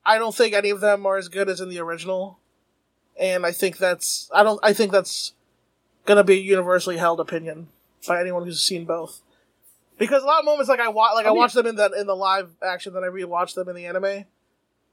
I 0.04 0.18
don't 0.18 0.34
think 0.34 0.54
any 0.54 0.68
of 0.70 0.80
them 0.80 1.06
are 1.06 1.16
as 1.16 1.28
good 1.28 1.48
as 1.48 1.60
in 1.60 1.70
the 1.70 1.78
original, 1.78 2.38
and 3.18 3.46
I 3.46 3.52
think 3.52 3.78
that's 3.78 4.30
I 4.34 4.42
don't 4.42 4.60
I 4.62 4.72
think 4.74 4.92
that's 4.92 5.32
gonna 6.06 6.24
be 6.24 6.34
a 6.34 6.42
universally 6.42 6.96
held 6.96 7.20
opinion 7.20 7.68
by 8.06 8.20
anyone 8.20 8.44
who's 8.44 8.60
seen 8.62 8.84
both. 8.84 9.20
Because 9.98 10.22
a 10.22 10.26
lot 10.26 10.40
of 10.40 10.44
moments 10.44 10.68
like 10.68 10.80
I 10.80 10.88
watch 10.88 11.12
like 11.14 11.26
I 11.26 11.30
Oh, 11.30 11.34
yeah. 11.34 11.38
watch 11.40 11.52
them 11.52 11.66
in 11.66 11.76
the 11.76 11.90
in 11.98 12.06
the 12.06 12.16
live 12.16 12.50
action, 12.62 12.92
then 12.94 13.04
I 13.04 13.08
rewatch 13.08 13.54
them 13.54 13.68
in 13.68 13.76
the 13.76 13.86
anime. 13.86 14.24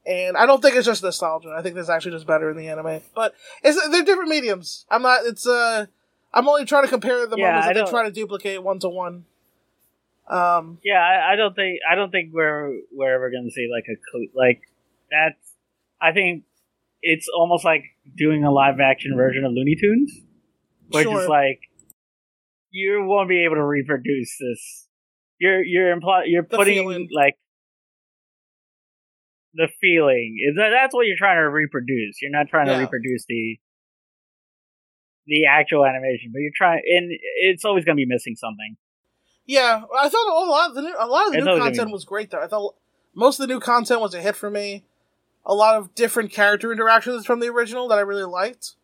And 0.06 0.36
I 0.36 0.46
don't 0.46 0.62
think 0.62 0.76
it's 0.76 0.86
just 0.86 1.02
nostalgia. 1.02 1.54
I 1.56 1.62
think 1.62 1.76
it's 1.76 1.90
actually 1.90 2.12
just 2.12 2.26
better 2.26 2.50
in 2.50 2.56
the 2.56 2.68
anime. 2.68 3.00
But 3.14 3.34
it's 3.62 3.78
they're 3.90 4.02
different 4.02 4.30
mediums. 4.30 4.86
I'm 4.90 5.02
not. 5.02 5.26
It's 5.26 5.46
uh. 5.46 5.86
I'm 6.32 6.48
only 6.48 6.64
trying 6.64 6.84
to 6.84 6.88
compare 6.88 7.26
the 7.26 7.36
Yeah, 7.36 7.46
moments 7.48 7.66
I 7.66 7.72
that 7.72 7.84
they 7.86 7.90
try 7.90 8.04
to 8.04 8.12
duplicate 8.12 8.62
one 8.62 8.78
to 8.80 8.88
one. 8.88 9.24
Um. 10.28 10.78
Yeah, 10.84 11.00
I, 11.00 11.32
I 11.32 11.36
don't 11.36 11.54
think 11.54 11.80
I 11.90 11.96
don't 11.96 12.10
think 12.10 12.32
we're 12.32 12.78
we're 12.92 13.12
ever 13.14 13.30
gonna 13.30 13.50
see 13.50 13.68
like 13.72 13.84
a 13.88 14.38
like 14.38 14.62
that's. 15.10 15.36
I 16.00 16.12
think 16.12 16.44
it's 17.02 17.28
almost 17.28 17.64
like 17.64 17.82
doing 18.16 18.44
a 18.44 18.50
live 18.52 18.78
action 18.80 19.16
version 19.16 19.44
of 19.44 19.52
Looney 19.52 19.74
Tunes, 19.74 20.12
which 20.92 21.04
Sure. 21.04 21.22
is 21.22 21.28
like 21.28 21.60
you 22.70 23.04
won't 23.04 23.28
be 23.28 23.44
able 23.44 23.56
to 23.56 23.64
reproduce 23.64 24.36
this. 24.38 24.88
You're 25.38 25.62
you're 25.64 25.90
imply 25.92 26.24
you're 26.26 26.42
The 26.48 26.56
putting 26.56 26.74
feeling. 26.78 27.08
like 27.12 27.36
the 29.54 29.68
feeling 29.80 30.36
is 30.48 30.56
that 30.56 30.70
that's 30.70 30.94
what 30.94 31.06
you're 31.06 31.16
trying 31.16 31.36
to 31.38 31.48
reproduce. 31.48 32.20
You're 32.22 32.30
not 32.30 32.48
trying 32.48 32.68
Yeah. 32.68 32.76
to 32.76 32.80
reproduce 32.80 33.24
the 33.26 33.58
the 35.26 35.46
actual 35.46 35.84
animation, 35.86 36.30
but 36.32 36.40
you're 36.40 36.50
trying, 36.56 36.82
and 36.86 37.10
it's 37.42 37.64
always 37.64 37.84
gonna 37.84 37.96
be 37.96 38.06
missing 38.06 38.34
something. 38.36 38.76
Yeah, 39.46 39.82
I 39.96 40.08
thought 40.08 40.26
a 40.28 40.50
lot 40.50 40.68
of 40.70 40.74
the 40.74 40.82
new, 40.82 40.94
a 40.98 41.06
lot 41.06 41.26
of 41.26 41.32
the 41.32 41.38
It's 41.38 41.46
new 41.46 41.58
content 41.58 41.86
be- 41.88 41.92
was 41.92 42.04
great 42.04 42.30
though. 42.30 42.40
I 42.42 42.46
thought 42.48 42.74
most 43.14 43.38
of 43.38 43.46
the 43.46 43.52
new 43.54 43.60
content 43.60 44.00
was 44.00 44.14
a 44.14 44.20
hit 44.22 44.34
for 44.36 44.50
me. 44.50 44.84
A 45.44 45.54
lot 45.54 45.76
of 45.76 45.94
different 45.94 46.32
character 46.32 46.72
interactions 46.72 47.26
from 47.26 47.40
the 47.40 47.48
original 47.48 47.86
that 47.88 47.98
I 47.98 48.02
really 48.02 48.24
liked, 48.24 48.74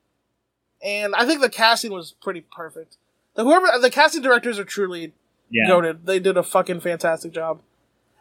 and 0.82 1.14
I 1.14 1.26
think 1.26 1.40
the 1.40 1.48
casting 1.50 1.92
was 1.92 2.12
pretty 2.22 2.40
perfect. 2.40 2.96
The 3.34 3.44
whoever 3.44 3.66
the 3.80 3.90
casting 3.90 4.22
directors 4.22 4.58
are 4.58 4.64
truly 4.64 5.12
Yeah, 5.50 5.66
goaded. 5.68 6.06
They 6.06 6.18
did 6.18 6.36
a 6.36 6.42
fucking 6.42 6.80
fantastic 6.80 7.32
job. 7.32 7.60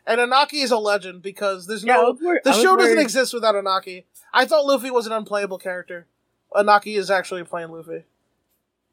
And 0.07 0.19
Iñaki 0.19 0.63
is 0.63 0.71
a 0.71 0.77
legend 0.77 1.21
because 1.21 1.65
there's 1.67 1.83
Yeah, 1.83 1.95
no 1.95 2.11
was 2.11 2.19
the 2.43 2.49
I 2.51 2.53
was 2.53 2.61
show 2.61 2.75
doesn't 2.77 2.99
exist 2.99 3.33
without 3.33 3.55
Iñaki. 3.55 4.03
I 4.33 4.45
thought 4.45 4.65
Luffy 4.65 4.91
was 4.91 5.07
an 5.07 5.13
unplayable 5.13 5.57
character. 5.57 6.05
Iñaki 6.53 6.97
is 6.97 7.09
actually 7.09 7.43
playing 7.43 7.71
Luffy. 7.71 8.03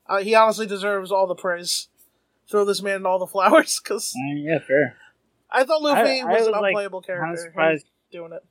Uh, 0.06 0.18
he 0.18 0.34
honestly 0.34 0.66
deserves 0.66 1.12
all 1.12 1.26
the 1.26 1.34
praise. 1.34 1.88
Throw 2.48 2.64
this 2.64 2.82
man 2.82 3.04
all 3.06 3.18
the 3.18 3.26
flowers 3.34 3.80
because 3.82 4.14
Uh, 4.16 4.34
yeah, 4.34 4.58
fair. 4.58 4.96
I 5.50 5.64
thought 5.64 5.82
Luffy 5.82 6.20
I- 6.20 6.24
I 6.24 6.24
was, 6.24 6.38
was, 6.38 6.46
an 6.46 6.52
like, 6.54 6.70
unplayable 6.70 7.02
Kind 7.02 7.06
character. 7.06 7.32
of 7.32 7.38
He's 7.38 7.44
surprised. 7.44 7.86
doing 8.10 8.32
it. 8.32 8.44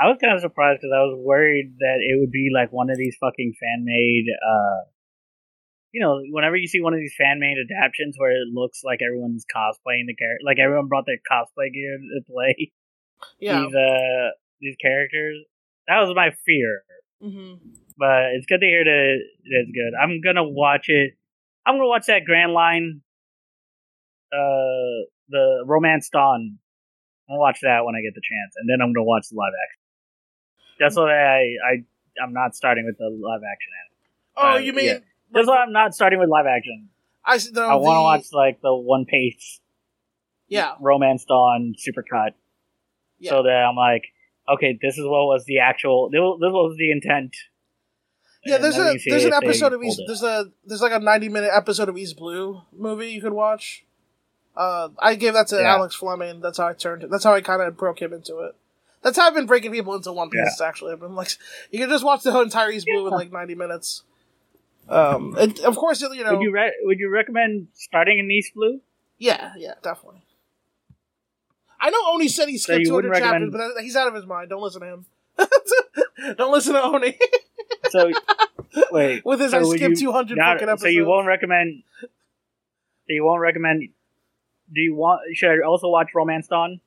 I 0.00 0.06
was 0.08 0.18
kind 0.22 0.34
of 0.34 0.40
surprised 0.40 0.80
because 0.80 0.94
I 0.94 1.02
was 1.02 1.18
worried 1.18 1.74
that 1.80 1.98
it 2.00 2.18
would 2.20 2.30
be 2.30 2.50
like 2.54 2.70
one 2.72 2.90
of 2.90 2.96
these 2.96 3.16
fucking 3.20 3.54
fan 3.58 3.84
made. 3.84 4.26
uh 4.30 4.90
You 5.92 6.00
know, 6.00 6.20
whenever 6.30 6.56
you 6.56 6.68
see 6.68 6.80
one 6.80 6.94
of 6.94 7.00
these 7.00 7.14
fan 7.18 7.40
made 7.40 7.56
adaptations 7.58 8.14
where 8.18 8.30
it 8.30 8.48
looks 8.52 8.82
like 8.84 9.00
everyone's 9.02 9.44
cosplaying 9.54 10.06
the 10.06 10.14
character, 10.14 10.44
like 10.44 10.58
everyone 10.58 10.86
brought 10.88 11.06
their 11.06 11.18
cosplay 11.30 11.72
gear 11.72 11.98
to 11.98 12.20
play 12.30 12.72
Yeah. 13.40 13.58
these 13.66 13.74
uh 13.74 14.28
these 14.60 14.76
characters. 14.80 15.38
That 15.88 16.00
was 16.00 16.14
my 16.14 16.30
fear, 16.46 16.82
hmm 17.22 17.54
but 17.98 18.34
it's 18.36 18.46
good 18.46 18.60
to 18.60 18.66
hear 18.66 18.84
that 18.84 19.18
it's 19.44 19.72
good. 19.72 19.92
I'm 20.00 20.20
gonna 20.20 20.46
watch 20.48 20.86
it. 20.88 21.14
I'm 21.66 21.74
gonna 21.74 21.88
watch 21.88 22.06
that 22.06 22.24
Grand 22.24 22.52
Line, 22.52 23.02
uh, 24.32 25.08
the 25.28 25.64
Romance 25.66 26.08
Dawn. 26.10 26.58
I'm 27.28 27.34
gonna 27.34 27.40
watch 27.40 27.58
that 27.62 27.84
when 27.84 27.94
I 27.94 28.00
get 28.02 28.14
the 28.14 28.22
chance, 28.22 28.54
and 28.56 28.68
then 28.68 28.80
I'm 28.80 28.92
gonna 28.92 29.04
watch 29.04 29.26
the 29.30 29.36
live 29.36 29.52
action. 29.52 29.80
That's 30.78 30.96
why 30.96 31.12
I 31.12 31.38
I 31.40 31.84
I'm 32.22 32.32
not 32.32 32.54
starting 32.56 32.84
with 32.86 32.98
the 32.98 33.08
live 33.08 33.40
action. 33.50 33.72
Oh, 34.36 34.50
Uh, 34.54 34.56
you 34.58 34.72
mean 34.72 34.86
yeah. 34.86 34.98
That's 35.32 35.46
why 35.48 35.58
I'm 35.58 35.72
not 35.72 35.94
starting 35.94 36.18
with 36.18 36.28
live 36.28 36.46
action. 36.46 36.88
I 37.24 37.38
no, 37.52 37.62
I 37.62 37.74
want 37.74 37.84
to 37.84 37.98
the- 37.98 38.02
watch 38.02 38.26
like 38.32 38.60
the 38.62 38.74
One 38.74 39.04
Piece 39.04 39.60
Yeah, 40.48 40.74
Romance 40.80 41.24
Dawn 41.26 41.74
supercut, 41.76 42.30
yeah. 43.18 43.30
so 43.30 43.42
that 43.42 43.50
I'm 43.68 43.76
like, 43.76 44.04
okay, 44.54 44.78
this 44.80 44.96
is 44.96 45.04
what 45.04 45.26
was 45.26 45.44
the 45.46 45.58
actual. 45.58 46.08
This 46.10 46.18
was 46.20 46.76
the 46.78 46.90
intent. 46.90 47.36
Yeah, 48.46 48.58
there's 48.58 48.78
a 48.78 48.96
there's 49.06 49.24
an 49.24 49.34
episode 49.34 49.72
of 49.74 49.82
East 49.82 50.00
there's 50.06 50.22
a 50.22 50.46
there's 50.64 50.80
like 50.80 50.92
a 50.92 51.00
90 51.00 51.28
minute 51.28 51.50
episode 51.54 51.88
of 51.88 51.98
East 51.98 52.16
Blue 52.16 52.62
movie 52.72 53.08
you 53.10 53.20
could 53.20 53.32
watch. 53.34 53.84
Uh, 54.56 54.88
I 54.98 55.16
gave 55.16 55.34
that 55.34 55.48
to 55.48 55.56
Yeah. 55.56 55.74
Alex 55.74 55.94
Fleming. 55.96 56.40
That's 56.40 56.56
how 56.58 56.68
I 56.68 56.72
turned. 56.72 57.04
That's 57.10 57.24
how 57.24 57.34
I 57.34 57.40
kind 57.42 57.60
of 57.62 57.76
broke 57.76 58.00
him 58.00 58.12
into 58.12 58.38
it. 58.38 58.54
That's 59.02 59.16
how 59.16 59.26
I've 59.28 59.34
been 59.34 59.46
breaking 59.46 59.72
people 59.72 59.94
into 59.94 60.12
One 60.12 60.28
Piece. 60.30 60.60
Actually, 60.60 60.92
I've 60.92 61.00
been 61.00 61.14
like, 61.14 61.30
you 61.70 61.78
can 61.78 61.88
just 61.88 62.04
watch 62.04 62.22
the 62.22 62.32
whole 62.32 62.42
entire 62.42 62.70
East 62.70 62.86
Blue 62.86 63.06
in 63.06 63.12
like 63.12 63.30
90 63.32 63.54
minutes. 63.54 64.02
Um, 64.88 65.36
and 65.38 65.58
of 65.60 65.76
course, 65.76 66.00
you 66.00 66.24
know, 66.24 66.32
Would 66.34 66.42
you 66.42 66.50
re- 66.50 66.74
would 66.82 66.98
you 66.98 67.10
recommend 67.10 67.68
starting 67.74 68.18
in 68.18 68.30
East 68.30 68.54
Blue? 68.54 68.80
yeah, 69.18 69.52
yeah, 69.56 69.74
definitely. 69.82 70.22
I 71.80 71.90
know 71.90 71.98
Oni 72.08 72.26
said 72.28 72.48
he 72.48 72.58
skipped 72.58 72.80
you 72.80 72.86
200 72.86 73.08
wouldn't 73.08 73.22
chapters, 73.24 73.50
but 73.76 73.82
he's 73.84 73.94
out 73.96 74.08
of 74.08 74.14
his 74.14 74.26
mind. 74.26 74.48
Don't 74.50 74.62
listen 74.62 74.80
to 74.80 74.86
him. 74.88 75.06
Don't 76.36 76.50
listen 76.52 76.74
to 76.74 76.82
Oni 76.82 77.16
So 77.90 78.10
wait, 78.90 79.22
with 79.24 79.38
his 79.40 79.52
so 79.52 79.58
I 79.60 79.76
skipped 79.76 79.98
200 79.98 80.36
not- 80.36 80.54
fucking 80.54 80.68
episodes. 80.68 80.82
so 80.82 80.88
you 80.88 81.06
won't 81.06 81.26
recommend? 81.28 81.82
So 82.00 82.08
you 83.08 83.24
won't 83.24 83.40
recommend? 83.40 83.82
Do 84.74 84.80
you 84.80 84.94
want? 84.96 85.20
Should 85.34 85.50
I 85.50 85.64
also 85.66 85.88
watch 85.88 86.08
Romance 86.14 86.48
Dawn? 86.48 86.80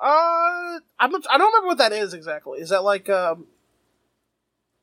Uh, 0.00 0.80
I'm 0.98 1.10
not, 1.12 1.22
I 1.30 1.38
don't 1.38 1.52
remember 1.52 1.66
what 1.68 1.78
that 1.78 1.92
is 1.92 2.14
exactly. 2.14 2.58
Is 2.60 2.70
that 2.70 2.82
like 2.84 3.08
um? 3.08 3.46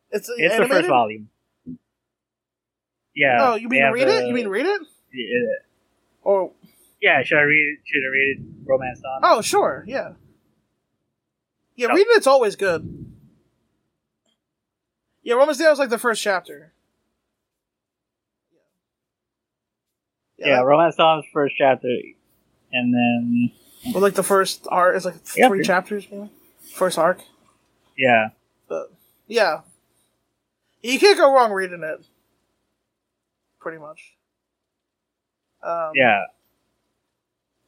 It's, 0.09 0.29
It's 0.37 0.57
the 0.57 0.67
first 0.67 0.87
volume. 0.89 1.29
Yeah. 3.15 3.37
Oh, 3.51 3.55
you 3.55 3.69
mean 3.69 3.83
read 3.91 4.07
the- 4.07 4.23
it? 4.23 4.27
You 4.27 4.33
mean 4.33 4.47
read 4.47 4.65
it? 4.65 4.81
Yeah, 5.13 5.39
Or 6.23 6.51
yeah. 7.01 7.23
Should 7.23 7.37
I 7.37 7.41
read? 7.41 7.57
it? 7.59 7.79
Should 7.85 7.99
I 8.05 8.11
read 8.11 8.37
it? 8.37 8.45
Romance 8.65 8.99
Dawn. 9.01 9.19
oh, 9.23 9.41
sure, 9.41 9.83
yeah, 9.87 10.13
yeah. 11.75 11.87
Oh. 11.91 11.93
Reading 11.93 12.13
it's 12.15 12.27
always 12.27 12.55
good. 12.55 13.05
Yeah, 15.23 15.35
Romance 15.35 15.57
Dawn 15.57 15.69
was 15.69 15.79
like 15.79 15.89
the 15.89 15.97
first 15.97 16.21
chapter. 16.23 16.71
yeah, 20.37 20.57
that- 20.57 20.65
Romance 20.65 20.95
Dawn's 20.95 21.25
first 21.33 21.55
chapter, 21.57 21.87
and 22.71 22.93
then 22.93 23.51
or 23.95 24.01
like 24.01 24.13
the 24.15 24.23
first 24.23 24.67
arc. 24.69 24.95
is 24.95 25.05
like 25.05 25.15
Yeah, 25.35 25.47
three 25.47 25.57
pretty- 25.59 25.63
chapters, 25.67 26.07
maybe. 26.11 26.29
First 26.73 26.97
arc, 26.97 27.19
yeah, 27.97 28.29
but 28.69 28.91
yeah, 29.27 29.61
you 30.81 30.97
can't 30.99 31.17
go 31.17 31.33
wrong 31.33 31.51
reading 31.51 31.83
it. 31.83 32.05
Pretty 33.59 33.77
much. 33.77 34.15
Um, 35.63 35.91
Yeah. 35.95 36.21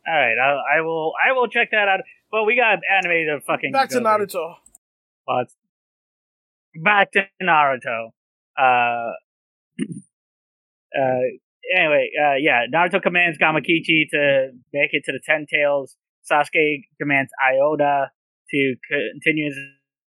All 0.08 0.14
right, 0.14 0.36
I, 0.38 0.78
I 0.80 0.82
will. 0.82 1.14
I 1.26 1.32
will 1.34 1.48
check 1.48 1.70
that 1.72 1.88
out. 1.88 2.00
But 2.32 2.44
we 2.46 2.56
got 2.56 2.80
animated 2.92 3.42
fucking 3.46 3.72
Back 3.72 3.90
to. 3.90 4.00
Naruto. 4.00 4.56
But 5.26 5.48
back 6.76 7.12
to 7.14 7.28
Naruto. 7.42 8.10
Uh, 8.58 9.12
uh, 10.98 11.20
anyway, 11.78 12.10
uh, 12.22 12.36
yeah, 12.40 12.66
Naruto 12.74 13.02
commands 13.02 13.38
Gamakichi 13.38 14.10
to 14.12 14.50
make 14.74 14.90
it 14.94 15.04
to 15.06 15.12
the 15.12 15.22
Ten 15.26 15.46
Tails. 15.52 15.96
Sasuke 16.30 16.84
commands 17.00 17.32
Aoda 17.44 18.08
to 18.52 18.76
continue 19.14 19.46
his 19.46 19.58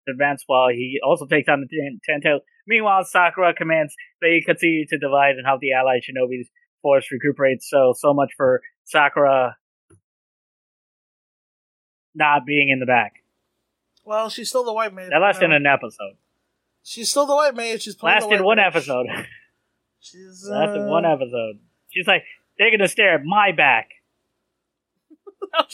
advance 0.09 0.43
while 0.47 0.69
he 0.69 0.99
also 1.03 1.25
takes 1.25 1.49
on 1.49 1.61
the 1.61 1.67
Ten, 1.67 1.99
ten 2.07 2.21
Tails. 2.21 2.41
Meanwhile, 2.67 3.05
Sakura 3.05 3.53
commands 3.53 3.93
they 4.21 4.41
continue 4.45 4.85
to 4.87 4.97
divide 4.97 5.35
and 5.35 5.45
help 5.45 5.61
the 5.61 5.73
allied 5.73 6.01
shinobi's 6.01 6.49
force 6.81 7.07
recuperate. 7.11 7.61
So, 7.63 7.93
so 7.97 8.13
much 8.13 8.31
for 8.37 8.61
Sakura 8.85 9.55
not 12.15 12.45
being 12.45 12.69
in 12.69 12.79
the 12.79 12.85
back. 12.85 13.13
Well, 14.05 14.29
she's 14.29 14.49
still 14.49 14.63
the 14.63 14.73
white 14.73 14.93
maid. 14.93 15.11
That 15.11 15.19
lasted 15.19 15.49
you 15.49 15.55
an 15.55 15.65
episode. 15.65 16.15
She's 16.83 17.09
still 17.09 17.25
the 17.25 17.35
white 17.35 17.55
maid. 17.55 17.81
She's 17.81 17.95
playing 17.95 18.21
the 18.21 18.25
Lasted 18.27 18.41
white 18.41 18.45
one 18.45 18.57
mage. 18.57 18.67
episode. 18.67 19.07
She's 19.99 20.47
Lasted 20.49 20.81
uh, 20.81 20.85
one 20.85 21.05
episode. 21.05 21.59
She's 21.89 22.07
like, 22.07 22.23
they're 22.57 22.71
gonna 22.71 22.87
stare 22.87 23.15
at 23.15 23.25
my 23.25 23.51
back 23.51 23.89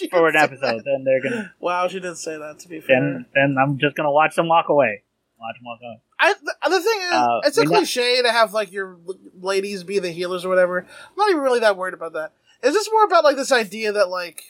for 0.09 0.27
an 0.29 0.36
episode. 0.36 0.84
Then 0.86 1.03
they're 1.03 1.21
gonna. 1.21 1.53
Wow, 1.59 1.88
she 1.88 1.95
didn't 1.99 2.17
say 2.17 2.38
that. 2.38 2.59
To 2.59 2.67
be 2.67 2.79
fair, 2.81 2.99
Then, 2.99 3.25
then 3.34 3.55
I'm 3.61 3.77
just 3.77 3.95
gonna 3.95 4.11
watch 4.11 4.36
them 4.36 4.47
walk 4.47 4.69
away. 4.69 5.03
Watch 5.39 5.55
them 5.57 5.65
walk 5.65 5.79
away. 5.81 5.99
I, 6.19 6.34
the, 6.34 6.69
the 6.69 6.81
thing 6.81 6.99
is, 7.01 7.11
Uh, 7.13 7.39
it's 7.43 7.57
a 7.57 7.61
we 7.61 7.67
not- 7.67 7.77
cliche 7.79 8.21
to 8.21 8.31
have 8.31 8.53
like 8.53 8.71
your 8.71 8.97
ladies 9.39 9.84
be 9.84 9.99
the 9.99 10.11
healers 10.11 10.45
or 10.45 10.49
whatever. 10.49 10.79
I'm 10.79 11.15
not 11.17 11.29
even 11.29 11.41
really 11.41 11.59
that 11.61 11.75
worried 11.77 11.93
about 11.93 12.13
that. 12.13 12.31
Is 12.63 12.73
this 12.73 12.89
more 12.91 13.03
about 13.03 13.23
like 13.25 13.36
this 13.36 13.51
idea 13.51 13.91
that 13.91 14.07
like, 14.09 14.41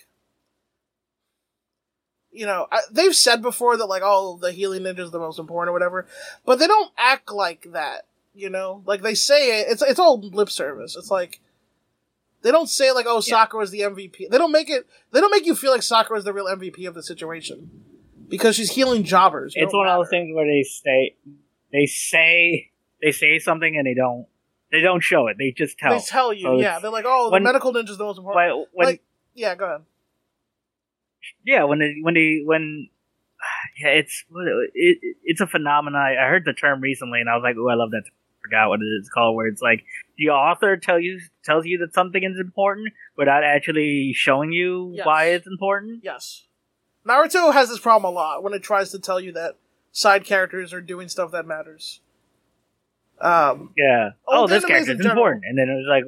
you 2.32 2.46
know, 2.46 2.68
I, 2.72 2.82
they've 2.92 3.16
said 3.16 3.42
before 3.42 3.78
that 3.78 3.86
like, 3.86 4.02
oh, 4.06 4.38
the 4.42 4.52
healing 4.52 4.84
ninja 4.84 5.00
is 5.00 5.12
the 5.12 5.20
most 5.20 5.40
important 5.40 5.70
or 5.70 5.74
whatever, 5.74 6.06
but 6.46 6.60
they 6.60 6.68
don't 6.68 6.92
act 6.98 7.32
like 7.32 7.68
that. 7.74 8.06
You 8.36 8.50
know, 8.50 8.82
like 8.86 9.02
they 9.04 9.14
say 9.16 9.62
it. 9.62 9.68
It's 9.70 9.82
it's 9.84 10.00
all 10.00 10.20
lip 10.20 10.50
service. 10.50 10.96
It's 10.96 11.12
like. 11.12 11.40
They 12.44 12.52
don't 12.52 12.68
say 12.70 12.92
like, 12.92 13.06
"Oh, 13.08 13.16
Yeah. 13.16 13.22
Sakura's 13.22 13.72
the 13.72 13.80
MVP." 13.82 14.30
They 14.30 14.38
don't 14.38 14.52
make 14.52 14.70
it. 14.70 14.86
They 15.12 15.20
don't 15.22 15.32
make 15.32 15.46
you 15.46 15.56
feel 15.56 15.72
like 15.72 15.82
Sakura's 15.82 16.24
the 16.26 16.34
real 16.34 16.46
MVP 16.46 16.86
of 16.88 16.94
the 16.94 17.02
situation 17.04 17.70
because 18.30 18.56
she's 18.56 18.72
healing 18.72 19.04
jobbers. 19.04 19.54
It's 19.56 19.74
one 19.74 19.88
of 19.88 19.98
those 19.98 20.10
things 20.10 20.34
where 20.36 20.46
they 20.46 20.64
say, 20.64 21.16
they 21.72 21.86
say, 21.86 22.72
they 23.02 23.12
say 23.12 23.40
something 23.40 23.76
and 23.78 23.86
they 23.88 23.94
don't, 23.94 24.28
they 24.72 24.82
don't 24.82 25.02
show 25.02 25.28
it. 25.28 25.38
They 25.40 25.52
just 25.52 25.78
tell. 25.80 25.94
They 25.98 26.00
tell 26.06 26.34
you, 26.34 26.42
So 26.44 26.60
yeah. 26.60 26.80
They're 26.80 26.92
like, 26.92 27.06
"Oh, 27.08 27.32
when- 27.32 27.44
the 27.44 27.48
medical 27.50 27.74
ninja's 27.74 27.98
the 27.98 28.04
most 28.04 28.18
important." 28.18 28.68
But 28.72 28.78
when, 28.78 28.88
like, 28.88 29.02
yeah, 29.34 29.56
go 29.56 29.66
ahead. 29.66 29.82
yeah, 31.46 31.64
when 31.64 31.80
they, 31.80 31.96
when 32.02 32.14
they, 32.14 32.42
when, 32.44 32.90
yeah, 33.82 33.90
it's 33.90 34.24
it, 34.74 34.98
it's 35.24 35.42
a 35.42 35.48
phenomenon. 35.48 36.02
I 36.02 36.28
heard 36.28 36.44
the 36.46 36.54
term 36.54 36.82
recently, 36.82 37.20
and 37.22 37.30
I 37.30 37.36
was 37.36 37.44
like, 37.44 37.56
"Oh, 37.58 37.70
I 37.70 37.76
love 37.76 37.92
that." 37.92 38.04
Forgot 38.44 38.68
what 38.68 38.82
it 38.82 38.92
is 39.00 39.10
called. 39.10 39.38
Where 39.38 39.48
it's 39.48 39.62
like 39.62 39.86
the 40.18 40.30
author 40.30 40.78
tell 40.78 41.00
you 41.00 41.20
tells 41.44 41.66
you 41.66 41.78
that 41.80 41.94
something 41.94 42.24
is 42.24 42.40
important 42.40 42.94
without 43.18 43.44
actually 43.44 44.14
showing 44.14 44.52
you 44.52 44.92
Yes. 44.96 45.06
why 45.06 45.26
it's 45.26 45.48
important. 45.48 46.04
Yes, 46.04 46.46
Naruto 47.06 47.52
has 47.54 47.70
this 47.70 47.80
problem 47.80 48.12
a 48.12 48.16
lot 48.16 48.44
when 48.44 48.54
it 48.54 48.64
tries 48.64 48.92
to 48.92 49.00
tell 49.00 49.20
you 49.20 49.32
that 49.34 49.56
side 49.92 50.24
characters 50.26 50.74
are 50.74 50.82
doing 50.82 51.10
stuff 51.10 51.32
that 51.32 51.46
matters. 51.46 52.00
Um, 53.20 53.74
Yeah. 53.78 54.12
Oh, 54.28 54.48
this 54.48 54.66
character 54.66 54.92
is 54.92 54.98
general. 54.98 55.12
important, 55.12 55.46
and 55.46 55.58
then 55.58 55.70
it 55.70 55.76
was 55.76 55.86
like, 55.88 56.04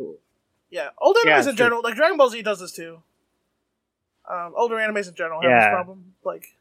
yeah, 0.69 0.89
old 0.97 1.15
Yeah, 1.23 1.39
animes 1.39 1.47
in 1.49 1.55
general, 1.55 1.81
like 1.81 1.95
Dragon 1.95 2.17
Ball 2.17 2.29
Z, 2.29 2.41
does 2.41 2.59
this 2.59 2.71
too. 2.71 3.01
Um, 4.27 4.53
older 4.55 4.75
animes 4.75 5.07
in 5.07 5.13
general 5.15 5.41
have 5.41 5.49
Yeah. 5.51 5.59
this 5.59 5.69
problem. 5.69 6.15
Like, 6.23 6.55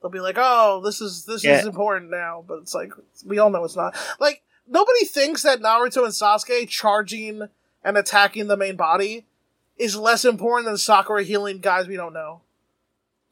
they'll 0.00 0.10
be 0.12 0.20
like, 0.20 0.36
"Oh, 0.38 0.80
this 0.80 1.00
is 1.00 1.24
this 1.26 1.44
Yeah. 1.44 1.58
is 1.58 1.66
important 1.66 2.08
now," 2.10 2.44
but 2.46 2.58
it's 2.60 2.72
like 2.74 2.92
we 3.24 3.38
all 3.38 3.50
know 3.50 3.64
it's 3.64 3.74
not. 3.76 3.96
Like, 4.20 4.42
nobody 4.68 5.04
thinks 5.04 5.42
that 5.42 5.60
Naruto 5.60 6.04
and 6.04 6.12
Sasuke 6.12 6.68
charging 6.68 7.48
and 7.84 7.96
attacking 7.96 8.46
the 8.48 8.56
main 8.56 8.76
body 8.76 9.26
is 9.76 9.96
less 9.96 10.24
important 10.24 10.66
than 10.66 10.76
Sakura 10.78 11.22
healing 11.22 11.58
guys 11.58 11.86
we 11.88 11.96
don't 11.96 12.12
know. 12.12 12.40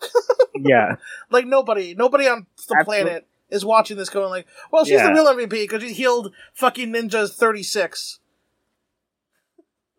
yeah, 0.54 0.96
Like 1.30 1.46
nobody, 1.46 1.94
nobody 1.94 2.28
on 2.28 2.46
the 2.68 2.82
planet 2.84 3.26
is 3.50 3.64
watching 3.64 3.96
this 3.96 4.10
going 4.10 4.28
like, 4.28 4.46
"Well, 4.70 4.84
she's 4.84 4.94
Yeah. 5.00 5.06
the 5.08 5.12
real 5.14 5.26
MVP 5.26 5.50
because 5.50 5.82
she 5.82 5.92
healed 5.92 6.32
fucking 6.52 6.92
ninjas 6.92 7.34
thirty 7.34 7.62
six. 7.62 8.18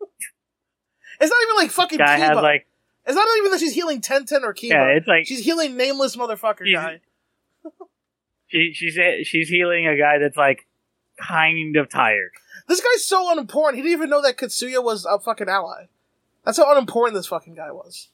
It's 1.20 1.30
not 1.30 1.42
even 1.42 1.56
like 1.56 1.70
fucking 1.70 1.98
guy 1.98 2.18
has 2.18 2.36
like, 2.36 2.66
it's 3.06 3.14
not 3.16 3.26
even 3.38 3.50
that 3.52 3.60
she's 3.60 3.72
healing 3.72 4.00
Tenten 4.02 4.42
or 4.42 4.52
Kiba. 4.52 4.70
yeah, 4.70 4.86
it's 4.88 5.06
like 5.08 5.26
she's 5.26 5.40
healing 5.44 5.76
nameless 5.76 6.14
motherfucker 6.16 6.66
She's- 6.66 6.82
guy. 6.82 7.00
she, 8.48 8.72
she's 8.74 8.98
she's 9.26 9.48
healing 9.48 9.86
a 9.86 9.96
guy 9.96 10.18
that's 10.18 10.36
like 10.36 10.66
kind 11.16 11.76
of 11.76 11.88
tired. 11.88 12.32
This 12.68 12.80
guy's 12.80 13.06
so 13.06 13.30
unimportant. 13.30 13.76
He 13.76 13.82
didn't 13.82 13.98
even 13.98 14.10
know 14.10 14.22
that 14.22 14.36
Katsuyu 14.36 14.82
was 14.82 15.04
a 15.04 15.18
fucking 15.18 15.48
ally. 15.48 15.86
That's 16.44 16.58
how 16.58 16.70
unimportant 16.72 17.14
this 17.14 17.26
fucking 17.26 17.54
guy 17.54 17.70
was. 17.70 18.08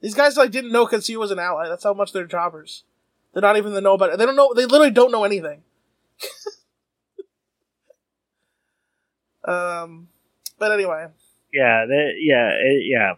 These 0.00 0.14
guys 0.14 0.36
like 0.36 0.50
didn't 0.50 0.72
know 0.72 0.86
Katsuyu 0.86 1.16
was 1.16 1.30
an 1.30 1.38
ally. 1.38 1.68
That's 1.68 1.84
how 1.84 1.94
much 1.94 2.12
they're 2.12 2.26
jobbers. 2.26 2.84
They're 3.32 3.42
not 3.42 3.56
even 3.56 3.72
to 3.72 3.80
know 3.80 3.94
about 3.94 4.10
it. 4.10 4.18
They 4.18 4.26
don't 4.26 4.36
know. 4.36 4.52
They 4.54 4.66
literally 4.66 4.90
don't 4.90 5.10
know 5.10 5.24
anything. 5.24 5.62
um, 9.44 10.08
but 10.58 10.72
anyway, 10.72 11.06
Yeah, 11.52 11.86
the, 11.86 12.12
yeah, 12.18 12.50
it, 12.50 12.82
yeah. 12.84 13.14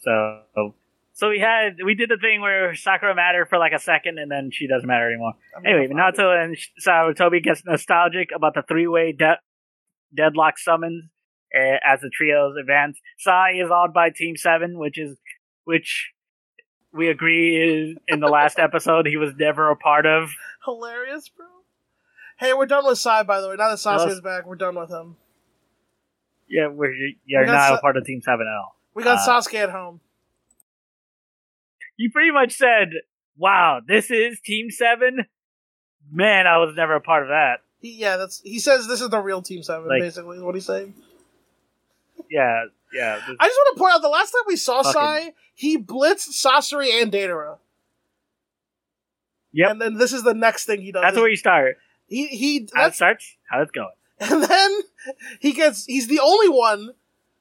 So, 0.00 0.74
so 1.18 1.28
we 1.30 1.40
had 1.40 1.76
we 1.84 1.94
did 1.94 2.08
the 2.08 2.16
thing 2.16 2.40
where 2.40 2.74
Sakura 2.74 3.14
mattered 3.14 3.48
for 3.48 3.58
like 3.58 3.72
a 3.72 3.78
second, 3.78 4.18
and 4.18 4.30
then 4.30 4.50
she 4.52 4.66
doesn't 4.68 4.86
matter 4.86 5.08
anymore. 5.08 5.32
I'm 5.56 5.66
Anyway, 5.66 5.88
gonna 5.88 6.00
find 6.02 6.14
it. 6.14 6.20
Naruto 6.22 6.44
and 6.44 6.56
Sarutobi 6.84 7.42
gets 7.42 7.64
nostalgic 7.64 8.30
about 8.34 8.54
the 8.54 8.62
three-way 8.62 9.12
de- 9.12 9.40
deadlock 10.14 10.58
summons 10.58 11.04
uh, 11.54 11.76
as 11.84 12.00
the 12.00 12.10
trios 12.10 12.54
advance. 12.58 12.98
Sai 13.18 13.54
is 13.62 13.70
awed 13.70 13.92
by 13.92 14.10
Team 14.10 14.36
Seven, 14.36 14.78
which 14.78 14.96
is 14.98 15.16
which 15.64 16.12
we 16.92 17.08
agree 17.08 17.56
is 17.56 17.96
in 18.06 18.20
the 18.20 18.28
last 18.28 18.58
episode 18.68 19.06
he 19.06 19.16
was 19.16 19.32
never 19.38 19.70
a 19.70 19.76
part 19.76 20.06
of. 20.06 20.30
hilarious, 20.64 21.28
bro. 21.28 21.46
Hey, 22.38 22.54
we're 22.54 22.66
done 22.66 22.86
with 22.86 22.98
Sai, 22.98 23.24
by 23.24 23.40
the 23.40 23.48
way. 23.48 23.56
Now 23.58 23.70
that 23.70 23.78
Sasuke's 23.78 24.20
back, 24.20 24.46
we're 24.46 24.54
done 24.54 24.76
with 24.78 24.90
him. 24.90 25.16
Yeah, 26.48 26.68
we're, 26.68 26.94
you're 27.26 27.40
We 27.42 27.46
not 27.46 27.68
Sa- 27.68 27.74
a 27.76 27.80
part 27.80 27.96
of 27.96 28.04
Team 28.04 28.20
Seven 28.22 28.46
at 28.46 28.56
all. 28.56 28.76
We 28.94 29.02
got 29.02 29.18
Uh, 29.18 29.28
Sasuke 29.40 29.54
at 29.54 29.70
home. 29.70 30.00
You 31.98 32.10
pretty 32.10 32.30
much 32.30 32.54
said, 32.54 32.92
"Wow, 33.36 33.80
this 33.86 34.10
is 34.10 34.40
Team 34.40 34.70
Seven. 34.70 35.26
Man, 36.10 36.46
I 36.46 36.56
was 36.58 36.74
never 36.74 36.94
a 36.94 37.00
part 37.00 37.24
of 37.24 37.28
that." 37.28 37.56
He, 37.80 37.96
yeah, 37.96 38.16
that's 38.16 38.40
he 38.40 38.58
says 38.58 38.86
this 38.88 39.00
is 39.02 39.10
the 39.10 39.20
real 39.20 39.42
Team 39.42 39.62
Seven. 39.62 39.88
Like- 39.88 40.00
basically, 40.00 40.38
is 40.38 40.42
what 40.42 40.54
he's 40.54 40.64
saying. 40.64 40.94
Yeah, 42.30 42.66
yeah. 42.92 43.16
this- 43.16 43.36
I 43.38 43.46
just 43.46 43.56
want 43.58 43.76
to 43.76 43.80
point 43.80 43.94
out 43.94 44.02
the 44.02 44.08
last 44.08 44.30
time 44.30 44.42
we 44.46 44.56
saw 44.56 44.82
Fucking- 44.82 44.92
Sai, 44.92 45.34
he 45.54 45.76
blitzed 45.76 46.30
Sasori 46.30 47.02
and 47.02 47.12
Deidara. 47.12 47.58
Yep. 49.52 49.70
And 49.70 49.80
then 49.80 49.94
this 49.94 50.12
is 50.12 50.22
the 50.22 50.34
next 50.34 50.66
thing 50.66 50.82
he 50.82 50.92
does. 50.92 51.02
That's 51.02 51.16
where 51.16 51.28
you 51.28 51.36
start. 51.36 51.78
he 52.06 52.26
he 52.28 52.68
How 52.74 52.82
it 52.82 52.84
that's, 52.86 52.96
starts, 52.96 53.36
how 53.50 53.62
it's 53.62 53.72
going. 53.72 53.90
and 54.20 54.42
then 54.44 54.80
he 55.40 55.52
gets 55.52 55.84
he's 55.86 56.06
the 56.06 56.20
only 56.20 56.48
one 56.48 56.90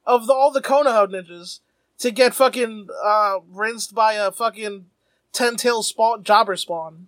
of 0.06 0.26
the, 0.26 0.34
all 0.34 0.52
the 0.52 0.62
Konoha 0.62 1.08
ninjas 1.08 1.60
to 2.00 2.12
get 2.12 2.34
fucking 2.34 2.88
uh 3.04 3.40
rinsed 3.50 3.94
by 3.94 4.14
a 4.14 4.32
fucking 4.32 4.86
ten 5.34 5.56
tail 5.56 5.84
spawn 5.84 6.24
jobber 6.24 6.56
spawn. 6.56 7.08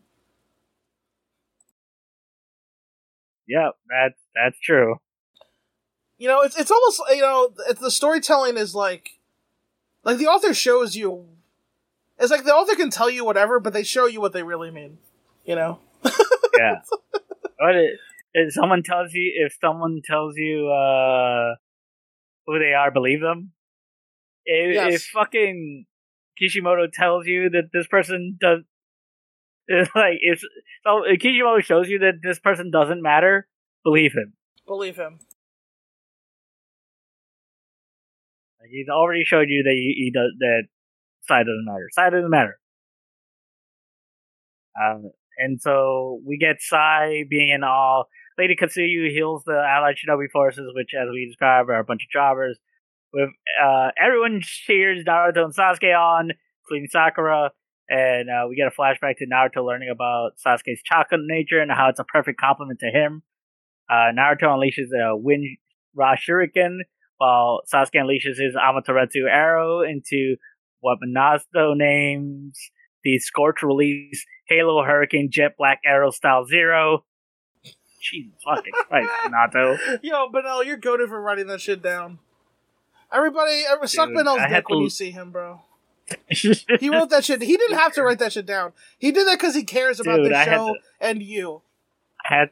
Yep, 3.48 3.78
that's 3.90 4.20
that's 4.36 4.60
true. 4.60 5.00
You 6.18 6.28
know, 6.28 6.42
it's 6.42 6.58
it's 6.58 6.72
almost 6.72 7.02
you 7.10 7.22
know 7.22 7.52
it's, 7.68 7.80
the 7.80 7.92
storytelling 7.92 8.58
is 8.58 8.76
like 8.76 9.20
like 10.04 10.18
the 10.18 10.28
author 10.28 10.54
shows 10.54 10.96
you. 10.96 11.26
It's 12.20 12.32
like 12.32 12.44
the 12.44 12.54
author 12.54 12.76
can 12.76 12.90
tell 12.90 13.10
you 13.10 13.24
whatever, 13.24 13.60
but 13.60 13.74
they 13.74 13.84
show 13.84 14.06
you 14.06 14.20
what 14.20 14.34
they 14.34 14.44
really 14.44 14.72
mean. 14.72 14.98
You 15.46 15.56
know. 15.56 15.80
Yeah. 16.58 16.82
but 17.58 17.76
it, 17.76 18.00
if 18.34 18.54
someone 18.54 18.84
tells 18.84 19.14
you, 19.14 19.32
if 19.46 19.56
someone 19.62 20.02
tells 20.04 20.36
you 20.36 20.68
uh, 20.68 21.56
who 22.46 22.60
they 22.60 22.74
are, 22.74 22.92
believe 22.92 23.22
them. 23.22 23.54
If, 24.46 24.74
Yes. 24.76 24.94
if 24.96 25.04
fucking 25.14 25.86
Kishimoto 26.38 26.88
tells 26.92 27.28
you 27.28 27.50
that 27.52 27.70
this 27.74 27.88
person 27.88 28.38
does, 28.40 28.60
like 29.96 30.20
if 30.22 30.42
so, 30.84 31.04
if 31.06 31.20
Kishimoto 31.20 31.62
shows 31.62 31.90
you 31.90 32.00
that 32.00 32.20
this 32.24 32.40
person 32.40 32.72
doesn't 32.72 33.02
matter, 33.02 33.48
believe 33.84 34.14
him. 34.14 34.34
Believe 34.66 34.96
him. 34.96 35.20
Like 38.60 38.70
he's 38.72 38.90
already 38.90 39.24
showed 39.24 39.50
you 39.50 39.64
that 39.64 39.74
he, 39.74 39.94
he 39.98 40.12
does 40.14 40.32
that 40.40 40.64
side 41.28 41.46
doesn't 41.46 41.66
matter. 41.66 41.88
Side 41.92 42.12
doesn't 42.12 42.30
matter. 42.30 42.60
Um, 44.80 45.12
and 45.38 45.62
so 45.62 46.22
we 46.26 46.38
get 46.38 46.58
Sai 46.62 47.24
being 47.30 47.50
in 47.50 47.64
all. 47.64 48.08
Lady 48.38 48.56
Katsuyu 48.56 49.10
heals 49.12 49.44
the 49.46 49.54
allied 49.54 49.96
shinobi 49.96 50.30
forces, 50.32 50.72
which, 50.74 50.92
as 51.00 51.08
we 51.12 51.26
described, 51.26 51.70
are 51.70 51.80
a 51.80 51.84
bunch 51.84 52.04
of 52.04 52.10
jobbers. 52.10 52.58
With 53.14 53.30
uh, 53.64 53.90
everyone 54.02 54.42
cheers 54.42 55.04
Naruto 55.04 55.46
and 55.46 55.56
Sasuke 55.56 55.96
on, 55.98 56.32
including 56.64 56.88
Sakura, 56.92 57.52
and 57.90 58.30
uh, 58.30 58.48
we 58.48 58.56
get 58.56 58.68
a 58.68 58.72
flashback 58.82 59.18
to 59.18 59.26
Naruto 59.26 59.66
learning 59.66 59.90
about 59.90 60.34
Sasuke's 60.46 60.84
chakra 60.84 61.18
nature 61.20 61.60
and 61.60 61.72
how 61.72 61.90
it's 61.90 62.00
a 62.00 62.04
perfect 62.04 62.40
compliment 62.40 62.80
to 62.80 62.88
him. 62.88 63.24
Uh, 63.90 64.14
Naruto 64.16 64.44
unleashes 64.44 64.90
a 64.96 65.18
Wind 65.18 65.58
Ra 65.96 66.16
Shuriken, 66.16 66.78
while 67.18 67.62
Sasuke 67.74 67.96
unleashes 67.96 68.38
his 68.38 68.56
Amaterasu 68.56 69.28
arrow 69.28 69.82
into 69.82 70.36
what 70.82 71.00
Minato 71.04 71.76
names 71.76 72.58
the 73.04 73.18
Scorch 73.20 73.64
Release 73.64 74.26
Halo 74.48 74.84
Hurricane 74.84 75.30
Jet 75.32 75.56
Black 75.58 75.80
Arrow 75.86 76.12
Style 76.12 76.46
Zero. 76.46 77.06
Jesus 78.02 78.34
fucking 78.46 78.72
Christ, 78.74 79.10
Minato. 79.26 80.00
Yo, 80.04 80.30
Benel, 80.30 80.66
you're 80.66 80.78
goaded 80.78 81.10
for 81.10 81.22
writing 81.22 81.48
that 81.48 81.60
shit 81.60 81.82
down. 81.82 82.20
Everybody, 83.12 83.64
suck 83.86 84.10
Dude, 84.10 84.28
I 84.28 84.40
had 84.48 84.50
dick 84.50 84.70
when 84.70 84.80
you 84.80 84.90
see 84.90 85.12
him, 85.12 85.32
bro. 85.32 85.62
He 86.30 86.90
wrote 86.90 87.10
that 87.12 87.24
shit. 87.26 87.42
He 87.42 87.56
didn't 87.58 87.78
have 87.78 87.94
to 87.94 88.04
write 88.04 88.20
that 88.20 88.34
shit 88.34 88.46
down. 88.46 88.74
He 88.98 89.12
did 89.12 89.28
that 89.28 89.40
because 89.40 89.56
he 89.56 89.64
cares 89.64 90.00
about 90.00 90.18
Dude, 90.18 90.32
the 90.32 90.38
I 90.38 90.46
show 90.46 90.74
to- 90.74 90.80
and 91.00 91.22
you. 91.22 91.62
had 92.24 92.50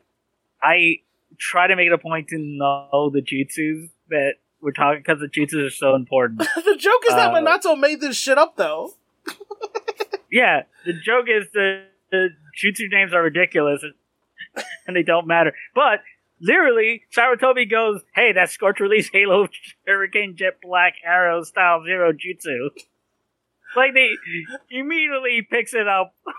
I 0.62 0.98
try 1.38 1.68
to 1.68 1.76
make 1.76 1.88
it 1.88 1.94
a 1.94 1.98
point 1.98 2.28
to 2.30 2.38
know 2.38 3.10
the 3.14 3.22
jutsus 3.22 3.90
that 4.10 4.36
we're 4.62 4.72
talking 4.72 5.02
because 5.06 5.20
the 5.20 5.28
jutsus 5.28 5.68
are 5.68 5.70
so 5.72 5.96
important. 5.96 6.40
the 6.56 6.76
joke 6.78 7.02
is 7.08 7.16
that 7.16 7.34
Uh, 7.34 7.42
Minato 7.42 7.80
made 7.80 8.02
this 8.02 8.18
shit 8.18 8.38
up, 8.38 8.58
though. 8.58 8.94
yeah, 10.32 10.64
the 10.86 10.94
joke 10.94 11.26
is 11.28 11.48
the 11.54 11.86
the 12.12 12.30
jutsu 12.62 12.90
names 12.92 13.14
are 13.14 13.22
ridiculous 13.22 13.84
and 14.88 14.96
they 14.96 15.04
don't 15.04 15.28
matter. 15.28 15.54
But 15.76 16.02
literally, 16.40 17.04
Sarutobi 17.16 17.70
goes, 17.70 18.02
"Hey, 18.16 18.32
that 18.34 18.50
Scorch 18.50 18.80
Release 18.80 19.10
Halo 19.12 19.48
Hurricane 19.86 20.36
Jet 20.36 20.60
Black 20.62 20.96
Arrow 21.06 21.44
Style 21.44 21.84
Zero 21.86 22.12
Jutsu." 22.14 22.70
Like 23.76 23.94
they 23.94 24.10
immediately 24.70 25.42
picks 25.50 25.74
it 25.74 25.88
up. 25.88 26.14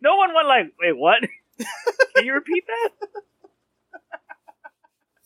No 0.00 0.16
one 0.16 0.32
went 0.34 0.48
like, 0.48 0.72
"Wait, 0.80 0.96
what?" 0.96 1.20
Can 2.16 2.24
you 2.24 2.32
repeat 2.32 2.64
that? 2.66 3.10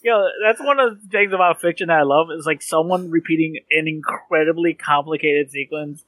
Yo, 0.03 0.25
that's 0.43 0.61
one 0.61 0.79
of 0.81 1.01
the 1.01 1.09
things 1.09 1.33
about 1.33 1.61
fiction 1.61 1.87
that 1.89 1.99
I 1.99 2.03
love 2.03 2.29
is 2.37 2.47
like 2.47 2.62
someone 2.62 3.11
repeating 3.11 3.59
an 3.71 3.87
incredibly 3.89 4.75
complicated 4.75 5.51
sequence 5.53 6.05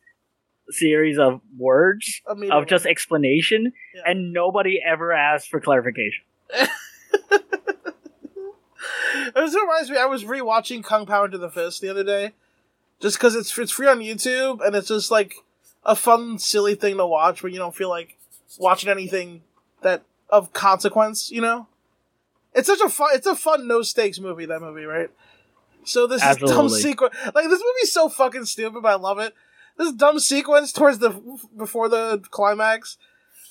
series 0.71 1.19
of 1.19 1.41
words 1.57 2.21
of 2.27 2.67
just 2.67 2.85
explanation, 2.85 3.73
Yeah. 3.95 4.03
and 4.07 4.33
nobody 4.33 4.81
ever 4.85 5.13
asked 5.13 5.49
for 5.51 5.61
clarification. 5.61 6.25
It 9.35 9.55
reminds 9.55 9.91
me. 9.91 9.97
I 9.97 10.07
was 10.07 10.25
rewatching 10.25 10.83
Kung 10.85 11.07
Pow 11.07 11.25
into 11.25 11.39
the 11.39 11.51
Fist 11.51 11.81
the 11.81 11.89
other 11.89 12.05
day, 12.05 12.33
just 13.01 13.17
because 13.17 13.35
it's 13.35 13.57
it's 13.59 13.73
free 13.73 13.89
on 13.89 14.01
YouTube 14.01 14.65
and 14.65 14.75
it's 14.75 14.89
just 14.89 15.11
like 15.11 15.37
a 15.85 15.95
fun, 15.97 16.39
silly 16.39 16.75
thing 16.75 16.97
to 16.97 17.07
watch 17.07 17.43
when 17.43 17.53
you 17.53 17.59
don't 17.59 17.75
feel 17.75 17.89
like 17.89 18.17
watching 18.59 18.91
anything 18.91 19.43
that 19.83 20.03
of 20.29 20.53
consequence. 20.53 21.31
You 21.31 21.41
know, 21.41 21.67
it's 22.55 22.67
such 22.67 22.81
a 22.81 22.89
fun. 22.89 23.11
It's 23.15 23.27
a 23.27 23.37
fun, 23.37 23.67
no 23.67 23.83
stakes 23.83 24.19
movie. 24.19 24.47
That 24.47 24.61
movie, 24.61 24.85
right? 24.85 25.11
So 25.85 26.07
this 26.07 26.25
is 26.25 26.37
dumb 26.37 26.69
sequence. 26.69 27.15
Like 27.35 27.49
this 27.49 27.63
movie's 27.65 27.93
so 27.93 28.09
fucking 28.09 28.45
stupid, 28.45 28.83
but 28.83 28.93
I 28.93 28.97
love 28.97 29.19
it. 29.19 29.35
This 29.77 29.93
dumb 29.93 30.19
sequence 30.19 30.73
towards 30.73 30.99
the 30.99 31.11
before 31.57 31.89
the 31.89 32.23
climax, 32.31 32.99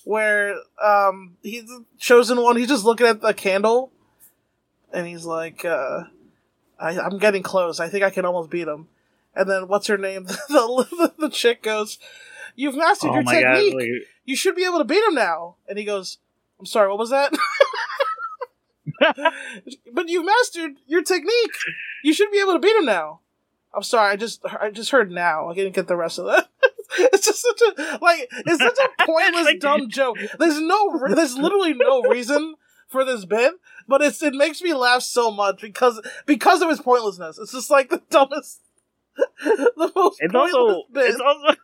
where 0.03 0.55
um 0.84 1.38
he's 1.41 1.69
chosen 1.97 2.41
one. 2.41 2.57
He's 2.57 2.67
just 2.67 2.86
looking 2.86 3.07
at 3.07 3.21
the 3.21 3.34
candle 3.34 3.91
and 4.93 5.07
he's 5.07 5.25
like, 5.25 5.65
uh, 5.65 6.03
I, 6.79 6.99
I'm 6.99 7.17
getting 7.17 7.43
close. 7.43 7.79
I 7.79 7.89
think 7.89 8.03
I 8.03 8.09
can 8.09 8.25
almost 8.25 8.49
beat 8.49 8.67
him. 8.67 8.88
And 9.35 9.49
then 9.49 9.67
what's 9.67 9.88
her 9.88 9.97
name? 9.97 10.23
the, 10.25 10.33
the, 10.49 11.13
the 11.17 11.29
chick 11.29 11.61
goes, 11.61 11.99
You've 12.55 12.75
mastered 12.75 13.11
oh 13.11 13.15
your 13.15 13.23
technique. 13.23 13.73
god! 13.73 14.07
You 14.25 14.35
should 14.35 14.55
be 14.55 14.65
able 14.65 14.79
to 14.79 14.83
beat 14.83 15.03
him 15.03 15.13
now. 15.13 15.55
And 15.69 15.77
he 15.77 15.85
goes, 15.85 16.17
I'm 16.59 16.65
sorry, 16.65 16.89
what 16.89 16.97
was 16.97 17.11
that? 17.11 17.31
but 19.93 20.09
you've 20.09 20.25
mastered 20.25 20.77
your 20.88 21.03
technique. 21.03 21.55
You 22.03 22.13
should 22.13 22.31
be 22.31 22.39
able 22.39 22.53
to 22.53 22.59
beat 22.59 22.75
him 22.75 22.85
now. 22.85 23.19
I'm 23.73 23.83
sorry, 23.83 24.11
I 24.11 24.15
just 24.15 24.43
I 24.45 24.71
just 24.71 24.89
heard 24.89 25.11
now. 25.11 25.49
I 25.49 25.53
didn't 25.53 25.75
get 25.75 25.88
the 25.88 25.95
rest 25.95 26.17
of 26.17 26.25
that. 26.25 26.47
it's 26.99 27.27
just 27.27 27.41
such 27.41 27.61
a 27.61 27.99
like 28.01 28.27
it's 28.31 28.63
such 28.63 28.77
a 28.79 29.05
pointless 29.05 29.53
dumb 29.59 29.89
joke. 29.89 30.17
There's 30.39 30.59
no 30.59 30.99
there's 31.13 31.38
literally 31.38 31.73
no 31.73 32.01
reason 32.03 32.55
for 32.88 33.05
this 33.05 33.25
bit, 33.25 33.53
but 33.88 34.01
it's 34.01 34.21
it 34.21 34.33
makes 34.33 34.61
me 34.61 34.73
laugh 34.73 35.01
so 35.01 35.31
much 35.31 35.61
because 35.61 36.01
because 36.25 36.61
of 36.61 36.69
its 36.69 36.81
pointlessness. 36.81 37.38
It's 37.39 37.51
just 37.51 37.69
like 37.69 37.89
the 37.89 38.01
dumbest 38.09 38.61
the 39.43 39.91
most 39.95 40.17
It's 40.21 40.31
pointless 40.33 40.53
also 40.53 40.83
bit. 40.93 41.09
it's 41.09 41.19
also 41.21 41.55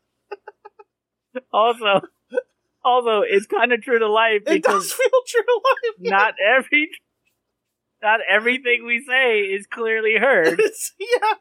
also 1.53 2.07
also 2.83 3.21
it's 3.27 3.45
kind 3.45 3.71
of 3.73 3.81
true 3.81 3.99
to 3.99 4.07
life 4.09 4.41
it 4.47 4.63
does 4.63 4.91
feel 4.91 5.09
true 5.27 5.41
to 5.43 5.61
life. 5.63 5.95
yeah. 5.99 6.11
not 6.11 6.33
every 6.57 6.89
not 8.01 8.19
everything 8.29 8.85
we 8.85 9.03
say 9.07 9.39
is 9.41 9.65
clearly 9.67 10.15
heard. 10.19 10.59
It's, 10.63 10.93
yeah, 10.99 11.33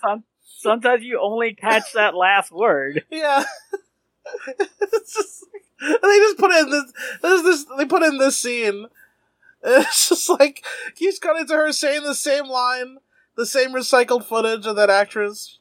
Some, 0.00 0.24
sometimes 0.58 1.02
you 1.02 1.18
only 1.20 1.54
catch 1.54 1.92
that 1.94 2.14
last 2.14 2.52
word. 2.52 3.04
yeah. 3.10 3.42
it's 4.46 5.14
just 5.14 5.44
they 5.80 6.18
just 6.18 6.38
put 6.38 6.52
in 6.52 6.70
this. 6.70 6.92
There's 7.22 7.42
this. 7.42 7.66
They 7.78 7.86
put 7.86 8.02
in 8.02 8.18
this 8.18 8.36
scene. 8.36 8.86
It's 9.64 10.08
just 10.08 10.28
like 10.30 10.64
keeps 10.94 11.18
cutting 11.18 11.46
to 11.46 11.54
her 11.54 11.72
saying 11.72 12.02
the 12.02 12.14
same 12.14 12.46
line, 12.46 12.96
the 13.36 13.44
same 13.44 13.72
recycled 13.72 14.24
footage 14.24 14.66
of 14.66 14.76
that 14.76 14.88
actress, 14.88 15.58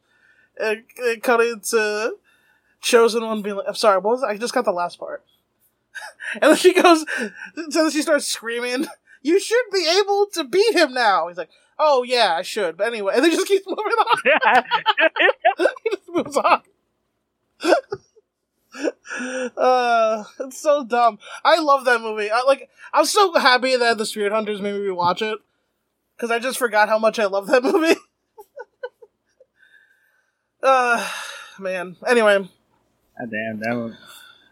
and, 0.58 0.84
and 0.98 1.22
cutting 1.22 1.60
to 1.72 2.16
chosen 2.82 3.26
one 3.26 3.42
being 3.42 3.58
like, 3.58 3.68
"I'm 3.68 3.76
sorry, 3.76 3.98
what 3.98 4.12
was 4.12 4.24
I 4.24 4.38
just 4.38 4.54
got 4.54 4.64
the 4.64 4.72
last 4.72 5.00
part." 5.00 5.26
and 6.36 6.44
then 6.44 6.56
she 6.56 6.74
goes, 6.74 7.06
so 7.70 7.84
then 7.84 7.92
she 7.92 8.02
starts 8.02 8.26
screaming, 8.26 8.88
"You 9.22 9.40
should 9.40 9.66
be 9.74 9.86
able 10.00 10.28
to 10.34 10.46
beat 10.46 10.76
him 10.76 10.94
now." 10.94 11.28
He's 11.28 11.38
like, 11.38 11.50
"Oh 11.78 12.04
yeah, 12.04 12.36
I 12.38 12.42
should," 12.42 12.78
but 12.78 12.88
anyway, 12.88 13.14
and 13.16 13.24
then 13.24 13.32
just 13.32 13.48
keeps 13.48 13.66
moving 13.68 13.84
on. 13.84 14.64
he 15.58 15.90
just 15.92 16.10
moves 16.10 16.38
on. 16.38 16.62
uh, 19.58 20.24
it's 20.40 20.58
so 20.62 20.84
dumb. 20.86 21.20
I 21.44 21.60
love 21.60 21.86
that 21.86 22.02
movie. 22.02 22.30
I 22.32 22.42
like. 22.48 22.70
I'm 22.94 23.06
so 23.06 23.34
happy 23.36 23.76
that 23.76 23.98
the 23.98 24.06
Spirit 24.06 24.32
Hunters 24.32 24.62
made 24.62 24.74
me 24.74 24.80
rewatch 24.80 25.22
it 25.22 25.40
because 26.16 26.32
I 26.32 26.40
just 26.40 26.58
forgot 26.58 26.90
how 26.90 27.00
much 27.00 27.20
I 27.20 27.26
love 27.26 27.48
that 27.48 27.64
movie. 27.72 27.96
uh, 30.64 31.08
man. 31.60 31.96
Anyway, 32.08 32.38
God 32.40 33.30
damn, 33.32 33.60
that 33.60 33.76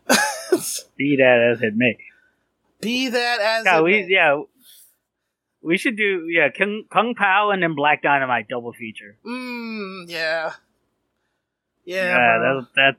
was 0.09 0.85
be 0.97 1.17
that 1.17 1.51
as 1.53 1.61
it 1.61 1.75
may. 1.75 1.97
be 2.81 3.09
that 3.09 3.39
as 3.39 3.65
Yeah, 3.65 3.79
it 3.79 3.83
we 3.83 3.91
may. 3.91 4.07
yeah. 4.09 4.41
We 5.61 5.77
should 5.77 5.97
do 5.97 6.27
yeah, 6.29 6.49
Kung, 6.49 6.83
Kung 6.89 7.13
Pow 7.15 7.49
and 7.49 7.61
then 7.61 7.75
Black 7.75 8.01
Dynamite 8.01 8.47
double 8.47 8.71
feature. 8.73 9.17
Mm, 9.25 10.05
yeah. 10.07 10.53
Yeah. 11.83 12.05
Yeah, 12.05 12.39
that 12.39 12.67
that 12.75 12.95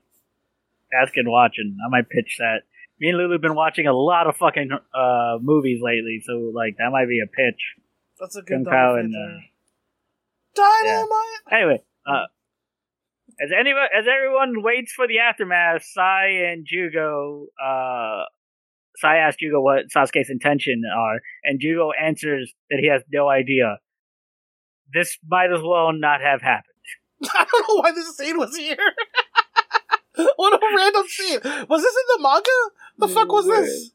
good 1.15 1.27
watching. 1.27 1.77
I 1.85 1.89
might 1.91 2.09
pitch 2.09 2.37
that. 2.39 2.63
Me 3.01 3.11
and 3.11 3.19
Lulu 3.19 3.33
have 3.33 3.43
been 3.43 3.55
watching 3.55 3.87
a 3.87 3.93
lot 3.93 4.27
of 4.27 4.37
fucking 4.37 4.71
uh 4.73 5.39
movies 5.41 5.81
lately, 5.83 6.23
so 6.27 6.51
like 6.55 6.77
that 6.79 6.91
might 6.91 7.07
be 7.09 7.21
a 7.21 7.27
pitch. 7.27 7.61
That's 8.19 8.37
a 8.37 8.43
good 8.43 8.65
Kung 8.65 8.99
and 8.99 9.15
uh, 9.15 9.39
Dynamite. 10.55 11.53
Anyway, 11.53 11.83
uh, 12.07 12.25
as 13.41 13.51
anyone, 13.59 13.87
as 13.97 14.07
everyone 14.09 14.63
waits 14.63 14.93
for 14.93 15.07
the 15.07 15.21
aftermath, 15.21 15.85
Sai 15.85 16.51
and 16.51 16.67
Jugo, 16.67 17.47
uh, 17.63 18.25
Sai 18.97 19.19
asks 19.19 19.41
Jugo 19.41 19.61
what 19.61 19.91
Sasuke's 19.95 20.31
intention 20.31 20.83
are, 20.93 21.21
and 21.45 21.61
Jugo 21.61 21.91
answers 21.93 22.53
that 22.71 22.81
he 22.81 22.89
has 22.89 23.03
no 23.13 23.29
idea. 23.29 23.79
This 24.93 25.19
might 25.27 25.53
as 25.53 25.61
well 25.63 25.93
not 25.93 26.21
have 26.21 26.43
happened. 26.43 26.65
I 27.25 27.47
don't 27.51 27.69
know 27.69 27.83
why 27.83 27.93
this 27.93 28.17
scene 28.17 28.39
was 28.39 28.57
here. 28.57 28.77
what 30.37 30.53
a 30.55 30.77
random 30.77 31.05
scene. 31.09 31.41
Was 31.69 31.83
this 31.83 31.95
in 31.95 32.17
the 32.17 32.23
manga? 32.23 32.51
The 32.99 33.09
fuck 33.09 33.31
was 33.33 33.47
this? 33.47 33.91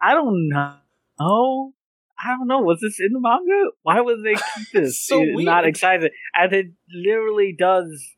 I 0.00 0.14
don't 0.14 0.48
know. 0.48 0.74
Oh, 1.20 1.72
I 2.18 2.28
don't 2.36 2.46
know. 2.48 2.60
Was 2.60 2.80
this 2.80 2.98
in 3.00 3.12
the 3.12 3.20
manga? 3.20 3.70
Why 3.82 4.00
would 4.00 4.24
they 4.24 4.34
keep 4.56 4.72
this? 4.72 5.00
So 5.00 5.20
It's 5.22 5.44
not 5.44 5.64
weird. 5.64 5.74
excited, 5.74 6.12
and 6.34 6.52
it 6.52 6.66
literally 6.92 7.54
does 7.58 8.12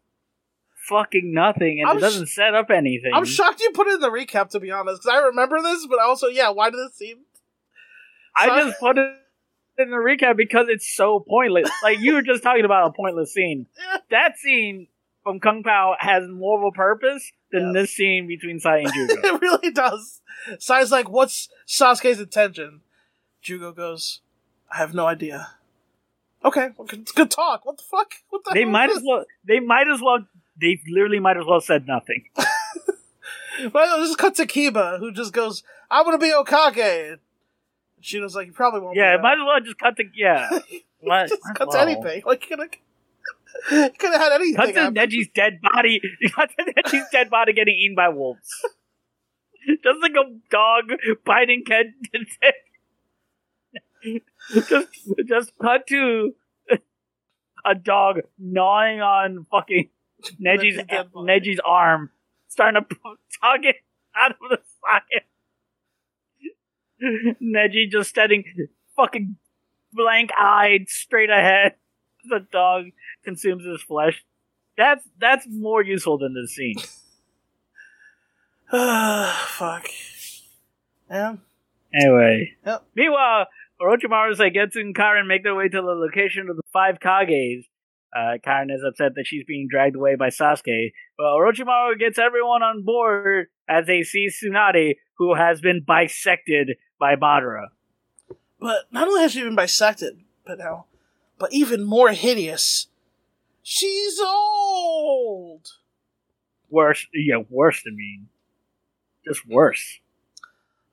fucking 0.88 1.32
nothing, 1.34 1.80
and 1.80 1.90
I'm 1.90 1.98
it 1.98 2.00
doesn't 2.00 2.28
set 2.28 2.54
up 2.54 2.70
anything. 2.70 3.10
I'm 3.14 3.24
shocked 3.24 3.60
you 3.60 3.70
put 3.72 3.88
it 3.88 3.94
in 3.94 4.00
the 4.00 4.10
recap, 4.10 4.50
to 4.50 4.60
be 4.60 4.70
honest, 4.70 5.02
because 5.02 5.14
I 5.16 5.24
remember 5.26 5.60
this, 5.62 5.86
but 5.86 5.98
also, 6.00 6.28
yeah, 6.28 6.50
why 6.50 6.70
did 6.70 6.78
this 6.78 6.94
seem. 6.96 7.18
I 8.36 8.46
So- 8.48 8.66
just 8.68 8.80
put 8.80 8.98
it 8.98 9.12
in 9.78 9.90
the 9.90 9.96
recap 9.96 10.36
because 10.36 10.66
it's 10.68 10.88
so 10.94 11.20
pointless. 11.20 11.70
Like 11.82 11.98
you 12.00 12.14
were 12.14 12.22
just 12.22 12.42
talking 12.42 12.64
about 12.64 12.88
a 12.88 12.92
pointless 12.92 13.32
scene. 13.34 13.66
Yeah. 13.78 13.96
That 14.10 14.38
scene 14.38 14.86
from 15.26 15.40
Kung 15.40 15.64
Pow 15.64 15.96
has 15.98 16.28
more 16.28 16.56
of 16.56 16.64
a 16.64 16.70
purpose 16.70 17.32
than 17.50 17.72
this 17.72 17.90
scene 17.90 18.28
between 18.28 18.60
Sai 18.60 18.78
and 18.78 18.92
Jugo. 18.92 19.14
it 19.24 19.40
really 19.42 19.72
does. 19.72 20.20
Sai's 20.60 20.92
like, 20.92 21.08
what's 21.10 21.48
Sasuke's 21.66 22.20
intention? 22.20 22.82
Jugo 23.42 23.72
goes, 23.72 24.20
I 24.72 24.76
have 24.76 24.94
no 24.94 25.04
idea. 25.06 25.48
Okay, 26.44 26.68
well, 26.76 26.86
it's 26.92 27.10
good 27.10 27.32
talk. 27.32 27.66
What 27.66 27.78
the 27.78 27.82
fuck? 27.82 28.12
What 28.30 28.44
the 28.44 28.52
They 28.54 28.64
might 28.64 28.90
as 28.90 29.02
well. 29.04 29.24
They 29.44 29.58
might 29.58 29.88
as 29.88 30.00
well. 30.00 30.24
They 30.60 30.80
literally 30.88 31.18
might 31.18 31.36
as 31.36 31.44
well 31.44 31.60
said 31.60 31.88
nothing. 31.88 32.26
Well, 33.72 34.00
this 34.00 34.10
is 34.10 34.16
cut 34.16 34.34
to 34.34 34.46
Kiba, 34.46 34.98
who 34.98 35.12
just 35.12 35.32
goes, 35.32 35.62
"I'm 35.90 36.04
gonna 36.04 36.18
be 36.18 36.30
Hokage." 36.30 37.16
She 38.02 38.20
was 38.20 38.36
like, 38.36 38.48
"You 38.48 38.52
probably 38.52 38.80
won't." 38.80 38.96
Yeah, 38.96 39.16
be 39.16 39.20
it 39.20 39.22
might 39.22 39.38
as 39.38 39.44
well 39.46 39.60
just 39.60 39.78
cut 39.78 39.96
the. 39.96 40.04
Yeah, 40.14 40.50
just 41.26 41.42
cut 41.54 41.70
to 41.70 41.80
anything. 41.80 42.22
Like 42.26 42.50
you 42.50 42.56
could 43.68 44.12
have 44.12 44.20
had 44.20 44.32
anything. 44.32 44.56
Cut 44.56 44.66
to 44.66 44.80
happen. 44.80 44.94
Neji's 44.94 45.28
dead 45.34 45.60
body. 45.62 46.00
Cut 46.34 46.50
to 46.58 46.72
Neji's 46.72 47.06
dead 47.10 47.30
body 47.30 47.52
getting 47.52 47.74
eaten 47.74 47.94
by 47.94 48.08
wolves. 48.08 48.48
Just 49.66 50.00
like 50.00 50.12
a 50.12 50.24
dog 50.50 50.92
biting 51.24 51.64
Ken. 51.66 51.94
just, 54.54 54.88
just 55.26 55.50
cut 55.60 55.88
to 55.88 56.34
a 57.64 57.74
dog 57.74 58.20
gnawing 58.38 59.00
on 59.00 59.44
fucking 59.50 59.88
Neji's 60.40 60.78
Neji's. 60.78 61.08
Neji's 61.16 61.60
arm, 61.64 62.10
starting 62.46 62.80
to 62.80 62.96
tug 63.42 63.64
it 63.64 63.76
out 64.16 64.30
of 64.30 64.36
the 64.50 64.58
socket. 64.80 65.24
Neji 67.42 67.90
just 67.90 68.10
standing 68.10 68.44
fucking 68.96 69.36
blank 69.92 70.30
eyed 70.38 70.88
straight 70.88 71.30
ahead. 71.30 71.74
The 72.30 72.46
dog 72.52 72.86
consumes 73.24 73.64
his 73.64 73.82
flesh. 73.82 74.24
That's 74.76 75.06
that's 75.18 75.46
more 75.48 75.82
useful 75.82 76.18
than 76.18 76.34
the 76.34 76.46
scene. 76.48 76.76
Fuck. 78.70 79.88
Yeah. 81.10 81.36
Anyway. 81.94 82.54
Yep. 82.66 82.84
Meanwhile, 82.94 83.46
Orochimaru 83.80 84.36
Suigetsu 84.36 84.76
and 84.76 84.94
Karin 84.94 85.26
make 85.26 85.42
their 85.42 85.54
way 85.54 85.68
to 85.68 85.80
the 85.80 85.82
location 85.82 86.48
of 86.48 86.56
the 86.56 86.62
five 86.72 86.98
Kages. 86.98 87.64
Uh, 88.16 88.38
Karin 88.42 88.70
is 88.70 88.82
upset 88.86 89.12
that 89.16 89.26
she's 89.26 89.44
being 89.44 89.68
dragged 89.70 89.96
away 89.96 90.16
by 90.16 90.28
Sasuke, 90.28 90.92
but 91.18 91.24
Orochimaru 91.24 91.98
gets 91.98 92.18
everyone 92.18 92.62
on 92.62 92.82
board 92.82 93.48
as 93.68 93.86
they 93.86 94.02
see 94.02 94.28
Tsunade, 94.28 94.94
who 95.18 95.34
has 95.34 95.60
been 95.60 95.82
bisected 95.86 96.76
by 96.98 97.16
Madara. 97.16 97.66
But 98.58 98.86
not 98.90 99.08
only 99.08 99.22
has 99.22 99.32
she 99.32 99.42
been 99.42 99.56
bisected, 99.56 100.20
but 100.46 100.58
now, 100.58 100.86
but 101.38 101.52
even 101.52 101.84
more 101.84 102.10
hideous, 102.10 102.88
she's 103.62 104.18
old. 104.20 105.68
Worse, 106.70 107.06
yeah, 107.14 107.42
worse 107.48 107.82
than 107.82 107.96
me. 107.96 108.22
Just 109.24 109.46
worse. 109.46 110.00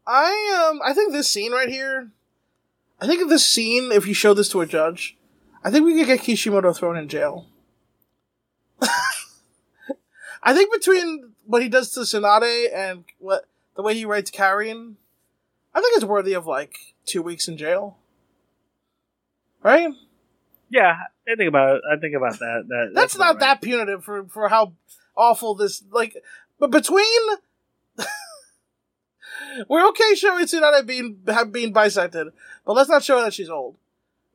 I 0.05 0.69
um, 0.69 0.81
I 0.83 0.93
think 0.93 1.11
this 1.11 1.29
scene 1.29 1.51
right 1.51 1.69
here, 1.69 2.09
I 2.99 3.07
think 3.07 3.21
if 3.21 3.29
this 3.29 3.45
scene, 3.45 3.91
if 3.91 4.05
you 4.05 4.13
show 4.13 4.33
this 4.33 4.49
to 4.49 4.61
a 4.61 4.65
judge, 4.65 5.17
I 5.63 5.71
think 5.71 5.85
we 5.85 5.95
could 5.95 6.07
get 6.07 6.21
Kishimoto 6.21 6.73
thrown 6.73 6.97
in 6.97 7.07
jail. 7.07 7.47
I 10.43 10.53
think 10.53 10.73
between 10.73 11.33
what 11.45 11.61
he 11.61 11.69
does 11.69 11.91
to 11.91 12.01
Tsunade 12.01 12.73
and 12.73 13.05
what 13.19 13.47
the 13.75 13.81
way 13.81 13.93
he 13.93 14.05
writes 14.05 14.29
Karin, 14.29 14.97
I 15.73 15.79
think 15.79 15.95
it's 15.95 16.05
worthy 16.05 16.33
of 16.33 16.45
like 16.45 16.75
two 17.05 17.21
weeks 17.21 17.47
in 17.47 17.57
jail. 17.57 17.97
Right? 19.61 19.93
Yeah, 20.73 20.95
I 21.27 21.35
think 21.35 21.47
about 21.49 21.81
I 21.89 21.97
think 21.97 22.15
about 22.15 22.39
that. 22.39 22.65
that 22.67 22.91
That's, 22.95 23.15
not 23.15 23.35
right. 23.35 23.39
that 23.41 23.61
punitive 23.61 24.03
for 24.03 24.25
for 24.25 24.49
how 24.49 24.73
awful 25.15 25.53
this 25.53 25.83
like. 25.91 26.17
But 26.59 26.71
between, 26.71 27.05
we're 29.69 29.87
okay 29.89 30.15
showing 30.15 30.45
Tsunade 30.45 30.87
being 30.87 31.19
being 31.51 31.73
bisected, 31.73 32.33
but 32.65 32.73
let's 32.73 32.89
not 32.89 33.03
show 33.03 33.21
that 33.21 33.35
she's 33.35 33.51
old. 33.51 33.77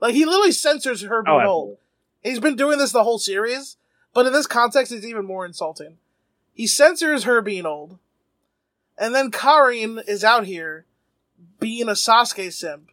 Like 0.01 0.14
he 0.14 0.24
literally 0.24 0.53
censors 0.53 1.03
her 1.03 1.24
being 1.24 1.41
Oh, 1.43 1.49
old. 1.49 1.78
He's 2.22 2.39
been 2.39 2.55
doing 2.55 2.78
this 2.78 2.93
the 2.93 3.03
whole 3.03 3.18
series, 3.18 3.76
but 4.14 4.26
in 4.26 4.32
this 4.32 4.47
context, 4.47 4.93
it's 4.93 5.05
even 5.05 5.24
more 5.24 5.45
insulting. 5.45 5.97
He 6.55 6.68
censors 6.68 7.24
her 7.24 7.43
being 7.43 7.66
old, 7.66 7.99
and 8.97 9.12
then 9.12 9.32
Karin 9.32 10.01
is 10.07 10.22
out 10.22 10.47
here 10.47 10.84
being 11.59 11.89
a 11.89 11.93
Sasuke 11.93 12.53
simp, 12.53 12.91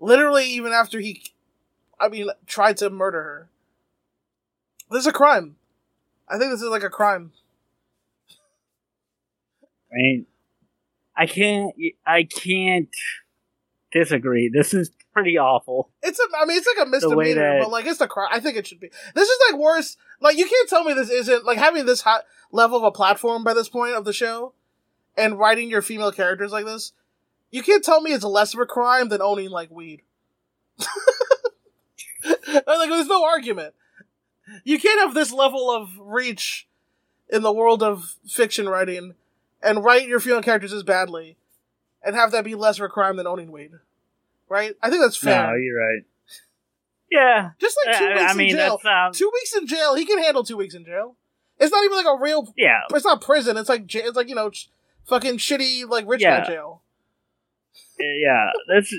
literally 0.00 0.46
even 0.46 0.72
after 0.72 0.98
he, 1.00 1.22
I 1.98 2.08
mean, 2.08 2.28
tried 2.46 2.76
to 2.78 2.90
murder 2.90 3.22
her. 3.22 3.48
This 4.90 5.00
is 5.00 5.06
a 5.06 5.12
crime. 5.12 5.56
I 6.28 6.38
think 6.38 6.50
this 6.50 6.62
is 6.62 6.68
like 6.68 6.82
a 6.82 6.90
crime. 6.90 7.32
I 9.92 9.94
mean, 9.96 10.26
I 11.16 11.26
can't. 11.26 11.74
I 12.06 12.24
can't 12.24 12.88
disagree. 13.92 14.48
This 14.52 14.74
is 14.74 14.90
pretty 15.12 15.38
awful. 15.38 15.88
It's 16.02 16.18
a, 16.18 16.22
I 16.38 16.44
mean, 16.44 16.58
it's 16.58 16.66
like 16.76 16.86
a 16.86 16.90
misdemeanor, 16.90 17.34
that- 17.34 17.60
but 17.62 17.70
like 17.70 17.86
it's 17.86 18.00
a 18.00 18.08
crime. 18.08 18.28
I 18.30 18.40
think 18.40 18.56
it 18.56 18.66
should 18.66 18.80
be. 18.80 18.90
This 19.14 19.28
is 19.28 19.38
like 19.50 19.58
worse. 19.60 19.96
Like 20.20 20.36
you 20.36 20.46
can't 20.46 20.68
tell 20.68 20.84
me 20.84 20.92
this 20.92 21.10
isn't 21.10 21.44
like 21.44 21.58
having 21.58 21.86
this 21.86 22.02
hot 22.02 22.24
level 22.52 22.76
of 22.78 22.84
a 22.84 22.90
platform 22.92 23.44
by 23.44 23.54
this 23.54 23.68
point 23.68 23.94
of 23.94 24.04
the 24.04 24.12
show, 24.12 24.52
and 25.16 25.38
writing 25.38 25.70
your 25.70 25.82
female 25.82 26.12
characters 26.12 26.52
like 26.52 26.64
this. 26.66 26.92
You 27.50 27.62
can't 27.62 27.84
tell 27.84 28.00
me 28.02 28.12
it's 28.12 28.24
less 28.24 28.52
of 28.54 28.60
a 28.60 28.66
crime 28.66 29.08
than 29.08 29.22
owning 29.22 29.50
like 29.50 29.70
weed. 29.70 30.02
like 32.66 32.88
there's 32.90 33.06
no 33.06 33.24
argument. 33.24 33.74
You 34.64 34.78
can't 34.78 35.00
have 35.00 35.14
this 35.14 35.32
level 35.32 35.70
of 35.70 35.90
reach 35.98 36.68
in 37.28 37.42
the 37.42 37.52
world 37.52 37.82
of 37.82 38.14
fiction 38.28 38.68
writing 38.68 39.14
and 39.62 39.82
write 39.84 40.06
your 40.06 40.20
female 40.20 40.42
characters 40.42 40.72
as 40.72 40.82
badly 40.82 41.36
and 42.02 42.14
have 42.14 42.30
that 42.32 42.44
be 42.44 42.54
less 42.54 42.78
of 42.78 42.84
a 42.84 42.88
crime 42.88 43.16
than 43.16 43.26
owning 43.26 43.50
weed. 43.50 43.72
Right? 44.48 44.74
I 44.80 44.90
think 44.90 45.02
that's 45.02 45.16
fair. 45.16 45.46
No, 45.48 45.54
you're 45.56 45.78
right. 45.78 46.02
Yeah, 47.10 47.50
Just 47.60 47.76
like 47.86 47.98
two 47.98 48.04
I, 48.04 48.12
weeks 48.14 48.32
I 48.32 48.34
mean 48.34 48.50
in 48.50 48.56
jail. 48.56 48.76
that 48.78 48.82
sounds. 48.82 49.16
Um, 49.16 49.18
two 49.18 49.30
weeks 49.32 49.54
in 49.56 49.66
jail. 49.66 49.94
He 49.94 50.04
can 50.04 50.22
handle 50.22 50.42
two 50.44 50.56
weeks 50.56 50.74
in 50.74 50.84
jail. 50.84 51.16
It's 51.58 51.72
not 51.72 51.84
even 51.84 51.96
like 51.96 52.06
a 52.06 52.20
real. 52.20 52.52
Yeah, 52.56 52.80
It's 52.90 53.04
not 53.04 53.20
prison. 53.20 53.56
It's 53.56 53.68
like 53.68 53.92
it's 53.94 54.16
like 54.16 54.28
you 54.28 54.34
know, 54.34 54.50
sh- 54.50 54.66
fucking 55.06 55.38
shitty 55.38 55.88
like 55.88 56.04
rich 56.08 56.20
Yeah. 56.22 56.40
guy 56.40 56.46
jail. 56.48 56.82
yeah. 57.98 58.50
This 58.68 58.94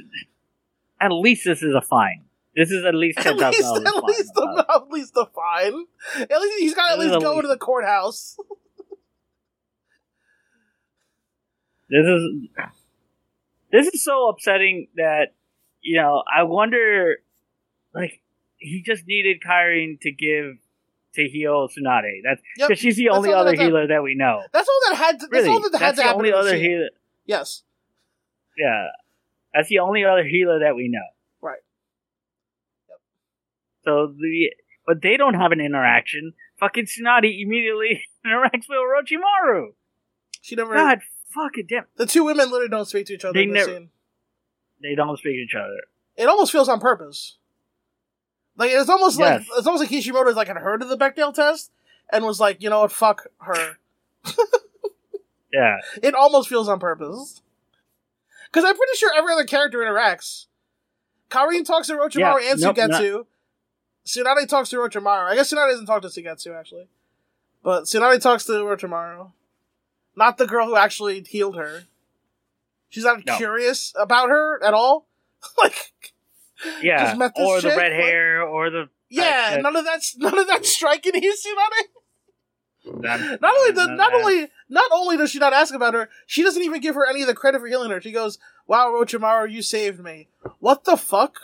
at 1.00 1.12
least 1.12 1.46
this 1.46 1.62
is 1.62 1.74
a 1.76 1.82
fine. 1.82 2.24
This 2.58 2.72
is 2.72 2.84
at 2.86 2.96
least 2.96 3.20
ten 3.20 3.38
thousand 3.38 3.84
dollars. 3.84 3.96
at 3.98 4.04
least 4.04 4.32
the 4.34 4.66
at 4.76 4.90
least 4.90 5.14
the 5.14 5.28
fine. 5.34 5.86
At 6.22 6.42
least 6.42 6.60
he's 6.60 6.74
got 6.74 6.88
to 6.88 6.94
at 6.94 7.00
least 7.00 7.22
go 7.22 7.40
to 7.40 7.48
the 7.48 7.58
courthouse. 7.58 8.36
This 11.90 12.06
is 12.06 12.50
this 13.72 13.88
is 13.94 14.04
so 14.04 14.28
upsetting 14.28 14.88
that 14.98 15.28
you 15.82 16.02
know. 16.02 16.22
I 16.28 16.44
wonder, 16.44 17.16
like, 17.94 18.22
he 18.58 18.84
just 18.86 19.08
needed 19.08 19.42
Karin 19.42 19.98
to 20.02 20.12
give 20.12 20.58
to 21.16 21.24
heal 21.30 21.70
Tsunade. 21.70 22.24
That's 22.26 22.42
Yep. 22.58 22.68
because 22.68 22.80
she's 22.82 22.98
the 22.98 23.06
That's 23.06 23.16
only 23.18 23.32
other 23.34 23.52
happened. 23.52 23.62
healer 23.70 23.88
that 23.88 24.04
we 24.04 24.16
know. 24.16 24.42
That's 24.52 24.68
all 24.68 24.80
that 24.90 24.98
had. 24.98 25.20
To, 25.22 25.28
that's 25.32 25.48
all 25.48 25.62
that 25.62 25.72
had 25.72 25.80
that's 25.80 25.92
to 25.96 26.02
the 26.02 26.04
happen. 26.04 26.18
only 26.20 26.34
other 26.34 26.56
healer. 26.58 26.90
Yes. 27.26 27.64
Yeah, 28.58 28.88
that's 29.54 29.70
the 29.70 29.80
only 29.80 30.04
other 30.04 30.26
healer 30.26 30.60
that 30.60 30.76
we 30.76 30.90
know. 30.90 31.00
So 33.88 34.08
the 34.08 34.50
but 34.86 35.02
they 35.02 35.16
don't 35.16 35.36
have 35.36 35.54
an 35.54 35.62
interaction. 35.62 36.34
Fucking 36.60 36.86
Tsunade 36.88 37.42
immediately 37.42 38.02
interacts 38.26 38.66
with 38.68 38.78
Orochimaru. 38.78 39.68
She 40.42 40.56
never. 40.56 40.74
God, 40.76 41.00
fucking 41.34 41.68
damn. 41.70 41.86
The 41.96 42.06
two 42.06 42.26
women 42.26 42.52
literally 42.52 42.68
don't 42.68 42.86
speak 42.86 43.06
to 43.08 43.14
each 43.14 43.24
other 43.24 43.32
They 43.34 43.44
in 43.44 43.50
the 43.50 43.54
never- 43.56 43.72
scene. 43.72 43.90
They 44.82 44.94
don't 44.94 45.18
speak 45.18 45.36
to 45.36 45.40
each 45.40 45.56
other. 45.56 45.80
It 46.18 46.28
almost 46.28 46.52
feels 46.52 46.68
on 46.68 46.82
purpose. 46.82 47.38
Like 48.58 48.72
it's 48.72 48.90
almost 48.90 49.20
like 49.20 49.42
it's 49.58 49.66
almost 49.68 49.82
like 49.84 49.90
Kishimoto's 49.90 50.36
like 50.36 50.48
had 50.50 50.58
heard 50.58 50.82
of 50.82 50.90
the 50.90 50.98
Bechdel 50.98 51.34
test 51.34 51.72
and 52.12 52.26
was 52.26 52.40
like, 52.42 52.62
you 52.62 52.70
know 52.70 52.82
what, 52.82 52.92
fuck 52.92 53.28
her. 53.40 53.78
Yeah. 55.54 55.78
It 56.04 56.14
almost 56.14 56.50
feels 56.50 56.68
on 56.68 56.80
purpose. 56.80 57.42
Because 58.52 58.66
I'm 58.66 58.76
pretty 58.76 58.98
sure 58.98 59.12
every 59.18 59.32
other 59.32 59.46
character 59.46 59.80
interacts. 59.80 60.48
Karin 61.30 61.64
talks 61.64 61.88
to 61.88 61.94
Orochimaru 61.94 62.42
Yeah, 62.44 62.52
and 62.52 62.62
nope, 62.62 62.76
Suigetsu. 62.76 63.26
Tsunade 64.08 64.48
talks 64.48 64.70
to 64.70 64.78
Orochimaru. 64.78 65.26
I 65.30 65.36
guess 65.36 65.52
Tsunade 65.54 65.70
doesn't 65.72 65.86
talk 65.86 66.02
to 66.02 66.08
Suigetsu, 66.08 66.58
actually. 66.58 66.88
But 67.62 67.84
Tsunade 67.84 68.22
talks 68.22 68.46
to 68.46 68.54
Orochimaru. 68.54 69.32
Not 70.16 70.38
the 70.38 70.48
girl 70.48 70.66
who 70.66 70.76
actually 70.78 71.22
healed 71.22 71.58
her. 71.58 71.84
She's 72.90 73.04
not 73.04 73.26
No. 73.26 73.36
curious 73.38 73.94
about 74.00 74.30
her 74.30 74.64
at 74.64 74.74
all. 74.74 75.06
like, 75.62 75.94
Yeah. 76.82 77.06
Just 77.08 77.18
met 77.18 77.34
this 77.36 77.46
Or 77.48 77.62
the 77.62 77.70
chick, 77.70 77.78
red 77.78 77.92
like- 77.92 78.02
hair 78.02 78.42
or 78.44 78.70
the 78.70 78.90
yeah, 79.10 79.54
Right, 79.56 79.62
none 79.62 79.76
of 79.78 79.86
that's 79.86 80.18
none 80.18 80.38
of 80.38 80.48
that's 80.48 80.70
striking 80.70 81.14
you, 81.22 81.34
Tsunade. 81.34 83.02
not 83.04 83.20
Not 83.42 83.56
only 83.58 83.72
does 83.74 83.88
not 83.90 84.14
only 84.14 84.48
not 84.70 84.90
only 84.94 85.18
does 85.18 85.30
she 85.32 85.40
not 85.40 85.54
ask 85.54 85.74
about 85.74 85.94
her, 85.94 86.10
she 86.26 86.44
doesn't 86.44 86.64
even 86.64 86.82
give 86.82 86.96
her 86.96 87.08
any 87.08 87.22
of 87.22 87.28
the 87.28 87.34
credit 87.34 87.60
for 87.60 87.68
healing 87.68 87.92
her. 87.92 88.02
She 88.02 88.12
goes, 88.12 88.38
"Wow, 88.66 88.92
Orochimaru, 88.92 89.52
you 89.52 89.62
saved 89.62 90.00
me." 90.02 90.28
What 90.60 90.84
the 90.86 90.96
fuck? 90.98 91.40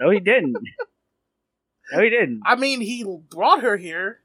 No 0.00 0.10
he 0.10 0.18
didn't. 0.20 0.56
No 1.92 2.02
he 2.02 2.10
didn't. 2.10 2.42
I 2.44 2.56
mean, 2.56 2.80
he 2.80 3.04
brought 3.30 3.62
her 3.62 3.76
here, 3.76 4.20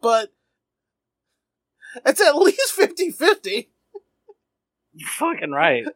but 0.00 0.32
it's 2.06 2.20
at 2.20 2.36
least 2.36 2.76
50-50. 2.78 3.68
You're 4.94 5.08
Fucking 5.08 5.50
right. 5.50 5.86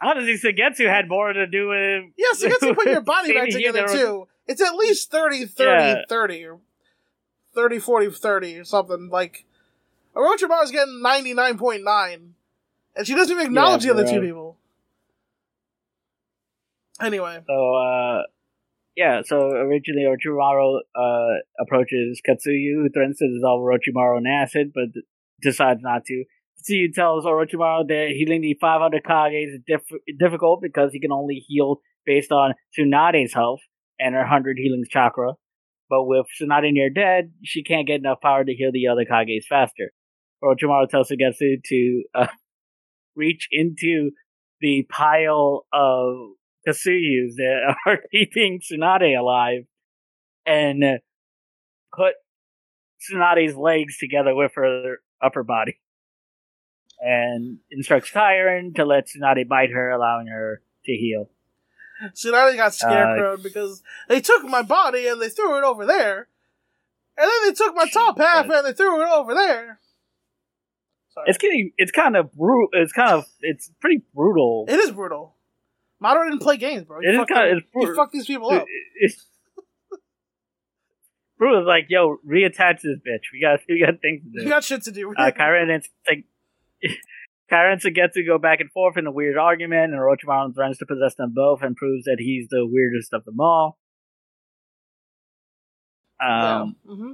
Honestly, 0.00 0.38
Suigetsu 0.38 0.88
had 0.88 1.08
more 1.08 1.32
to 1.32 1.46
do 1.46 1.68
with. 1.68 2.12
Yeah, 2.16 2.26
so 2.32 2.46
you 2.46 2.58
got 2.58 2.66
to 2.66 2.74
put 2.74 2.86
your 2.86 3.02
body 3.02 3.34
back 3.34 3.48
together 3.50 3.86
too. 3.86 4.26
It's 4.46 4.62
at 4.62 4.74
least 4.74 5.10
30, 5.10 5.46
30, 5.46 5.70
Yeah. 5.70 6.02
30, 6.08 6.44
or 6.46 6.58
30, 7.54 7.78
40, 7.78 8.10
30, 8.10 8.58
or 8.58 8.64
something. 8.64 9.08
Like, 9.10 9.44
Orochimaru's 10.16 10.70
getting 10.70 11.02
99.9, 11.04 12.28
and 12.96 13.06
she 13.06 13.14
doesn't 13.14 13.32
even 13.34 13.46
acknowledge 13.46 13.84
Yeah, 13.84 13.92
the 13.92 14.02
other 14.02 14.10
two 14.10 14.20
people. 14.20 14.56
Anyway, 17.02 17.40
So, 17.46 17.74
uh, 17.74 18.22
yeah, 18.96 19.22
so 19.24 19.48
originally 19.50 20.04
Orochimaru 20.04 20.80
uh, 20.94 21.38
approaches 21.60 22.20
Katsuyu, 22.28 22.82
who 22.82 22.88
threatens 22.92 23.18
to 23.18 23.28
dissolve 23.32 23.62
Orochimaru 23.62 24.18
in 24.18 24.26
acid, 24.26 24.72
but 24.74 25.02
decides 25.40 25.80
not 25.82 26.04
to. 26.06 26.24
Katsuyu 26.58 26.92
tells 26.92 27.24
Orochimaru 27.24 27.88
that 27.88 28.12
healing 28.16 28.42
the 28.42 28.56
500 28.60 29.02
Kages 29.02 29.54
is 29.54 29.60
diff- 29.66 30.18
difficult 30.18 30.60
because 30.62 30.92
he 30.92 31.00
can 31.00 31.12
only 31.12 31.44
heal 31.46 31.80
based 32.04 32.32
on 32.32 32.54
Tsunade's 32.78 33.34
health 33.34 33.60
and 33.98 34.14
her 34.14 34.20
100 34.20 34.58
healing 34.58 34.84
chakra. 34.88 35.32
But 35.88 36.04
with 36.04 36.26
Tsunade 36.40 36.72
near 36.72 36.90
dead, 36.90 37.32
she 37.44 37.62
can't 37.62 37.86
get 37.86 38.00
enough 38.00 38.20
power 38.22 38.44
to 38.44 38.54
heal 38.54 38.72
the 38.72 38.88
other 38.88 39.04
Kages 39.04 39.44
faster. 39.48 39.92
Orochimaru 40.42 40.88
tells 40.88 41.10
Suigetsu 41.10 41.62
to 41.64 42.02
uh, 42.14 42.26
reach 43.16 43.48
into 43.50 44.10
the 44.60 44.86
pile 44.90 45.66
of 45.72 46.14
Katsuyus 46.66 47.36
that 47.36 47.74
are 47.86 47.98
keeping 48.10 48.60
Tsunade 48.60 49.18
alive 49.18 49.64
and 50.46 50.82
uh, 50.84 50.98
put 51.94 52.14
Tsunade's 53.00 53.56
legs 53.56 53.98
together 53.98 54.34
with 54.34 54.52
her 54.54 54.98
upper 55.22 55.42
body. 55.42 55.78
And 57.00 57.58
instructs 57.70 58.10
Karin 58.10 58.74
to 58.74 58.84
let 58.84 59.08
Tsunade 59.08 59.48
bite 59.48 59.70
her, 59.70 59.90
allowing 59.90 60.28
her 60.28 60.62
to 60.84 60.92
heal. 60.92 61.30
Tsunade 62.14 62.56
got 62.56 62.66
Uh, 62.66 62.70
scarecrowed 62.70 63.42
because 63.42 63.82
they 64.08 64.20
took 64.20 64.44
my 64.44 64.62
body 64.62 65.06
and 65.06 65.20
they 65.20 65.28
threw 65.28 65.58
it 65.58 65.64
over 65.64 65.84
there. 65.84 66.28
And 67.16 67.28
then 67.28 67.48
they 67.48 67.54
took 67.54 67.74
my 67.74 67.86
top 67.92 68.18
half 68.18 68.48
and 68.48 68.66
they 68.66 68.72
threw 68.72 69.02
it 69.02 69.08
over 69.08 69.34
there. 69.34 69.80
Sorry. 71.10 71.26
It's 71.28 71.38
getting, 71.38 71.72
it's 71.76 71.92
kind 71.92 72.16
of 72.16 72.32
brutal. 72.32 72.68
It's 72.72 72.92
kind 72.92 73.10
of, 73.10 73.26
it's 73.40 73.70
pretty 73.80 74.02
brutal. 74.14 74.64
It 74.68 74.78
is 74.78 74.92
brutal. 74.92 75.36
Madara 76.02 76.24
didn't 76.28 76.42
play 76.42 76.56
games, 76.56 76.84
bro. 76.84 76.98
Is 77.02 77.16
fucked 77.16 77.30
them- 77.30 77.62
he 77.74 77.86
fucked 77.94 78.12
these 78.12 78.26
people 78.26 78.50
up. 78.50 78.64
It's, 79.00 79.24
brutal's 81.38 81.66
like, 81.66 81.86
yo, 81.88 82.16
reattach 82.28 82.80
this 82.82 82.98
bitch. 83.06 83.30
We 83.32 83.40
got, 83.40 83.60
we 83.68 83.80
got 83.80 84.00
things 84.00 84.22
to 84.24 84.30
do. 84.38 84.42
You 84.44 84.48
got 84.48 84.64
shit 84.64 84.82
to 84.82 84.92
do. 84.92 85.14
Uh, 85.16 85.30
Karin 85.30 85.70
and 85.70 85.82
like, 86.08 86.24
Karin 87.50 87.72
and 87.74 87.82
Suigetsu 87.82 88.26
go 88.26 88.38
back 88.38 88.60
and 88.60 88.70
forth 88.70 88.96
in 88.96 89.06
a 89.06 89.12
weird 89.12 89.36
argument, 89.36 89.92
and 89.92 90.00
Orochimaru 90.00 90.54
threatens 90.54 90.78
to 90.78 90.86
possess 90.86 91.14
them 91.16 91.32
both 91.34 91.62
and 91.62 91.76
proves 91.76 92.04
that 92.04 92.16
he's 92.18 92.48
the 92.48 92.66
weirdest 92.66 93.12
of 93.12 93.24
them 93.24 93.40
all. 93.40 93.78
Um, 96.24 96.76
yeah. 96.88 96.94
hmm 96.94 97.12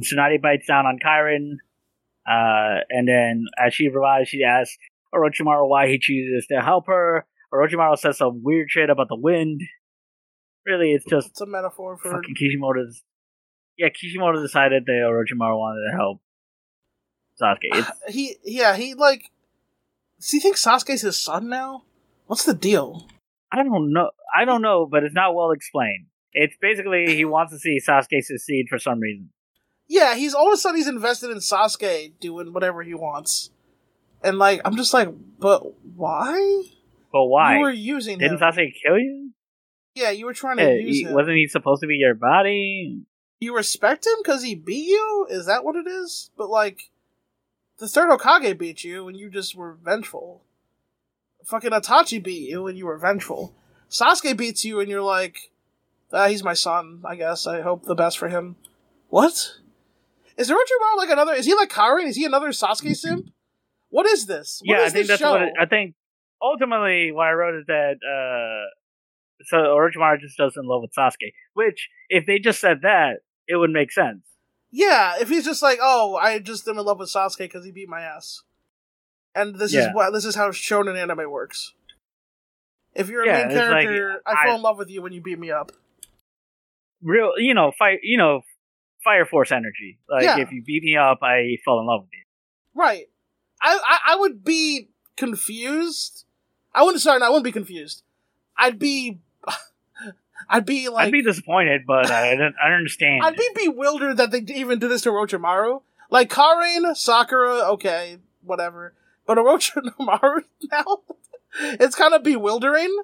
Tsunade 0.00 0.42
bites 0.42 0.66
down 0.66 0.86
on 0.86 0.98
Karin, 0.98 1.58
uh, 2.28 2.80
and 2.90 3.06
then 3.08 3.44
as 3.58 3.72
she 3.72 3.88
revives, 3.88 4.28
she 4.28 4.42
asks 4.44 4.76
Orochimaru 5.14 5.68
why 5.68 5.88
he 5.88 5.98
chooses 5.98 6.46
to 6.48 6.60
help 6.60 6.86
her. 6.86 7.26
Orochimaru 7.52 7.98
says 7.98 8.18
some 8.18 8.42
weird 8.42 8.68
shit 8.70 8.90
about 8.90 9.08
the 9.08 9.16
wind. 9.16 9.60
Really, 10.66 10.92
it's 10.92 11.04
just 11.04 11.28
It's 11.28 11.40
a 11.40 11.46
metaphor 11.46 11.96
for. 11.96 12.12
fucking 12.12 12.34
Kishimoto's. 12.34 13.02
Yeah, 13.76 13.88
Kishimoto 13.88 14.40
decided 14.42 14.84
that 14.86 14.92
Orochimaru 14.92 15.56
wanted 15.58 15.90
to 15.90 15.96
help 15.96 16.20
Sasuke. 17.40 17.56
It's, 18.06 18.14
He, 18.14 18.36
yeah, 18.44 18.76
he 18.76 18.94
like. 18.94 19.30
Does 20.20 20.30
he 20.30 20.40
think 20.40 20.56
Sasuke's 20.56 21.00
his 21.00 21.18
son 21.18 21.48
now? 21.48 21.84
What's 22.26 22.44
the 22.44 22.54
deal? 22.54 23.08
I 23.50 23.62
don't 23.64 23.92
know. 23.92 24.10
I 24.36 24.44
don't 24.44 24.62
know, 24.62 24.86
but 24.86 25.02
it's 25.02 25.14
not 25.14 25.34
well 25.34 25.50
explained. 25.50 26.06
It's 26.32 26.54
basically 26.60 27.16
he 27.16 27.24
wants 27.34 27.52
to 27.52 27.58
see 27.58 27.80
Sasuke 27.80 28.22
succeed 28.22 28.66
for 28.68 28.78
some 28.78 29.00
reason. 29.00 29.30
Yeah, 29.88 30.14
he's 30.14 30.34
all 30.34 30.48
of 30.48 30.54
a 30.54 30.56
sudden 30.56 30.76
he's 30.76 30.86
invested 30.86 31.30
in 31.30 31.38
Sasuke 31.38 32.12
doing 32.20 32.52
whatever 32.52 32.82
he 32.82 32.94
wants, 32.94 33.50
and 34.22 34.38
like 34.38 34.60
I'm 34.64 34.76
just 34.76 34.92
like, 34.94 35.08
but 35.38 35.62
why? 35.96 36.62
But 37.12 37.24
why? 37.26 37.54
You 37.56 37.60
were 37.62 37.70
using 37.70 38.18
Didn't 38.18 38.34
him. 38.34 38.40
Sasuke 38.40 38.72
kill 38.84 38.98
you? 38.98 39.30
yeah, 39.94 40.10
you 40.10 40.24
were 40.26 40.34
trying 40.34 40.58
to 40.58 40.62
Yeah, 40.64 40.74
use 40.86 40.98
he- 40.98 41.04
him. 41.04 41.12
wasn't 41.14 41.36
he 41.36 41.46
supposed 41.48 41.80
to 41.82 41.86
be 41.86 41.96
your 41.96 42.14
body? 42.14 43.02
you 43.42 43.56
respect 43.56 44.04
him 44.06 44.12
because 44.22 44.42
he 44.42 44.54
beat 44.54 44.86
you? 44.86 45.26
Is 45.30 45.46
that 45.46 45.64
what 45.64 45.74
it 45.74 45.86
is? 45.86 46.30
But 46.36 46.50
like, 46.50 46.90
the 47.78 47.88
third 47.88 48.10
Hokage 48.10 48.58
beat 48.58 48.84
you 48.84 49.08
and 49.08 49.16
you 49.16 49.30
just 49.30 49.54
were 49.56 49.78
vengeful. 49.82 50.42
Fucking 51.46 51.70
Itachi 51.70 52.22
beat 52.22 52.50
you 52.50 52.66
and 52.66 52.76
you 52.76 52.84
were 52.84 52.98
vengeful. 52.98 53.54
Sasuke 53.88 54.36
beats 54.36 54.62
you 54.66 54.78
and 54.80 54.90
you're 54.90 55.00
like, 55.00 55.50
ah, 56.12 56.28
he's 56.28 56.44
my 56.44 56.52
son. 56.52 57.00
I 57.04 57.16
guess 57.16 57.46
I 57.46 57.62
hope 57.62 57.84
the 57.84 57.94
best 57.94 58.18
for 58.18 58.28
him. 58.28 58.56
What? 59.08 59.54
Is 60.36 60.50
Orochimaru 60.50 60.96
like 60.98 61.08
another? 61.10 61.32
Is 61.32 61.46
he 61.46 61.54
like 61.54 61.70
Karin? 61.70 62.06
Is 62.06 62.16
he 62.16 62.26
another 62.26 62.48
Sasuke 62.50 62.94
simp? 62.94 63.30
What 63.90 64.06
is 64.06 64.26
this? 64.26 64.60
What 64.64 64.78
yeah, 64.78 64.84
is 64.84 64.90
I 64.92 64.94
think 64.94 65.02
this 65.02 65.08
that's 65.08 65.20
show? 65.20 65.32
what 65.32 65.42
it, 65.42 65.52
I 65.60 65.66
think. 65.66 65.94
Ultimately, 66.42 67.12
what 67.12 67.26
I 67.26 67.32
wrote 67.32 67.58
is 67.60 67.66
that 67.66 67.96
uh, 68.02 68.70
so 69.44 69.56
Orochimaru 69.56 70.20
just 70.20 70.38
does 70.38 70.56
in 70.56 70.64
love 70.66 70.80
with 70.82 70.92
Sasuke. 70.96 71.32
Which, 71.54 71.88
if 72.08 72.24
they 72.26 72.38
just 72.38 72.60
said 72.60 72.78
that, 72.82 73.18
it 73.46 73.56
would 73.56 73.70
make 73.70 73.92
sense. 73.92 74.22
Yeah, 74.70 75.14
if 75.20 75.28
he's 75.28 75.44
just 75.44 75.62
like, 75.62 75.78
oh, 75.82 76.16
I 76.16 76.38
just 76.38 76.66
am 76.68 76.78
in 76.78 76.84
love 76.84 76.98
with 77.00 77.10
Sasuke 77.12 77.38
because 77.38 77.64
he 77.64 77.72
beat 77.72 77.88
my 77.88 78.00
ass, 78.02 78.42
and 79.34 79.56
this 79.56 79.70
is 79.74 79.84
Yeah. 79.86 79.92
what 79.92 80.12
this 80.12 80.24
is 80.24 80.36
how 80.36 80.50
shonen 80.50 80.96
anime 80.96 81.30
works. 81.30 81.74
If 82.94 83.08
you're 83.08 83.22
a 83.22 83.26
Yeah, 83.26 83.32
main 83.46 83.46
it's 83.46 83.54
like, 83.70 83.82
character, 83.86 84.22
I, 84.24 84.32
I- 84.32 84.46
fall 84.46 84.56
in 84.56 84.62
love 84.62 84.78
with 84.78 84.88
you 84.90 85.02
when 85.02 85.12
you 85.12 85.20
beat 85.20 85.38
me 85.38 85.50
up. 85.50 85.72
Real, 87.02 87.32
you 87.38 87.54
know, 87.54 87.72
fire, 87.78 87.98
you 88.02 88.16
know, 88.18 88.42
Fire 89.04 89.26
Force 89.26 89.52
energy. 89.52 89.98
Like 90.08 90.22
Yeah. 90.24 90.38
if 90.38 90.52
you 90.52 90.62
beat 90.64 90.82
me 90.82 90.96
up, 90.96 91.18
I 91.22 91.56
fall 91.64 91.80
in 91.80 91.86
love 91.86 92.02
with 92.02 92.10
you. 92.12 92.22
Right. 92.74 93.06
I, 93.60 93.78
I 93.84 94.12
I 94.12 94.16
would 94.16 94.44
be 94.44 94.88
confused. 95.16 96.24
I 96.74 96.82
wouldn't. 96.82 97.02
Sorry, 97.02 97.18
no, 97.18 97.26
I 97.26 97.28
wouldn't 97.28 97.44
be 97.44 97.52
confused. 97.52 98.02
I'd 98.56 98.78
be. 98.78 99.18
I'd 100.48 100.66
be 100.66 100.88
like. 100.88 101.06
I'd 101.06 101.12
be 101.12 101.22
disappointed, 101.22 101.82
but 101.86 102.10
I 102.10 102.34
don't, 102.36 102.54
I 102.62 102.68
don't 102.68 102.78
understand. 102.78 103.22
I'd 103.24 103.36
be 103.36 103.48
bewildered 103.54 104.16
that 104.16 104.30
they 104.30 104.40
even 104.54 104.78
did 104.78 104.90
this 104.90 105.02
to 105.02 105.10
Orochimaru. 105.10 105.82
Like 106.10 106.28
Karin, 106.28 106.94
Sakura, 106.94 107.70
okay, 107.72 108.18
whatever. 108.42 108.94
But 109.26 109.38
Orochimaru 109.38 110.44
now, 110.72 111.00
it's 111.60 111.94
kind 111.94 112.14
of 112.14 112.22
bewildering. 112.22 112.94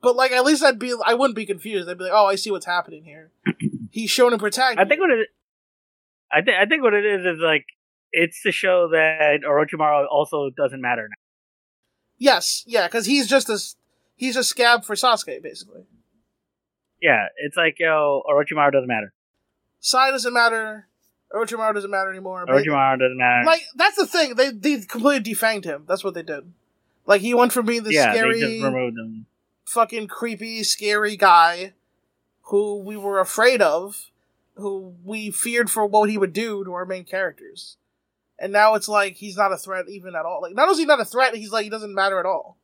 But 0.00 0.16
like, 0.16 0.32
at 0.32 0.44
least 0.44 0.62
I'd 0.62 0.78
be, 0.78 0.94
I 1.04 1.14
wouldn't 1.14 1.36
be 1.36 1.46
confused. 1.46 1.88
I'd 1.88 1.98
be 1.98 2.04
like, 2.04 2.12
oh, 2.14 2.26
I 2.26 2.34
see 2.34 2.50
what's 2.50 2.66
happening 2.66 3.04
here. 3.04 3.30
He's 3.90 4.10
shown 4.10 4.32
to 4.32 4.38
protect. 4.38 4.78
I 4.78 4.84
think 4.84 5.00
what 5.00 5.10
it, 5.10 5.28
I 6.30 6.42
think 6.42 6.56
I 6.58 6.66
think 6.66 6.82
what 6.82 6.94
it 6.94 7.04
is 7.04 7.24
is 7.24 7.38
like 7.40 7.66
it's 8.14 8.42
to 8.42 8.52
show 8.52 8.88
that 8.88 9.40
Orochimaru 9.46 10.06
also 10.10 10.50
doesn't 10.50 10.80
matter 10.80 11.02
now. 11.02 11.22
yes, 12.16 12.64
yeah, 12.66 12.86
because 12.86 13.06
he's 13.06 13.26
just 13.26 13.48
a, 13.50 13.58
he's 14.16 14.36
a 14.36 14.44
scab 14.44 14.84
for 14.84 14.94
Sasuke, 14.94 15.42
basically. 15.42 15.82
Yeah, 17.02 17.26
it's 17.36 17.56
like 17.56 17.78
yo, 17.78 18.22
Orochimaru 18.28 18.72
doesn't 18.72 18.88
matter. 18.88 19.12
Sai 19.80 20.10
doesn't 20.10 20.32
matter. 20.32 20.86
Orochimaru 21.34 21.74
doesn't 21.74 21.90
matter 21.90 22.10
anymore. 22.10 22.46
Orochimaru 22.46 22.98
doesn't 22.98 23.18
matter. 23.18 23.44
like 23.44 23.62
that's 23.76 23.96
the 23.96 24.06
thing. 24.06 24.36
They 24.36 24.50
they 24.50 24.80
completely 24.80 25.34
defanged 25.34 25.64
him. 25.64 25.84
That's 25.86 26.04
what 26.04 26.14
they 26.14 26.22
did. 26.22 26.52
Like 27.06 27.20
he 27.20 27.34
went 27.34 27.52
from 27.52 27.66
being 27.66 27.82
the 27.82 27.92
yeah, 27.92 28.12
scary, 28.12 28.40
they 28.40 28.58
just 28.58 28.64
removed 28.64 28.96
him. 28.96 29.26
fucking 29.66 30.08
creepy, 30.08 30.62
scary 30.62 31.16
guy 31.16 31.74
who 32.44 32.78
we 32.78 32.96
were 32.96 33.18
afraid 33.20 33.60
of, 33.60 34.10
who 34.56 34.94
we 35.04 35.30
feared 35.30 35.70
for 35.70 35.86
what 35.86 36.08
he 36.10 36.18
would 36.18 36.32
do 36.32 36.64
to 36.64 36.72
our 36.72 36.84
main 36.84 37.04
characters. 37.04 37.76
And 38.38 38.52
now 38.52 38.74
it's 38.74 38.88
like 38.88 39.14
he's 39.14 39.36
not 39.36 39.52
a 39.52 39.56
threat 39.56 39.88
even 39.88 40.14
at 40.14 40.24
all. 40.26 40.40
Like 40.42 40.54
not 40.54 40.64
only 40.68 40.72
is 40.72 40.78
he 40.80 40.84
not 40.86 41.00
a 41.00 41.04
threat, 41.04 41.34
he's 41.34 41.52
like 41.52 41.64
he 41.64 41.70
doesn't 41.70 41.94
matter 41.94 42.18
at 42.18 42.26
all. 42.26 42.56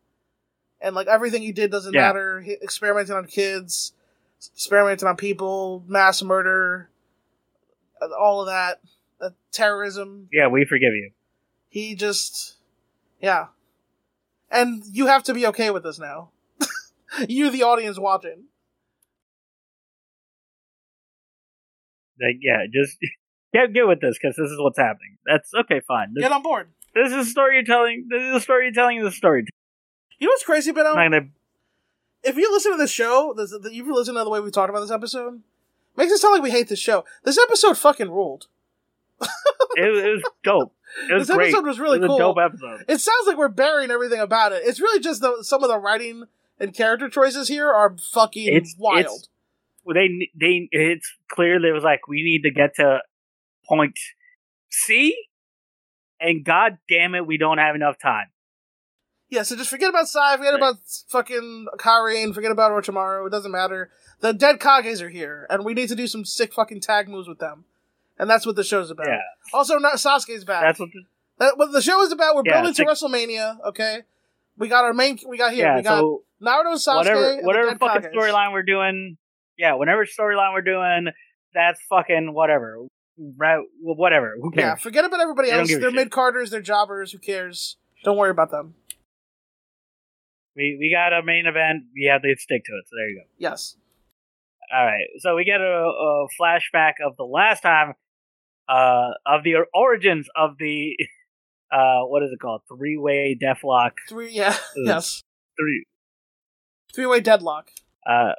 And 0.80 0.94
like 0.94 1.06
everything 1.06 1.42
he 1.42 1.52
did 1.52 1.70
doesn't 1.70 1.94
Yeah. 1.94 2.08
matter. 2.08 2.40
He 2.40 2.52
experimenting 2.54 3.14
on 3.14 3.26
kids, 3.26 3.92
experimenting 4.54 5.06
on 5.06 5.16
people, 5.16 5.84
mass 5.86 6.22
murder, 6.22 6.88
all 8.18 8.40
of 8.40 8.46
that, 8.46 8.80
uh, 9.20 9.30
terrorism. 9.52 10.28
Yeah, 10.32 10.48
we 10.48 10.64
forgive 10.64 10.94
you. 10.94 11.12
He 11.68 11.94
just, 11.94 12.56
yeah. 13.20 13.48
And 14.50 14.82
you 14.86 15.06
have 15.06 15.22
to 15.24 15.34
be 15.34 15.46
okay 15.48 15.70
with 15.70 15.84
this 15.84 15.98
now. 15.98 16.30
you, 17.28 17.50
the 17.50 17.62
audience 17.62 17.98
watching. 17.98 18.44
Like, 22.20 22.38
yeah, 22.40 22.66
just 22.72 22.98
get 23.52 23.72
get 23.72 23.86
with 23.86 24.00
this 24.00 24.18
because 24.20 24.36
this 24.36 24.50
is 24.50 24.58
what's 24.60 24.78
happening. 24.78 25.18
That's 25.26 25.52
okay, 25.54 25.80
fine. 25.80 26.14
This, 26.14 26.22
Get 26.22 26.32
on 26.32 26.42
board. 26.42 26.68
this 26.94 27.12
is 27.12 27.30
storytelling. 27.30 28.06
This 28.10 28.36
is 28.36 28.42
storytelling. 28.42 29.02
This 29.02 29.12
is 29.12 29.18
storytelling. 29.18 29.48
You 30.18 30.26
know 30.26 30.32
what's 30.32 30.44
crazy, 30.44 30.72
Ben? 30.72 30.86
I'm 30.86 30.94
gonna. 30.94 31.26
If 32.22 32.36
you 32.36 32.52
listen 32.52 32.72
to 32.72 32.78
this 32.78 32.90
show, 32.90 33.32
this, 33.36 33.52
if 33.52 33.72
you 33.72 33.94
listen 33.94 34.14
to 34.14 34.24
the 34.24 34.30
way 34.30 34.40
we 34.40 34.50
talked 34.50 34.68
about 34.70 34.80
this 34.80 34.90
episode, 34.90 35.40
makes 35.96 36.12
it 36.12 36.18
sound 36.18 36.32
like 36.34 36.42
we 36.42 36.50
hate 36.50 36.68
this 36.68 36.78
show. 36.78 37.04
This 37.24 37.38
episode 37.38 37.78
fucking 37.78 38.10
ruled. 38.10 38.46
it, 39.20 39.28
was- 39.92 40.04
it 40.04 40.10
was 40.10 40.22
dope. 40.44 40.74
It 41.08 41.14
was 41.14 41.28
this 41.28 41.36
great. 41.36 41.48
episode 41.48 41.66
was 41.66 41.78
really 41.78 41.98
it 41.98 42.00
was 42.02 42.08
cool. 42.08 42.16
a 42.16 42.18
dope 42.18 42.36
episode. 42.38 42.84
It 42.88 42.98
sounds 43.00 43.26
like 43.26 43.36
we're 43.38 43.48
burying 43.48 43.90
everything 43.92 44.18
about 44.20 44.50
it. 44.52 44.62
It's 44.64 44.80
really 44.80 44.98
just 45.00 45.20
the, 45.20 45.42
some 45.42 45.62
of 45.62 45.68
the 45.70 45.78
writing 45.78 46.24
and 46.58 46.74
character 46.74 47.08
choices 47.08 47.46
here 47.48 47.70
are 47.70 47.96
fucking 48.12 48.48
It's- 48.48 48.74
wild. 48.78 48.98
it's- 49.00 49.28
they 49.86 50.30
they 50.38 50.68
it's 50.70 51.10
clear 51.28 51.58
they 51.60 51.72
was 51.72 51.82
like 51.82 52.06
we 52.06 52.22
need 52.22 52.42
to 52.42 52.50
get 52.52 52.74
to 52.76 52.98
point 53.70 53.96
C, 54.70 55.16
and 56.20 56.44
god 56.44 56.78
damn 56.88 57.14
it, 57.14 57.26
we 57.26 57.38
don't 57.38 57.58
have 57.58 57.74
enough 57.74 57.96
time. 57.98 58.26
yeah, 59.28 59.42
so 59.44 59.54
just 59.56 59.70
forget 59.70 59.88
about 59.90 60.08
Sai, 60.08 60.36
forget 60.36 60.52
Right. 60.54 60.58
about 60.58 60.76
fucking 61.08 61.66
Karin, 61.78 62.32
forget 62.34 62.50
about 62.50 62.72
Orochimaru. 62.72 63.26
It 63.28 63.30
doesn't 63.30 63.52
matter. 63.52 63.90
The 64.20 64.32
dead 64.32 64.58
Kages 64.58 65.00
are 65.00 65.08
here, 65.08 65.46
and 65.48 65.64
we 65.64 65.72
need 65.74 65.88
to 65.88 65.94
do 65.94 66.06
some 66.08 66.24
sick 66.24 66.52
fucking 66.52 66.80
tag 66.80 67.08
moves 67.08 67.28
with 67.28 67.38
them. 67.38 67.64
And 68.18 68.28
that's 68.28 68.44
what 68.44 68.54
the 68.56 68.64
show's 68.64 68.90
about. 68.90 69.06
Yeah, 69.06 69.20
Also, 69.54 69.78
not 69.78 69.94
Sasuke's 69.94 70.44
back. 70.44 70.62
that's 70.62 70.78
what. 70.80 70.90
The, 70.92 71.02
That, 71.38 71.56
what 71.56 71.72
the 71.72 71.80
show 71.80 72.02
is 72.02 72.12
about. 72.12 72.34
We're 72.36 72.42
Yeah, 72.44 72.54
building 72.60 72.74
to 72.74 72.76
sick- 72.76 72.86
WrestleMania. 72.88 73.64
Okay, 73.68 74.02
we 74.58 74.68
got 74.68 74.84
our 74.84 74.92
main. 74.92 75.18
We 75.26 75.38
got 75.38 75.52
here. 75.54 75.64
yeah, 75.66 75.76
we 75.76 75.82
got 75.82 76.00
so 76.00 76.22
Naruto, 76.42 76.74
Sasuke, 76.74 76.96
whatever 76.96 77.40
whatever 77.46 77.78
fucking 77.78 78.10
storyline 78.10 78.52
we're 78.52 78.62
doing, 78.62 79.16
yeah, 79.56 79.72
whatever 79.74 80.04
storyline 80.04 80.52
we're 80.52 80.60
doing, 80.60 81.06
that's 81.54 81.80
fucking 81.88 82.34
whatever. 82.34 82.78
Right, 83.36 83.60
well, 83.82 83.96
whatever. 83.96 84.36
Who 84.40 84.50
cares? 84.50 84.62
Yeah, 84.64 84.74
forget 84.76 85.04
about 85.04 85.20
everybody 85.20 85.50
else. 85.50 85.68
They're 85.68 85.90
mid 85.90 86.10
carders. 86.10 86.50
They're 86.50 86.62
jobbers. 86.62 87.12
Who 87.12 87.18
cares? 87.18 87.76
Don't 88.02 88.16
worry 88.16 88.30
about 88.30 88.50
them. 88.50 88.74
We 90.56 90.76
we 90.80 90.90
got 90.90 91.12
a 91.12 91.22
main 91.22 91.46
event. 91.46 91.84
We 91.94 92.08
have 92.10 92.22
to 92.22 92.34
stick 92.38 92.64
to 92.64 92.72
it. 92.72 92.84
So 92.86 92.96
there 92.96 93.08
you 93.10 93.16
go. 93.20 93.26
Yes. 93.38 93.76
All 94.74 94.84
right. 94.84 95.06
So 95.18 95.36
we 95.36 95.44
get 95.44 95.60
a, 95.60 95.64
a 95.64 96.26
flashback 96.40 96.94
of 97.04 97.16
the 97.16 97.24
last 97.24 97.60
time, 97.60 97.94
uh, 98.68 99.10
of 99.26 99.42
the 99.44 99.54
origins 99.74 100.28
of 100.36 100.52
the, 100.58 100.96
uh, 101.72 102.02
what 102.06 102.22
is 102.22 102.30
it 102.32 102.38
called? 102.40 102.62
Three 102.68 102.96
way 102.96 103.36
deathlock. 103.40 103.90
Three. 104.08 104.30
Yeah. 104.32 104.56
yes. 104.76 105.22
Three, 105.58 105.84
Three 106.94 107.06
way 107.06 107.20
deadlock. 107.20 107.70
uh, 108.08 108.32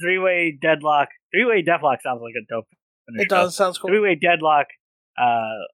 three 0.00 0.18
way 0.18 0.56
deadlock. 0.60 1.08
Three 1.34 1.44
way 1.44 1.62
deathlock 1.62 2.02
sounds 2.02 2.20
like 2.22 2.34
a 2.40 2.46
dope. 2.48 2.66
It 3.08 3.28
does. 3.28 3.56
Sounds 3.56 3.78
cool. 3.78 3.90
Three 3.90 4.00
way 4.00 4.14
deadlock. 4.14 4.66
Uh, 5.20 5.64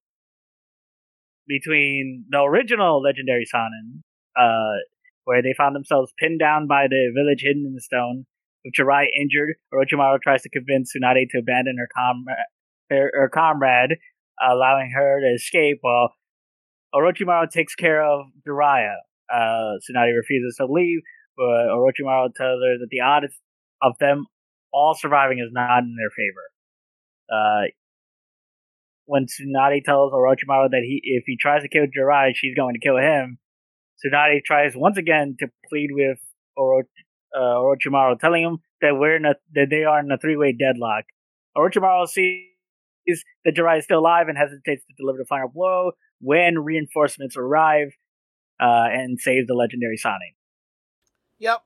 between 1.46 2.24
the 2.30 2.40
original 2.40 3.02
legendary 3.02 3.44
Sannin, 3.44 4.02
uh, 4.36 4.80
where 5.24 5.42
they 5.42 5.54
found 5.56 5.74
themselves 5.74 6.12
pinned 6.18 6.38
down 6.38 6.66
by 6.66 6.86
the 6.88 7.12
village 7.14 7.42
hidden 7.42 7.64
in 7.66 7.74
the 7.74 7.80
stone. 7.80 8.26
With 8.64 8.74
Jirai 8.78 9.06
injured, 9.20 9.56
Orochimaru 9.74 10.20
tries 10.22 10.42
to 10.42 10.48
convince 10.48 10.92
Tsunade 10.96 11.28
to 11.30 11.38
abandon 11.38 11.76
her 11.78 11.88
comrade, 11.94 12.36
her, 12.90 13.10
her 13.12 13.28
comrade, 13.28 13.98
allowing 14.40 14.90
her 14.94 15.20
to 15.20 15.34
escape 15.34 15.78
while 15.82 16.14
Orochimaru 16.94 17.50
takes 17.50 17.74
care 17.74 18.02
of 18.02 18.26
Jiraiya. 18.48 18.94
Uh, 19.30 19.76
Tsunade 19.84 20.16
refuses 20.16 20.56
to 20.58 20.66
leave, 20.66 21.00
but 21.36 21.68
Orochimaru 21.68 22.34
tells 22.34 22.62
her 22.62 22.78
that 22.78 22.88
the 22.90 23.00
odds 23.00 23.34
of 23.82 23.98
them 24.00 24.24
all 24.72 24.94
surviving 24.94 25.38
is 25.38 25.50
not 25.52 25.80
in 25.80 25.96
their 25.98 26.10
favor. 26.10 26.53
Uh, 27.30 27.68
when 29.06 29.26
Tsunade 29.26 29.84
tells 29.84 30.12
Orochimaru 30.12 30.70
that 30.70 30.82
he, 30.82 31.00
if 31.02 31.24
he 31.26 31.36
tries 31.36 31.62
to 31.62 31.68
kill 31.68 31.84
Jiraiya, 31.84 32.32
she's 32.34 32.54
going 32.54 32.74
to 32.74 32.80
kill 32.80 32.96
him, 32.96 33.38
Tsunade 34.04 34.42
tries 34.44 34.74
once 34.74 34.96
again 34.96 35.36
to 35.40 35.48
plead 35.68 35.88
with 35.92 36.18
Oro, 36.56 36.84
uh, 37.36 37.38
Orochimaru, 37.38 38.18
telling 38.18 38.42
him 38.42 38.58
that 38.80 38.96
we're 38.96 39.16
in 39.16 39.24
a, 39.24 39.34
that 39.54 39.68
they 39.70 39.84
are 39.84 40.00
in 40.00 40.10
a 40.10 40.18
three-way 40.18 40.52
deadlock. 40.52 41.04
Orochimaru 41.56 42.08
sees 42.08 43.24
that 43.44 43.54
Jiraiya 43.54 43.78
is 43.78 43.84
still 43.84 44.00
alive 44.00 44.28
and 44.28 44.38
hesitates 44.38 44.84
to 44.86 44.94
deliver 44.96 45.18
the 45.18 45.26
final 45.26 45.48
blow 45.48 45.92
when 46.20 46.58
reinforcements 46.58 47.36
arrive 47.36 47.88
uh, 48.60 48.88
and 48.90 49.20
save 49.20 49.46
the 49.46 49.54
legendary 49.54 49.96
Sonic. 49.96 50.34
Yep. 51.38 51.62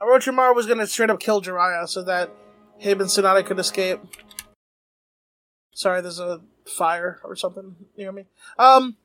Orochimaru 0.00 0.54
was 0.54 0.66
gonna 0.66 0.86
straight 0.86 1.10
up 1.10 1.20
kill 1.20 1.42
Jiraiya 1.42 1.88
so 1.88 2.02
that 2.02 2.30
him 2.78 3.00
and 3.00 3.08
Tsunade 3.08 3.44
could 3.46 3.58
escape. 3.58 4.00
Sorry, 5.72 6.00
there's 6.00 6.18
a 6.20 6.40
fire 6.66 7.20
or 7.24 7.34
something 7.36 7.76
near 7.96 8.12
me. 8.12 8.26
Um, 8.58 8.96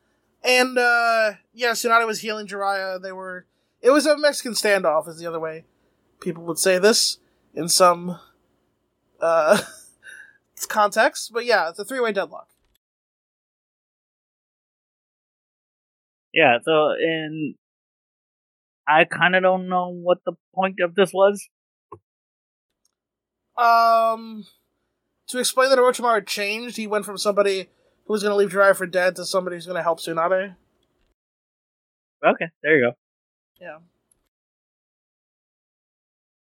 and 0.44 0.78
uh, 0.78 1.34
yeah, 1.54 1.72
Tsunade 1.72 2.06
was 2.06 2.20
healing 2.20 2.48
Jiraiya. 2.48 3.02
They 3.02 3.12
were. 3.12 3.46
It 3.82 3.92
was 3.92 4.06
a 4.06 4.18
Mexican 4.18 4.54
standoff, 4.54 5.08
is 5.08 5.20
the 5.20 5.28
other 5.28 5.40
way 5.40 5.64
people 6.20 6.44
would 6.44 6.60
say 6.60 6.78
this 6.80 7.18
in 7.54 7.68
some 7.68 8.20
uh 9.22 9.60
context. 10.68 11.32
But 11.34 11.46
yeah, 11.46 11.70
it's 11.70 11.80
a 11.80 11.86
three 11.86 12.00
way 12.00 12.12
deadlock. 12.12 12.48
Yeah, 16.34 16.58
so 16.64 16.92
and 16.92 17.56
I 18.88 19.06
kind 19.06 19.36
of 19.36 19.44
don't 19.44 19.70
know 19.70 19.90
what 19.90 20.20
the 20.26 20.34
point 20.54 20.80
of 20.82 20.96
this 20.96 21.12
was. 21.14 21.48
Um, 23.58 24.46
to 25.28 25.40
explain 25.40 25.70
that 25.70 25.80
Orochimaru 25.80 26.26
changed, 26.26 26.78
he 26.78 26.88
went 26.88 27.06
from 27.06 27.18
somebody 27.18 27.70
who 28.06 28.14
was 28.14 28.24
going 28.24 28.32
to 28.32 28.36
leave 28.38 28.52
Jiraiya 28.52 28.76
for 28.76 28.86
dead 28.88 29.16
to 29.18 29.26
somebody 29.26 29.56
who's 29.58 29.66
going 29.66 29.76
to 29.78 29.84
help 29.84 30.00
Tsunade. 30.00 30.56
Okay, 32.26 32.46
there 32.64 32.78
you 32.78 32.86
go. 32.86 32.92
Yeah. 33.62 33.78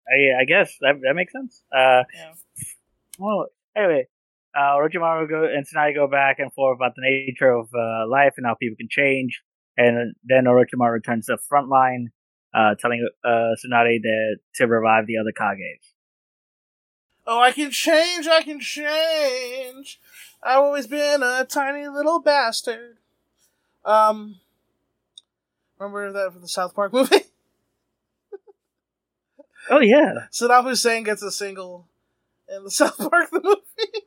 I, 0.07 0.41
I 0.41 0.45
guess 0.45 0.75
that 0.81 0.95
that 1.01 1.15
makes 1.15 1.33
sense. 1.33 1.63
Uh, 1.75 2.03
Yeah. 2.13 2.33
well, 3.17 3.47
anyway, 3.75 4.07
uh, 4.55 4.75
Orochimaru 4.75 5.27
go 5.27 5.43
and 5.45 5.65
Tsunade 5.65 5.95
go 5.95 6.07
back 6.07 6.37
and 6.39 6.53
forth 6.53 6.77
about 6.77 6.93
the 6.95 7.01
nature 7.01 7.51
of 7.51 7.69
uh, 7.73 8.07
life 8.07 8.33
and 8.37 8.45
how 8.45 8.55
people 8.55 8.75
can 8.77 8.87
change, 8.89 9.41
and 9.77 10.13
then 10.23 10.45
Orochimaru 10.45 10.91
returns 10.91 11.25
to 11.25 11.33
the 11.33 11.41
front 11.49 11.69
line, 11.69 12.09
uh, 12.53 12.75
telling 12.79 13.07
uh, 13.23 13.29
Tsunade 13.29 14.01
that 14.03 14.37
to 14.55 14.67
revive 14.67 15.07
the 15.07 15.17
other 15.17 15.31
Kages. 15.31 15.94
Oh, 17.27 17.39
I 17.39 17.51
can 17.51 17.71
change, 17.71 18.27
I 18.27 18.41
can 18.43 18.59
change. 18.59 19.99
I've 20.43 20.59
always 20.59 20.85
been 20.87 21.23
a 21.23 21.45
tiny 21.49 21.87
little 21.87 22.19
bastard. 22.19 22.97
Um, 23.83 24.35
remember 25.79 26.11
that 26.11 26.33
from 26.33 26.41
the 26.41 26.47
South 26.47 26.75
Park 26.75 26.93
movie? 26.93 27.21
Oh 29.69 29.79
yeah, 29.79 30.27
Saddam 30.31 30.63
Hussein 30.65 31.03
gets 31.03 31.23
a 31.23 31.31
single 31.31 31.87
in 32.47 32.63
the 32.63 32.69
South 32.71 32.97
Park 32.97 33.31
the 33.31 33.41
movie, 33.43 34.05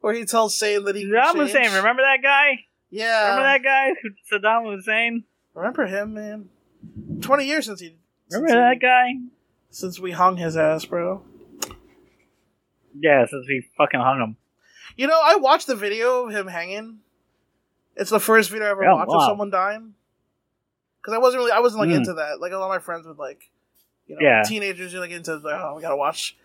where 0.00 0.12
he 0.12 0.26
tells 0.26 0.56
Satan 0.58 0.84
that 0.84 0.94
he 0.96 1.02
can 1.04 1.12
Saddam. 1.12 1.36
Hussein. 1.36 1.72
Remember 1.72 2.02
that 2.02 2.18
guy? 2.22 2.64
Yeah, 2.90 3.30
Remember 3.36 3.42
that 3.44 3.62
guy? 3.62 3.90
Saddam 4.30 4.74
Hussein. 4.74 5.24
Remember 5.54 5.86
him, 5.86 6.12
man. 6.14 6.48
Twenty 7.22 7.46
years 7.46 7.64
since 7.64 7.80
he. 7.80 7.96
Remember 8.30 8.48
since 8.48 8.56
he- 8.56 8.60
that 8.60 8.80
guy? 8.80 9.12
Since 9.70 9.98
we 10.00 10.10
hung 10.12 10.36
his 10.36 10.56
ass, 10.56 10.84
bro. 10.84 11.22
Yeah, 13.00 13.26
since 13.26 13.46
we 13.48 13.68
fucking 13.76 14.00
hung 14.00 14.20
him. 14.20 14.36
You 14.96 15.06
know, 15.06 15.20
I 15.22 15.36
watched 15.36 15.66
the 15.66 15.76
video 15.76 16.26
of 16.26 16.34
him 16.34 16.46
hanging. 16.46 16.98
It's 17.96 18.10
the 18.10 18.20
first 18.20 18.50
video 18.50 18.66
I 18.66 18.70
ever 18.70 18.84
Oh, 18.86 18.96
watched 18.96 19.10
of 19.12 19.22
someone 19.22 19.50
dying. 19.50 19.94
Because 21.00 21.14
I 21.14 21.18
wasn't 21.18 21.40
really, 21.40 21.52
I 21.52 21.60
wasn't 21.60 21.80
like 21.80 21.90
Mm. 21.90 21.96
into 21.98 22.14
that. 22.14 22.40
Like 22.40 22.52
a 22.52 22.58
lot 22.58 22.66
of 22.66 22.70
my 22.70 22.78
friends 22.78 23.06
would 23.06 23.18
like, 23.18 23.50
you 24.06 24.14
know, 24.16 24.20
Yeah. 24.22 24.42
teenagers 24.44 24.94
are 24.94 25.00
like 25.00 25.10
into 25.10 25.36
like, 25.36 25.54
oh, 25.60 25.74
we 25.76 25.82
gotta 25.82 25.96
watch 25.96 26.36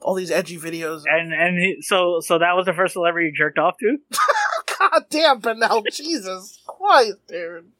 all 0.00 0.14
these 0.14 0.30
edgy 0.30 0.58
videos. 0.58 1.02
And 1.06 1.32
and 1.32 1.58
he, 1.58 1.76
so 1.82 2.20
so 2.20 2.38
that 2.38 2.54
was 2.56 2.66
the 2.66 2.74
first 2.74 2.92
celebrity 2.94 3.28
you 3.28 3.34
jerked 3.36 3.58
off 3.58 3.76
to. 3.78 3.98
God 4.78 5.04
damn, 5.10 5.38
but 5.40 5.58
now, 5.58 5.82
Jesus 5.90 6.60
Christ, 6.66 7.16
dude, 7.28 7.70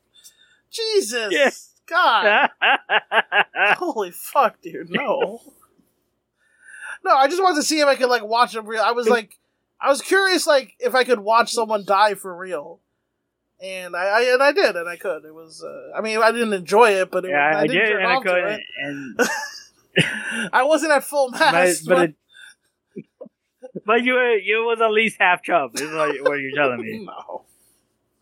Jesus, 0.71 1.33
Yeah. 1.33 1.51
God, 1.87 2.51
holy 3.77 4.11
fuck, 4.11 4.61
dude, 4.61 4.91
no, 4.91 5.41
no. 7.07 7.17
I 7.17 7.29
just 7.29 7.43
wanted 7.43 7.57
to 7.57 7.63
see 7.63 7.81
if 7.81 7.87
I 7.87 7.95
could 7.95 8.11
like 8.11 8.25
watch 8.25 8.55
a 8.55 8.63
real. 8.63 8.83
I 8.83 8.93
was 8.93 9.09
like, 9.09 9.39
I 9.81 9.89
was 9.89 10.03
curious, 10.03 10.47
like 10.47 10.75
if 10.79 10.95
I 10.95 11.05
could 11.05 11.21
watch 11.21 11.53
someone 11.53 11.85
die 11.85 12.15
for 12.15 12.37
real. 12.37 12.81
And 13.63 13.97
I, 13.97 14.05
I 14.05 14.33
and 14.35 14.43
I 14.43 14.53
did, 14.53 14.77
and 14.77 14.89
I 14.89 14.97
could. 14.97 15.25
It 15.25 15.35
was. 15.35 15.65
Uh, 15.65 15.97
I 15.97 16.03
mean, 16.03 16.19
I 16.19 16.31
didn't 16.31 16.53
enjoy 16.53 16.91
it, 16.91 17.11
but 17.11 17.25
it, 17.25 17.31
yeah, 17.31 17.53
I, 17.55 17.61
I, 17.61 17.67
did, 17.67 17.91
and 17.93 18.07
I 18.07 18.21
couldn't. 18.21 18.49
it. 18.53 18.61
And 18.79 19.21
I 20.53 20.65
wasn't 20.65 20.93
at 20.93 21.05
full 21.05 21.31
mass, 21.31 21.81
but, 21.81 21.95
but, 21.95 22.11
it, 22.97 23.07
but 23.87 24.05
you 24.05 24.15
were 24.15 24.37
you 24.37 24.65
was 24.65 24.81
at 24.81 24.91
least 24.91 25.17
half 25.19 25.43
chub. 25.43 25.77
Is 25.77 25.91
what, 25.91 26.17
what 26.23 26.35
you're 26.35 26.55
telling 26.55 26.81
me. 26.81 27.05
no. 27.07 27.45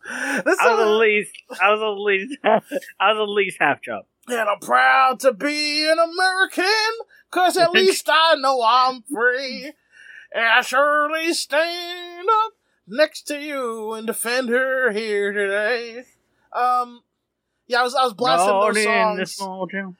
That's 0.07 0.59
I 0.61 0.69
was 0.69 0.79
at 0.79 0.91
least 0.91 1.35
I 1.61 1.71
was 1.73 1.81
at 1.81 1.99
least 1.99 2.37
I 2.99 3.11
was 3.13 3.21
at 3.21 3.29
least 3.29 3.57
half 3.59 3.81
chub. 3.81 4.05
And 4.27 4.49
I'm 4.49 4.59
proud 4.59 5.19
to 5.21 5.33
be 5.33 5.89
an 5.89 5.97
American, 5.99 6.65
cause 7.29 7.57
at 7.57 7.71
least 7.73 8.09
I 8.11 8.35
know 8.35 8.61
I'm 8.63 9.03
free. 9.03 9.71
And 10.33 10.45
I 10.45 10.61
surely 10.61 11.33
stand 11.33 12.27
up 12.45 12.53
next 12.87 13.23
to 13.23 13.39
you 13.39 13.93
and 13.93 14.07
defend 14.07 14.49
her 14.49 14.91
here 14.91 15.31
today. 15.31 16.03
Um, 16.51 17.03
yeah, 17.67 17.81
I 17.81 17.83
was 17.83 17.95
I 17.95 18.03
was 18.03 18.13
blasting 18.13 18.53
Lord 18.53 18.75
those 18.75 18.83
songs. 18.83 19.41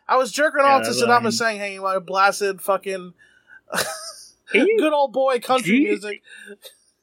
I 0.07 0.17
was 0.17 0.32
jerking 0.32 0.61
Yeah, 0.61 0.76
off 0.76 0.84
to 0.84 0.89
Saddam 0.89 1.23
Hussein 1.23 1.57
hanging 1.57 1.82
while 1.82 1.95
I 1.95 1.99
blasted 1.99 2.61
fucking 2.61 3.13
good 4.51 4.93
old 4.93 5.13
boy 5.13 5.39
country 5.39 5.80
Gee. 5.80 5.84
music. 5.86 6.21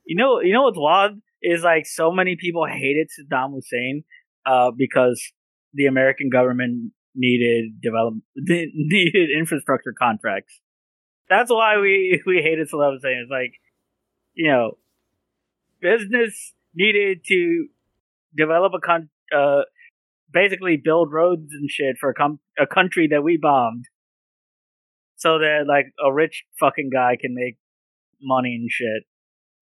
You 0.05 0.17
know, 0.17 0.41
you 0.41 0.53
know 0.53 0.63
what's 0.63 0.79
wild 0.79 1.21
is 1.43 1.63
like 1.63 1.87
so 1.87 2.11
many 2.13 2.37
people 2.37 2.67
hated 2.67 3.09
Saddam 3.09 3.55
Hussein 3.55 4.05
uh, 4.47 4.71
because 4.77 5.33
the 5.75 5.87
American 5.87 6.29
government 6.31 6.93
needed 7.15 7.81
develop 7.81 8.15
needed 8.37 9.31
infrastructure 9.37 9.95
contracts. 9.99 10.61
That's 11.29 11.51
why 11.51 11.79
we 11.79 12.23
we 12.27 12.37
hated 12.43 12.69
Saddam 12.71 12.95
Hussein. 12.95 13.21
It's 13.23 13.31
like, 13.31 13.55
you 14.35 14.51
know, 14.51 14.79
business 15.81 16.55
needed 16.75 17.21
to 17.27 17.67
develop 18.37 18.73
a 18.75 18.81
con 18.81 19.09
uh, 19.35 19.63
basically 20.33 20.77
build 20.83 21.13
roads 21.13 21.53
and 21.53 21.71
shit 21.71 21.97
for 22.01 22.11
a, 22.11 22.15
com- 22.15 22.41
a 22.59 22.67
country 22.67 23.09
that 23.11 23.23
we 23.23 23.39
bombed, 23.41 23.87
so 25.17 25.39
that 25.39 25.65
like 25.69 25.87
a 26.05 26.13
rich 26.13 26.45
fucking 26.61 26.91
guy 26.93 27.17
can 27.21 27.35
make 27.35 27.57
money 28.21 28.55
and 28.55 28.71
shit. 28.71 29.05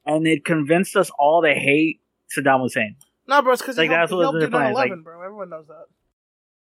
And 0.07 0.27
it 0.27 0.45
convinced 0.45 0.97
us 0.97 1.11
all 1.19 1.43
to 1.43 1.53
hate 1.55 2.01
Saddam 2.37 2.63
Hussein. 2.63 2.97
No, 3.29 3.43
bro, 3.43 3.53
it's 3.53 3.63
because 3.63 3.77
Like, 3.77 3.91
he 3.91 3.95
that's 3.95 4.11
helped, 4.11 4.39
he 4.39 4.39
what 4.39 4.41
helped 4.41 4.53
do 4.53 4.59
9/11, 4.59 4.75
like- 4.75 5.05
bro. 5.05 5.23
Everyone 5.23 5.51
knows 5.51 5.67
that. 5.69 5.85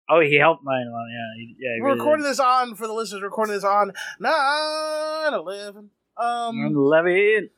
Oh, 0.08 0.20
he 0.20 0.36
helped 0.36 0.62
mine. 0.62 0.86
Well, 0.92 1.06
yeah, 1.10 1.34
he, 1.38 1.56
yeah. 1.58 1.68
he 1.76 1.80
We're 1.80 1.88
really 1.88 1.98
recording 2.00 2.24
did. 2.24 2.30
this 2.32 2.40
on 2.40 2.74
for 2.74 2.86
the 2.86 2.92
listeners. 2.92 3.22
Recording 3.22 3.54
this 3.54 3.64
on 3.64 3.92
9/11. 4.20 5.88
Um, 6.16 6.74
Levy. 6.74 7.50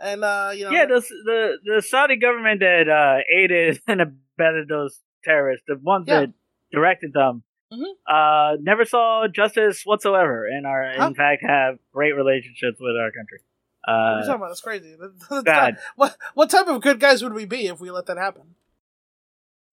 and 0.00 0.22
uh, 0.24 0.52
you 0.54 0.64
know, 0.64 0.70
Yeah, 0.70 0.86
the 0.86 1.00
the 1.24 1.58
the 1.64 1.82
Saudi 1.82 2.16
government 2.16 2.60
that 2.60 2.88
uh, 2.88 3.18
aided 3.34 3.80
and 3.88 4.00
abetted 4.00 4.68
those 4.68 5.00
terrorists, 5.24 5.64
the 5.66 5.76
ones 5.76 6.04
Yeah. 6.08 6.20
that 6.20 6.32
directed 6.72 7.12
them, 7.12 7.42
Mhm. 7.72 7.84
uh, 8.06 8.56
never 8.60 8.84
saw 8.84 9.26
justice 9.28 9.82
whatsoever, 9.84 10.46
and 10.46 10.66
are 10.66 10.92
Huh? 10.96 11.06
in 11.08 11.14
fact 11.14 11.42
have 11.42 11.78
great 11.92 12.12
relationships 12.12 12.78
with 12.80 12.94
our 12.96 13.10
country. 13.10 13.40
what 13.84 13.94
are 13.94 14.10
you 14.10 14.16
Uh, 14.18 14.20
talking 14.26 14.34
about? 14.36 14.48
That's 14.48 14.60
crazy. 14.60 14.94
That- 14.94 15.18
that's 15.30 15.42
bad. 15.42 15.74
not- 15.74 15.82
what 15.96 16.16
what 16.34 16.50
type 16.50 16.68
of 16.68 16.80
good 16.82 17.00
guys 17.00 17.22
would 17.24 17.32
we 17.32 17.46
be 17.46 17.66
if 17.66 17.80
we 17.80 17.90
let 17.90 18.06
that 18.06 18.18
happen? 18.18 18.54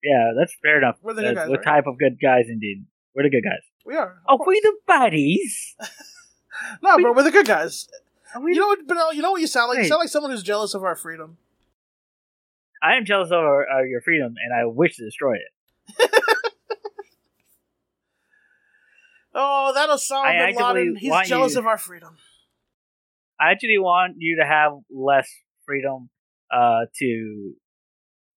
Yeah, 0.05 0.31
that's 0.37 0.55
fair 0.61 0.77
enough. 0.77 0.97
We're 1.01 1.13
the 1.13 1.21
good 1.23 1.31
Uh, 1.37 1.41
guys, 1.41 1.49
what 1.49 1.57
right? 1.65 1.65
type 1.75 1.87
of 1.87 1.97
good 1.97 2.17
guys, 2.21 2.45
indeed? 2.47 2.85
We're 3.15 3.23
the 3.23 3.29
good 3.29 3.43
guys. 3.43 3.63
We 3.85 3.95
are. 3.95 4.21
Oh, 4.29 4.39
we 4.45 4.59
the 4.61 4.73
baddies. 4.87 5.73
No, 6.81 6.97
bro, 6.97 7.11
we're 7.11 7.23
the 7.23 7.31
good 7.31 7.45
guys. 7.45 7.85
We 8.41 8.53
You 8.53 8.61
know 8.61 8.67
what, 8.67 8.87
Benel, 8.87 9.13
You 9.13 9.21
know 9.21 9.31
what 9.31 9.41
you 9.41 9.47
sound 9.47 9.69
like? 9.69 9.79
You 9.79 9.89
sound 9.89 9.99
like 9.99 10.07
someone 10.09 10.31
who's 10.31 10.41
jealous 10.41 10.73
of 10.73 10.83
our 10.85 10.95
freedom. 10.95 11.37
I 12.81 12.95
am 12.95 13.03
jealous 13.03 13.27
of 13.27 13.39
our, 13.39 13.67
uh, 13.69 13.83
your 13.83 13.99
freedom, 13.99 14.35
and 14.41 14.53
I 14.53 14.65
wish 14.65 14.95
to 14.95 15.03
destroy 15.03 15.33
it. 15.35 16.11
Oh, 19.37 19.73
that 19.75 19.89
Osama 19.89 20.25
I 20.25 20.53
bin 20.53 20.63
Laden. 20.75 20.95
He's 20.95 21.27
jealous 21.27 21.53
you- 21.53 21.59
of 21.59 21.67
our 21.67 21.77
freedom. 21.77 22.15
I 23.39 23.51
actually 23.51 23.77
want 23.77 24.13
you 24.17 24.37
to 24.41 24.45
have 24.47 24.71
less 24.89 25.29
freedom 25.65 26.09
uh, 26.49 26.85
to 26.99 27.53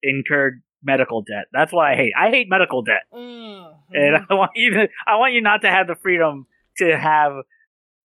incur 0.03 0.61
medical 0.83 1.23
debt. 1.23 1.47
That's 1.53 1.73
what 1.73 1.87
I 1.87 1.95
hate. 1.97 2.13
I 2.19 2.31
hate 2.31 2.49
medical 2.49 2.83
debt, 2.83 3.05
Mm. 3.13 3.75
and 3.93 4.17
I 4.31 4.35
want 4.35 4.53
you 4.55 4.71
to. 4.71 4.89
I 5.07 5.17
want 5.17 5.33
you 5.35 5.41
not 5.41 5.63
to 5.63 5.71
have 5.71 5.87
the 5.87 5.95
freedom 5.97 6.47
to 6.79 6.97
have 6.97 7.33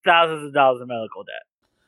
thousands 0.05 0.47
of 0.47 0.53
dollars 0.53 0.81
of 0.81 0.87
medical 0.87 1.23
debt. 1.23 1.43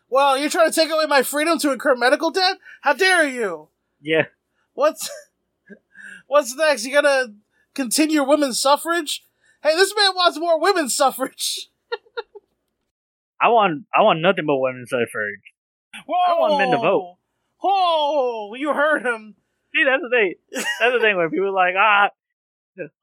Well, 0.10 0.38
you're 0.38 0.50
trying 0.50 0.70
to 0.70 0.76
take 0.76 0.92
away 0.92 1.06
my 1.08 1.24
freedom 1.24 1.58
to 1.60 1.72
incur 1.72 1.96
medical 1.96 2.32
debt? 2.32 2.58
How 2.82 2.94
dare 2.94 3.28
you? 3.28 3.70
Yeah, 4.02 4.26
What's 4.74 5.10
what's 6.28 6.56
next? 6.56 6.86
You 6.86 6.94
gonna 6.94 7.34
continue 7.74 8.24
women's 8.24 8.62
suffrage? 8.62 9.26
Hey, 9.64 9.76
this 9.76 9.94
man 9.98 10.12
wants 10.16 10.38
more 10.40 10.60
women's 10.60 10.96
suffrage. 10.96 11.70
I 13.42 13.50
want. 13.50 13.86
I 13.94 14.02
want 14.02 14.22
nothing 14.22 14.46
but 14.46 14.58
women's 14.58 14.90
suffrage. 14.90 15.42
Whoa! 16.06 16.36
I 16.36 16.40
want 16.40 16.58
men 16.60 16.72
to 16.72 16.78
vote. 16.78 17.18
Oh, 17.64 18.54
you 18.58 18.74
heard 18.74 19.06
him. 19.06 19.36
See, 19.76 19.84
that's 19.84 20.02
the 20.02 20.10
thing. 20.10 20.34
That's 20.80 20.94
the 20.94 21.00
thing 21.02 21.18
where 21.18 21.30
people 21.30 21.48
are 21.48 21.52
like, 21.52 21.76
ah, 21.78 22.10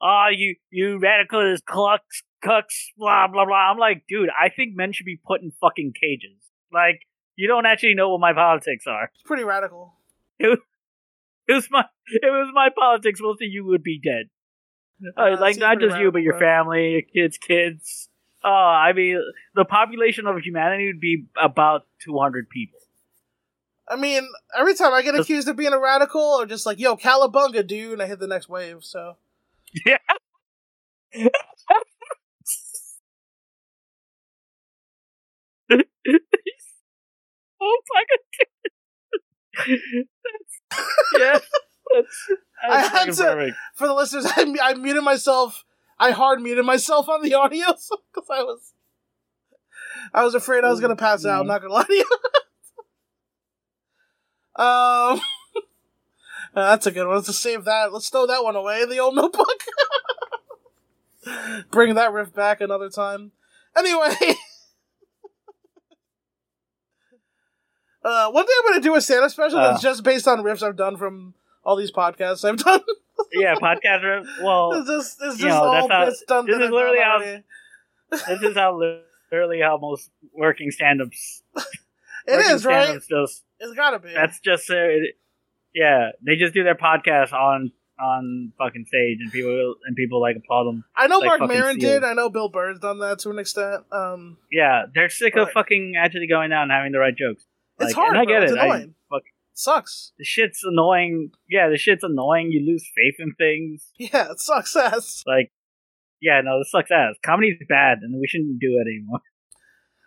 ah, 0.01 0.27
you 0.29 0.55
you 0.71 0.99
radicalist 0.99 1.65
clucks, 1.65 2.23
cucks, 2.43 2.87
blah 2.97 3.27
blah 3.27 3.45
blah. 3.45 3.71
I'm 3.71 3.77
like, 3.77 4.03
dude, 4.07 4.29
I 4.29 4.49
think 4.49 4.75
men 4.75 4.91
should 4.91 5.05
be 5.05 5.19
put 5.25 5.41
in 5.41 5.51
fucking 5.61 5.93
cages. 5.99 6.37
Like, 6.71 7.01
you 7.35 7.47
don't 7.47 7.65
actually 7.65 7.93
know 7.95 8.09
what 8.09 8.19
my 8.21 8.33
politics 8.33 8.85
are. 8.87 9.05
It's 9.13 9.23
pretty 9.23 9.43
radical. 9.43 9.93
It 11.47 11.53
was 11.53 11.67
my 11.69 11.85
it 12.07 12.25
was 12.31 12.51
my 12.53 12.69
politics, 12.75 13.19
most 13.21 13.41
of 13.41 13.49
you 13.49 13.65
would 13.65 13.83
be 13.83 13.99
dead. 13.99 14.29
Uh, 15.17 15.33
Uh, 15.33 15.37
like 15.39 15.57
not 15.57 15.79
just 15.79 15.97
you, 15.97 16.11
but 16.11 16.21
your 16.21 16.39
family, 16.39 16.91
your 16.91 17.01
kids, 17.01 17.37
kids. 17.37 18.09
Oh, 18.43 18.49
I 18.49 18.93
mean, 18.93 19.21
the 19.55 19.65
population 19.65 20.27
of 20.27 20.37
humanity 20.39 20.87
would 20.87 20.99
be 20.99 21.25
about 21.41 21.87
200 22.03 22.49
people. 22.49 22.79
I 23.93 23.95
mean, 23.95 24.27
every 24.57 24.75
time 24.75 24.93
I 24.93 25.01
get 25.03 25.15
accused 25.15 25.47
of 25.47 25.55
being 25.55 25.73
a 25.73 25.79
radical 25.79 26.21
or 26.21 26.45
just 26.45 26.65
like, 26.65 26.79
yo, 26.79 26.97
Calabunga, 26.97 27.65
dude, 27.65 27.93
and 27.93 28.01
I 28.01 28.07
hit 28.07 28.19
the 28.19 28.27
next 28.27 28.49
wave, 28.49 28.83
so. 28.83 29.15
Yeah. 29.85 29.97
oh 37.61 37.81
fucking 37.93 38.17
that's, 39.55 39.69
yeah, 41.19 41.39
that's, 41.93 42.31
I 42.67 42.81
had 42.81 43.13
to- 43.13 43.23
perfect. 43.23 43.57
For 43.75 43.87
the 43.87 43.93
listeners, 43.93 44.25
I, 44.27 44.55
I 44.63 44.73
muted 44.73 45.03
myself. 45.03 45.63
I 45.99 46.11
hard 46.11 46.41
muted 46.41 46.65
myself 46.65 47.07
on 47.07 47.21
the 47.21 47.35
audio 47.35 47.67
because 47.67 48.29
I 48.31 48.43
was. 48.43 48.73
I 50.13 50.23
was 50.23 50.35
afraid 50.35 50.63
I 50.63 50.69
was 50.69 50.79
gonna 50.81 50.95
pass 50.95 51.25
out. 51.25 51.41
I'm 51.41 51.47
not 51.47 51.61
gonna 51.61 51.73
lie 51.73 51.83
to 51.83 51.93
you. 51.93 52.05
Um, 54.55 55.19
that's 56.53 56.85
a 56.87 56.91
good 56.91 57.07
one. 57.07 57.15
Let's 57.17 57.35
save 57.37 57.65
that. 57.65 57.91
Let's 57.93 58.09
throw 58.09 58.25
that 58.27 58.43
one 58.43 58.55
away 58.55 58.85
the 58.85 58.99
old 58.99 59.15
notebook. 59.15 59.47
Bring 61.71 61.95
that 61.95 62.11
riff 62.11 62.33
back 62.33 62.59
another 62.61 62.89
time. 62.89 63.31
Anyway, 63.77 64.09
uh, 68.03 68.29
one 68.31 68.45
thing 68.45 68.55
I'm 68.63 68.71
gonna 68.73 68.81
do 68.83 68.95
a 68.95 69.01
stand-up 69.01 69.31
special 69.31 69.57
Uh. 69.59 69.71
that's 69.71 69.81
just 69.81 70.03
based 70.03 70.27
on 70.27 70.39
riffs 70.43 70.61
I've 70.63 70.75
done 70.75 70.97
from 70.97 71.33
all 71.63 71.75
these 71.75 71.91
podcasts 71.91 72.47
I've 72.47 72.57
done. 72.57 72.81
Yeah, 73.31 73.55
podcast. 73.55 74.01
Riffs. 74.03 74.43
Well, 74.43 74.73
It's 74.73 74.87
just, 74.89 75.17
it's 75.21 75.37
just 75.37 75.47
know, 75.47 75.63
all 75.63 75.71
that's 75.87 75.91
how- 75.91 76.05
bits 76.05 76.23
done. 76.27 76.45
this 76.45 76.55
is 76.57 76.69
literally 76.71 76.99
how- 76.99 77.19
this 78.11 78.41
is 78.43 78.55
how 78.55 78.77
literally 79.31 79.61
how 79.61 79.77
most 79.77 80.09
working 80.33 80.71
stand-ups. 80.71 81.41
It 81.55 81.63
working 82.27 82.51
is 82.51 82.65
right. 82.65 82.99
Just 83.09 83.43
It's 83.63 83.73
gotta 83.75 83.99
be. 83.99 84.13
that's 84.13 84.39
just 84.39 84.69
uh, 84.69 84.75
it, 84.75 85.15
yeah. 85.73 86.09
They 86.25 86.35
just 86.35 86.53
do 86.53 86.63
their 86.63 86.75
podcast 86.75 87.33
on 87.33 87.71
on 87.99 88.51
fucking 88.57 88.85
stage, 88.87 89.19
and 89.21 89.31
people 89.31 89.75
and 89.85 89.95
people 89.95 90.19
like 90.21 90.35
applaud 90.35 90.65
them. 90.65 90.83
I 90.95 91.07
know 91.07 91.19
like 91.19 91.39
Marc 91.39 91.51
Maron 91.51 91.77
did. 91.77 92.03
I 92.03 92.13
know 92.13 92.29
Bill 92.29 92.49
Burr's 92.49 92.79
done 92.79 92.99
that 92.99 93.19
to 93.19 93.29
an 93.29 93.39
extent. 93.39 93.83
Um, 93.91 94.37
Yeah, 94.51 94.83
they're 94.93 95.09
sick 95.09 95.35
of 95.35 95.51
fucking 95.51 95.93
actually 95.97 96.27
going 96.27 96.51
out 96.51 96.63
and 96.63 96.71
having 96.71 96.91
the 96.91 96.99
right 96.99 97.15
jokes. 97.15 97.45
it's 97.79 97.87
Like, 97.89 97.95
hard. 97.95 98.09
and 98.09 98.17
I 98.19 98.25
bro. 98.25 98.33
get 98.33 98.43
It's 98.43 98.51
it. 98.53 98.57
I- 98.59 98.85
fuck, 99.09 99.23
sucks. 99.53 100.11
the 100.17 100.23
shit's 100.25 100.61
annoying. 100.63 101.29
Yeah, 101.47 101.69
the 101.69 101.77
shit's 101.77 102.03
annoying. 102.03 102.51
You 102.51 102.65
lose 102.65 102.83
faith 102.95 103.15
in 103.19 103.33
things. 103.35 103.91
Yeah, 103.97 104.31
it 104.31 104.39
sucks 104.39 104.75
ass. 104.75 105.23
Like, 105.27 105.51
yeah, 106.21 106.41
no, 106.43 106.59
this 106.59 106.71
sucks 106.71 106.91
ass. 106.91 107.15
Comedy's 107.23 107.57
bad, 107.69 107.99
and 108.01 108.19
we 108.19 108.27
shouldn't 108.27 108.59
do 108.59 108.81
it 108.83 108.89
anymore. 108.89 109.19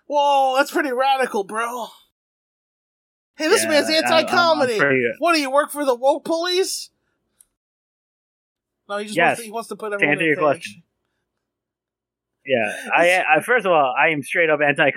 Whoa, 0.07 0.55
that's 0.57 0.71
pretty 0.71 0.93
radical, 0.93 1.45
bro. 1.45 1.87
Hey, 3.37 3.49
this 3.49 3.63
Yeah, 3.65 3.69
man's 3.71 3.91
I- 3.91 3.95
I'm- 3.95 4.05
I'm 4.07 4.13
anti-comedy. 4.19 4.79
pretty- 4.79 5.05
What 5.19 5.35
do 5.35 5.41
you 5.41 5.51
work 5.51 5.71
for 5.71 5.85
the 5.85 5.95
woke 5.95 6.25
police? 6.25 6.91
No, 8.89 8.99
he 8.99 9.05
just 9.07 9.17
Yes. 9.17 9.27
wants 9.29 9.41
to, 9.41 9.45
he 9.45 9.51
wants 9.51 9.69
to 9.69 9.77
put 9.77 9.93
everyone 9.93 10.13
answer 10.15 10.23
in 10.23 10.27
your 10.29 10.37
cage. 10.37 10.43
question. 10.43 10.83
Yeah, 12.45 12.73
I, 12.95 13.25
I 13.39 13.41
first 13.41 13.67
of 13.67 13.73
all, 13.73 13.93
I 13.99 14.11
am 14.11 14.23
straight 14.23 14.49
up 14.51 14.61
anti. 14.61 14.91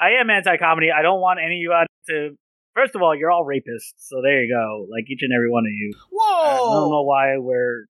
I 0.00 0.10
am 0.20 0.30
anti 0.30 0.56
comedy. 0.58 0.90
I 0.92 1.02
don't 1.02 1.20
want 1.20 1.40
any 1.44 1.56
of 1.56 1.60
you 1.60 1.72
out 1.72 1.88
to. 2.08 2.38
First 2.74 2.94
of 2.94 3.02
all, 3.02 3.14
you're 3.16 3.30
all 3.30 3.44
rapists, 3.44 3.94
so 3.98 4.20
there 4.22 4.42
you 4.44 4.52
go. 4.54 4.86
Like 4.90 5.04
each 5.10 5.22
and 5.22 5.32
every 5.32 5.50
one 5.50 5.64
of 5.66 5.72
you. 5.72 5.92
Whoa! 6.10 6.42
I 6.44 6.56
don't 6.56 6.90
know 6.90 7.02
why 7.02 7.38
we're. 7.38 7.86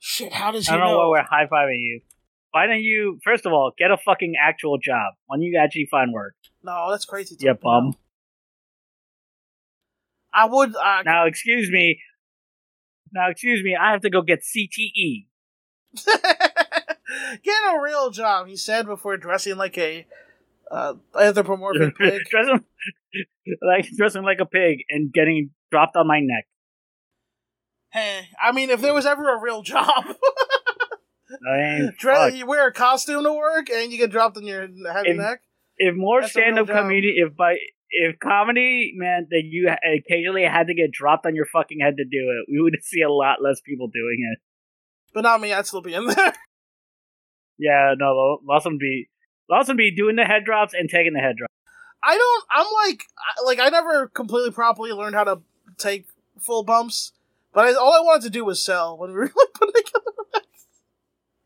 Shit, 0.00 0.32
how 0.32 0.50
does 0.50 0.66
he 0.66 0.72
I 0.72 0.76
don't 0.76 0.86
know 0.86 0.92
know? 0.94 0.98
why 1.10 1.20
we're 1.20 1.22
high 1.22 1.46
fiving 1.46 1.78
you. 1.80 2.00
Why 2.50 2.66
don't 2.66 2.82
you? 2.82 3.20
First 3.22 3.46
of 3.46 3.52
all, 3.52 3.72
get 3.78 3.90
a 3.92 3.96
fucking 3.96 4.34
actual 4.40 4.78
job. 4.78 5.14
When 5.26 5.40
you 5.42 5.56
actually 5.58 5.86
find 5.90 6.12
work, 6.12 6.34
No, 6.64 6.90
that's 6.90 7.04
crazy. 7.04 7.36
Yeah, 7.38 7.52
bum. 7.54 7.94
I 10.34 10.46
would. 10.46 10.74
Uh, 10.74 11.02
Now, 11.04 11.26
excuse 11.26 11.70
me. 11.70 12.00
Now, 13.12 13.30
excuse 13.30 13.62
me. 13.62 13.76
I 13.80 13.92
have 13.92 14.00
to 14.02 14.10
go 14.10 14.22
get. 14.22 14.40
CTE. 14.40 15.26
Get 17.44 17.54
a 17.74 17.80
real 17.80 18.10
job, 18.10 18.48
he 18.48 18.56
said 18.56 18.86
before 18.86 19.16
dressing 19.16 19.56
like 19.56 19.78
a 19.78 20.06
uh, 20.70 20.94
anthropomorphic 21.18 21.96
pig. 21.98 22.22
dressing 22.30 22.64
like 23.62 23.86
dressing 23.96 24.22
like 24.24 24.38
a 24.40 24.46
pig 24.46 24.78
and 24.88 25.12
getting 25.12 25.50
dropped 25.70 25.96
on 25.96 26.08
my 26.08 26.18
neck. 26.20 26.46
hey, 27.92 28.22
I 28.42 28.50
mean, 28.52 28.70
if 28.70 28.80
there 28.80 28.94
was 28.94 29.06
ever 29.06 29.32
a 29.36 29.40
real 29.40 29.62
job, 29.62 29.86
I 31.48 31.56
mean, 31.56 31.92
Dre- 31.98 32.34
you 32.34 32.46
wear 32.46 32.66
a 32.66 32.72
costume 32.72 33.22
to 33.22 33.32
work 33.32 33.70
and 33.70 33.92
you 33.92 33.98
get 33.98 34.10
dropped 34.10 34.36
on 34.36 34.44
your 34.44 34.62
heavy 34.92 35.10
If- 35.10 35.16
neck. 35.18 35.40
if 35.76 35.94
more 35.94 36.22
That's 36.22 36.34
a 36.34 36.40
real 36.40 36.44
stand-up 36.54 36.74
comedy, 36.74 37.14
if 37.18 37.36
by 37.36 37.56
if 37.94 38.18
comedy 38.18 38.92
meant 38.96 39.30
that 39.30 39.42
you 39.44 39.70
occasionally 39.70 40.42
had 40.42 40.66
to 40.66 40.74
get 40.74 40.90
dropped 40.90 41.26
on 41.26 41.34
your 41.34 41.46
fucking 41.46 41.78
head 41.80 41.96
to 41.98 42.04
do 42.04 42.10
it, 42.30 42.52
we 42.52 42.60
would 42.60 42.74
see 42.82 43.02
a 43.02 43.10
lot 43.10 43.42
less 43.42 43.60
people 43.60 43.88
doing 43.88 44.18
it. 44.32 44.38
But 45.14 45.22
not 45.22 45.40
me. 45.40 45.52
I'd 45.52 45.66
still 45.66 45.82
be 45.82 45.94
in 45.94 46.06
there. 46.06 46.34
Yeah, 47.56 47.94
no, 47.96 48.40
Lawson 48.42 48.78
be 48.78 49.08
Lawson 49.48 49.76
be 49.76 49.94
doing 49.94 50.16
the 50.16 50.24
head 50.24 50.44
drops 50.44 50.74
and 50.74 50.90
taking 50.90 51.12
the 51.12 51.20
head 51.20 51.36
drops. 51.36 51.54
I 52.02 52.16
don't. 52.16 52.44
I'm 52.50 52.66
like, 52.88 53.02
like 53.46 53.60
I 53.60 53.68
never 53.68 54.08
completely 54.08 54.50
properly 54.50 54.90
learned 54.90 55.14
how 55.14 55.22
to 55.22 55.40
take 55.78 56.06
full 56.40 56.64
bumps, 56.64 57.12
but 57.52 57.64
I, 57.64 57.74
all 57.74 57.92
I 57.92 58.00
wanted 58.00 58.24
to 58.24 58.30
do 58.30 58.44
was 58.44 58.60
sell 58.60 58.98
when 58.98 59.10
we 59.10 59.16
were 59.16 59.26
like 59.26 59.52
putting 59.54 59.74
together. 59.74 60.43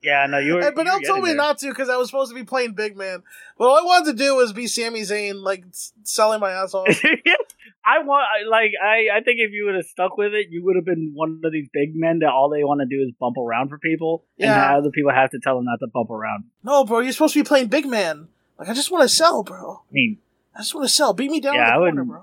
Yeah, 0.09 0.27
no, 0.27 0.39
you 0.39 0.55
were. 0.55 0.61
And 0.61 0.75
Benel 0.75 1.05
told 1.07 1.23
me 1.23 1.31
there. 1.31 1.37
not 1.37 1.59
to 1.59 1.69
because 1.69 1.91
I 1.91 1.97
was 1.97 2.09
supposed 2.09 2.31
to 2.31 2.35
be 2.35 2.45
playing 2.45 2.73
big 2.73 2.97
man. 2.97 3.23
But 3.59 3.65
all 3.69 3.77
I 3.77 3.83
wanted 3.83 4.13
to 4.13 4.17
do 4.25 4.37
was 4.37 4.53
be 4.55 4.67
Sami 4.67 5.03
Zayn, 5.03 5.43
like 5.43 5.65
selling 6.05 6.41
my 6.41 6.51
ass 6.53 6.73
off. 6.73 6.87
I 7.85 7.99
want 8.05 8.25
like 8.51 8.71
I 8.83 9.19
I 9.19 9.21
think 9.21 9.37
if 9.41 9.53
you 9.53 9.67
would 9.67 9.75
have 9.75 9.85
stuck 9.87 10.17
with 10.17 10.33
it, 10.33 10.47
you 10.51 10.65
would 10.65 10.77
have 10.77 10.85
been 10.87 11.13
one 11.15 11.41
of 11.45 11.53
these 11.53 11.69
big 11.73 11.91
men 11.95 12.21
that 12.21 12.31
all 12.31 12.49
they 12.49 12.65
want 12.65 12.81
to 12.81 12.87
do 12.87 13.03
is 13.03 13.13
bump 13.21 13.37
around 13.37 13.69
for 13.69 13.79
people, 13.79 14.25
and 14.39 14.51
Yeah. 14.55 14.77
other 14.79 14.91
people 14.91 15.13
have 15.13 15.31
to 15.33 15.41
tell 15.43 15.57
them 15.57 15.65
not 15.67 15.79
to 15.81 15.89
bump 15.93 16.11
around. 16.11 16.45
no, 16.63 16.85
bro, 16.85 17.01
you're 17.01 17.13
supposed 17.13 17.35
to 17.35 17.41
be 17.43 17.47
playing 17.47 17.69
big 17.69 17.87
man. 17.87 18.29
Like 18.59 18.69
I 18.69 18.75
just 18.75 18.91
want 18.91 19.03
to 19.03 19.09
sell, 19.15 19.43
bro. 19.43 19.83
I 19.91 19.93
mean, 19.93 20.19
I 20.55 20.61
just 20.61 20.75
want 20.75 20.87
to 20.87 20.93
sell. 20.95 21.13
Beat 21.13 21.31
me 21.31 21.41
down 21.41 21.55
Yeah, 21.55 21.69
in 21.69 21.71
I 21.71 21.75
the 21.75 21.81
corner, 21.81 22.05
bro. 22.05 22.23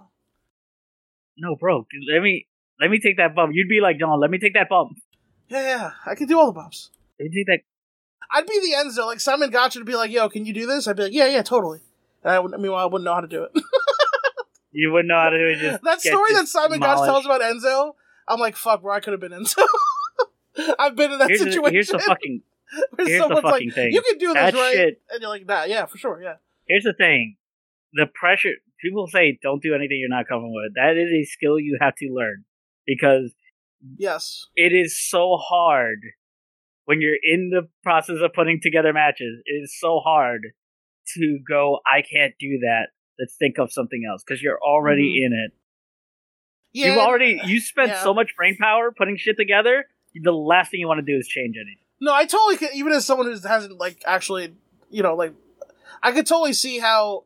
no, 1.38 1.56
bro, 1.56 1.86
let 2.14 2.22
me 2.22 2.48
let 2.82 2.90
me 2.90 3.00
take 3.00 3.18
that 3.18 3.36
bump. 3.36 3.52
You'd 3.54 3.70
be 3.70 3.80
like, 3.80 4.00
John, 4.00 4.20
let 4.20 4.32
me 4.32 4.40
take 4.40 4.54
that 4.56 4.70
bump. 4.70 4.98
Yeah, 5.50 5.62
yeah, 5.62 5.92
I 6.06 6.16
can 6.16 6.28
do 6.28 6.40
all 6.40 6.48
the 6.48 6.54
bumps. 6.60 6.90
Let 7.20 7.30
me 7.30 7.36
take 7.36 7.48
that. 7.48 7.60
I'd 8.32 8.48
be 8.48 8.60
the 8.60 8.76
Enzo, 8.76 9.06
like 9.06 9.20
Simon 9.20 9.50
Gotch 9.50 9.76
would 9.76 9.86
be 9.86 9.96
like, 9.96 10.12
"Yo, 10.12 10.28
can 10.30 10.46
you 10.46 10.54
do 10.54 10.66
this?" 10.66 10.88
I'd 10.88 10.96
be 10.98 11.04
like, 11.04 11.14
"Yeah, 11.14 11.28
yeah, 11.28 11.42
totally." 11.42 11.80
And 12.24 12.34
I, 12.34 12.40
would, 12.40 12.52
meanwhile, 12.60 12.82
I 12.84 12.86
wouldn't 12.86 13.04
know 13.06 13.14
how 13.14 13.22
to 13.22 13.28
do 13.28 13.44
it. 13.44 13.52
You 14.78 14.92
wouldn't 14.92 15.08
know 15.08 15.16
how 15.16 15.30
to 15.30 15.38
do 15.38 15.48
it. 15.54 15.60
Just 15.62 15.84
that 15.84 16.02
story 16.02 16.34
that 16.34 16.48
Simon 16.50 16.82
Gotch 16.82 16.98
demolished. 16.98 17.10
tells 17.10 17.26
about 17.26 17.40
Enzo, 17.40 17.94
I'm 18.28 18.42
like, 18.42 18.58
"Fuck, 18.58 18.82
bro, 18.82 18.94
I 18.94 19.00
could 19.00 19.14
have 19.14 19.22
been 19.22 19.32
Enzo." 19.32 19.64
I've 20.80 20.98
been 20.98 21.14
in 21.14 21.20
that 21.20 21.30
Here's 21.30 21.40
the, 21.40 21.46
situation. 21.52 21.74
here's 21.74 21.88
the 21.88 22.00
fucking 22.06 22.42
here's 22.98 23.22
the 23.26 23.36
fucking 23.42 23.68
like, 23.70 23.74
thing. 23.74 23.94
"You 23.94 24.02
can 24.02 24.18
do 24.18 24.28
this, 24.28 24.34
That 24.36 24.54
right?" 24.54 24.74
shit- 24.76 25.02
And 25.12 25.22
you're 25.22 25.30
like, 25.30 25.46
"Nah, 25.46 25.64
yeah, 25.64 25.86
for 25.86 25.98
sure, 25.98 26.22
yeah." 26.22 26.36
here's 26.68 26.84
the 26.84 26.92
thing. 26.92 27.38
The 27.94 28.06
pressure 28.06 28.50
people 28.82 29.08
say 29.08 29.40
don't 29.42 29.62
do 29.64 29.74
anything 29.74 29.98
you're 30.02 30.10
not 30.10 30.28
comfortable 30.28 30.54
with. 30.56 30.74
That 30.76 30.98
is 30.98 31.10
a 31.10 31.24
skill 31.24 31.58
you 31.58 31.78
have 31.80 31.96
to 31.96 32.10
learn 32.14 32.44
because 32.86 33.34
Yes. 33.98 34.48
it 34.58 34.74
is 34.74 35.00
so 35.00 35.38
hard 35.38 36.00
when 36.86 37.02
you're 37.02 37.18
in 37.22 37.50
the 37.50 37.68
process 37.84 38.18
of 38.24 38.34
putting 38.34 38.60
together 38.62 38.94
matches. 38.94 39.42
It 39.46 39.64
is 39.64 39.78
so 39.80 40.00
hard 40.00 40.42
to 41.16 41.40
go, 41.48 41.80
I 41.86 42.02
can't 42.02 42.34
do 42.40 42.60
that. 42.60 42.88
Let's 43.20 43.36
think 43.36 43.58
of 43.60 43.72
something 43.72 44.04
else 44.10 44.24
because 44.26 44.42
you're 44.42 44.60
already 44.60 45.20
mm-hmm. 45.20 45.34
in 45.34 45.46
it. 45.46 45.52
Yeah. 46.74 46.88
You've 46.88 46.98
already 46.98 47.40
you 47.46 47.62
spent 47.62 47.90
yeah. 47.90 48.04
so 48.04 48.14
much 48.14 48.36
brain 48.36 48.58
power 48.58 48.92
putting 48.92 49.18
shit 49.18 49.38
together. 49.38 49.86
The 50.14 50.32
last 50.32 50.72
thing 50.72 50.80
you 50.80 50.88
want 50.88 51.06
to 51.06 51.06
do 51.06 51.18
is 51.18 51.28
change 51.28 51.56
anything. 51.56 51.78
No, 52.02 52.14
I 52.14 52.26
totally 52.26 52.58
could. 52.58 52.70
Even 52.74 52.92
as 52.92 53.06
someone 53.06 53.28
who 53.28 53.48
hasn't 53.48 53.80
like 53.80 54.04
actually, 54.06 54.54
you 54.90 55.02
know, 55.02 55.16
like 55.16 55.34
I 56.04 56.12
could 56.12 56.28
totally 56.28 56.52
see 56.52 56.80
how, 56.80 57.24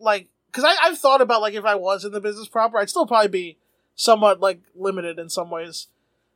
like, 0.00 0.28
because 0.46 0.64
I've 0.64 0.98
thought 0.98 1.20
about 1.20 1.40
like 1.40 1.54
if 1.54 1.64
I 1.64 1.76
was 1.76 2.04
in 2.04 2.10
the 2.10 2.20
business 2.20 2.48
proper, 2.48 2.78
I'd 2.78 2.90
still 2.90 3.06
probably 3.06 3.28
be 3.28 3.58
somewhat 3.94 4.40
like 4.40 4.60
limited 4.74 5.18
in 5.18 5.28
some 5.28 5.50
ways. 5.50 5.86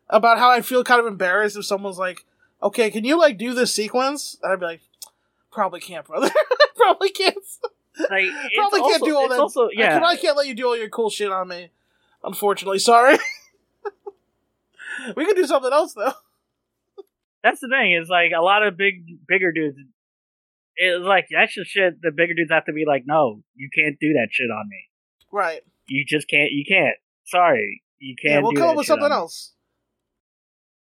About 0.08 0.38
how 0.38 0.50
I 0.50 0.60
feel 0.60 0.84
kind 0.84 1.00
of 1.00 1.06
embarrassed 1.06 1.56
if 1.56 1.64
someone's 1.66 1.98
like, 1.98 2.24
"Okay, 2.62 2.90
can 2.90 3.04
you 3.04 3.18
like 3.18 3.38
do 3.38 3.54
this 3.54 3.72
sequence?" 3.72 4.38
And 4.42 4.52
I'd 4.52 4.60
be 4.60 4.66
like, 4.66 4.80
"Probably 5.50 5.80
can't, 5.80 6.06
brother. 6.06 6.30
probably 6.76 7.10
can't. 7.10 7.36
Like 7.98 8.24
Probably 8.54 8.80
can't 8.80 9.02
also- 9.02 9.06
do 9.06 9.16
all 9.16 9.28
that. 9.28 9.40
Also, 9.40 9.64
I, 9.66 9.70
yeah, 9.72 9.94
can, 9.94 10.04
I 10.04 10.16
can't 10.16 10.36
let 10.36 10.46
you 10.46 10.54
do 10.54 10.66
all 10.66 10.76
your 10.76 10.88
cool 10.88 11.10
shit 11.10 11.30
on 11.30 11.48
me. 11.48 11.70
Unfortunately, 12.22 12.78
sorry. 12.78 13.18
we 15.16 15.24
could 15.24 15.36
do 15.36 15.46
something 15.46 15.72
else 15.72 15.94
though. 15.94 16.12
that's 17.42 17.60
the 17.60 17.68
thing. 17.68 17.92
Is 17.92 18.08
like 18.08 18.32
a 18.36 18.42
lot 18.42 18.62
of 18.62 18.76
big, 18.76 19.26
bigger 19.26 19.52
dudes. 19.52 19.78
It's 20.76 21.04
like 21.04 21.26
that's 21.30 21.54
just 21.54 21.70
shit. 21.70 22.00
The 22.00 22.10
bigger 22.10 22.34
dudes 22.34 22.50
have 22.50 22.66
to 22.66 22.72
be 22.72 22.84
like, 22.86 23.04
no, 23.06 23.42
you 23.54 23.68
can't 23.74 23.98
do 24.00 24.14
that 24.14 24.28
shit 24.30 24.50
on 24.50 24.68
me. 24.68 24.88
Right. 25.32 25.60
You 25.86 26.04
just 26.06 26.28
can't. 26.28 26.52
You 26.52 26.64
can't. 26.66 26.96
Sorry, 27.24 27.82
you 27.98 28.14
can't. 28.20 28.34
Yeah, 28.34 28.40
we'll 28.40 28.52
do 28.52 28.60
come 28.60 28.70
up 28.70 28.76
with 28.76 28.86
something 28.86 29.10
else. 29.10 29.52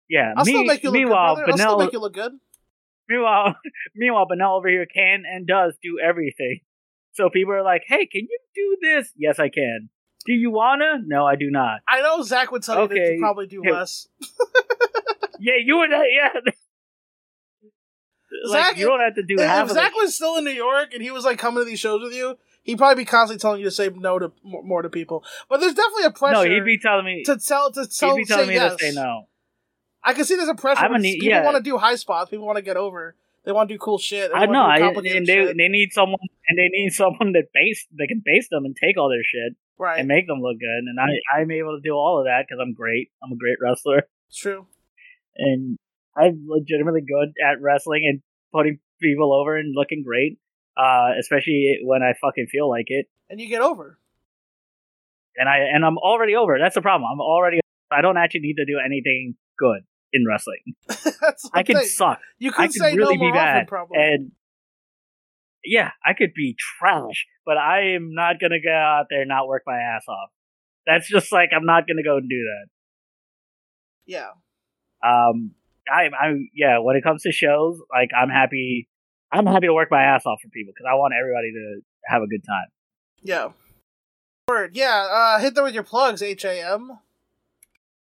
Yeah. 0.09 0.33
I'll 0.35 0.45
me, 0.45 0.51
still 0.51 0.63
make 0.65 0.83
you 0.83 0.89
look 0.89 0.99
meanwhile, 0.99 1.35
good, 1.35 1.45
brother. 1.45 1.61
I'll 1.63 1.69
still 1.69 1.79
make 1.79 1.93
you 1.93 1.99
look 1.99 2.13
good. 2.13 2.31
meanwhile, 3.07 3.55
meanwhile, 3.95 4.25
Benel 4.31 4.57
over 4.57 4.67
here 4.67 4.85
can 4.85 5.23
and 5.31 5.45
does 5.47 5.75
do 5.83 5.99
everything. 6.03 6.61
So 7.13 7.29
people 7.29 7.53
are 7.53 7.63
like, 7.63 7.83
"Hey, 7.87 8.05
can 8.05 8.21
you 8.21 8.39
do 8.55 8.77
this?" 8.81 9.11
Yes, 9.15 9.39
I 9.39 9.49
can. 9.49 9.89
Do 10.25 10.33
you 10.33 10.51
wanna? 10.51 10.99
No, 11.05 11.25
I 11.25 11.35
do 11.35 11.49
not. 11.49 11.79
I 11.87 12.01
know 12.01 12.21
Zach 12.23 12.51
would 12.51 12.63
tell 12.63 12.77
you 12.77 12.81
Okay, 12.83 13.15
to 13.15 13.19
probably 13.19 13.47
do 13.47 13.61
here. 13.63 13.73
less. 13.73 14.07
Yeah, 15.41 15.53
you 15.63 15.77
would. 15.77 15.89
Yeah. 15.89 16.29
like, 18.45 18.61
Zach, 18.65 18.77
you 18.77 18.85
don't 18.85 18.99
have 18.99 19.15
to 19.15 19.23
do 19.23 19.35
If, 19.35 19.47
half 19.47 19.67
if 19.67 19.73
Zach 19.73 19.93
was 19.95 20.13
still 20.15 20.37
in 20.37 20.43
New 20.43 20.51
York 20.51 20.93
and 20.93 21.01
he 21.01 21.11
was 21.11 21.23
like 21.23 21.39
coming 21.39 21.61
to 21.63 21.65
these 21.65 21.79
shows 21.79 22.01
with 22.03 22.13
you, 22.13 22.37
he'd 22.63 22.77
probably 22.77 23.03
be 23.03 23.05
constantly 23.05 23.39
telling 23.39 23.59
you 23.59 23.65
to 23.65 23.71
say 23.71 23.89
no 23.95 24.19
to 24.19 24.31
more, 24.43 24.63
more 24.63 24.81
to 24.81 24.89
people. 24.89 25.23
But 25.49 25.61
there's 25.61 25.73
definitely 25.73 26.03
a 26.05 26.11
pressure 26.11 26.43
No, 26.47 26.53
he'd 26.55 26.65
be 26.65 26.77
telling 26.77 27.05
me. 27.05 27.23
to 27.25 27.37
tell 27.37 27.71
to 27.71 27.81
He'd 27.83 27.91
tell 27.91 28.15
be 28.17 28.25
telling 28.25 28.47
me 28.49 28.55
yes. 28.55 28.75
to 28.75 28.83
say 28.83 28.91
no. 28.93 29.27
I 30.03 30.13
can 30.13 30.25
see 30.25 30.35
there's 30.35 30.49
a 30.49 30.55
pressure. 30.55 30.83
I'm 30.83 30.95
a 30.95 30.99
people 30.99 31.27
yeah. 31.27 31.43
want 31.43 31.57
to 31.57 31.63
do 31.63 31.77
high 31.77 31.95
spots. 31.95 32.29
People 32.29 32.45
want 32.45 32.57
to 32.57 32.61
get 32.61 32.77
over. 32.77 33.15
They 33.45 33.51
want 33.51 33.69
to 33.69 33.75
do 33.75 33.79
cool 33.79 33.97
shit. 33.97 34.31
They 34.31 34.37
I 34.37 34.45
know, 34.45 34.63
I, 34.63 34.77
and 34.77 34.95
they 34.97 35.25
shit. 35.25 35.57
they 35.57 35.67
need 35.69 35.93
someone, 35.93 36.19
and 36.47 36.57
they 36.57 36.67
need 36.67 36.89
someone 36.93 37.33
that 37.33 37.47
base 37.53 37.87
that 37.95 38.07
can 38.07 38.21
base 38.23 38.47
them 38.49 38.65
and 38.65 38.75
take 38.75 38.97
all 38.97 39.09
their 39.09 39.23
shit 39.23 39.57
right. 39.77 39.99
and 39.99 40.07
make 40.07 40.27
them 40.27 40.39
look 40.41 40.57
good. 40.59 40.83
And 40.87 40.99
I 40.99 41.39
I'm 41.39 41.49
able 41.51 41.77
to 41.77 41.81
do 41.81 41.93
all 41.93 42.19
of 42.19 42.25
that 42.25 42.45
because 42.47 42.59
I'm 42.61 42.73
great. 42.73 43.09
I'm 43.23 43.31
a 43.31 43.37
great 43.37 43.57
wrestler, 43.61 44.03
It's 44.29 44.37
true. 44.37 44.67
and 45.37 45.77
I'm 46.15 46.45
legitimately 46.47 47.01
good 47.01 47.33
at 47.43 47.61
wrestling 47.61 48.03
and 48.05 48.21
putting 48.51 48.79
people 49.01 49.33
over 49.33 49.57
and 49.57 49.73
looking 49.75 50.03
great. 50.05 50.37
Uh, 50.77 51.11
especially 51.19 51.79
when 51.83 52.01
I 52.03 52.13
fucking 52.21 52.47
feel 52.49 52.69
like 52.69 52.85
it, 52.87 53.07
And 53.29 53.41
you 53.41 53.49
get 53.49 53.61
over. 53.61 53.97
and 55.35 55.49
I 55.49 55.57
and 55.73 55.83
I'm 55.85 55.97
already 55.97 56.35
over. 56.35 56.57
That's 56.59 56.75
the 56.75 56.81
problem. 56.81 57.09
I'm 57.11 57.19
already. 57.19 57.59
I 57.91 58.01
don't 58.01 58.17
actually 58.17 58.41
need 58.41 58.55
to 58.57 58.65
do 58.65 58.79
anything 58.83 59.35
good 59.59 59.81
in 60.13 60.25
wrestling. 60.27 60.63
I 61.53 61.63
can 61.63 61.77
thing. 61.77 61.85
suck. 61.87 62.19
You 62.39 62.51
I 62.51 62.53
could 62.67 62.71
could 62.71 62.73
say 62.73 62.95
really 62.95 63.17
no 63.17 63.21
be 63.21 63.27
often, 63.27 63.33
bad, 63.33 63.67
probably. 63.67 63.97
and 63.99 64.31
yeah, 65.65 65.91
I 66.05 66.13
could 66.13 66.33
be 66.33 66.55
trash, 66.79 67.27
but 67.45 67.57
I 67.57 67.93
am 67.95 68.13
not 68.13 68.39
gonna 68.39 68.61
go 68.63 68.71
out 68.73 69.07
there 69.09 69.21
and 69.21 69.29
not 69.29 69.47
work 69.47 69.63
my 69.67 69.77
ass 69.77 70.03
off. 70.07 70.29
That's 70.87 71.07
just 71.07 71.31
like 71.31 71.49
I'm 71.55 71.65
not 71.65 71.87
gonna 71.87 72.03
go 72.03 72.17
and 72.17 72.29
do 72.29 72.35
that. 72.43 72.67
yeah. 74.05 74.29
Um, 75.03 75.51
I, 75.91 76.09
I, 76.13 76.33
yeah. 76.53 76.79
When 76.79 76.95
it 76.95 77.03
comes 77.03 77.23
to 77.23 77.31
shows, 77.31 77.79
like 77.91 78.09
I'm 78.19 78.29
happy, 78.29 78.87
I'm 79.31 79.45
happy 79.45 79.67
to 79.67 79.73
work 79.73 79.89
my 79.91 80.01
ass 80.03 80.25
off 80.25 80.39
for 80.41 80.49
people 80.49 80.73
because 80.75 80.87
I 80.91 80.95
want 80.95 81.13
everybody 81.19 81.51
to 81.51 81.81
have 82.05 82.21
a 82.21 82.27
good 82.27 82.43
time. 82.45 82.67
Yeah. 83.21 83.49
Word. 84.47 84.75
Yeah. 84.75 85.07
Uh, 85.11 85.39
hit 85.39 85.55
them 85.55 85.63
with 85.63 85.73
your 85.73 85.83
plugs. 85.83 86.21
H 86.21 86.43
A 86.45 86.61
M. 86.73 86.99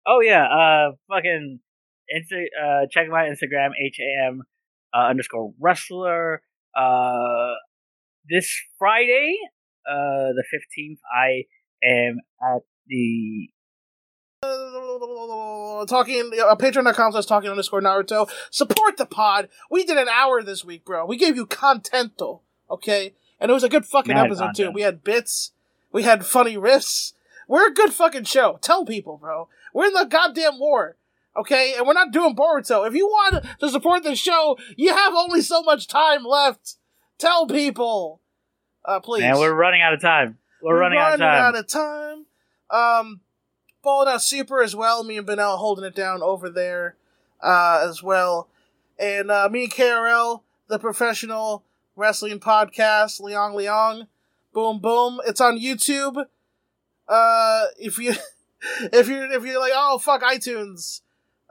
Oh 0.07 0.21
yeah, 0.21 0.45
uh, 0.45 0.91
fucking, 1.09 1.59
Insta- 2.15 2.53
uh, 2.63 2.87
check 2.89 3.09
my 3.09 3.25
Instagram 3.25 3.71
h 3.79 3.99
a 3.99 4.27
m 4.27 4.43
uh, 4.93 5.07
underscore 5.07 5.53
wrestler. 5.59 6.41
Uh, 6.75 7.55
this 8.29 8.49
Friday, 8.79 9.37
uh, 9.85 10.31
the 10.33 10.43
fifteenth, 10.49 10.99
I 11.13 11.43
am 11.83 12.19
at 12.41 12.61
the 12.87 13.49
Talking 15.87 16.31
uh, 16.39 16.55
patreon.com 16.55 17.11
slash 17.11 17.25
talking 17.25 17.49
underscore 17.49 17.81
Naruto. 17.81 18.29
Support 18.51 18.97
the 18.97 19.05
pod. 19.05 19.49
We 19.69 19.83
did 19.83 19.97
an 19.97 20.07
hour 20.07 20.43
this 20.43 20.63
week, 20.63 20.85
bro. 20.85 21.05
We 21.05 21.17
gave 21.17 21.35
you 21.35 21.45
contento, 21.45 22.41
okay? 22.69 23.13
And 23.39 23.49
it 23.51 23.53
was 23.53 23.63
a 23.63 23.69
good 23.69 23.85
fucking 23.85 24.15
Mad 24.15 24.25
episode 24.25 24.55
too. 24.55 24.71
We 24.71 24.81
had 24.81 25.03
bits. 25.03 25.51
We 25.91 26.03
had 26.03 26.25
funny 26.25 26.55
riffs. 26.55 27.13
We're 27.47 27.67
a 27.67 27.73
good 27.73 27.93
fucking 27.93 28.25
show. 28.25 28.59
Tell 28.61 28.85
people, 28.85 29.17
bro. 29.17 29.49
We're 29.73 29.87
in 29.87 29.93
the 29.93 30.05
goddamn 30.05 30.59
war. 30.59 30.97
Okay? 31.35 31.75
And 31.77 31.85
we're 31.85 31.93
not 31.93 32.11
doing 32.11 32.35
Boruto. 32.35 32.87
If 32.87 32.95
you 32.95 33.07
want 33.07 33.45
to 33.59 33.69
support 33.69 34.03
the 34.03 34.15
show, 34.15 34.57
you 34.75 34.93
have 34.93 35.13
only 35.13 35.41
so 35.41 35.61
much 35.61 35.87
time 35.87 36.23
left. 36.23 36.75
Tell 37.17 37.47
people. 37.47 38.21
Uh, 38.83 38.99
please. 38.99 39.21
man. 39.21 39.37
We're 39.37 39.53
running 39.53 39.81
out 39.81 39.93
of 39.93 40.01
time. 40.01 40.37
We're, 40.61 40.79
running, 40.79 40.97
out 40.97 41.13
of 41.13 41.19
time. 41.19 41.43
out 41.43 41.55
of 41.55 41.67
time. 41.67 42.25
Um, 42.69 43.21
balling 43.83 44.07
out 44.07 44.21
super 44.21 44.61
as 44.61 44.75
well. 44.75 45.03
Me 45.03 45.17
and 45.17 45.27
Benel 45.27 45.57
holding 45.57 45.85
it 45.85 45.95
down 45.95 46.21
over 46.21 46.49
there, 46.49 46.95
uh, 47.41 47.85
as 47.87 48.01
well. 48.01 48.49
And 48.99 49.29
uh, 49.29 49.47
me 49.51 49.65
and 49.65 49.71
KRL, 49.71 50.41
the 50.67 50.79
professional 50.79 51.63
wrestling 51.95 52.39
podcast, 52.39 53.21
Leong 53.21 53.55
Leong. 53.55 54.07
Boom 54.53 54.79
boom. 54.79 55.19
It's 55.27 55.41
on 55.41 55.59
YouTube. 55.59 56.25
Uh, 57.07 57.65
if 57.79 57.97
you 57.99 58.15
if 58.61 59.07
you're 59.07 59.31
if 59.31 59.43
you're 59.43 59.59
like, 59.59 59.73
oh 59.75 59.97
fuck 59.97 60.21
iTunes. 60.21 61.01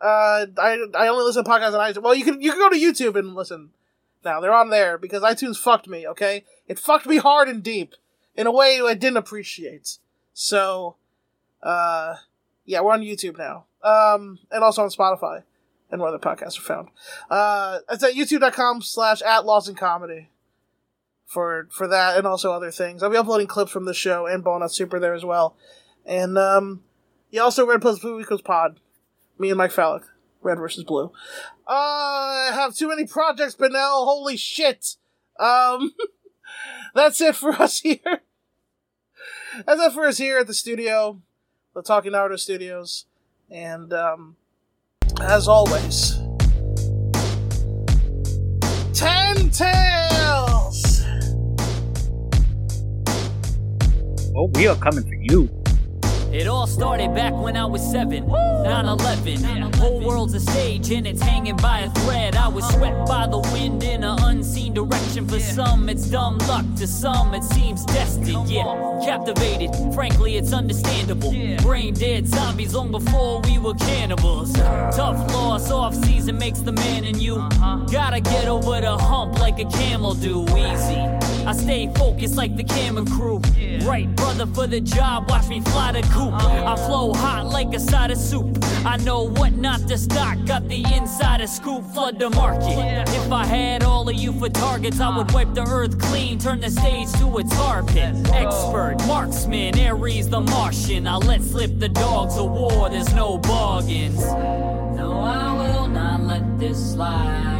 Uh, 0.00 0.46
I 0.58 0.78
I 0.94 1.08
only 1.08 1.24
listen 1.24 1.44
to 1.44 1.50
podcasts 1.50 1.78
on 1.78 1.92
iTunes. 1.92 2.02
Well, 2.02 2.14
you 2.14 2.24
can 2.24 2.40
you 2.40 2.50
can 2.50 2.60
go 2.60 2.68
to 2.68 2.76
YouTube 2.76 3.18
and 3.18 3.34
listen. 3.34 3.70
Now 4.24 4.40
they're 4.40 4.52
on 4.52 4.70
there 4.70 4.98
because 4.98 5.22
iTunes 5.22 5.56
fucked 5.56 5.88
me. 5.88 6.06
Okay, 6.06 6.44
it 6.66 6.78
fucked 6.78 7.06
me 7.06 7.16
hard 7.16 7.48
and 7.48 7.62
deep. 7.62 7.94
in 8.36 8.46
a 8.46 8.52
way 8.52 8.80
I 8.80 8.94
didn't 8.94 9.16
appreciate. 9.16 9.98
So, 10.34 10.96
uh, 11.62 12.16
yeah, 12.64 12.80
we're 12.80 12.92
on 12.92 13.00
YouTube 13.00 13.38
now, 13.38 13.64
um, 13.82 14.38
and 14.50 14.62
also 14.62 14.82
on 14.82 14.90
Spotify 14.90 15.42
and 15.90 16.00
where 16.00 16.12
the 16.12 16.18
podcasts 16.18 16.58
are 16.58 16.62
found. 16.62 16.88
Uh, 17.30 17.78
it's 17.90 18.02
at 18.02 18.14
youtube.com 18.14 18.82
slash 18.82 19.22
at 19.22 19.46
Lost 19.46 19.68
in 19.68 19.76
Comedy 19.76 20.28
for 21.24 21.68
for 21.70 21.86
that 21.88 22.16
and 22.16 22.26
also 22.26 22.52
other 22.52 22.70
things. 22.70 23.02
I'll 23.02 23.10
be 23.10 23.16
uploading 23.16 23.46
clips 23.46 23.70
from 23.70 23.84
the 23.84 23.94
show 23.94 24.26
and 24.26 24.44
Bonus 24.44 24.74
Super 24.74 24.98
there 24.98 25.14
as 25.14 25.24
well. 25.24 25.56
And 26.04 26.36
um, 26.38 26.82
yeah, 27.30 27.42
also 27.42 27.66
Red 27.66 27.80
Plus 27.80 27.98
Blue 27.98 28.20
Equals 28.20 28.42
Pod. 28.42 28.80
Me 29.38 29.50
and 29.50 29.58
Mike 29.58 29.72
Fallick. 29.72 30.04
Red 30.42 30.58
versus 30.58 30.84
Blue. 30.84 31.12
Uh, 31.66 31.70
I 31.70 32.50
have 32.54 32.74
too 32.74 32.88
many 32.88 33.06
projects, 33.06 33.56
Benel. 33.56 34.04
Holy 34.04 34.36
shit. 34.36 34.96
Um, 35.38 35.92
that's 36.94 37.20
it 37.20 37.36
for 37.36 37.50
us 37.60 37.80
here. 37.80 38.22
That's 39.66 39.80
it 39.80 39.92
for 39.92 40.06
us 40.06 40.18
here 40.18 40.38
at 40.38 40.46
the 40.46 40.54
studio, 40.54 41.20
the 41.74 41.82
Talking 41.82 42.12
Naruto 42.12 42.38
Studios. 42.38 43.06
And 43.50 43.92
um, 43.92 44.36
as 45.20 45.48
always, 45.48 46.14
Ten 48.92 49.50
Tails! 49.50 51.04
Oh, 54.36 54.50
we 54.54 54.68
are 54.68 54.76
coming 54.76 55.04
for 55.04 55.14
you. 55.14 55.48
It 56.32 56.48
all 56.48 56.66
started 56.66 57.14
back 57.14 57.32
when 57.32 57.56
I 57.56 57.64
was 57.64 57.82
seven. 57.82 58.26
9 58.26 58.86
11. 58.86 59.72
Whole 59.74 60.00
world's 60.00 60.34
a 60.34 60.40
stage 60.40 60.90
and 60.90 61.06
it's 61.06 61.22
hanging 61.22 61.56
by 61.56 61.80
a 61.80 61.90
thread. 61.90 62.34
I 62.34 62.48
was 62.48 62.66
swept 62.74 63.08
by 63.08 63.26
the 63.26 63.38
wind 63.52 63.82
in 63.82 64.02
an 64.02 64.18
unseen 64.22 64.74
direction. 64.74 65.26
For 65.26 65.38
some, 65.38 65.88
it's 65.88 66.10
dumb 66.10 66.38
luck. 66.38 66.64
To 66.78 66.86
some, 66.86 67.34
it 67.34 67.44
seems 67.44 67.84
destined. 67.84 68.48
Yeah, 68.48 68.64
captivated. 69.04 69.70
Frankly, 69.94 70.36
it's 70.36 70.52
understandable. 70.52 71.32
Brain 71.62 71.94
dead 71.94 72.26
zombies 72.26 72.74
long 72.74 72.90
before 72.90 73.40
we 73.42 73.58
were 73.58 73.74
cannibals. 73.74 74.52
Tough 74.52 75.32
loss, 75.32 75.70
off 75.70 75.94
season 75.94 76.38
makes 76.38 76.60
the 76.60 76.72
man 76.72 77.04
in 77.04 77.20
you. 77.20 77.36
Gotta 77.90 78.20
get 78.20 78.48
over 78.48 78.80
the 78.80 78.96
hump 78.96 79.38
like 79.38 79.58
a 79.58 79.64
camel 79.66 80.14
do. 80.14 80.42
Easy. 80.56 81.25
I 81.46 81.52
stay 81.52 81.88
focused 81.94 82.34
like 82.34 82.56
the 82.56 82.64
Cameron 82.64 83.06
crew. 83.06 83.40
Right, 83.84 84.12
brother, 84.16 84.46
for 84.46 84.66
the 84.66 84.80
job, 84.80 85.30
watch 85.30 85.46
me 85.48 85.60
fly 85.60 85.92
the 85.92 86.02
coop. 86.08 86.34
I 86.34 86.74
flow 86.74 87.12
hot 87.14 87.46
like 87.46 87.72
a 87.72 87.78
side 87.78 88.10
of 88.10 88.18
soup. 88.18 88.58
I 88.84 88.96
know 88.96 89.22
what 89.22 89.52
not 89.52 89.86
to 89.88 89.96
stock, 89.96 90.38
got 90.44 90.68
the 90.68 90.84
insider 90.92 91.46
scoop, 91.46 91.84
flood 91.94 92.18
the 92.18 92.30
market. 92.30 93.08
If 93.08 93.30
I 93.30 93.44
had 93.44 93.84
all 93.84 94.08
of 94.08 94.16
you 94.16 94.32
for 94.32 94.48
targets, 94.48 94.98
I 94.98 95.16
would 95.16 95.30
wipe 95.32 95.54
the 95.54 95.62
earth 95.68 96.00
clean, 96.00 96.40
turn 96.40 96.60
the 96.60 96.70
stage 96.70 97.12
to 97.20 97.38
a 97.38 97.44
tar 97.44 97.84
pit. 97.84 98.14
Expert, 98.32 98.96
marksman, 99.06 99.78
Aries 99.78 100.28
the 100.28 100.40
Martian. 100.40 101.06
I 101.06 101.16
let 101.16 101.42
slip 101.42 101.78
the 101.78 101.88
dogs 101.88 102.36
of 102.36 102.50
war, 102.50 102.90
there's 102.90 103.14
no 103.14 103.38
bargains. 103.38 104.20
No, 104.96 105.20
I 105.22 105.52
will 105.52 105.86
not 105.86 106.22
let 106.22 106.58
this 106.58 106.94
slide. 106.94 107.55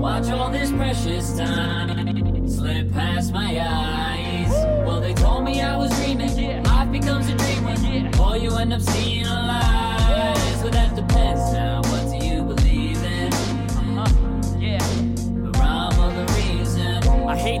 Watch 0.00 0.30
all 0.30 0.50
this 0.50 0.72
precious 0.72 1.36
time 1.36 2.48
slip 2.48 2.90
past 2.92 3.32
my 3.34 3.60
eyes. 3.60 4.50
Well, 4.86 5.00
they 5.00 5.12
told 5.12 5.44
me 5.44 5.60
I 5.60 5.76
was 5.76 5.90
dreaming. 5.98 6.62
Life 6.64 6.90
becomes 6.90 7.28
a 7.28 7.34
dream 7.36 7.64
when 7.64 8.18
all 8.18 8.36
you 8.36 8.56
end 8.56 8.72
up 8.72 8.80
seeing 8.80 9.26
are 9.26 9.46
lies. 9.46 10.60
So 10.60 10.70
that 10.70 10.96
depends 10.96 11.59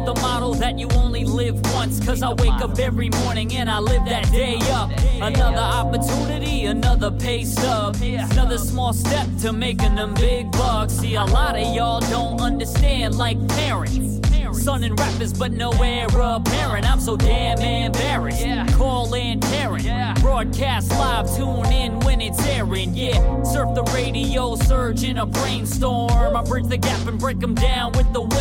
The 0.06 0.14
model 0.22 0.54
that 0.54 0.78
you 0.78 0.88
only 0.96 1.24
live 1.24 1.60
once. 1.74 2.04
Cause 2.04 2.22
I 2.22 2.32
wake 2.32 2.60
up 2.62 2.78
every 2.78 3.10
morning 3.10 3.54
and 3.54 3.70
I 3.70 3.78
live 3.78 4.04
that 4.06 4.30
day 4.32 4.58
up. 4.70 4.90
Another 5.20 5.58
opportunity, 5.58 6.64
another 6.64 7.10
pay 7.10 7.44
stub. 7.44 7.96
Another 8.00 8.58
small 8.58 8.92
step 8.92 9.26
to 9.42 9.52
making 9.52 9.94
them 9.94 10.14
big 10.14 10.50
bucks. 10.52 10.94
See, 10.94 11.14
a 11.14 11.24
lot 11.24 11.56
of 11.56 11.74
y'all 11.74 12.00
don't 12.00 12.40
understand 12.40 13.16
like 13.16 13.36
parents. 13.48 14.20
Son 14.52 14.84
and 14.84 14.98
rappers, 14.98 15.32
but 15.32 15.52
no 15.52 15.70
heir 15.70 16.06
apparent. 16.08 16.90
I'm 16.90 17.00
so 17.00 17.16
damn 17.16 17.58
embarrassed. 17.60 18.44
Call 18.76 19.14
in 19.14 19.40
parent. 19.40 20.20
Broadcast 20.20 20.90
live, 20.90 21.34
tune 21.36 21.66
in 21.72 21.98
when 22.00 22.20
it's 22.20 22.44
airing. 22.46 22.94
Yeah, 22.94 23.42
surf 23.42 23.74
the 23.74 23.84
radio, 23.94 24.56
surge 24.56 25.04
in 25.04 25.18
a 25.18 25.26
brainstorm. 25.26 26.36
I 26.36 26.42
bridge 26.42 26.66
the 26.66 26.76
gap 26.76 27.06
and 27.06 27.18
break 27.18 27.38
them 27.38 27.54
down 27.54 27.92
with 27.92 28.12
the 28.12 28.22
waveforms. 28.22 28.39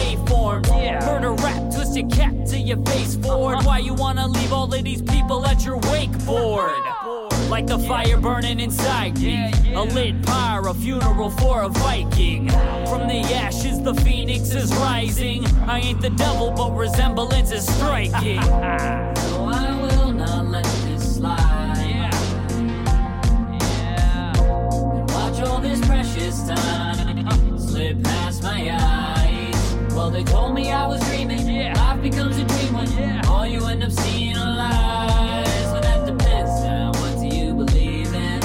Murder 2.01 2.15
rap, 2.15 2.31
twist 2.31 2.43
your 2.43 2.43
cap 2.43 2.45
to 2.47 2.57
your 2.57 2.77
face 2.85 3.15
forward. 3.15 3.55
Uh-huh. 3.55 3.67
Why 3.67 3.79
you 3.79 3.93
wanna 3.93 4.27
leave 4.27 4.53
all 4.53 4.73
of 4.73 4.83
these 4.83 5.01
people 5.01 5.45
at 5.45 5.65
your 5.65 5.79
wakeboard? 5.79 6.95
Like 7.49 7.65
the 7.65 7.79
fire 7.79 8.17
burning 8.17 8.59
inside 8.59 9.17
me. 9.19 9.51
A 9.73 9.81
lit 9.81 10.21
pyre, 10.21 10.67
a 10.67 10.73
funeral 10.73 11.31
for 11.31 11.63
a 11.63 11.69
Viking. 11.69 12.47
From 12.87 13.07
the 13.07 13.21
ashes, 13.33 13.81
the 13.81 13.95
phoenix 13.95 14.53
is 14.53 14.71
rising. 14.75 15.47
I 15.67 15.79
ain't 15.79 15.99
the 15.99 16.11
devil, 16.11 16.51
but 16.51 16.75
resemblance 16.75 17.51
is 17.51 17.65
striking. 17.65 18.39
So 19.29 19.45
I 19.45 19.81
will 19.81 20.11
not 20.11 20.45
let 20.45 20.63
this 20.85 21.15
slide. 21.15 22.11
And 23.71 25.09
watch 25.09 25.39
all 25.41 25.59
this 25.59 25.81
precious 25.87 26.47
time 26.47 27.27
uh-huh. 27.27 27.57
slip 27.57 28.03
past 28.03 28.43
my 28.43 28.69
eyes. 28.71 29.93
Well, 29.95 30.11
they 30.11 30.23
told 30.23 30.53
me 30.53 30.71
I 30.71 30.85
was 30.85 31.01
dreaming. 31.09 31.39
Life 31.99 32.11
becomes 32.11 32.37
a 32.37 32.45
dream 32.45 32.73
when 32.75 33.25
all 33.25 33.45
you 33.45 33.65
end 33.65 33.83
up 33.83 33.91
seeing 33.91 34.37
are 34.37 34.55
lies. 34.55 35.81
That 35.81 36.05
depends. 36.05 36.97
What 37.01 37.19
do 37.19 37.27
you 37.27 37.53
believe 37.53 38.13
in? 38.13 38.39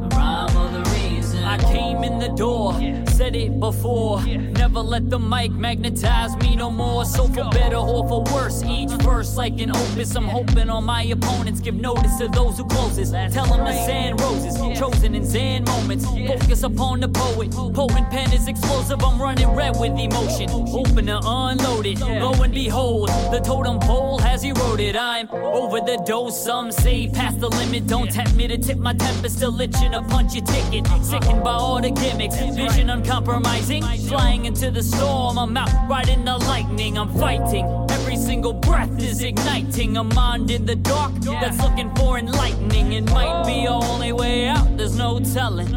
The 0.00 0.08
rhyme 0.16 0.56
or 0.56 0.68
the 0.72 0.82
reason? 0.90 1.44
I 1.44 1.58
came 1.58 2.02
in 2.02 2.18
the 2.18 2.30
door, 2.30 2.72
said 3.12 3.36
it 3.36 3.60
before. 3.60 4.20
Never 4.66 4.80
let 4.80 5.08
the 5.08 5.18
mic 5.20 5.52
magnetize 5.52 6.36
me 6.38 6.56
no 6.56 6.72
more. 6.72 7.04
So 7.04 7.28
for 7.28 7.48
better 7.50 7.76
or 7.76 8.02
for 8.08 8.24
worse, 8.34 8.64
each 8.64 8.90
verse 9.04 9.36
like 9.36 9.60
an 9.60 9.70
opus. 9.70 10.16
I'm 10.16 10.24
hoping 10.24 10.68
all 10.68 10.80
my 10.80 11.04
opponents 11.04 11.60
give 11.60 11.76
notice 11.76 12.16
to 12.16 12.26
those 12.26 12.58
who 12.58 12.64
closest. 12.64 13.12
Tell 13.12 13.46
them 13.46 13.64
to 13.64 13.72
send 13.72 14.20
roses, 14.20 14.56
chosen 14.76 15.14
in 15.14 15.24
Zen 15.24 15.62
moments. 15.66 16.04
Focus 16.04 16.64
upon 16.64 16.98
the 16.98 17.08
poet. 17.08 17.52
Potent 17.52 18.10
pen 18.10 18.32
is 18.32 18.48
explosive. 18.48 19.04
I'm 19.04 19.22
running 19.22 19.48
red 19.50 19.78
with 19.78 19.96
emotion. 19.96 20.50
Open 20.50 21.06
to 21.06 21.20
unload 21.22 21.86
it. 21.86 22.00
Lo 22.00 22.32
and 22.32 22.52
behold, 22.52 23.08
the 23.30 23.40
totem 23.44 23.78
pole 23.78 24.18
has 24.18 24.42
eroded. 24.42 24.96
I'm 24.96 25.30
over 25.30 25.78
the 25.78 26.02
dose. 26.04 26.44
Some 26.44 26.72
say 26.72 27.08
past 27.08 27.38
the 27.38 27.48
limit. 27.50 27.86
Don't 27.86 28.10
tempt 28.10 28.34
me 28.34 28.48
to 28.48 28.58
tip 28.58 28.78
my 28.78 28.94
temper. 28.94 29.28
Still 29.28 29.60
itching 29.60 29.92
to 29.92 30.02
punch 30.02 30.34
your 30.34 30.44
ticket. 30.44 30.86
Uh-huh. 30.86 31.02
Sickened 31.04 31.44
by 31.44 31.52
all 31.52 31.80
the 31.80 31.92
gimmicks. 31.92 32.36
Vision 32.36 32.90
uncompromising. 32.90 33.84
Flying 34.08 34.46
into 34.56 34.70
the 34.70 34.82
storm. 34.82 35.38
I'm 35.38 35.56
out 35.56 35.70
riding 35.88 36.24
the 36.24 36.38
lightning. 36.38 36.96
I'm 36.96 37.12
fighting. 37.18 37.66
Every 37.90 38.16
single 38.16 38.54
breath 38.54 38.98
is 38.98 39.22
igniting. 39.22 39.96
A 39.98 40.04
mind 40.04 40.50
in 40.50 40.64
the 40.64 40.76
dark 40.76 41.12
that's 41.24 41.60
looking 41.60 41.94
for 41.96 42.18
enlightening. 42.18 42.92
It 42.92 43.04
might 43.10 43.44
be 43.46 43.66
our 43.66 43.84
only 43.84 44.12
way 44.12 44.46
out. 44.48 44.76
There's 44.78 44.96
no 44.96 45.20
telling. 45.20 45.70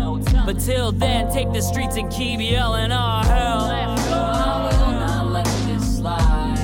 But 0.46 0.60
till 0.62 0.94
then, 0.94 1.32
take 1.32 1.52
the 1.52 1.62
streets 1.62 1.98
and 1.98 2.10
keep 2.12 2.40
yelling, 2.40 2.92
oh 2.92 3.22
hell. 3.24 3.66
I 3.66 4.70
will 4.72 4.92
not 4.94 5.28
let 5.28 5.46
this 5.68 5.98
slide. 5.98 6.58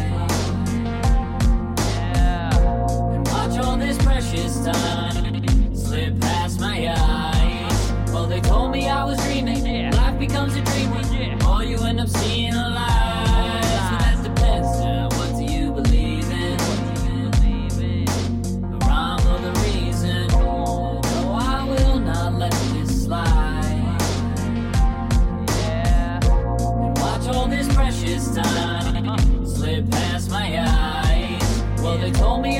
And 1.97 3.27
watch 3.27 3.57
all 3.65 3.77
this 3.77 3.97
precious 3.97 4.63
time 4.63 5.75
slip 5.75 6.19
past 6.21 6.61
my 6.61 6.93
eyes. 6.97 8.11
Well, 8.13 8.25
they 8.25 8.39
told 8.39 8.71
me 8.71 8.87
I 8.87 9.03
was 9.03 9.21
dreaming. 9.25 9.91
Life 9.91 10.17
becomes 10.17 10.55
a 10.55 10.61
dream 10.61 10.74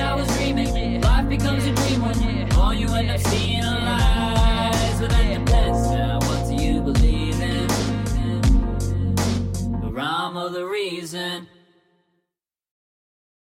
I 0.02 0.16
was 0.16 0.28
dreaming. 0.38 1.02
Life 1.02 1.30
becomes 1.30 1.66
a 1.66 1.74
dream 1.74 2.02
when 2.02 2.52
all 2.54 2.74
you 2.74 2.88
end 2.94 3.12
up 3.12 3.20
seeing 3.20 3.64
are 3.64 3.80
lies. 3.82 5.00
But 5.00 5.14
at 5.14 5.46
depends 5.46 5.88
now 5.90 6.20
what 6.20 6.48
do 6.50 6.56
you 6.56 6.82
believe 6.82 7.40
in? 7.40 7.68
The 9.82 9.92
rhyme 9.92 10.38
of 10.38 10.54
the 10.54 10.66
reason. 10.66 11.48